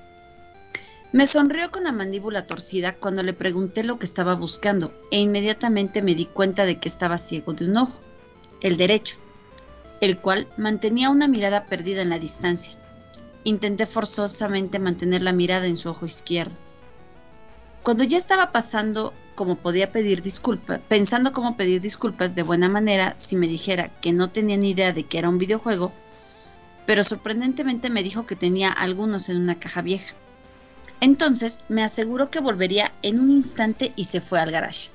Me 1.10 1.26
sonrió 1.26 1.70
con 1.70 1.84
la 1.84 1.92
mandíbula 1.92 2.44
torcida 2.44 2.94
cuando 2.94 3.22
le 3.22 3.32
pregunté 3.32 3.82
lo 3.82 3.98
que 3.98 4.04
estaba 4.04 4.34
buscando 4.34 4.92
e 5.10 5.18
inmediatamente 5.20 6.02
me 6.02 6.14
di 6.14 6.26
cuenta 6.26 6.66
de 6.66 6.78
que 6.78 6.88
estaba 6.88 7.16
ciego 7.16 7.54
de 7.54 7.64
un 7.64 7.78
ojo, 7.78 8.02
el 8.60 8.76
derecho, 8.76 9.16
el 10.02 10.18
cual 10.18 10.46
mantenía 10.58 11.08
una 11.08 11.26
mirada 11.26 11.64
perdida 11.64 12.02
en 12.02 12.10
la 12.10 12.18
distancia. 12.18 12.77
Intenté 13.44 13.86
forzosamente 13.86 14.78
mantener 14.78 15.22
la 15.22 15.32
mirada 15.32 15.66
en 15.66 15.76
su 15.76 15.88
ojo 15.88 16.06
izquierdo. 16.06 16.56
Cuando 17.82 18.04
ya 18.04 18.18
estaba 18.18 18.52
pasando 18.52 19.14
como 19.34 19.56
podía 19.56 19.92
pedir 19.92 20.20
disculpas, 20.20 20.80
pensando 20.88 21.32
cómo 21.32 21.56
pedir 21.56 21.80
disculpas 21.80 22.34
de 22.34 22.42
buena 22.42 22.68
manera 22.68 23.14
si 23.16 23.36
me 23.36 23.46
dijera 23.46 23.88
que 24.00 24.12
no 24.12 24.30
tenía 24.30 24.56
ni 24.56 24.70
idea 24.70 24.92
de 24.92 25.04
que 25.04 25.18
era 25.18 25.28
un 25.28 25.38
videojuego, 25.38 25.92
pero 26.86 27.04
sorprendentemente 27.04 27.88
me 27.88 28.02
dijo 28.02 28.26
que 28.26 28.34
tenía 28.34 28.70
algunos 28.70 29.28
en 29.28 29.36
una 29.36 29.58
caja 29.58 29.82
vieja. 29.82 30.14
Entonces 31.00 31.62
me 31.68 31.84
aseguró 31.84 32.30
que 32.30 32.40
volvería 32.40 32.92
en 33.02 33.20
un 33.20 33.30
instante 33.30 33.92
y 33.94 34.04
se 34.04 34.20
fue 34.20 34.40
al 34.40 34.50
garage. 34.50 34.90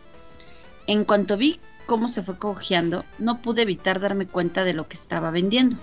En 0.88 1.06
cuanto 1.06 1.38
vi 1.38 1.62
cómo 1.86 2.08
se 2.08 2.22
fue 2.22 2.38
cojeando, 2.38 3.06
no 3.20 3.42
pude 3.42 3.62
evitar 3.62 4.02
darme 4.02 4.28
cuenta 4.28 4.66
de 4.66 4.74
lo 4.74 4.88
que 4.88 4.98
estaba 4.98 5.32
vendiendo. 5.32 5.78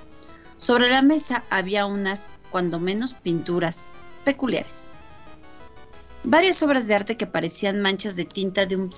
Sobre 0.61 0.91
la 0.91 1.01
mesa 1.01 1.43
había 1.49 1.87
unas, 1.87 2.35
cuando 2.51 2.79
menos, 2.79 3.15
pinturas 3.15 3.95
peculiares. 4.27 4.93
Varias 6.23 6.63
obras 6.63 6.87
de 6.87 6.95
arte 6.95 7.17
que 7.17 7.27
parecían 7.27 7.81
manchas 7.81 8.15
de 8.15 8.27
tinta 8.27 8.67
de 8.67 8.77
un 8.77 8.91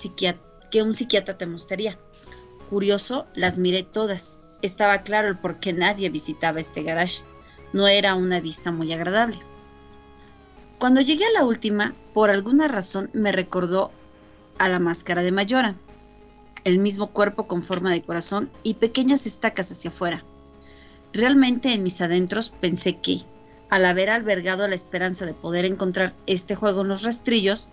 que 0.72 0.82
un 0.82 0.92
psiquiatra 0.92 1.38
te 1.38 1.46
mostraría. 1.46 1.96
Curioso, 2.68 3.26
las 3.36 3.58
miré 3.58 3.84
todas. 3.84 4.42
Estaba 4.60 5.02
claro 5.02 5.28
el 5.28 5.38
por 5.38 5.60
qué 5.60 5.72
nadie 5.72 6.10
visitaba 6.10 6.58
este 6.58 6.82
garage. 6.82 7.22
No 7.72 7.86
era 7.86 8.16
una 8.16 8.40
vista 8.40 8.72
muy 8.72 8.92
agradable. 8.92 9.38
Cuando 10.80 11.00
llegué 11.00 11.26
a 11.26 11.32
la 11.32 11.44
última, 11.44 11.94
por 12.12 12.30
alguna 12.30 12.66
razón 12.66 13.08
me 13.12 13.30
recordó 13.30 13.92
a 14.58 14.68
la 14.68 14.80
máscara 14.80 15.22
de 15.22 15.30
Mayora. 15.30 15.76
El 16.64 16.80
mismo 16.80 17.12
cuerpo 17.12 17.46
con 17.46 17.62
forma 17.62 17.92
de 17.92 18.02
corazón 18.02 18.50
y 18.64 18.74
pequeñas 18.74 19.26
estacas 19.26 19.70
hacia 19.70 19.90
afuera. 19.90 20.24
Realmente 21.12 21.74
en 21.74 21.82
mis 21.82 22.00
adentros 22.00 22.50
pensé 22.60 22.98
que, 22.98 23.18
al 23.68 23.84
haber 23.84 24.08
albergado 24.08 24.66
la 24.66 24.74
esperanza 24.74 25.26
de 25.26 25.34
poder 25.34 25.64
encontrar 25.64 26.14
este 26.26 26.54
juego 26.54 26.82
en 26.82 26.88
los 26.88 27.02
rastrillos, 27.02 27.70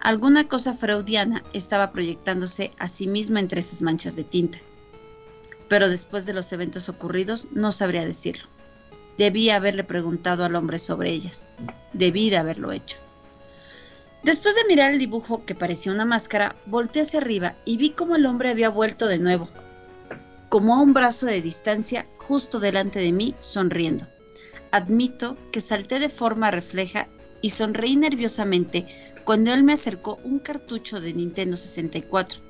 alguna 0.00 0.48
cosa 0.48 0.74
freudiana 0.74 1.44
estaba 1.52 1.92
proyectándose 1.92 2.72
a 2.78 2.88
sí 2.88 3.06
misma 3.06 3.38
entre 3.40 3.60
esas 3.60 3.80
manchas 3.82 4.16
de 4.16 4.24
tinta. 4.24 4.58
Pero 5.68 5.88
después 5.88 6.26
de 6.26 6.32
los 6.32 6.52
eventos 6.52 6.88
ocurridos 6.88 7.48
no 7.52 7.70
sabría 7.70 8.04
decirlo. 8.04 8.48
Debí 9.18 9.50
haberle 9.50 9.84
preguntado 9.84 10.44
al 10.44 10.56
hombre 10.56 10.78
sobre 10.78 11.10
ellas. 11.10 11.52
Debí 11.92 12.30
de 12.30 12.38
haberlo 12.38 12.72
hecho. 12.72 12.98
Después 14.24 14.54
de 14.54 14.64
mirar 14.66 14.90
el 14.90 14.98
dibujo 14.98 15.44
que 15.44 15.54
parecía 15.54 15.92
una 15.92 16.04
máscara, 16.04 16.56
volteé 16.66 17.02
hacia 17.02 17.20
arriba 17.20 17.56
y 17.64 17.76
vi 17.76 17.90
cómo 17.90 18.16
el 18.16 18.26
hombre 18.26 18.50
había 18.50 18.68
vuelto 18.68 19.06
de 19.06 19.18
nuevo, 19.18 19.48
como 20.50 20.74
a 20.74 20.82
un 20.82 20.92
brazo 20.92 21.26
de 21.26 21.40
distancia 21.40 22.08
justo 22.16 22.58
delante 22.58 22.98
de 22.98 23.12
mí, 23.12 23.36
sonriendo. 23.38 24.08
Admito 24.72 25.36
que 25.52 25.60
salté 25.60 26.00
de 26.00 26.08
forma 26.08 26.50
refleja 26.50 27.08
y 27.40 27.50
sonreí 27.50 27.94
nerviosamente 27.94 28.84
cuando 29.24 29.52
él 29.52 29.62
me 29.62 29.72
acercó 29.72 30.18
un 30.24 30.40
cartucho 30.40 31.00
de 31.00 31.14
Nintendo 31.14 31.56
64. 31.56 32.40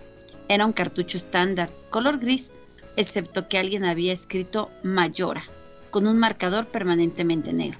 Era 0.49 0.65
un 0.65 0.73
cartucho 0.73 1.19
estándar, 1.19 1.71
color 1.91 2.19
gris, 2.19 2.55
excepto 2.97 3.49
que 3.49 3.59
alguien 3.59 3.85
había 3.85 4.15
escrito 4.15 4.71
Mayora, 4.83 5.43
con 5.91 6.07
un 6.07 6.17
marcador 6.17 6.69
permanentemente 6.69 7.53
negro. 7.53 7.79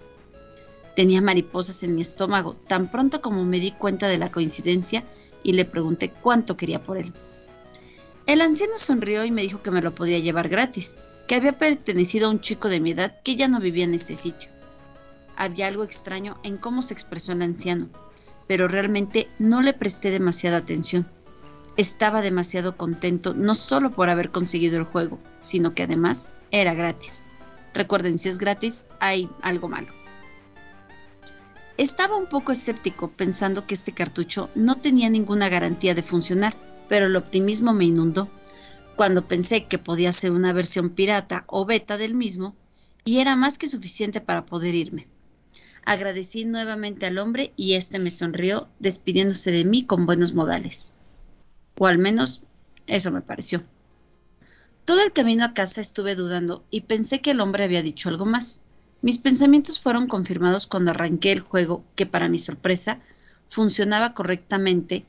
Tenía 0.95 1.23
mariposas 1.23 1.83
en 1.83 1.95
mi 1.95 2.03
estómago 2.03 2.57
tan 2.67 2.91
pronto 2.91 3.23
como 3.23 3.47
me 3.47 3.59
di 3.59 3.73
cuenta 3.73 4.07
de 4.07 4.19
la 4.19 4.31
coincidencia 4.31 5.03
y 5.43 5.55
le 5.55 5.65
pregunté 5.65 6.11
cuánto 6.11 6.59
quería 6.59 6.83
por 6.83 6.99
él. 6.99 7.11
El 8.31 8.43
anciano 8.43 8.79
sonrió 8.79 9.25
y 9.25 9.33
me 9.33 9.43
dijo 9.43 9.61
que 9.61 9.73
me 9.73 9.83
lo 9.83 9.93
podía 9.93 10.21
llevar 10.21 10.49
gratis, 10.49 10.95
que 11.27 11.35
había 11.35 11.59
pertenecido 11.59 12.29
a 12.29 12.31
un 12.31 12.39
chico 12.39 12.69
de 12.69 12.79
mi 12.79 12.93
edad 12.93 13.21
que 13.25 13.35
ya 13.35 13.49
no 13.49 13.59
vivía 13.59 13.83
en 13.83 13.93
este 13.93 14.15
sitio. 14.15 14.51
Había 15.35 15.67
algo 15.67 15.83
extraño 15.83 16.39
en 16.45 16.57
cómo 16.57 16.81
se 16.81 16.95
expresó 16.95 17.33
el 17.33 17.43
anciano, 17.43 17.89
pero 18.47 18.69
realmente 18.69 19.29
no 19.41 19.63
le 19.63 19.73
presté 19.73 20.13
demasiada 20.13 20.59
atención. 20.59 21.09
Estaba 21.77 22.23
demasiado 22.23 22.77
contento 22.77 23.35
no 23.35 23.57
solo 23.57 23.91
por 23.91 24.11
haber 24.11 24.31
conseguido 24.31 24.79
el 24.79 24.85
juego, 24.85 25.19
sino 25.41 25.75
que 25.75 25.83
además 25.83 26.35
era 26.53 26.73
gratis. 26.73 27.25
Recuerden, 27.75 28.17
si 28.21 28.29
es 28.29 28.39
gratis, 28.39 28.87
hay 29.01 29.29
algo 29.43 29.67
malo. 29.67 29.89
Estaba 31.79 32.15
un 32.15 32.29
poco 32.29 32.53
escéptico 32.53 33.11
pensando 33.11 33.67
que 33.67 33.75
este 33.75 33.91
cartucho 33.91 34.51
no 34.55 34.77
tenía 34.77 35.11
ninguna 35.11 35.49
garantía 35.49 35.97
de 35.97 36.05
funcionar, 36.05 36.55
pero 36.91 37.07
el 37.07 37.15
optimismo 37.15 37.73
me 37.73 37.85
inundó 37.85 38.29
cuando 38.97 39.29
pensé 39.29 39.67
que 39.67 39.79
podía 39.79 40.11
ser 40.11 40.33
una 40.33 40.53
versión 40.53 40.91
pirata 40.91 41.45
o 41.47 41.65
beta 41.65 41.97
del 41.97 42.15
mismo 42.15 42.57
y 43.05 43.19
era 43.19 43.37
más 43.37 43.59
que 43.59 43.69
suficiente 43.69 44.21
para 44.21 44.45
poder 44.45 44.75
irme. 44.75 45.07
Agradecí 45.85 46.45
nuevamente 46.45 47.07
al 47.07 47.19
hombre 47.19 47.53
y 47.57 47.75
éste 47.75 48.01
me 48.01 48.11
sonrió, 48.11 48.67
despidiéndose 48.81 49.53
de 49.53 49.65
mí 49.65 49.85
con 49.85 50.05
buenos 50.05 50.35
modales. 50.35 50.97
O 51.79 51.87
al 51.87 51.99
menos 51.99 52.43
eso 52.89 53.13
me 53.13 53.23
pareció. 53.23 53.63
Todo 54.85 55.01
el 55.05 55.13
camino 55.13 55.45
a 55.45 55.55
casa 55.55 55.81
estuve 55.81 56.17
dudando 56.17 56.65
y 56.71 56.81
pensé 56.81 57.21
que 57.21 57.31
el 57.31 57.41
hombre 57.41 57.63
había 57.63 57.83
dicho 57.83 58.09
algo 58.09 58.27
más. 58.27 58.65
Mis 59.01 59.19
pensamientos 59.19 59.79
fueron 59.79 60.09
confirmados 60.09 60.67
cuando 60.67 60.91
arranqué 60.91 61.31
el 61.31 61.39
juego, 61.39 61.85
que 61.95 62.07
para 62.07 62.29
mi 62.29 62.41
sorpresa 62.41 62.99
funcionaba 63.47 64.13
correctamente 64.13 65.05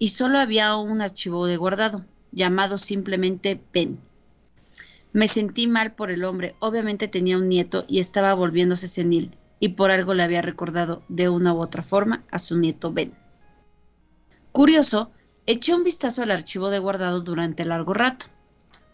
y 0.00 0.08
solo 0.08 0.38
había 0.38 0.74
un 0.76 1.02
archivo 1.02 1.46
de 1.46 1.58
guardado, 1.58 2.06
llamado 2.32 2.78
simplemente 2.78 3.60
Ben. 3.70 3.98
Me 5.12 5.28
sentí 5.28 5.66
mal 5.66 5.92
por 5.92 6.10
el 6.10 6.24
hombre, 6.24 6.56
obviamente 6.58 7.06
tenía 7.06 7.36
un 7.36 7.48
nieto 7.48 7.84
y 7.86 7.98
estaba 7.98 8.32
volviéndose 8.32 8.88
senil, 8.88 9.36
y 9.60 9.68
por 9.68 9.90
algo 9.90 10.14
le 10.14 10.22
había 10.22 10.40
recordado 10.40 11.02
de 11.08 11.28
una 11.28 11.52
u 11.52 11.58
otra 11.58 11.82
forma 11.82 12.24
a 12.30 12.38
su 12.38 12.56
nieto 12.56 12.94
Ben. 12.94 13.12
Curioso, 14.52 15.10
eché 15.44 15.74
un 15.74 15.84
vistazo 15.84 16.22
al 16.22 16.30
archivo 16.30 16.70
de 16.70 16.78
guardado 16.78 17.20
durante 17.20 17.66
largo 17.66 17.92
rato. 17.92 18.24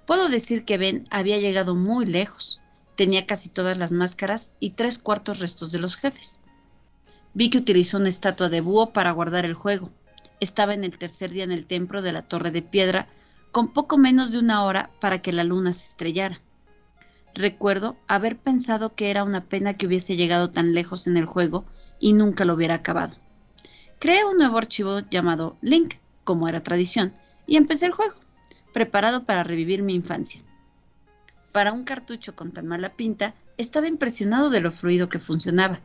Puedo 0.06 0.28
decir 0.28 0.64
que 0.64 0.76
Ben 0.76 1.06
había 1.10 1.38
llegado 1.38 1.76
muy 1.76 2.04
lejos. 2.04 2.60
Tenía 2.96 3.26
casi 3.26 3.48
todas 3.48 3.78
las 3.78 3.92
máscaras 3.92 4.54
y 4.58 4.70
tres 4.70 4.98
cuartos 4.98 5.38
restos 5.38 5.70
de 5.70 5.78
los 5.78 5.94
jefes. 5.94 6.40
Vi 7.32 7.48
que 7.48 7.58
utilizó 7.58 7.98
una 7.98 8.08
estatua 8.08 8.48
de 8.48 8.60
búho 8.60 8.92
para 8.92 9.12
guardar 9.12 9.44
el 9.44 9.54
juego. 9.54 9.92
Estaba 10.40 10.74
en 10.74 10.84
el 10.84 10.98
tercer 10.98 11.30
día 11.30 11.44
en 11.44 11.52
el 11.52 11.66
templo 11.66 12.02
de 12.02 12.12
la 12.12 12.22
Torre 12.22 12.50
de 12.50 12.62
Piedra, 12.62 13.08
con 13.52 13.68
poco 13.68 13.96
menos 13.96 14.32
de 14.32 14.38
una 14.38 14.64
hora 14.64 14.90
para 15.00 15.22
que 15.22 15.32
la 15.32 15.44
luna 15.44 15.72
se 15.72 15.84
estrellara. 15.84 16.40
Recuerdo 17.34 17.96
haber 18.06 18.38
pensado 18.38 18.94
que 18.94 19.10
era 19.10 19.24
una 19.24 19.44
pena 19.44 19.76
que 19.76 19.86
hubiese 19.86 20.16
llegado 20.16 20.50
tan 20.50 20.74
lejos 20.74 21.06
en 21.06 21.16
el 21.16 21.26
juego 21.26 21.64
y 22.00 22.12
nunca 22.12 22.44
lo 22.44 22.54
hubiera 22.54 22.74
acabado. 22.74 23.16
Creé 23.98 24.24
un 24.24 24.36
nuevo 24.36 24.58
archivo 24.58 25.00
llamado 25.10 25.56
Link, 25.62 25.94
como 26.24 26.48
era 26.48 26.62
tradición, 26.62 27.14
y 27.46 27.56
empecé 27.56 27.86
el 27.86 27.92
juego, 27.92 28.14
preparado 28.72 29.24
para 29.24 29.42
revivir 29.42 29.82
mi 29.82 29.94
infancia. 29.94 30.42
Para 31.52 31.72
un 31.72 31.84
cartucho 31.84 32.34
con 32.34 32.52
tan 32.52 32.66
mala 32.66 32.90
pinta, 32.90 33.34
estaba 33.56 33.88
impresionado 33.88 34.50
de 34.50 34.60
lo 34.60 34.70
fluido 34.70 35.08
que 35.08 35.18
funcionaba. 35.18 35.80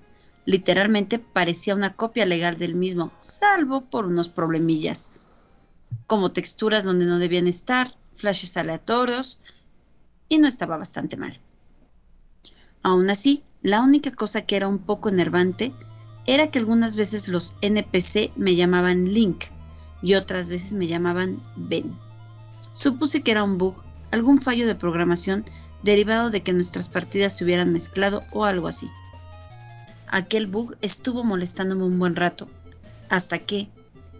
Literalmente 0.45 1.19
parecía 1.19 1.75
una 1.75 1.95
copia 1.95 2.25
legal 2.25 2.57
del 2.57 2.75
mismo, 2.75 3.11
salvo 3.19 3.81
por 3.81 4.05
unos 4.05 4.29
problemillas, 4.29 5.13
como 6.07 6.31
texturas 6.31 6.83
donde 6.83 7.05
no 7.05 7.19
debían 7.19 7.47
estar, 7.47 7.95
flashes 8.11 8.57
aleatorios, 8.57 9.41
y 10.27 10.39
no 10.39 10.47
estaba 10.47 10.77
bastante 10.77 11.17
mal. 11.17 11.39
Aún 12.83 13.09
así, 13.09 13.43
la 13.61 13.81
única 13.81 14.11
cosa 14.11 14.41
que 14.41 14.55
era 14.55 14.67
un 14.67 14.79
poco 14.79 15.09
enervante 15.09 15.73
era 16.25 16.49
que 16.49 16.59
algunas 16.59 16.95
veces 16.95 17.27
los 17.27 17.55
NPC 17.61 18.31
me 18.35 18.55
llamaban 18.55 19.05
Link 19.05 19.45
y 20.01 20.15
otras 20.15 20.47
veces 20.47 20.73
me 20.73 20.87
llamaban 20.87 21.41
Ben. 21.55 21.95
Supuse 22.73 23.21
que 23.21 23.31
era 23.31 23.43
un 23.43 23.57
bug, 23.57 23.75
algún 24.11 24.39
fallo 24.39 24.65
de 24.65 24.75
programación 24.75 25.45
derivado 25.83 26.29
de 26.29 26.41
que 26.41 26.53
nuestras 26.53 26.89
partidas 26.89 27.37
se 27.37 27.43
hubieran 27.43 27.71
mezclado 27.71 28.23
o 28.31 28.45
algo 28.45 28.67
así. 28.67 28.89
Aquel 30.11 30.47
bug 30.47 30.75
estuvo 30.81 31.23
molestándome 31.23 31.85
un 31.85 31.97
buen 31.97 32.17
rato, 32.17 32.49
hasta 33.07 33.39
que, 33.39 33.69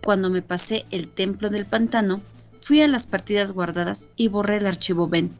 cuando 0.01 0.29
me 0.29 0.41
pasé 0.41 0.85
el 0.89 1.09
templo 1.09 1.49
del 1.49 1.65
pantano, 1.65 2.21
fui 2.59 2.81
a 2.81 2.87
las 2.87 3.07
partidas 3.07 3.51
guardadas 3.51 4.11
y 4.15 4.29
borré 4.29 4.57
el 4.57 4.67
archivo 4.67 5.09
Ben. 5.09 5.37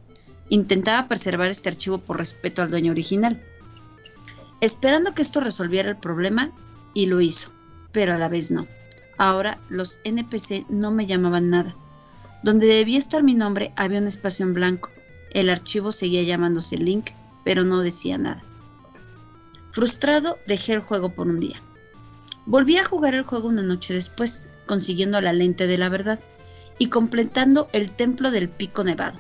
Intentaba 0.50 1.08
preservar 1.08 1.50
este 1.50 1.70
archivo 1.70 2.00
por 2.00 2.18
respeto 2.18 2.62
al 2.62 2.70
dueño 2.70 2.92
original, 2.92 3.42
esperando 4.60 5.14
que 5.14 5.22
esto 5.22 5.40
resolviera 5.40 5.90
el 5.90 5.98
problema, 5.98 6.52
y 6.94 7.06
lo 7.06 7.22
hizo, 7.22 7.52
pero 7.94 8.14
a 8.14 8.18
la 8.18 8.28
vez 8.28 8.52
no. 8.52 8.68
Ahora 9.18 9.58
los 9.70 10.00
NPC 10.04 10.66
no 10.70 10.92
me 10.92 11.06
llamaban 11.06 11.50
nada. 11.50 11.74
Donde 12.44 12.68
debía 12.68 12.98
estar 12.98 13.24
mi 13.24 13.36
nombre 13.36 13.72
había 13.78 14.00
un 14.00 14.08
espacio 14.08 14.46
en 14.46 14.54
blanco. 14.54 14.90
El 15.34 15.50
archivo 15.50 15.94
seguía 15.94 16.24
llamándose 16.24 16.78
Link, 16.78 17.12
pero 17.46 17.64
no 17.64 17.80
decía 17.80 18.18
nada. 18.18 18.44
Frustrado, 19.72 20.38
dejé 20.48 20.74
el 20.74 20.82
juego 20.82 21.16
por 21.16 21.28
un 21.28 21.40
día. 21.40 21.62
Volví 22.46 22.78
a 22.78 22.84
jugar 22.84 23.16
el 23.16 23.24
juego 23.24 23.48
una 23.48 23.64
noche 23.64 23.94
después, 23.94 24.46
consiguiendo 24.66 25.22
la 25.22 25.32
lente 25.32 25.66
de 25.66 25.78
la 25.78 25.88
verdad 25.88 26.20
y 26.78 26.88
completando 26.88 27.70
el 27.72 27.92
templo 27.92 28.32
del 28.32 28.50
pico 28.50 28.84
nevado. 28.84 29.18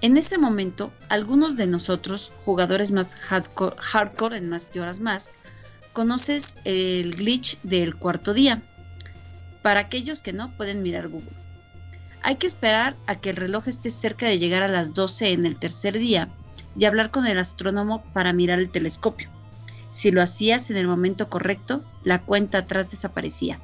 En 0.00 0.16
ese 0.16 0.38
momento, 0.38 0.92
algunos 1.08 1.56
de 1.56 1.66
nosotros, 1.66 2.32
jugadores 2.38 2.90
más 2.90 3.16
hardcore, 3.16 4.38
en 4.38 4.48
más 4.48 4.72
Lloras 4.72 4.98
Más, 4.98 5.32
conoces 5.92 6.56
el 6.64 7.14
glitch 7.14 7.60
del 7.62 7.94
cuarto 7.94 8.34
día. 8.34 8.62
Para 9.62 9.80
aquellos 9.80 10.22
que 10.22 10.32
no, 10.32 10.56
pueden 10.56 10.82
mirar 10.82 11.08
Google. 11.08 11.36
Hay 12.22 12.36
que 12.36 12.46
esperar 12.46 12.96
a 13.06 13.20
que 13.20 13.30
el 13.30 13.36
reloj 13.36 13.68
esté 13.68 13.90
cerca 13.90 14.26
de 14.26 14.38
llegar 14.38 14.62
a 14.62 14.68
las 14.68 14.94
12 14.94 15.32
en 15.32 15.44
el 15.44 15.58
tercer 15.58 15.98
día 15.98 16.28
y 16.76 16.86
hablar 16.86 17.10
con 17.10 17.26
el 17.26 17.38
astrónomo 17.38 18.02
para 18.12 18.32
mirar 18.32 18.58
el 18.58 18.70
telescopio. 18.70 19.30
Si 19.90 20.10
lo 20.10 20.22
hacías 20.22 20.70
en 20.70 20.76
el 20.76 20.86
momento 20.86 21.28
correcto, 21.28 21.84
la 22.04 22.22
cuenta 22.22 22.58
atrás 22.58 22.90
desaparecía 22.90 23.60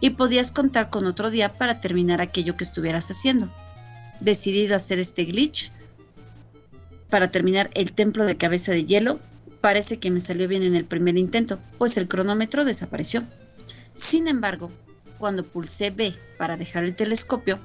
y 0.00 0.10
podías 0.10 0.50
contar 0.50 0.90
con 0.90 1.06
otro 1.06 1.30
día 1.30 1.54
para 1.54 1.78
terminar 1.78 2.20
aquello 2.20 2.56
que 2.56 2.64
estuvieras 2.64 3.10
haciendo. 3.10 3.48
Decidido 4.20 4.74
hacer 4.74 4.98
este 4.98 5.24
glitch 5.24 5.70
para 7.08 7.30
terminar 7.30 7.70
el 7.74 7.92
templo 7.92 8.24
de 8.24 8.36
cabeza 8.36 8.72
de 8.72 8.84
hielo, 8.84 9.20
parece 9.60 9.98
que 9.98 10.10
me 10.10 10.20
salió 10.20 10.48
bien 10.48 10.64
en 10.64 10.74
el 10.74 10.84
primer 10.84 11.16
intento, 11.16 11.60
pues 11.78 11.96
el 11.96 12.08
cronómetro 12.08 12.64
desapareció. 12.64 13.22
Sin 13.92 14.26
embargo, 14.26 14.72
cuando 15.18 15.46
pulsé 15.46 15.90
B 15.90 16.16
para 16.36 16.56
dejar 16.56 16.82
el 16.82 16.96
telescopio, 16.96 17.60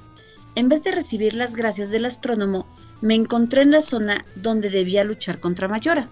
en 0.53 0.69
vez 0.69 0.83
de 0.83 0.91
recibir 0.91 1.33
las 1.33 1.55
gracias 1.55 1.89
del 1.89 2.05
astrónomo, 2.05 2.67
me 3.01 3.15
encontré 3.15 3.61
en 3.61 3.71
la 3.71 3.81
zona 3.81 4.21
donde 4.35 4.69
debía 4.69 5.03
luchar 5.03 5.39
contra 5.39 5.67
Mayora, 5.67 6.09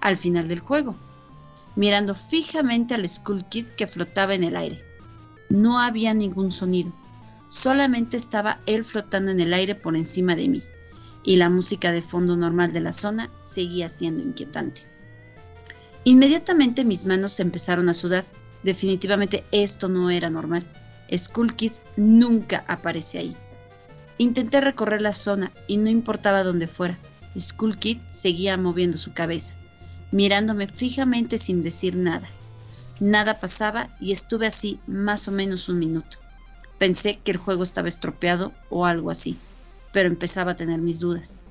al 0.00 0.16
final 0.16 0.48
del 0.48 0.60
juego, 0.60 0.96
mirando 1.76 2.14
fijamente 2.14 2.94
al 2.94 3.08
Skull 3.08 3.44
Kid 3.44 3.68
que 3.68 3.86
flotaba 3.86 4.34
en 4.34 4.44
el 4.44 4.56
aire. 4.56 4.84
No 5.48 5.80
había 5.80 6.14
ningún 6.14 6.52
sonido, 6.52 6.92
solamente 7.48 8.16
estaba 8.16 8.60
él 8.66 8.84
flotando 8.84 9.32
en 9.32 9.40
el 9.40 9.52
aire 9.52 9.74
por 9.74 9.96
encima 9.96 10.36
de 10.36 10.48
mí, 10.48 10.62
y 11.22 11.36
la 11.36 11.50
música 11.50 11.92
de 11.92 12.02
fondo 12.02 12.36
normal 12.36 12.72
de 12.72 12.80
la 12.80 12.92
zona 12.92 13.30
seguía 13.40 13.88
siendo 13.88 14.22
inquietante. 14.22 14.82
Inmediatamente 16.04 16.84
mis 16.84 17.04
manos 17.04 17.38
empezaron 17.40 17.88
a 17.88 17.94
sudar. 17.94 18.24
Definitivamente 18.62 19.44
esto 19.52 19.88
no 19.88 20.10
era 20.10 20.30
normal. 20.30 20.66
Skull 21.14 21.54
Kid 21.56 21.72
nunca 21.96 22.64
aparece 22.68 23.18
ahí. 23.18 23.36
Intenté 24.16 24.60
recorrer 24.60 25.02
la 25.02 25.12
zona 25.12 25.52
y 25.66 25.76
no 25.76 25.88
importaba 25.88 26.42
dónde 26.42 26.68
fuera. 26.68 26.98
Skull 27.38 27.78
Kid 27.78 27.98
seguía 28.08 28.56
moviendo 28.56 28.96
su 28.96 29.12
cabeza, 29.12 29.54
mirándome 30.12 30.66
fijamente 30.66 31.38
sin 31.38 31.62
decir 31.62 31.96
nada. 31.96 32.28
Nada 33.00 33.40
pasaba 33.40 33.88
y 34.00 34.12
estuve 34.12 34.46
así 34.46 34.78
más 34.86 35.28
o 35.28 35.32
menos 35.32 35.68
un 35.68 35.78
minuto. 35.78 36.18
Pensé 36.78 37.18
que 37.22 37.30
el 37.30 37.36
juego 37.36 37.62
estaba 37.62 37.88
estropeado 37.88 38.52
o 38.68 38.86
algo 38.86 39.10
así, 39.10 39.36
pero 39.92 40.08
empezaba 40.08 40.52
a 40.52 40.56
tener 40.56 40.80
mis 40.80 41.00
dudas. 41.00 41.42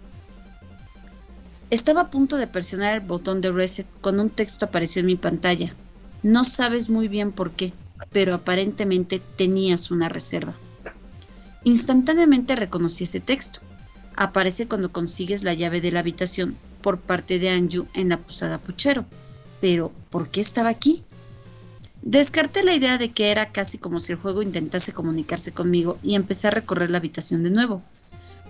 Estaba 1.70 2.02
a 2.02 2.10
punto 2.10 2.38
de 2.38 2.48
presionar 2.48 2.96
el 2.96 3.02
botón 3.02 3.42
de 3.42 3.52
reset 3.52 3.88
cuando 4.02 4.24
un 4.24 4.30
texto 4.32 4.66
apareció 4.66 5.02
en 5.02 5.06
mi 5.06 5.16
pantalla. 5.16 5.74
No 6.24 6.44
sabes 6.44 6.90
muy 6.90 7.08
bien 7.08 7.32
por 7.32 7.52
qué, 7.52 7.74
pero 8.12 8.34
aparentemente 8.34 9.22
tenías 9.38 9.92
una 9.92 10.10
reserva. 10.10 10.56
Instantáneamente 11.64 12.56
reconocí 12.56 13.04
ese 13.04 13.20
texto. 13.20 13.60
Aparece 14.20 14.68
cuando 14.68 14.92
consigues 14.92 15.46
la 15.46 15.54
llave 15.54 15.80
de 15.80 15.94
la 15.94 16.02
habitación 16.02 16.58
por 16.82 17.00
parte 17.00 17.40
de 17.40 17.52
Anju 17.52 17.88
en 17.94 18.10
la 18.10 18.18
posada 18.18 18.58
Puchero. 18.58 19.06
Pero, 19.62 19.94
¿por 20.10 20.28
qué 20.28 20.42
estaba 20.42 20.68
aquí? 20.68 21.06
Descarté 22.02 22.64
la 22.64 22.76
idea 22.76 22.98
de 22.98 23.12
que 23.12 23.32
era 23.32 23.54
casi 23.54 23.78
como 23.78 24.02
si 24.02 24.12
el 24.12 24.18
juego 24.18 24.42
intentase 24.42 24.92
comunicarse 24.92 25.54
conmigo 25.54 25.98
y 26.04 26.16
empecé 26.16 26.50
a 26.50 26.52
recorrer 26.52 26.92
la 26.92 26.98
habitación 26.98 27.44
de 27.44 27.52
nuevo, 27.52 27.82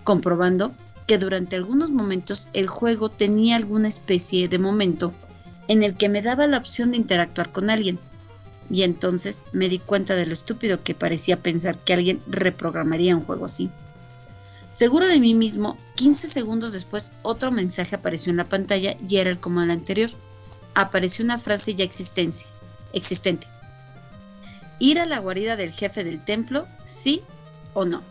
comprobando 0.03 0.73
que 1.05 1.19
durante 1.19 1.55
algunos 1.55 1.91
momentos 1.91 2.49
el 2.53 2.65
juego 2.65 3.09
tenía 3.09 3.55
alguna 3.55 3.89
especie 3.89 4.47
de 4.47 4.57
momento 4.57 5.13
en 5.67 5.83
el 5.83 5.95
que 5.95 6.09
me 6.09 6.23
daba 6.23 6.47
la 6.47 6.57
opción 6.57 6.89
de 6.89 6.97
interactuar 6.97 7.51
con 7.51 7.69
alguien. 7.69 7.99
Y 8.71 8.81
entonces 8.81 9.45
me 9.53 9.69
di 9.69 9.77
cuenta 9.77 10.15
de 10.15 10.25
lo 10.25 10.33
estúpido 10.33 10.83
que 10.83 10.95
parecía 10.95 11.43
pensar 11.43 11.77
que 11.77 11.93
alguien 11.93 12.21
reprogramaría 12.25 13.15
un 13.15 13.21
juego 13.21 13.45
así. 13.45 13.69
Seguro 14.69 15.07
de 15.07 15.19
mí 15.19 15.33
mismo, 15.33 15.77
15 15.95 16.27
segundos 16.27 16.73
después 16.73 17.13
otro 17.23 17.51
mensaje 17.51 17.95
apareció 17.95 18.29
en 18.29 18.37
la 18.37 18.45
pantalla 18.45 18.95
y 19.07 19.17
era 19.17 19.31
el 19.31 19.39
como 19.39 19.61
el 19.61 19.71
anterior. 19.71 20.11
Apareció 20.75 21.25
una 21.25 21.39
frase 21.39 21.73
ya 21.73 21.83
existencia, 21.83 22.47
existente. 22.93 23.47
Ir 24.77 24.99
a 24.99 25.05
la 25.05 25.19
guarida 25.19 25.55
del 25.55 25.71
jefe 25.71 26.03
del 26.03 26.23
templo, 26.23 26.67
sí 26.85 27.23
o 27.73 27.85
no. 27.85 28.03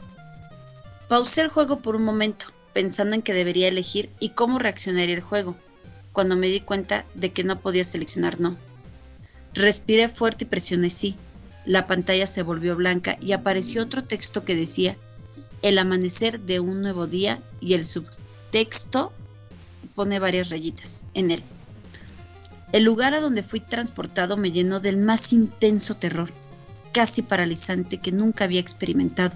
Pausé 1.08 1.42
el 1.42 1.48
juego 1.48 1.78
por 1.78 1.94
un 1.94 2.04
momento, 2.04 2.46
pensando 2.72 3.14
en 3.14 3.22
que 3.22 3.32
debería 3.32 3.68
elegir 3.68 4.10
y 4.18 4.30
cómo 4.30 4.58
reaccionaría 4.58 5.14
el 5.14 5.22
juego, 5.22 5.56
cuando 6.12 6.36
me 6.36 6.48
di 6.48 6.60
cuenta 6.60 7.06
de 7.14 7.32
que 7.32 7.44
no 7.44 7.60
podía 7.60 7.84
seleccionar 7.84 8.40
no. 8.40 8.56
Respiré 9.54 10.08
fuerte 10.08 10.44
y 10.44 10.48
presioné 10.48 10.90
sí. 10.90 11.16
La 11.64 11.86
pantalla 11.86 12.26
se 12.26 12.42
volvió 12.42 12.74
blanca 12.74 13.16
y 13.20 13.32
apareció 13.32 13.82
otro 13.82 14.02
texto 14.02 14.44
que 14.44 14.54
decía 14.54 14.96
el 15.62 15.78
amanecer 15.78 16.40
de 16.40 16.60
un 16.60 16.82
nuevo 16.82 17.06
día 17.06 17.42
y 17.60 17.74
el 17.74 17.84
subtexto 17.84 19.12
pone 19.94 20.18
varias 20.18 20.50
rayitas 20.50 21.06
en 21.14 21.30
él. 21.30 21.42
El 22.72 22.84
lugar 22.84 23.14
a 23.14 23.20
donde 23.20 23.42
fui 23.42 23.60
transportado 23.60 24.36
me 24.36 24.52
llenó 24.52 24.78
del 24.78 24.98
más 24.98 25.32
intenso 25.32 25.94
terror, 25.94 26.30
casi 26.92 27.22
paralizante 27.22 27.98
que 27.98 28.12
nunca 28.12 28.44
había 28.44 28.60
experimentado. 28.60 29.34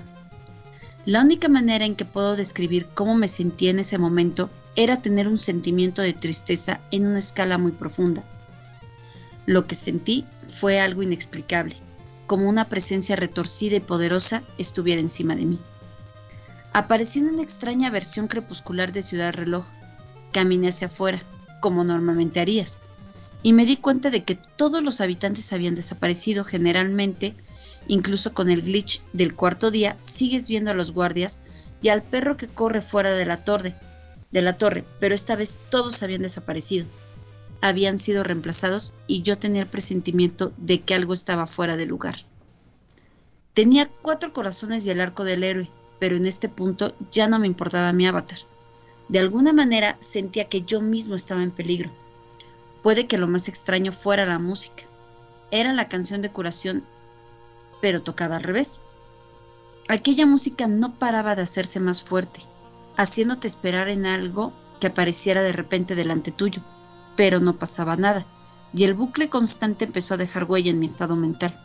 La 1.07 1.23
única 1.23 1.49
manera 1.49 1.85
en 1.85 1.97
que 1.97 2.05
puedo 2.05 2.37
describir 2.37 2.87
cómo 2.95 3.15
me 3.17 3.27
sentí 3.27 3.69
en 3.69 3.81
ese 3.81 3.99
momento 3.99 4.51
era 4.77 5.03
tener 5.03 5.27
un 5.27 5.39
sentimiento 5.39 6.01
de 6.03 6.13
tristeza 6.13 6.81
en 6.91 7.07
una 7.07 7.19
escala 7.19 7.59
muy 7.59 7.73
profunda. 7.73 8.23
Lo 9.47 9.67
que 9.67 9.75
sentí 9.75 10.25
fue 10.47 10.79
algo 10.79 11.03
inexplicable, 11.03 11.75
como 12.27 12.49
una 12.49 12.69
presencia 12.69 13.17
retorcida 13.17 13.77
y 13.77 13.81
poderosa 13.81 14.43
estuviera 14.59 15.01
encima 15.01 15.35
de 15.35 15.47
mí. 15.47 15.59
Aparecí 16.75 17.19
en 17.19 17.29
una 17.29 17.43
extraña 17.43 17.91
versión 17.91 18.29
crepuscular 18.29 18.93
de 18.93 19.03
Ciudad 19.03 19.35
Reloj. 19.35 19.67
Caminé 20.33 20.69
hacia 20.69 20.87
afuera, 20.87 21.23
como 21.61 21.85
normalmente 21.85 22.41
harías, 22.41 22.79
y 23.43 23.53
me 23.53 23.67
di 23.67 23.77
cuenta 23.77 24.09
de 24.09 24.25
que 24.25 24.37
todos 24.37 24.83
los 24.83 25.03
habitantes 25.03 25.53
habían 25.53 25.75
desaparecido 25.75 26.45
generalmente, 26.45 27.35
incluso 27.89 28.33
con 28.33 28.49
el 28.49 28.63
glitch 28.63 29.03
del 29.13 29.35
cuarto 29.35 29.71
día, 29.71 29.99
sigues 29.99 30.49
viendo 30.49 30.71
a 30.71 30.75
los 30.75 30.93
guardias 30.93 31.43
y 31.83 31.91
al 31.91 32.03
perro 32.03 32.39
que 32.39 32.49
corre 32.49 32.81
fuera 32.81 33.13
de 33.13 33.27
la 33.27 33.45
torre, 33.45 33.75
de 34.31 34.41
la 34.41 34.57
torre, 34.57 34.83
pero 34.99 35.15
esta 35.15 35.37
vez 35.37 35.61
todos 35.71 36.03
habían 36.03 36.23
desaparecido. 36.23 36.87
Habían 37.61 37.99
sido 37.99 38.25
reemplazados 38.25 38.95
y 39.07 39.21
yo 39.21 39.37
tenía 39.37 39.61
el 39.61 39.69
presentimiento 39.69 40.55
de 40.57 40.81
que 40.81 40.95
algo 40.95 41.13
estaba 41.13 41.47
fuera 41.47 41.77
de 41.77 41.85
lugar. 41.85 42.17
Tenía 43.53 43.91
cuatro 44.01 44.33
corazones 44.33 44.87
y 44.87 44.91
el 44.91 45.03
arco 45.03 45.25
del 45.25 45.45
héroe, 45.45 45.71
pero 46.03 46.17
en 46.17 46.27
este 46.27 46.49
punto 46.49 46.97
ya 47.13 47.29
no 47.29 47.39
me 47.39 47.47
importaba 47.47 47.93
mi 47.93 48.09
avatar. 48.09 48.41
De 49.07 49.21
alguna 49.21 49.53
manera 49.53 49.97
sentía 50.01 50.49
que 50.49 50.63
yo 50.63 50.81
mismo 50.81 51.15
estaba 51.15 51.45
en 51.45 51.53
peligro. 51.53 51.91
Puede 52.83 53.07
que 53.07 53.19
lo 53.19 53.29
más 53.29 53.47
extraño 53.47 53.93
fuera 53.93 54.27
la 54.27 54.41
música. 54.41 54.83
Era 55.53 55.73
la 55.73 55.87
canción 55.87 56.21
de 56.21 56.33
curación, 56.33 56.83
pero 57.81 58.03
tocada 58.03 58.39
al 58.39 58.43
revés. 58.43 58.81
Aquella 59.89 60.27
música 60.27 60.67
no 60.67 60.93
paraba 60.93 61.37
de 61.37 61.43
hacerse 61.43 61.79
más 61.79 62.03
fuerte, 62.03 62.41
haciéndote 62.97 63.47
esperar 63.47 63.89
en 63.89 64.05
algo 64.05 64.53
que 64.81 64.89
apareciera 64.89 65.41
de 65.43 65.53
repente 65.53 65.95
delante 65.95 66.33
tuyo, 66.33 66.63
pero 67.15 67.39
no 67.39 67.61
pasaba 67.61 67.95
nada, 67.95 68.27
y 68.75 68.83
el 68.83 68.95
bucle 68.95 69.29
constante 69.29 69.85
empezó 69.85 70.15
a 70.15 70.17
dejar 70.17 70.51
huella 70.51 70.73
en 70.73 70.81
mi 70.81 70.87
estado 70.87 71.15
mental. 71.15 71.57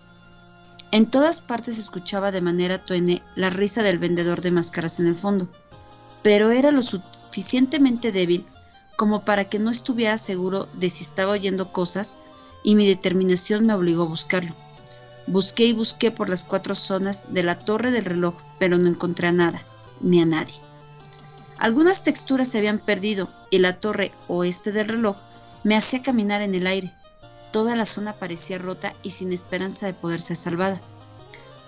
En 0.92 1.10
todas 1.10 1.42
partes 1.42 1.78
escuchaba 1.78 2.32
de 2.32 2.42
manera 2.42 2.84
tuene 2.84 3.22
la 3.36 3.50
risa 3.50 3.84
del 3.84 4.00
vendedor 4.00 4.42
de 4.42 4.52
máscaras 4.52 5.00
en 5.00 5.08
el 5.08 5.16
fondo, 5.16 5.50
pero 6.24 6.52
era 6.52 6.72
lo 6.72 6.82
suficientemente 6.82 8.12
débil 8.12 8.46
como 8.96 9.24
para 9.26 9.46
que 9.46 9.60
no 9.60 9.70
estuviera 9.70 10.18
seguro 10.18 10.68
de 10.74 10.90
si 10.90 11.04
estaba 11.04 11.34
oyendo 11.34 11.72
cosas 11.72 12.18
y 12.64 12.76
mi 12.76 12.88
determinación 12.88 13.66
me 13.66 13.74
obligó 13.74 14.04
a 14.04 14.08
buscarlo. 14.08 14.56
Busqué 15.28 15.66
y 15.66 15.74
busqué 15.74 16.10
por 16.10 16.30
las 16.30 16.46
cuatro 16.46 16.74
zonas 16.74 17.34
de 17.34 17.44
la 17.44 17.60
torre 17.60 17.92
del 17.92 18.06
reloj, 18.06 18.36
pero 18.60 18.78
no 18.78 18.88
encontré 18.88 19.28
a 19.28 19.34
nada, 19.34 19.62
ni 20.00 20.22
a 20.22 20.26
nadie. 20.26 20.56
Algunas 21.60 22.04
texturas 22.04 22.48
se 22.48 22.60
habían 22.60 22.80
perdido 22.80 23.30
y 23.50 23.60
la 23.60 23.80
torre 23.80 24.14
oeste 24.28 24.72
del 24.72 24.88
reloj 24.88 25.18
me 25.64 25.76
hacía 25.76 26.02
caminar 26.02 26.42
en 26.42 26.56
el 26.56 26.66
aire. 26.66 26.94
Toda 27.58 27.76
la 27.76 27.88
zona 27.88 28.14
parecía 28.14 28.60
rota 28.60 28.94
y 29.02 29.10
sin 29.10 29.34
esperanza 29.34 29.88
de 29.88 29.96
poder 29.96 30.22
ser 30.22 30.38
salvada. 30.38 30.80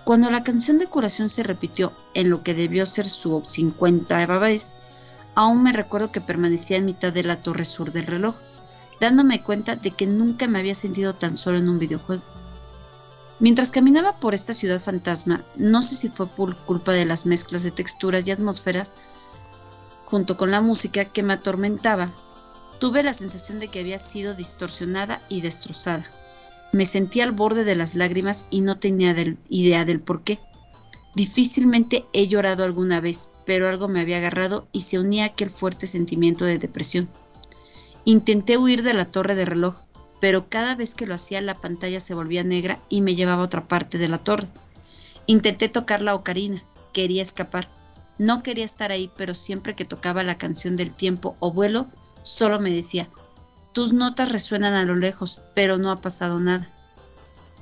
Cuando 0.04 0.30
la 0.30 0.44
canción 0.44 0.78
de 0.78 0.86
curación 0.86 1.28
se 1.28 1.42
repitió 1.42 1.92
en 2.14 2.30
lo 2.30 2.44
que 2.44 2.54
debió 2.54 2.86
ser 2.86 3.08
su 3.08 3.42
50 3.44 4.24
vez, 4.38 4.78
aún 5.34 5.64
me 5.64 5.72
recuerdo 5.72 6.12
que 6.12 6.20
permanecía 6.20 6.76
en 6.76 6.84
mitad 6.84 7.12
de 7.12 7.24
la 7.24 7.40
torre 7.40 7.64
sur 7.64 7.90
del 7.90 8.06
reloj, 8.06 8.36
dándome 9.00 9.42
cuenta 9.42 9.74
de 9.74 9.90
que 9.90 10.06
nunca 10.06 10.46
me 10.46 10.60
había 10.60 10.76
sentido 10.76 11.12
tan 11.12 11.36
solo 11.36 11.58
en 11.58 11.68
un 11.68 11.80
videojuego. 11.80 12.22
Mientras 13.40 13.72
caminaba 13.72 14.20
por 14.20 14.32
esta 14.32 14.52
ciudad 14.52 14.80
fantasma, 14.80 15.42
no 15.56 15.82
sé 15.82 15.96
si 15.96 16.08
fue 16.08 16.28
por 16.28 16.56
culpa 16.56 16.92
de 16.92 17.04
las 17.04 17.26
mezclas 17.26 17.64
de 17.64 17.72
texturas 17.72 18.28
y 18.28 18.30
atmósferas, 18.30 18.94
junto 20.04 20.36
con 20.36 20.52
la 20.52 20.60
música 20.60 21.06
que 21.06 21.24
me 21.24 21.32
atormentaba, 21.32 22.12
tuve 22.80 23.02
la 23.02 23.12
sensación 23.12 23.60
de 23.60 23.68
que 23.68 23.78
había 23.78 23.98
sido 23.98 24.34
distorsionada 24.34 25.22
y 25.28 25.42
destrozada. 25.42 26.10
Me 26.72 26.86
sentí 26.86 27.20
al 27.20 27.32
borde 27.32 27.62
de 27.62 27.76
las 27.76 27.94
lágrimas 27.94 28.46
y 28.50 28.62
no 28.62 28.78
tenía 28.78 29.14
idea 29.48 29.84
del 29.84 30.00
por 30.00 30.22
qué. 30.22 30.40
Difícilmente 31.14 32.06
he 32.12 32.26
llorado 32.26 32.64
alguna 32.64 33.00
vez, 33.00 33.30
pero 33.44 33.68
algo 33.68 33.86
me 33.86 34.00
había 34.00 34.16
agarrado 34.16 34.66
y 34.72 34.80
se 34.80 34.98
unía 34.98 35.24
a 35.24 35.26
aquel 35.26 35.50
fuerte 35.50 35.86
sentimiento 35.86 36.44
de 36.44 36.58
depresión. 36.58 37.08
Intenté 38.04 38.56
huir 38.56 38.82
de 38.82 38.94
la 38.94 39.10
torre 39.10 39.34
de 39.34 39.44
reloj, 39.44 39.80
pero 40.20 40.48
cada 40.48 40.74
vez 40.74 40.94
que 40.94 41.06
lo 41.06 41.14
hacía 41.14 41.40
la 41.42 41.60
pantalla 41.60 42.00
se 42.00 42.14
volvía 42.14 42.44
negra 42.44 42.80
y 42.88 43.02
me 43.02 43.14
llevaba 43.14 43.42
a 43.42 43.44
otra 43.44 43.68
parte 43.68 43.98
de 43.98 44.08
la 44.08 44.18
torre. 44.18 44.48
Intenté 45.26 45.68
tocar 45.68 46.00
la 46.00 46.14
ocarina, 46.14 46.64
quería 46.94 47.20
escapar. 47.20 47.68
No 48.16 48.42
quería 48.42 48.64
estar 48.64 48.90
ahí, 48.90 49.10
pero 49.16 49.34
siempre 49.34 49.74
que 49.74 49.84
tocaba 49.84 50.22
la 50.22 50.38
canción 50.38 50.76
del 50.76 50.94
tiempo 50.94 51.36
o 51.40 51.52
vuelo, 51.52 51.88
solo 52.22 52.60
me 52.60 52.72
decía, 52.72 53.08
tus 53.72 53.92
notas 53.92 54.32
resuenan 54.32 54.74
a 54.74 54.84
lo 54.84 54.96
lejos, 54.96 55.40
pero 55.54 55.78
no 55.78 55.90
ha 55.90 56.00
pasado 56.00 56.40
nada. 56.40 56.68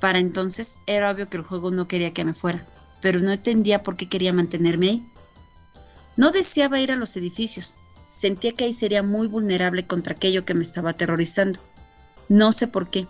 Para 0.01 0.19
entonces 0.19 0.79
era 0.87 1.11
obvio 1.11 1.29
que 1.29 1.37
el 1.37 1.43
juego 1.43 1.71
no 1.71 1.89
quería 1.89 2.13
que 2.13 2.25
me 2.25 2.35
fuera, 2.35 2.67
pero 3.01 3.21
no 3.21 3.33
entendía 3.33 3.83
por 3.83 3.97
qué 3.97 4.09
quería 4.09 4.33
mantenerme 4.33 4.89
ahí. 4.89 5.13
No 6.17 6.31
deseaba 6.31 6.81
ir 6.81 6.93
a 6.93 6.97
los 6.97 7.17
edificios, 7.17 7.77
sentía 8.11 8.53
que 8.53 8.65
ahí 8.65 8.73
sería 8.73 9.03
muy 9.03 9.29
vulnerable 9.29 9.87
contra 9.87 10.15
aquello 10.15 10.45
que 10.45 10.55
me 10.55 10.63
estaba 10.63 10.91
aterrorizando. 10.91 11.61
No 12.29 12.53
sé 12.53 12.69
por 12.69 12.91
qué, 12.91 13.07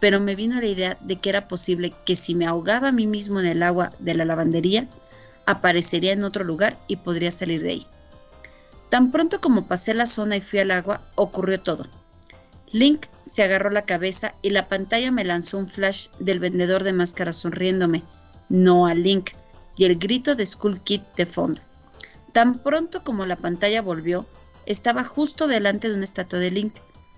pero 0.00 0.20
me 0.20 0.34
vino 0.34 0.60
la 0.60 0.66
idea 0.66 0.98
de 1.00 1.16
que 1.16 1.28
era 1.28 1.48
posible 1.48 1.94
que 2.04 2.16
si 2.16 2.34
me 2.34 2.46
ahogaba 2.46 2.88
a 2.88 2.92
mí 2.92 3.06
mismo 3.06 3.40
en 3.40 3.46
el 3.46 3.62
agua 3.62 3.92
de 4.00 4.14
la 4.14 4.24
lavandería, 4.24 4.88
aparecería 5.46 6.12
en 6.12 6.24
otro 6.24 6.44
lugar 6.44 6.78
y 6.88 6.96
podría 6.96 7.30
salir 7.30 7.62
de 7.62 7.70
ahí. 7.70 7.86
Tan 8.92 9.10
pronto 9.10 9.40
como 9.40 9.66
pasé 9.66 9.94
la 9.94 10.04
zona 10.04 10.36
y 10.36 10.42
fui 10.42 10.58
al 10.58 10.70
agua, 10.70 11.00
ocurrió 11.14 11.58
todo. 11.58 11.86
Link 12.72 13.06
se 13.22 13.42
agarró 13.42 13.70
la 13.70 13.86
cabeza 13.86 14.34
y 14.42 14.50
la 14.50 14.68
pantalla 14.68 15.10
me 15.10 15.24
lanzó 15.24 15.56
un 15.56 15.66
flash 15.66 16.08
del 16.18 16.40
vendedor 16.40 16.82
de 16.84 16.92
máscaras 16.92 17.38
sonriéndome, 17.38 18.02
no 18.50 18.84
a 18.86 18.92
Link, 18.92 19.30
y 19.78 19.86
el 19.86 19.98
grito 19.98 20.34
de 20.34 20.44
Skull 20.44 20.82
Kid 20.82 21.00
de 21.16 21.24
fondo. 21.24 21.62
Tan 22.32 22.58
pronto 22.58 23.02
como 23.02 23.24
la 23.24 23.36
pantalla 23.36 23.80
volvió, 23.80 24.26
estaba 24.66 25.04
justo 25.04 25.46
delante 25.46 25.88
de 25.88 25.94
una 25.94 26.04
estatua 26.04 26.38
de 26.38 26.50
Link, 26.50 26.74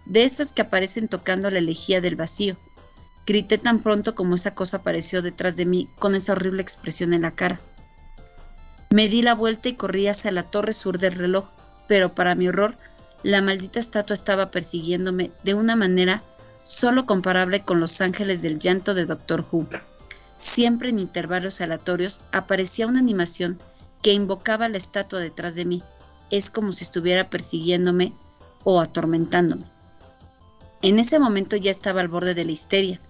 de 0.06 0.22
esas 0.22 0.52
que 0.52 0.62
aparecen 0.62 1.08
tocando 1.08 1.50
la 1.50 1.58
elegía 1.58 2.00
del 2.00 2.14
vacío. 2.14 2.56
Grité 3.26 3.58
tan 3.58 3.80
pronto 3.80 4.14
como 4.14 4.36
esa 4.36 4.54
cosa 4.54 4.76
apareció 4.76 5.22
detrás 5.22 5.56
de 5.56 5.66
mí 5.66 5.88
con 5.98 6.14
esa 6.14 6.34
horrible 6.34 6.62
expresión 6.62 7.12
en 7.12 7.22
la 7.22 7.32
cara. 7.32 7.58
Me 8.90 9.08
di 9.08 9.22
la 9.22 9.34
vuelta 9.34 9.68
y 9.68 9.74
corrí 9.74 10.06
hacia 10.06 10.30
la 10.30 10.44
torre 10.44 10.72
sur 10.72 11.00
del 11.00 11.14
reloj, 11.14 11.52
pero 11.86 12.14
para 12.14 12.34
mi 12.34 12.48
horror, 12.48 12.76
la 13.22 13.40
maldita 13.40 13.78
estatua 13.78 14.14
estaba 14.14 14.50
persiguiéndome 14.50 15.30
de 15.42 15.54
una 15.54 15.76
manera 15.76 16.22
solo 16.62 17.06
comparable 17.06 17.62
con 17.62 17.80
los 17.80 18.00
ángeles 18.00 18.42
del 18.42 18.58
llanto 18.58 18.94
de 18.94 19.06
Doctor 19.06 19.44
Who. 19.50 19.66
Siempre 20.36 20.90
en 20.90 20.98
intervalos 20.98 21.60
aleatorios 21.60 22.22
aparecía 22.32 22.86
una 22.86 22.98
animación 22.98 23.58
que 24.02 24.12
invocaba 24.12 24.68
la 24.68 24.76
estatua 24.76 25.20
detrás 25.20 25.54
de 25.54 25.64
mí. 25.64 25.82
Es 26.30 26.50
como 26.50 26.72
si 26.72 26.84
estuviera 26.84 27.30
persiguiéndome 27.30 28.12
o 28.64 28.80
atormentándome. 28.80 29.64
En 30.82 30.98
ese 30.98 31.18
momento 31.18 31.56
ya 31.56 31.70
estaba 31.70 32.02
al 32.02 32.08
borde 32.08 32.34
de 32.34 32.44
la 32.44 32.52
histeria, 32.52 33.00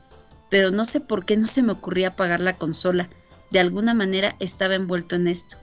pero 0.50 0.70
no 0.70 0.84
sé 0.84 1.00
por 1.00 1.24
qué 1.24 1.36
no 1.36 1.46
se 1.46 1.62
me 1.62 1.72
ocurría 1.72 2.08
apagar 2.08 2.40
la 2.40 2.56
consola. 2.56 3.08
De 3.50 3.58
alguna 3.58 3.94
manera 3.94 4.36
estaba 4.38 4.76
envuelto 4.76 5.16
en 5.16 5.26
esto. 5.26 5.56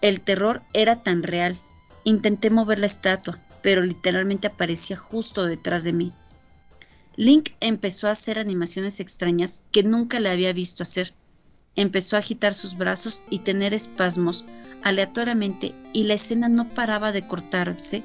El 0.00 0.22
terror 0.22 0.62
era 0.72 1.02
tan 1.02 1.22
real. 1.22 1.58
Intenté 2.04 2.50
mover 2.50 2.78
la 2.78 2.86
estatua, 2.86 3.38
pero 3.62 3.82
literalmente 3.82 4.48
aparecía 4.48 4.96
justo 4.96 5.44
detrás 5.44 5.84
de 5.84 5.92
mí. 5.92 6.12
Link 7.16 7.50
empezó 7.60 8.08
a 8.08 8.12
hacer 8.12 8.38
animaciones 8.38 8.98
extrañas 8.98 9.64
que 9.70 9.82
nunca 9.82 10.18
le 10.18 10.30
había 10.30 10.52
visto 10.52 10.82
hacer. 10.82 11.14
Empezó 11.76 12.16
a 12.16 12.20
agitar 12.20 12.54
sus 12.54 12.76
brazos 12.76 13.22
y 13.30 13.40
tener 13.40 13.72
espasmos 13.74 14.44
aleatoriamente 14.82 15.74
y 15.92 16.04
la 16.04 16.14
escena 16.14 16.48
no 16.48 16.68
paraba 16.68 17.12
de 17.12 17.26
cortarse 17.26 18.02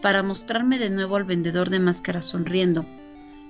para 0.00 0.22
mostrarme 0.22 0.78
de 0.78 0.90
nuevo 0.90 1.16
al 1.16 1.24
vendedor 1.24 1.70
de 1.70 1.80
máscaras 1.80 2.26
sonriendo, 2.26 2.86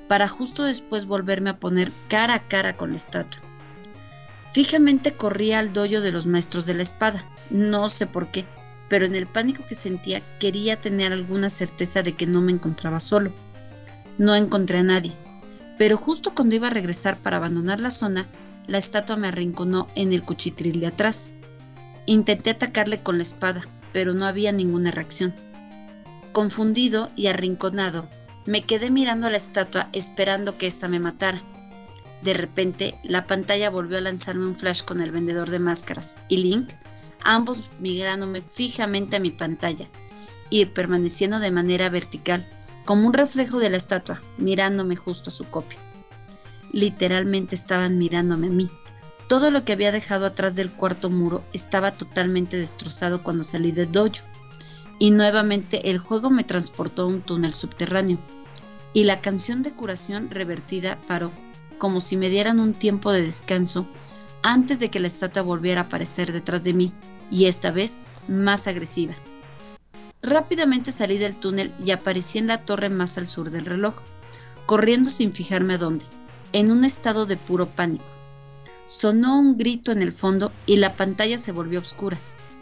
para 0.09 0.27
justo 0.27 0.64
después 0.64 1.06
volverme 1.06 1.51
a 1.51 1.59
poner 1.59 1.93
cara 2.09 2.35
a 2.35 2.48
cara 2.48 2.77
con 2.77 2.90
la 2.90 2.97
estatua. 2.97 3.40
Fijamente 4.52 5.12
corría 5.12 5.60
al 5.60 5.72
doyo 5.72 6.01
de 6.01 6.10
los 6.10 6.27
maestros 6.27 6.66
de 6.66 6.74
la 6.74 6.82
espada, 6.82 7.24
no 7.51 7.89
sé 7.89 8.06
por 8.06 8.28
qué, 8.32 8.44
pero 8.90 9.06
en 9.06 9.14
el 9.14 9.26
pánico 9.26 9.64
que 9.66 9.76
sentía 9.76 10.20
quería 10.40 10.78
tener 10.78 11.12
alguna 11.12 11.48
certeza 11.48 12.02
de 12.02 12.12
que 12.12 12.26
no 12.26 12.42
me 12.42 12.52
encontraba 12.52 12.98
solo. 13.00 13.32
No 14.18 14.34
encontré 14.34 14.78
a 14.78 14.82
nadie, 14.82 15.12
pero 15.78 15.96
justo 15.96 16.34
cuando 16.34 16.56
iba 16.56 16.66
a 16.66 16.70
regresar 16.70 17.16
para 17.16 17.38
abandonar 17.38 17.78
la 17.80 17.90
zona, 17.90 18.26
la 18.66 18.78
estatua 18.78 19.16
me 19.16 19.28
arrinconó 19.28 19.86
en 19.94 20.12
el 20.12 20.22
cuchitril 20.22 20.80
de 20.80 20.88
atrás. 20.88 21.30
Intenté 22.04 22.50
atacarle 22.50 23.00
con 23.00 23.16
la 23.16 23.22
espada, 23.22 23.62
pero 23.92 24.12
no 24.12 24.26
había 24.26 24.50
ninguna 24.50 24.90
reacción. 24.90 25.32
Confundido 26.32 27.10
y 27.14 27.28
arrinconado, 27.28 28.08
me 28.44 28.62
quedé 28.62 28.90
mirando 28.90 29.28
a 29.28 29.30
la 29.30 29.36
estatua 29.36 29.88
esperando 29.92 30.58
que 30.58 30.66
ésta 30.66 30.88
me 30.88 30.98
matara. 30.98 31.40
De 32.22 32.34
repente, 32.34 32.96
la 33.04 33.26
pantalla 33.26 33.70
volvió 33.70 33.98
a 33.98 34.02
lanzarme 34.02 34.46
un 34.46 34.56
flash 34.56 34.82
con 34.82 35.00
el 35.00 35.12
vendedor 35.12 35.48
de 35.48 35.60
máscaras 35.60 36.18
y 36.28 36.38
Link, 36.38 36.70
ambos 37.24 37.70
mirándome 37.78 38.42
fijamente 38.42 39.16
a 39.16 39.20
mi 39.20 39.30
pantalla 39.30 39.88
y 40.51 40.64
permaneciendo 40.66 41.38
de 41.38 41.51
manera 41.51 41.88
vertical, 41.88 42.48
como 42.84 43.06
un 43.06 43.12
reflejo 43.12 43.59
de 43.59 43.70
la 43.70 43.76
estatua, 43.76 44.20
mirándome 44.36 44.97
justo 44.97 45.30
a 45.30 45.32
su 45.32 45.44
copia. 45.44 45.78
Literalmente 46.72 47.55
estaban 47.55 47.98
mirándome 47.98 48.48
a 48.48 48.51
mí. 48.51 48.70
Todo 49.28 49.51
lo 49.51 49.64
que 49.64 49.72
había 49.72 49.92
dejado 49.92 50.26
atrás 50.26 50.56
del 50.56 50.72
cuarto 50.72 51.09
muro 51.09 51.44
estaba 51.52 51.92
totalmente 51.92 52.56
destrozado 52.56 53.22
cuando 53.22 53.44
salí 53.44 53.70
del 53.70 53.92
dojo. 53.92 54.24
Y 54.98 55.12
nuevamente 55.12 55.90
el 55.90 55.98
juego 55.98 56.30
me 56.30 56.44
transportó 56.44 57.02
a 57.02 57.06
un 57.06 57.22
túnel 57.22 57.55
subterráneo. 57.55 58.18
Y 58.92 59.05
la 59.05 59.20
canción 59.20 59.62
de 59.62 59.72
curación 59.72 60.30
revertida 60.30 60.98
paró, 61.06 61.30
como 61.78 62.01
si 62.01 62.16
me 62.16 62.28
dieran 62.28 62.59
un 62.59 62.74
tiempo 62.74 63.12
de 63.12 63.22
descanso 63.22 63.86
antes 64.42 64.80
de 64.80 64.90
que 64.90 65.01
la 65.01 65.06
estatua 65.06 65.42
volviera 65.42 65.82
a 65.82 65.84
aparecer 65.84 66.32
detrás 66.32 66.64
de 66.64 66.74
mí, 66.74 66.92
y 67.31 67.47
esta 67.47 67.70
vez 67.70 68.01
más 68.28 68.66
agresiva. 68.66 69.15
Rápidamente 70.23 70.93
salí 70.93 71.19
del 71.19 71.36
túnel 71.36 71.73
y 71.82 71.93
aparecí 71.93 72.39
en 72.39 72.47
la 72.47 72.62
torre 72.62 72.90
más 72.90 73.16
al 73.16 73.27
sur 73.27 73.51
del 73.51 73.65
reloj, 73.65 73.97
corriendo 74.66 75.09
sin 75.11 75.32
fijarme 75.32 75.74
a 75.74 75.78
dónde, 75.78 76.05
en 76.52 76.70
un 76.70 76.85
estado 76.85 77.27
de 77.27 77.36
puro 77.36 77.74
pánico. 77.74 78.05
Sonó 78.86 79.39
un 79.39 79.57
grito 79.57 79.93
en 79.93 80.02
el 80.02 80.12
fondo 80.12 80.52
y 80.66 80.77
la 80.77 80.97
pantalla 80.97 81.39
se 81.39 81.52
volvió 81.52 81.81
oscura, 81.81 82.19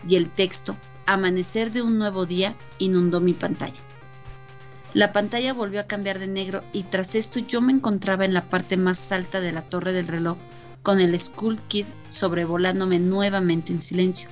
y 0.06 0.16
el 0.16 0.30
texto, 0.30 0.76
Amanecer 1.06 1.72
de 1.72 1.80
un 1.80 1.96
nuevo 1.96 2.26
día, 2.26 2.54
inundó 2.78 3.20
mi 3.20 3.32
pantalla. 3.32 3.80
La 4.92 5.12
pantalla 5.12 5.54
volvió 5.54 5.80
a 5.80 5.86
cambiar 5.86 6.18
de 6.18 6.26
negro 6.26 6.62
y 6.74 6.82
tras 6.82 7.14
esto 7.14 7.38
yo 7.38 7.62
me 7.62 7.72
encontraba 7.72 8.26
en 8.26 8.34
la 8.34 8.48
parte 8.48 8.76
más 8.76 9.10
alta 9.10 9.40
de 9.40 9.52
la 9.52 9.62
torre 9.62 9.92
del 9.92 10.06
reloj 10.06 10.36
con 10.82 11.00
el 11.00 11.18
Skull 11.18 11.60
Kid 11.68 11.86
sobrevolándome 12.08 12.98
nuevamente 12.98 13.72
en 13.72 13.80
silencio. 13.80 14.28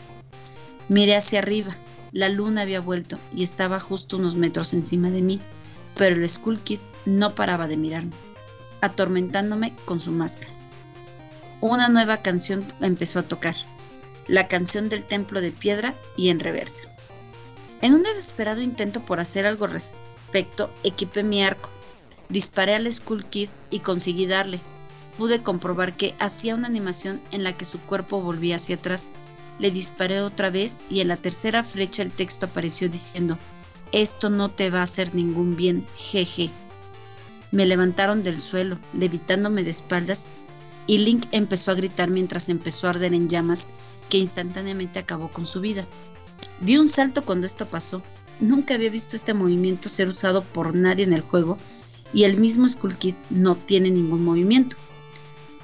Miré 0.88 1.16
hacia 1.16 1.40
arriba, 1.40 1.76
la 2.12 2.28
luna 2.28 2.62
había 2.62 2.80
vuelto 2.80 3.18
y 3.34 3.42
estaba 3.42 3.80
justo 3.80 4.16
unos 4.16 4.36
metros 4.36 4.72
encima 4.72 5.10
de 5.10 5.22
mí, 5.22 5.40
pero 5.96 6.16
el 6.16 6.28
Skull 6.28 6.60
Kid 6.60 6.80
no 7.04 7.34
paraba 7.34 7.66
de 7.66 7.76
mirarme, 7.76 8.12
atormentándome 8.80 9.74
con 9.84 10.00
su 10.00 10.12
máscara. 10.12 10.52
Una 11.60 11.88
nueva 11.88 12.18
canción 12.18 12.64
empezó 12.80 13.20
a 13.20 13.22
tocar, 13.22 13.56
la 14.28 14.48
canción 14.48 14.88
del 14.88 15.04
templo 15.04 15.40
de 15.40 15.52
piedra 15.52 15.94
y 16.16 16.28
en 16.28 16.40
reversa. 16.40 16.84
En 17.82 17.94
un 17.94 18.02
desesperado 18.02 18.60
intento 18.60 19.00
por 19.00 19.20
hacer 19.20 19.46
algo 19.46 19.66
respecto, 19.66 20.70
equipé 20.84 21.22
mi 21.22 21.42
arco, 21.42 21.70
disparé 22.28 22.74
al 22.74 22.90
Skull 22.90 23.24
Kid 23.26 23.48
y 23.70 23.80
conseguí 23.80 24.26
darle. 24.26 24.60
Pude 25.18 25.42
comprobar 25.42 25.96
que 25.96 26.14
hacía 26.18 26.54
una 26.54 26.66
animación 26.66 27.20
en 27.30 27.42
la 27.42 27.52
que 27.54 27.64
su 27.64 27.80
cuerpo 27.80 28.20
volvía 28.20 28.56
hacia 28.56 28.76
atrás. 28.76 29.12
Le 29.58 29.70
disparé 29.70 30.20
otra 30.20 30.50
vez 30.50 30.78
y 30.90 31.00
en 31.00 31.08
la 31.08 31.16
tercera 31.16 31.64
flecha 31.64 32.02
el 32.02 32.10
texto 32.10 32.46
apareció 32.46 32.88
diciendo, 32.88 33.38
esto 33.92 34.30
no 34.30 34.50
te 34.50 34.70
va 34.70 34.80
a 34.80 34.84
hacer 34.84 35.14
ningún 35.14 35.56
bien, 35.56 35.86
jeje. 35.96 36.50
Me 37.52 37.66
levantaron 37.66 38.22
del 38.22 38.38
suelo, 38.38 38.78
levitándome 38.92 39.62
de 39.62 39.70
espaldas, 39.70 40.28
y 40.86 40.98
Link 40.98 41.26
empezó 41.32 41.70
a 41.70 41.74
gritar 41.74 42.10
mientras 42.10 42.48
empezó 42.48 42.86
a 42.86 42.90
arder 42.90 43.14
en 43.14 43.28
llamas 43.28 43.70
que 44.08 44.18
instantáneamente 44.18 44.98
acabó 44.98 45.28
con 45.28 45.46
su 45.46 45.60
vida. 45.60 45.86
Dio 46.60 46.80
un 46.80 46.88
salto 46.88 47.24
cuando 47.24 47.46
esto 47.46 47.66
pasó. 47.66 48.02
Nunca 48.40 48.74
había 48.74 48.90
visto 48.90 49.16
este 49.16 49.34
movimiento 49.34 49.88
ser 49.88 50.08
usado 50.08 50.44
por 50.44 50.74
nadie 50.74 51.04
en 51.04 51.12
el 51.12 51.22
juego 51.22 51.58
y 52.12 52.24
el 52.24 52.36
mismo 52.36 52.68
Skull 52.68 52.96
Kid 52.96 53.14
no 53.30 53.56
tiene 53.56 53.90
ningún 53.90 54.24
movimiento. 54.24 54.76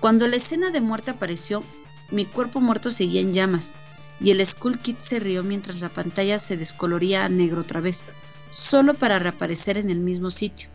Cuando 0.01 0.27
la 0.27 0.37
escena 0.37 0.71
de 0.71 0.81
muerte 0.81 1.11
apareció, 1.11 1.63
mi 2.11 2.27
cuerpo 2.27 2.61
muerto 2.61 2.91
seguía 2.91 3.21
en 3.21 3.33
llamas 3.33 3.75
y 4.21 4.31
el 4.31 4.45
Skull 4.47 4.79
Kid 4.79 4.97
se 4.99 5.19
rió 5.19 5.43
mientras 5.43 5.81
la 5.81 5.89
pantalla 5.89 6.39
se 6.39 6.57
descoloría 6.57 7.25
a 7.25 7.29
negro 7.29 7.63
otra 7.63 7.81
vez, 7.81 8.07
solo 8.51 8.95
para 8.95 9.19
reaparecer 9.19 9.79
en 9.79 9.91
el 9.91 9.99
mismo 9.99 10.31
sitio. 10.31 10.69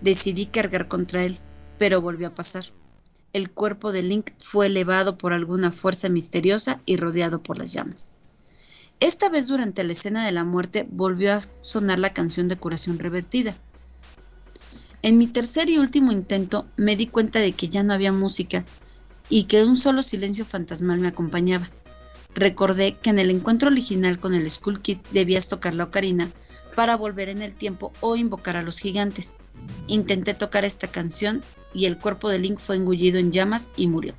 Decidí 0.00 0.46
cargar 0.46 0.88
contra 0.88 1.24
él, 1.24 1.38
pero 1.78 2.00
volvió 2.00 2.28
a 2.28 2.34
pasar. 2.34 2.64
El 3.32 3.50
cuerpo 3.50 3.92
de 3.92 4.02
Link 4.02 4.30
fue 4.38 4.66
elevado 4.66 5.18
por 5.18 5.32
alguna 5.32 5.72
fuerza 5.72 6.08
misteriosa 6.08 6.80
y 6.86 6.96
rodeado 6.96 7.42
por 7.42 7.58
las 7.58 7.72
llamas. 7.72 8.14
Esta 8.98 9.28
vez 9.28 9.46
durante 9.46 9.84
la 9.84 9.92
escena 9.92 10.24
de 10.24 10.32
la 10.32 10.44
muerte 10.44 10.86
volvió 10.90 11.34
a 11.34 11.40
sonar 11.60 11.98
la 11.98 12.14
canción 12.14 12.48
de 12.48 12.56
curación 12.56 12.98
revertida. 12.98 13.54
En 15.02 15.18
mi 15.18 15.26
tercer 15.26 15.68
y 15.68 15.76
último 15.78 16.12
intento 16.12 16.66
me 16.76 16.96
di 16.96 17.06
cuenta 17.08 17.40
de 17.40 17.52
que 17.52 17.68
ya 17.68 17.82
no 17.82 17.92
había 17.92 18.10
música 18.10 18.64
y 19.28 19.44
que 19.44 19.64
un 19.64 19.76
solo 19.76 20.02
silencio 20.02 20.44
fantasmal 20.44 21.00
me 21.00 21.08
acompañaba. 21.08 21.70
Recordé 22.34 22.98
que 22.98 23.10
en 23.10 23.18
el 23.18 23.30
encuentro 23.30 23.70
original 23.70 24.18
con 24.18 24.34
el 24.34 24.50
Skull 24.50 24.82
Kid 24.82 24.98
debías 25.10 25.48
tocar 25.48 25.74
la 25.74 25.84
ocarina 25.84 26.30
para 26.74 26.96
volver 26.96 27.30
en 27.30 27.40
el 27.40 27.54
tiempo 27.54 27.92
o 28.00 28.16
invocar 28.16 28.56
a 28.56 28.62
los 28.62 28.78
gigantes. 28.78 29.38
Intenté 29.86 30.34
tocar 30.34 30.64
esta 30.64 30.86
canción 30.86 31.42
y 31.72 31.86
el 31.86 31.98
cuerpo 31.98 32.28
de 32.28 32.38
Link 32.38 32.58
fue 32.58 32.76
engullido 32.76 33.18
en 33.18 33.32
llamas 33.32 33.70
y 33.76 33.86
murió. 33.88 34.14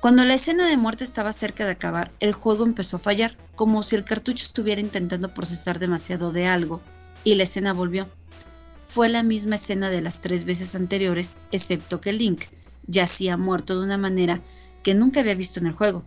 Cuando 0.00 0.24
la 0.24 0.34
escena 0.34 0.66
de 0.66 0.76
muerte 0.76 1.04
estaba 1.04 1.32
cerca 1.32 1.66
de 1.66 1.72
acabar, 1.72 2.10
el 2.20 2.32
juego 2.32 2.64
empezó 2.64 2.96
a 2.96 3.00
fallar, 3.00 3.36
como 3.54 3.82
si 3.82 3.96
el 3.96 4.04
cartucho 4.04 4.44
estuviera 4.44 4.80
intentando 4.80 5.34
procesar 5.34 5.78
demasiado 5.78 6.32
de 6.32 6.46
algo, 6.46 6.80
y 7.22 7.34
la 7.34 7.42
escena 7.42 7.74
volvió. 7.74 8.08
Fue 8.86 9.10
la 9.10 9.22
misma 9.22 9.56
escena 9.56 9.90
de 9.90 10.00
las 10.00 10.22
tres 10.22 10.44
veces 10.44 10.74
anteriores, 10.74 11.40
excepto 11.52 12.00
que 12.00 12.14
Link 12.14 12.44
yacía 12.86 13.36
muerto 13.36 13.78
de 13.78 13.84
una 13.84 13.98
manera 13.98 14.42
que 14.82 14.94
nunca 14.94 15.20
había 15.20 15.34
visto 15.34 15.60
en 15.60 15.66
el 15.66 15.72
juego, 15.72 16.04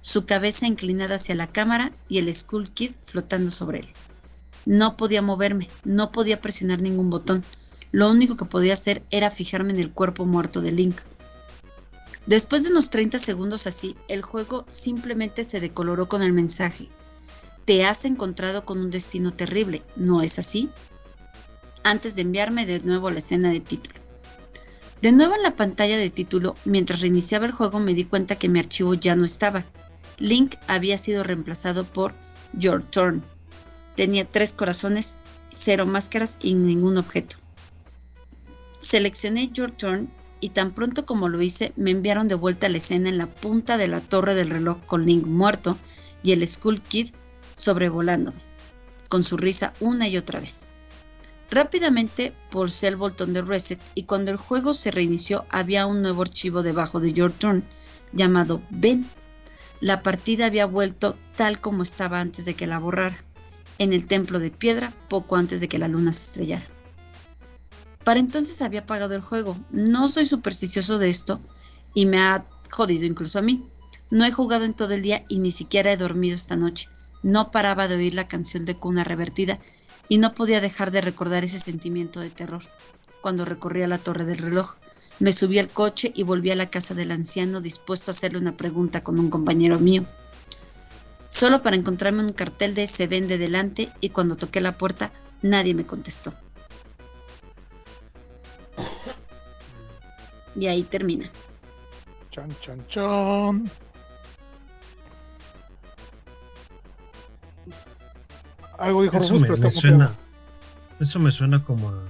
su 0.00 0.24
cabeza 0.24 0.66
inclinada 0.66 1.16
hacia 1.16 1.34
la 1.34 1.50
cámara 1.50 1.92
y 2.08 2.18
el 2.18 2.32
Skull 2.32 2.70
Kid 2.70 2.92
flotando 3.02 3.50
sobre 3.50 3.80
él. 3.80 3.88
No 4.64 4.96
podía 4.96 5.22
moverme, 5.22 5.68
no 5.84 6.12
podía 6.12 6.40
presionar 6.40 6.80
ningún 6.80 7.10
botón, 7.10 7.44
lo 7.92 8.10
único 8.10 8.36
que 8.36 8.44
podía 8.44 8.74
hacer 8.74 9.02
era 9.10 9.30
fijarme 9.30 9.72
en 9.72 9.78
el 9.78 9.92
cuerpo 9.92 10.24
muerto 10.26 10.60
de 10.60 10.72
Link. 10.72 10.96
Después 12.26 12.64
de 12.64 12.70
unos 12.70 12.90
30 12.90 13.18
segundos 13.18 13.66
así, 13.66 13.96
el 14.08 14.22
juego 14.22 14.66
simplemente 14.68 15.44
se 15.44 15.60
decoloró 15.60 16.08
con 16.08 16.22
el 16.22 16.32
mensaje. 16.32 16.88
Te 17.64 17.84
has 17.84 18.04
encontrado 18.04 18.64
con 18.64 18.78
un 18.78 18.90
destino 18.90 19.30
terrible, 19.30 19.82
¿no 19.96 20.22
es 20.22 20.38
así? 20.38 20.68
Antes 21.84 22.16
de 22.16 22.22
enviarme 22.22 22.66
de 22.66 22.80
nuevo 22.80 23.08
a 23.08 23.12
la 23.12 23.18
escena 23.18 23.50
de 23.50 23.60
título. 23.60 24.05
De 25.02 25.12
nuevo 25.12 25.34
en 25.34 25.42
la 25.42 25.56
pantalla 25.56 25.98
de 25.98 26.10
título, 26.10 26.56
mientras 26.64 27.00
reiniciaba 27.00 27.46
el 27.46 27.52
juego 27.52 27.78
me 27.78 27.94
di 27.94 28.04
cuenta 28.04 28.36
que 28.36 28.48
mi 28.48 28.58
archivo 28.58 28.94
ya 28.94 29.14
no 29.14 29.24
estaba. 29.24 29.64
Link 30.18 30.54
había 30.66 30.96
sido 30.96 31.22
reemplazado 31.22 31.84
por 31.84 32.14
Your 32.54 32.82
Turn. 32.82 33.22
Tenía 33.94 34.28
tres 34.28 34.52
corazones, 34.52 35.20
cero 35.50 35.84
máscaras 35.84 36.38
y 36.40 36.54
ningún 36.54 36.96
objeto. 36.96 37.36
Seleccioné 38.78 39.50
Your 39.52 39.70
Turn 39.70 40.10
y 40.40 40.50
tan 40.50 40.72
pronto 40.74 41.06
como 41.06 41.28
lo 41.28 41.42
hice 41.42 41.72
me 41.76 41.90
enviaron 41.90 42.28
de 42.28 42.34
vuelta 42.34 42.66
a 42.66 42.70
la 42.70 42.78
escena 42.78 43.08
en 43.08 43.18
la 43.18 43.26
punta 43.26 43.76
de 43.76 43.88
la 43.88 44.00
torre 44.00 44.34
del 44.34 44.50
reloj 44.50 44.78
con 44.86 45.06
Link 45.06 45.26
muerto 45.26 45.78
y 46.22 46.32
el 46.32 46.46
Skull 46.46 46.82
Kid 46.82 47.10
sobrevolándome, 47.54 48.38
con 49.08 49.24
su 49.24 49.36
risa 49.36 49.72
una 49.80 50.08
y 50.08 50.16
otra 50.16 50.40
vez. 50.40 50.68
Rápidamente 51.50 52.32
pulsé 52.50 52.88
el 52.88 52.96
botón 52.96 53.32
de 53.32 53.42
reset 53.42 53.80
y 53.94 54.02
cuando 54.02 54.30
el 54.30 54.36
juego 54.36 54.74
se 54.74 54.90
reinició 54.90 55.46
había 55.48 55.86
un 55.86 56.02
nuevo 56.02 56.22
archivo 56.22 56.62
debajo 56.62 56.98
de 56.98 57.12
Your 57.12 57.32
Turn 57.32 57.64
llamado 58.12 58.60
Ben. 58.70 59.08
La 59.80 60.02
partida 60.02 60.46
había 60.46 60.66
vuelto 60.66 61.16
tal 61.36 61.60
como 61.60 61.82
estaba 61.82 62.20
antes 62.20 62.46
de 62.46 62.54
que 62.54 62.66
la 62.66 62.78
borrara, 62.78 63.16
en 63.78 63.92
el 63.92 64.06
templo 64.06 64.38
de 64.38 64.50
piedra 64.50 64.92
poco 65.08 65.36
antes 65.36 65.60
de 65.60 65.68
que 65.68 65.78
la 65.78 65.88
luna 65.88 66.12
se 66.12 66.24
estrellara. 66.24 66.66
Para 68.02 68.20
entonces 68.20 68.62
había 68.62 68.80
apagado 68.80 69.14
el 69.14 69.20
juego. 69.20 69.56
No 69.70 70.08
soy 70.08 70.26
supersticioso 70.26 70.98
de 70.98 71.08
esto 71.08 71.40
y 71.92 72.06
me 72.06 72.20
ha 72.20 72.44
jodido 72.70 73.04
incluso 73.04 73.38
a 73.38 73.42
mí. 73.42 73.68
No 74.10 74.24
he 74.24 74.32
jugado 74.32 74.64
en 74.64 74.74
todo 74.74 74.94
el 74.94 75.02
día 75.02 75.24
y 75.28 75.38
ni 75.40 75.50
siquiera 75.50 75.92
he 75.92 75.96
dormido 75.96 76.36
esta 76.36 76.56
noche. 76.56 76.88
No 77.22 77.50
paraba 77.50 77.88
de 77.88 77.96
oír 77.96 78.14
la 78.14 78.28
canción 78.28 78.64
de 78.64 78.76
cuna 78.76 79.04
revertida 79.04 79.58
y 80.08 80.18
no 80.18 80.34
podía 80.34 80.60
dejar 80.60 80.90
de 80.90 81.00
recordar 81.00 81.44
ese 81.44 81.58
sentimiento 81.58 82.20
de 82.20 82.30
terror. 82.30 82.62
Cuando 83.20 83.44
recorría 83.44 83.88
la 83.88 83.98
torre 83.98 84.24
del 84.24 84.38
reloj, 84.38 84.76
me 85.18 85.32
subí 85.32 85.58
al 85.58 85.68
coche 85.68 86.12
y 86.14 86.22
volví 86.22 86.50
a 86.50 86.56
la 86.56 86.70
casa 86.70 86.94
del 86.94 87.10
anciano 87.10 87.60
dispuesto 87.60 88.10
a 88.10 88.12
hacerle 88.12 88.38
una 88.38 88.56
pregunta 88.56 89.02
con 89.02 89.18
un 89.18 89.30
compañero 89.30 89.78
mío. 89.78 90.04
Solo 91.28 91.62
para 91.62 91.76
encontrarme 91.76 92.22
un 92.22 92.32
cartel 92.32 92.74
de 92.74 92.86
se 92.86 93.06
vende 93.06 93.38
delante 93.38 93.90
y 94.00 94.10
cuando 94.10 94.36
toqué 94.36 94.60
la 94.60 94.78
puerta 94.78 95.12
nadie 95.42 95.74
me 95.74 95.86
contestó. 95.86 96.34
Y 100.54 100.66
ahí 100.68 100.82
termina. 100.82 101.30
Algo 108.78 109.02
dijo 109.02 109.16
Eso 109.16 109.34
Rufus, 109.34 109.40
me, 109.40 109.48
pero 109.48 109.62
me 109.62 109.70
suena. 109.70 110.12
Eso 111.00 111.18
me 111.18 111.30
suena 111.30 111.62
como 111.64 111.88
a. 111.88 112.02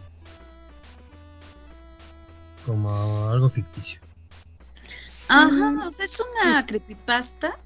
como 2.64 2.90
a 2.90 3.32
algo 3.32 3.48
ficticio. 3.48 4.00
Ajá, 5.28 5.86
o 5.86 5.90
sea, 5.92 6.04
es 6.04 6.20
una 6.20 6.64
creepypasta. 6.66 7.58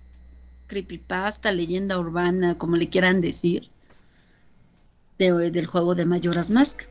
Creepypasta, 0.66 1.52
leyenda 1.52 1.98
urbana, 1.98 2.56
como 2.56 2.77
le 2.77 2.89
quieran 2.89 3.20
decir. 3.20 3.68
de- 5.18 5.51
del 5.51 5.66
juego 5.66 5.94
de 5.94 6.06
Majora's 6.06 6.48
Mask. 6.51 6.85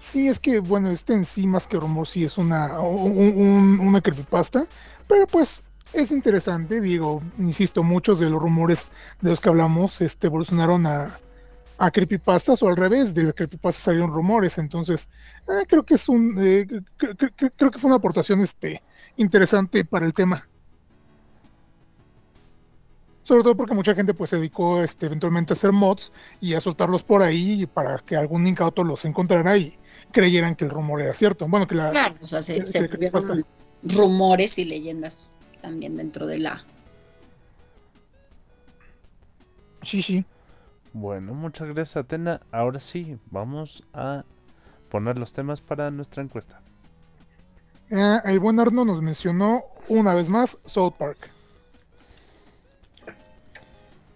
Sí, 0.00 0.26
es 0.26 0.40
que, 0.40 0.58
bueno, 0.58 0.90
este 0.90 1.12
en 1.14 1.24
sí, 1.24 1.46
más 1.46 1.68
que 1.68 1.76
rumor, 1.78 2.08
sí 2.08 2.24
es 2.24 2.38
una, 2.38 2.80
un- 2.80 3.16
un- 3.16 3.78
una 3.80 4.00
creepypasta, 4.00 4.66
pero 5.06 5.28
pues 5.28 5.60
es 5.96 6.10
interesante, 6.12 6.80
digo, 6.80 7.22
insisto, 7.38 7.82
muchos 7.82 8.20
de 8.20 8.30
los 8.30 8.40
rumores 8.40 8.88
de 9.20 9.30
los 9.30 9.40
que 9.40 9.48
hablamos 9.48 10.00
este, 10.00 10.26
evolucionaron 10.28 10.86
a, 10.86 11.18
a 11.78 11.90
creepypastas 11.90 12.62
o 12.62 12.68
al 12.68 12.76
revés, 12.76 13.14
de 13.14 13.24
las 13.24 13.34
creepypastas 13.34 13.84
salieron 13.84 14.12
rumores, 14.12 14.58
entonces 14.58 15.08
eh, 15.48 15.64
creo 15.68 15.82
que 15.84 15.94
es 15.94 16.08
un, 16.08 16.34
eh, 16.38 16.66
cre- 16.66 17.16
cre- 17.16 17.34
cre- 17.36 17.52
creo 17.56 17.70
que 17.70 17.78
fue 17.78 17.88
una 17.88 17.96
aportación 17.96 18.40
este, 18.40 18.82
interesante 19.16 19.84
para 19.84 20.06
el 20.06 20.14
tema. 20.14 20.46
Sobre 23.22 23.42
todo 23.42 23.56
porque 23.56 23.74
mucha 23.74 23.94
gente 23.94 24.14
pues 24.14 24.30
se 24.30 24.36
dedicó 24.36 24.80
este, 24.82 25.06
eventualmente 25.06 25.52
a 25.52 25.54
hacer 25.54 25.72
mods 25.72 26.12
y 26.40 26.54
a 26.54 26.60
soltarlos 26.60 27.02
por 27.02 27.22
ahí 27.22 27.66
para 27.66 27.98
que 27.98 28.14
algún 28.14 28.46
incauto 28.46 28.84
los 28.84 29.04
encontrara 29.04 29.56
y 29.56 29.76
creyeran 30.12 30.54
que 30.54 30.64
el 30.64 30.70
rumor 30.70 31.00
era 31.02 31.12
cierto. 31.12 31.48
Bueno, 31.48 31.66
que 31.66 31.74
la... 31.74 31.88
Claro, 31.88 32.14
o 32.20 32.24
sea, 32.24 32.40
se, 32.40 32.62
se 32.62 32.88
rumores 33.82 34.58
y 34.58 34.64
leyendas 34.64 35.28
también 35.66 35.96
dentro 35.96 36.28
de 36.28 36.38
la... 36.38 36.64
Sí, 39.82 40.00
sí. 40.00 40.24
Bueno, 40.92 41.34
muchas 41.34 41.66
gracias 41.66 41.96
Atena. 41.96 42.40
Ahora 42.52 42.78
sí, 42.78 43.18
vamos 43.32 43.82
a 43.92 44.24
poner 44.88 45.18
los 45.18 45.32
temas 45.32 45.60
para 45.60 45.90
nuestra 45.90 46.22
encuesta. 46.22 46.60
Ah, 47.90 48.22
el 48.24 48.38
buen 48.38 48.60
Arno 48.60 48.84
nos 48.84 49.02
mencionó 49.02 49.64
una 49.88 50.14
vez 50.14 50.28
más 50.28 50.56
South 50.66 50.94
Park. 50.96 51.30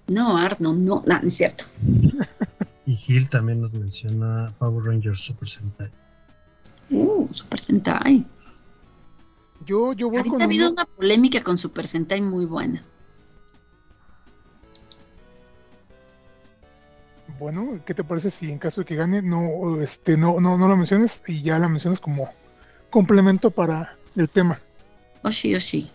No, 0.06 0.36
Arno, 0.36 0.72
no, 0.72 1.02
no, 1.04 1.20
no 1.20 1.26
es 1.26 1.36
cierto. 1.36 1.64
Y 2.86 2.96
Gil 2.96 3.28
también 3.30 3.60
nos 3.60 3.72
menciona 3.72 4.52
Power 4.58 4.84
Rangers 4.84 5.20
Super 5.20 5.48
Sentai. 5.48 5.90
Uh, 6.90 7.28
Super 7.30 7.60
Sentai. 7.60 8.26
Yo, 9.66 9.92
yo 9.92 10.08
voy 10.08 10.18
Ahorita 10.18 10.32
con 10.32 10.42
ha 10.42 10.44
habido 10.44 10.70
una 10.70 10.84
polémica 10.84 11.42
con 11.42 11.58
Super 11.58 11.86
Sentai 11.86 12.20
muy 12.20 12.44
buena. 12.44 12.82
Bueno, 17.38 17.80
¿qué 17.86 17.94
te 17.94 18.04
parece 18.04 18.30
si 18.30 18.50
en 18.50 18.58
caso 18.58 18.82
de 18.82 18.84
que 18.84 18.96
gane 18.96 19.22
no, 19.22 19.80
este, 19.80 20.16
no, 20.16 20.40
no, 20.40 20.58
no 20.58 20.68
lo 20.68 20.76
menciones 20.76 21.22
y 21.26 21.42
ya 21.42 21.58
la 21.58 21.68
mencionas 21.68 21.98
como 21.98 22.30
complemento 22.90 23.50
para 23.50 23.96
el 24.14 24.28
tema? 24.28 24.60
Oshi, 25.22 25.54
Oshi. 25.54 25.90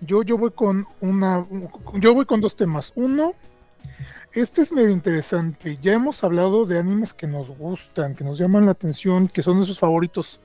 Yo, 0.00 0.22
yo 0.22 0.38
voy 0.38 0.50
con 0.50 0.86
una, 1.00 1.46
yo 1.94 2.14
voy 2.14 2.24
con 2.24 2.40
dos 2.40 2.56
temas. 2.56 2.92
Uno, 2.94 3.34
este 4.32 4.62
es 4.62 4.72
medio 4.72 4.90
interesante. 4.90 5.78
Ya 5.80 5.92
hemos 5.92 6.24
hablado 6.24 6.66
de 6.66 6.78
animes 6.78 7.14
que 7.14 7.26
nos 7.26 7.48
gustan, 7.48 8.14
que 8.14 8.24
nos 8.24 8.38
llaman 8.38 8.64
la 8.64 8.72
atención, 8.72 9.28
que 9.28 9.42
son 9.42 9.56
nuestros 9.56 9.78
favoritos. 9.78 10.40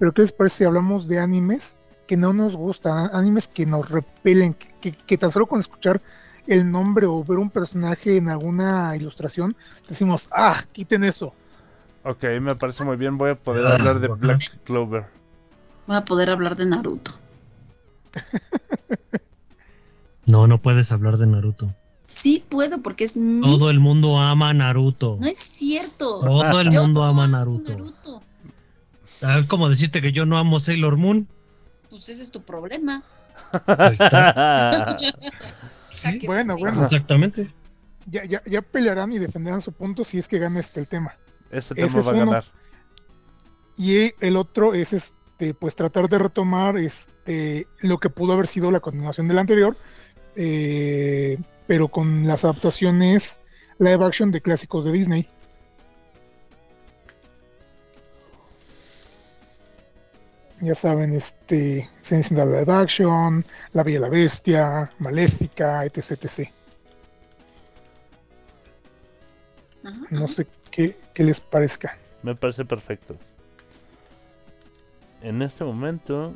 Pero 0.00 0.12
¿qué 0.12 0.22
les 0.22 0.32
parece 0.32 0.56
si 0.58 0.64
hablamos 0.64 1.06
de 1.06 1.20
animes 1.20 1.76
que 2.08 2.16
no 2.16 2.32
nos 2.32 2.56
gustan, 2.56 3.08
animes 3.12 3.46
que 3.46 3.64
nos 3.66 3.88
repelen, 3.88 4.54
que, 4.54 4.68
que- 4.80 4.92
que 4.96 5.16
tan 5.16 5.30
solo 5.30 5.46
con 5.46 5.60
escuchar 5.60 6.02
el 6.48 6.68
nombre 6.68 7.06
o 7.06 7.22
ver 7.22 7.38
un 7.38 7.50
personaje 7.50 8.16
en 8.16 8.28
alguna 8.28 8.96
ilustración, 8.96 9.54
decimos, 9.88 10.26
ah, 10.32 10.64
quiten 10.72 11.04
eso. 11.04 11.32
Ok, 12.02 12.24
me 12.40 12.56
parece 12.56 12.82
muy 12.82 12.96
bien. 12.96 13.16
Voy 13.18 13.30
a 13.30 13.34
poder 13.36 13.64
hablar 13.66 14.00
de. 14.00 14.08
Black 14.08 14.58
Clover. 14.64 15.04
Voy 15.86 15.96
a 15.96 16.04
poder 16.04 16.30
hablar 16.30 16.56
de 16.56 16.66
Naruto. 16.66 17.12
No, 20.26 20.46
no 20.46 20.58
puedes 20.62 20.92
hablar 20.92 21.16
de 21.16 21.26
Naruto. 21.26 21.74
Sí 22.04 22.44
puedo 22.48 22.82
porque 22.82 23.04
es 23.04 23.16
mi... 23.16 23.40
Todo 23.42 23.68
el 23.70 23.80
mundo 23.80 24.18
ama 24.18 24.52
Naruto. 24.54 25.16
No 25.20 25.26
es 25.26 25.38
cierto. 25.38 26.20
Todo 26.20 26.60
el 26.60 26.70
Yo 26.70 26.82
mundo 26.82 27.02
ama. 27.02 27.26
Naruto. 27.26 28.22
Es 29.20 29.46
como 29.46 29.68
decirte 29.68 30.00
que 30.00 30.12
yo 30.12 30.24
no 30.26 30.38
amo 30.38 30.60
Sailor 30.60 30.96
Moon. 30.96 31.28
Pues 31.88 32.08
ese 32.08 32.22
es 32.22 32.30
tu 32.30 32.42
problema. 32.42 33.02
Ahí 33.66 33.92
está. 33.92 34.96
sea, 34.98 34.98
Sí, 35.90 36.18
que- 36.20 36.26
Bueno, 36.26 36.56
bueno, 36.56 36.84
Exactamente. 36.84 37.48
ya, 38.06 38.24
ya, 38.24 38.42
ya 38.46 38.62
pelearán 38.62 39.12
y 39.12 39.18
defenderán 39.18 39.60
su 39.60 39.72
punto 39.72 40.04
si 40.04 40.18
es 40.18 40.28
que 40.28 40.38
gana 40.38 40.60
este 40.60 40.80
el 40.80 40.86
tema. 40.86 41.16
Ese 41.50 41.74
Ese 41.74 41.74
tema 41.74 41.98
es 41.98 42.06
va 42.06 42.10
a 42.10 42.14
ganar. 42.14 42.44
Y 43.76 44.12
el 44.24 44.36
otro 44.36 44.72
es 44.74 44.92
este, 44.92 45.52
pues 45.54 45.74
tratar 45.74 46.08
de 46.08 46.18
retomar 46.18 46.76
este 46.78 47.66
lo 47.80 47.98
que 47.98 48.08
pudo 48.10 48.32
haber 48.34 48.46
sido 48.46 48.70
la 48.70 48.80
continuación 48.80 49.26
del 49.28 49.38
anterior, 49.38 49.76
eh, 50.36 51.38
pero 51.66 51.88
con 51.88 52.26
las 52.26 52.44
adaptaciones 52.44 53.40
live 53.78 54.04
action 54.04 54.30
de 54.30 54.40
clásicos 54.40 54.84
de 54.84 54.92
Disney. 54.92 55.28
Ya 60.60 60.74
saben, 60.74 61.12
este, 61.14 61.88
Cenicienta 62.02 62.44
live 62.44 62.70
action, 62.72 63.44
La 63.72 63.82
Bella 63.82 63.96
y 63.96 64.00
la 64.00 64.08
Bestia, 64.10 64.92
Maléfica, 64.98 65.84
etc, 65.86 66.12
etc. 66.22 66.50
Ajá, 69.84 69.98
No 70.10 70.28
sé 70.28 70.46
qué, 70.70 70.96
qué 71.14 71.24
les 71.24 71.40
parezca. 71.40 71.96
Me 72.22 72.34
parece 72.34 72.64
perfecto. 72.66 73.16
En 75.22 75.40
este 75.42 75.64
momento 75.64 76.34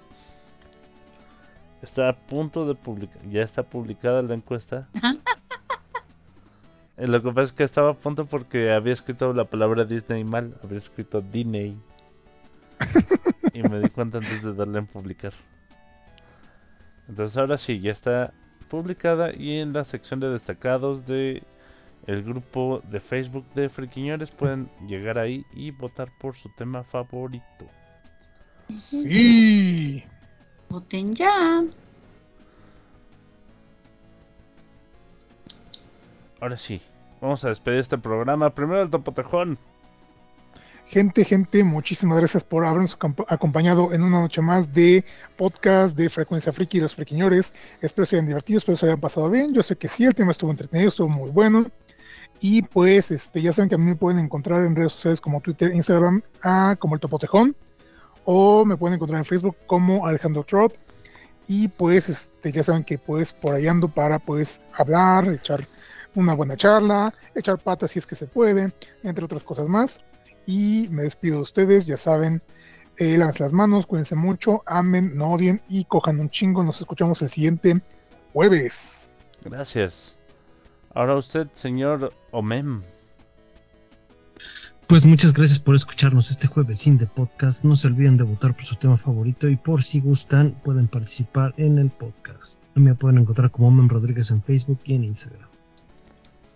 está 1.82 2.09
a 2.09 2.16
punto 2.16 2.66
de 2.66 2.74
publicar. 2.74 3.22
Ya 3.30 3.42
está 3.42 3.62
publicada 3.62 4.22
la 4.22 4.34
encuesta. 4.34 4.88
Eh, 6.96 7.09
Lo 7.09 7.20
que 7.22 7.28
pasa 7.30 7.42
es 7.42 7.52
que 7.52 7.64
estaba 7.64 7.90
a 7.90 7.94
punto 7.94 8.24
porque 8.24 8.72
había 8.72 8.92
escrito 8.92 9.32
la 9.32 9.44
palabra 9.44 9.84
Disney 9.84 10.24
mal. 10.24 10.56
Había 10.62 10.78
escrito 10.78 11.20
Disney. 11.20 11.76
y 13.52 13.62
me 13.62 13.80
di 13.80 13.88
cuenta 13.88 14.18
antes 14.18 14.42
de 14.42 14.55
darle 14.55 14.78
en 14.78 14.86
publicar. 14.86 15.32
Entonces 17.09 17.36
ahora 17.36 17.59
sí, 17.59 17.80
ya 17.80 17.92
está 17.92 18.32
publicada 18.68 19.34
y 19.34 19.59
en 19.59 19.72
la 19.72 19.84
sección 19.84 20.20
de 20.20 20.30
destacados 20.30 21.05
de 21.06 21.42
el 22.06 22.22
grupo 22.22 22.82
de 22.90 23.01
Facebook 23.01 23.46
de 23.55 23.68
Friquiñores 23.68 24.30
pueden 24.30 24.68
llegar 24.86 25.18
ahí 25.18 25.44
y 25.55 25.70
votar 25.70 26.10
por 26.18 26.34
su 26.34 26.51
tema 26.51 26.82
favorito. 26.82 27.66
Sí. 28.72 30.02
Voten 30.68 31.14
ya. 31.14 31.64
Ahora 36.40 36.56
sí, 36.56 36.82
vamos 37.20 37.44
a 37.44 37.48
despedir 37.48 37.78
este 37.80 37.96
programa. 37.96 38.55
Primero 38.55 38.82
el 38.82 38.90
topotejón. 38.90 39.59
Gente, 40.86 41.24
gente, 41.24 41.65
muchísimas 41.65 42.19
gracias 42.19 42.44
por 42.44 42.65
habernos 42.65 42.98
acompa- 42.98 43.24
acompañado 43.28 43.93
en 43.94 44.02
una 44.02 44.20
noche 44.20 44.43
más 44.43 44.73
de 44.73 45.05
podcast 45.36 45.97
de 45.97 46.11
Frecuencia 46.11 46.52
Friki 46.52 46.77
y 46.77 46.81
los 46.82 46.94
Friquiñores. 46.94 47.55
Espero 47.81 48.05
se 48.05 48.16
hayan 48.16 48.27
divertido, 48.28 48.59
espero 48.59 48.77
se 48.77 48.86
hayan 48.86 49.01
pasado 49.01 49.31
bien. 49.31 49.55
Yo 49.55 49.62
sé 49.62 49.77
que 49.77 49.89
sí, 49.89 50.05
el 50.05 50.15
tema 50.15 50.32
estuvo 50.32 50.51
entretenido, 50.51 50.89
estuvo 50.90 51.09
muy 51.09 51.31
bueno. 51.31 51.66
Y 52.40 52.62
pues, 52.62 53.11
este, 53.11 53.40
ya 53.40 53.52
saben 53.52 53.70
que 53.70 53.77
a 53.77 53.78
mí 53.78 53.85
me 53.86 53.97
pueden 53.97 54.19
encontrar 54.20 54.65
en 54.65 54.77
redes 54.77 54.93
sociales 54.93 55.20
como 55.20 55.40
Twitter, 55.40 55.74
Instagram, 55.74 56.20
ah, 56.43 56.77
como 56.78 56.94
el 56.94 57.01
Topotejón. 57.01 57.56
O 58.27 58.65
me 58.66 58.77
pueden 58.77 58.97
encontrar 58.97 59.19
en 59.19 59.24
Facebook 59.24 59.56
como 59.66 60.06
Alejandro 60.06 60.44
Trop. 60.44 60.74
Y 61.48 61.69
pues, 61.69 62.11
este, 62.11 62.52
ya 62.52 62.62
saben 62.62 62.85
que 62.85 62.98
pues 62.98 63.32
por 63.32 63.55
ahí 63.55 63.66
ando 63.66 63.89
para 63.89 64.19
pues 64.19 64.61
hablar, 64.74 65.28
echar 65.31 65.66
una 66.15 66.35
buena 66.35 66.56
charla, 66.56 67.12
echar 67.35 67.59
patas 67.59 67.90
si 67.93 67.98
es 67.98 68.06
que 68.06 68.15
se 68.15 68.27
puede, 68.27 68.73
entre 69.02 69.24
otras 69.24 69.43
cosas 69.43 69.66
más. 69.69 70.01
Y 70.46 70.88
me 70.90 71.02
despido 71.02 71.36
de 71.36 71.42
ustedes, 71.42 71.86
ya 71.86 71.96
saben, 71.96 72.42
eh, 72.96 73.16
lávense 73.16 73.42
las 73.42 73.52
manos, 73.52 73.86
cuídense 73.86 74.14
mucho, 74.14 74.62
amen, 74.66 75.16
no 75.16 75.32
odien 75.32 75.62
y 75.68 75.84
cojan 75.84 76.20
un 76.20 76.30
chingo. 76.30 76.62
Nos 76.62 76.80
escuchamos 76.80 77.20
el 77.22 77.28
siguiente 77.28 77.80
jueves. 78.32 79.10
Gracias. 79.44 80.16
Ahora 80.94 81.16
usted, 81.16 81.48
señor 81.54 82.12
Omem. 82.30 82.82
Pues 84.86 85.06
muchas 85.06 85.32
gracias 85.32 85.58
por 85.58 85.74
escucharnos 85.74 86.30
este 86.30 86.46
jueves 86.46 86.78
sin 86.80 86.98
de 86.98 87.06
podcast. 87.06 87.64
No 87.64 87.74
se 87.74 87.86
olviden 87.86 88.18
de 88.18 88.24
votar 88.24 88.54
por 88.54 88.64
su 88.64 88.76
tema 88.76 88.98
favorito 88.98 89.48
y 89.48 89.56
por 89.56 89.82
si 89.82 90.00
gustan 90.00 90.52
pueden 90.62 90.88
participar 90.88 91.54
en 91.56 91.78
el 91.78 91.90
podcast. 91.90 92.62
Me 92.74 92.94
pueden 92.94 93.18
encontrar 93.18 93.50
como 93.50 93.68
Omen 93.68 93.88
Rodríguez 93.88 94.30
en 94.30 94.42
Facebook 94.42 94.78
y 94.84 94.94
en 94.94 95.04
Instagram. 95.04 95.48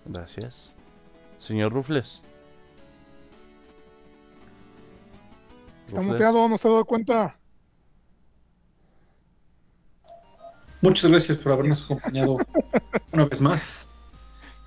Gracias. 0.04 0.72
Señor 1.38 1.72
Rufles. 1.72 2.20
Está 5.88 6.02
muteado, 6.02 6.46
no 6.50 6.58
se 6.58 6.68
ha 6.68 6.70
dado 6.70 6.84
cuenta. 6.84 7.34
Muchas 10.82 11.10
gracias 11.10 11.38
por 11.38 11.52
habernos 11.52 11.82
acompañado 11.82 12.36
una 13.12 13.24
vez 13.24 13.40
más 13.40 13.90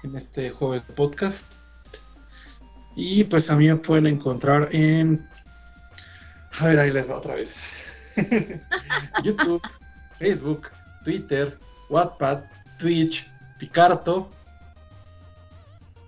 en 0.01 0.15
este 0.15 0.49
jueves 0.49 0.87
de 0.87 0.93
podcast. 0.95 1.63
Y 2.95 3.23
pues 3.25 3.51
a 3.51 3.55
mí 3.55 3.67
me 3.67 3.75
pueden 3.75 4.07
encontrar 4.07 4.69
en. 4.71 5.23
A 6.59 6.65
ver, 6.65 6.79
ahí 6.79 6.91
les 6.91 7.07
va 7.07 7.17
otra 7.17 7.35
vez. 7.35 8.15
YouTube, 9.23 9.61
Facebook, 10.17 10.69
Twitter, 11.03 11.55
Wattpad, 11.91 12.45
Twitch, 12.79 13.31
Picarto. 13.59 14.27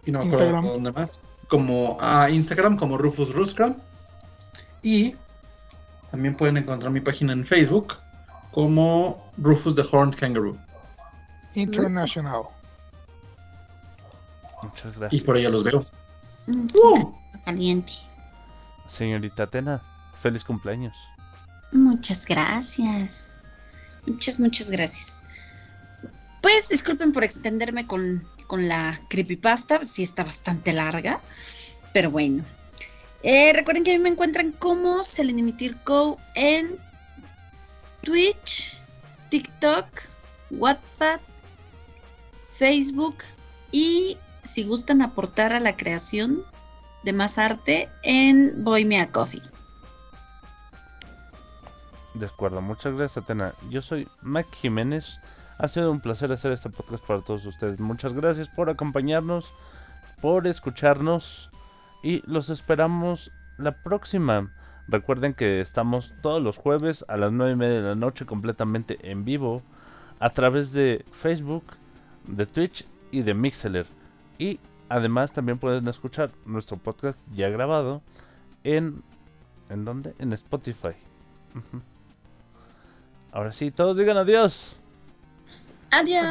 Y 0.06 0.11
no 0.11 0.26
me 0.26 0.34
acuerdo 0.34 0.45
Instagram. 0.48 0.73
dónde 0.73 0.91
más. 0.91 1.23
Como 1.48 1.99
a 2.02 2.31
Instagram, 2.31 2.77
como 2.77 2.98
Rufus 2.98 3.35
Ruscram. 3.35 3.80
Y 4.84 5.16
también 6.12 6.36
pueden 6.36 6.58
encontrar 6.58 6.92
mi 6.92 7.02
página 7.02 7.34
en 7.34 7.44
Facebook 7.44 7.98
como 8.52 9.32
Rufus 9.38 9.74
the 9.74 9.84
Horned 9.92 10.16
Kangaroo. 10.16 10.58
International. 11.56 12.44
Muchas 14.62 14.96
gracias. 14.96 15.14
Y 15.14 15.22
por 15.22 15.38
allá 15.38 15.50
los 15.50 15.64
veo. 15.64 15.86
Caliente. 17.46 17.94
Señorita 18.88 19.44
Atena, 19.44 19.82
feliz 20.22 20.44
cumpleaños. 20.44 20.96
Muchas 21.72 22.26
gracias. 22.26 23.32
Muchas, 24.06 24.40
muchas 24.40 24.70
gracias. 24.70 25.22
Pues 26.42 26.70
disculpen 26.70 27.14
por 27.14 27.24
extenderme 27.24 27.88
con, 27.88 28.22
con 28.48 28.68
la 28.68 29.00
creepypasta, 29.10 29.84
sí 29.84 30.04
está 30.04 30.24
bastante 30.24 30.74
larga, 30.74 31.22
pero 31.94 32.12
bueno. 32.12 32.44
Eh, 33.24 33.54
recuerden 33.54 33.86
que 33.86 33.91
a 33.91 33.98
mí 33.98 34.04
me 34.04 34.10
encuentran 34.10 34.52
como 34.52 35.02
Selenimitir 35.02 35.78
Co 35.86 36.18
en 36.36 36.78
Twitch, 38.02 38.82
TikTok, 39.30 39.86
Wattpad, 40.52 41.22
Facebook 42.50 43.16
y 43.72 44.18
si 44.44 44.66
gustan 44.66 45.02
aportar 45.02 45.54
a 45.54 45.62
la 45.62 45.78
creación 45.78 46.44
de 47.04 47.14
más 47.14 47.38
arte 47.38 47.90
en 48.04 48.62
Boy 48.62 48.84
Me 48.84 49.00
a 49.00 49.10
Coffee. 49.10 49.41
De 52.14 52.26
acuerdo, 52.26 52.62
muchas 52.62 52.94
gracias 52.94 53.24
Atena. 53.24 53.54
Yo 53.70 53.82
soy 53.82 54.08
Mac 54.22 54.48
Jiménez. 54.54 55.18
Ha 55.60 55.70
sido 55.70 55.91
un 55.91 56.02
placer 56.02 56.32
hacer 56.34 56.52
este 56.52 56.70
podcast 56.70 57.06
para 57.06 57.22
todos 57.22 57.45
ustedes. 57.45 57.80
Muchas 57.80 58.12
gracias 58.12 58.50
por 58.50 58.70
acompañarnos, 58.70 59.54
por 60.22 60.45
escucharnos 60.45 61.53
y 62.04 62.22
los 62.30 62.52
esperamos 62.52 63.32
la 63.58 63.72
próxima. 63.72 64.52
Recuerden 64.88 65.34
que 65.34 65.62
estamos 65.62 66.14
todos 66.22 66.44
los 66.44 66.58
jueves 66.58 67.06
a 67.08 67.18
las 67.18 67.32
9 67.32 67.54
y 67.54 67.56
media 67.56 67.82
de 67.82 67.88
la 67.90 67.96
noche 67.96 68.26
completamente 68.26 69.00
en 69.10 69.24
vivo 69.26 69.64
a 70.20 70.30
través 70.30 70.74
de 70.74 71.06
Facebook, 71.12 71.64
de 72.28 72.46
Twitch 72.46 72.86
y 73.12 73.22
de 73.22 73.34
Mixeler. 73.34 73.88
Y 74.38 74.60
además 74.90 75.32
también 75.32 75.58
pueden 75.58 75.88
escuchar 75.88 76.30
nuestro 76.46 76.78
podcast 76.78 77.18
ya 77.34 77.50
grabado 77.50 78.02
en... 78.64 79.02
¿En 79.70 79.86
dónde? 79.86 80.14
En 80.20 80.34
Spotify. 80.34 80.92
Ahora 83.32 83.54
sí, 83.54 83.72
todos 83.72 83.98
digan 83.98 84.18
adiós. 84.18 84.76
Adiós. 85.90 86.24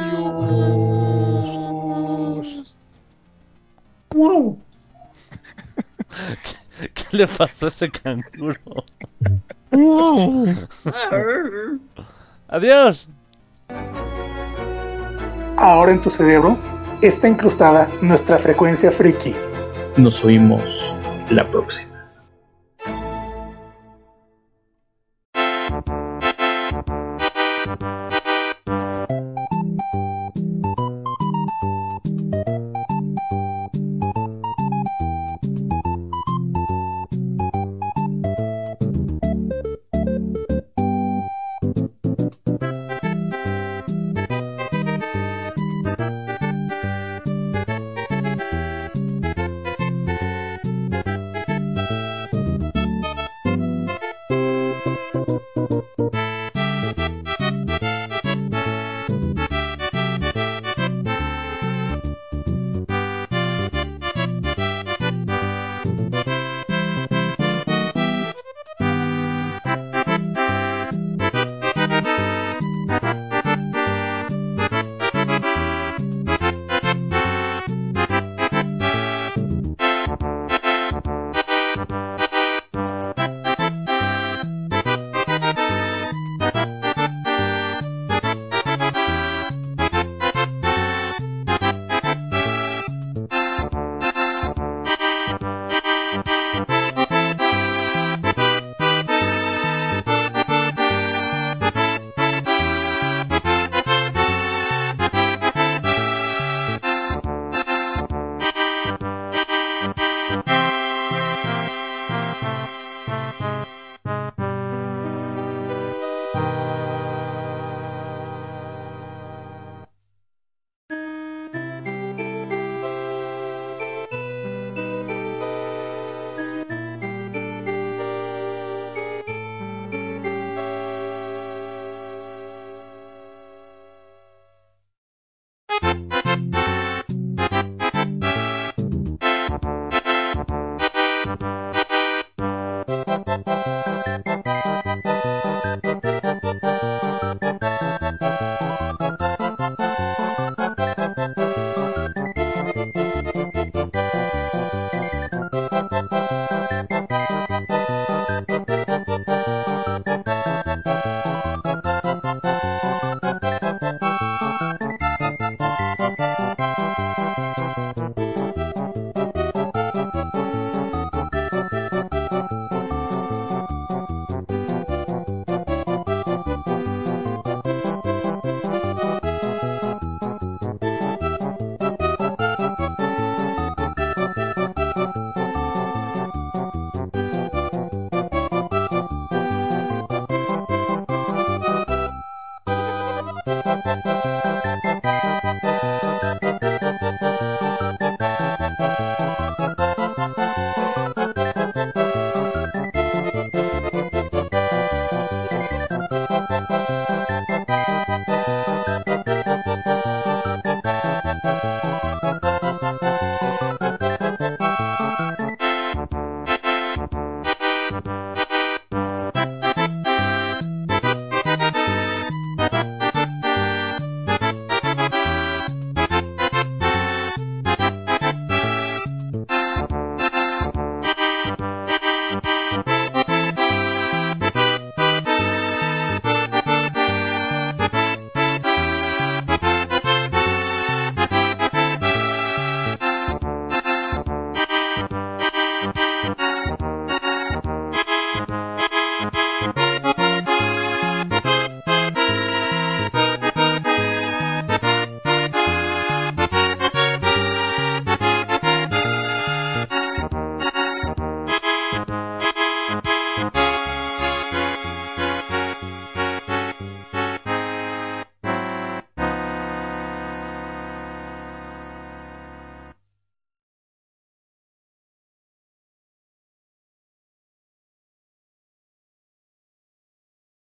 ¡Wow! 4.11 4.59
¿Qué 6.93 7.17
le 7.17 7.27
pasó 7.27 7.67
a 7.67 7.69
ese 7.69 7.89
canguro? 7.89 8.59
Adiós. 12.47 13.07
Ahora 15.57 15.91
en 15.91 16.01
tu 16.01 16.09
cerebro 16.09 16.57
está 17.01 17.27
incrustada 17.27 17.87
nuestra 18.01 18.37
frecuencia 18.37 18.91
friki. 18.91 19.33
Nos 19.97 20.23
oímos 20.23 20.63
la 21.29 21.45
próxima. 21.47 21.92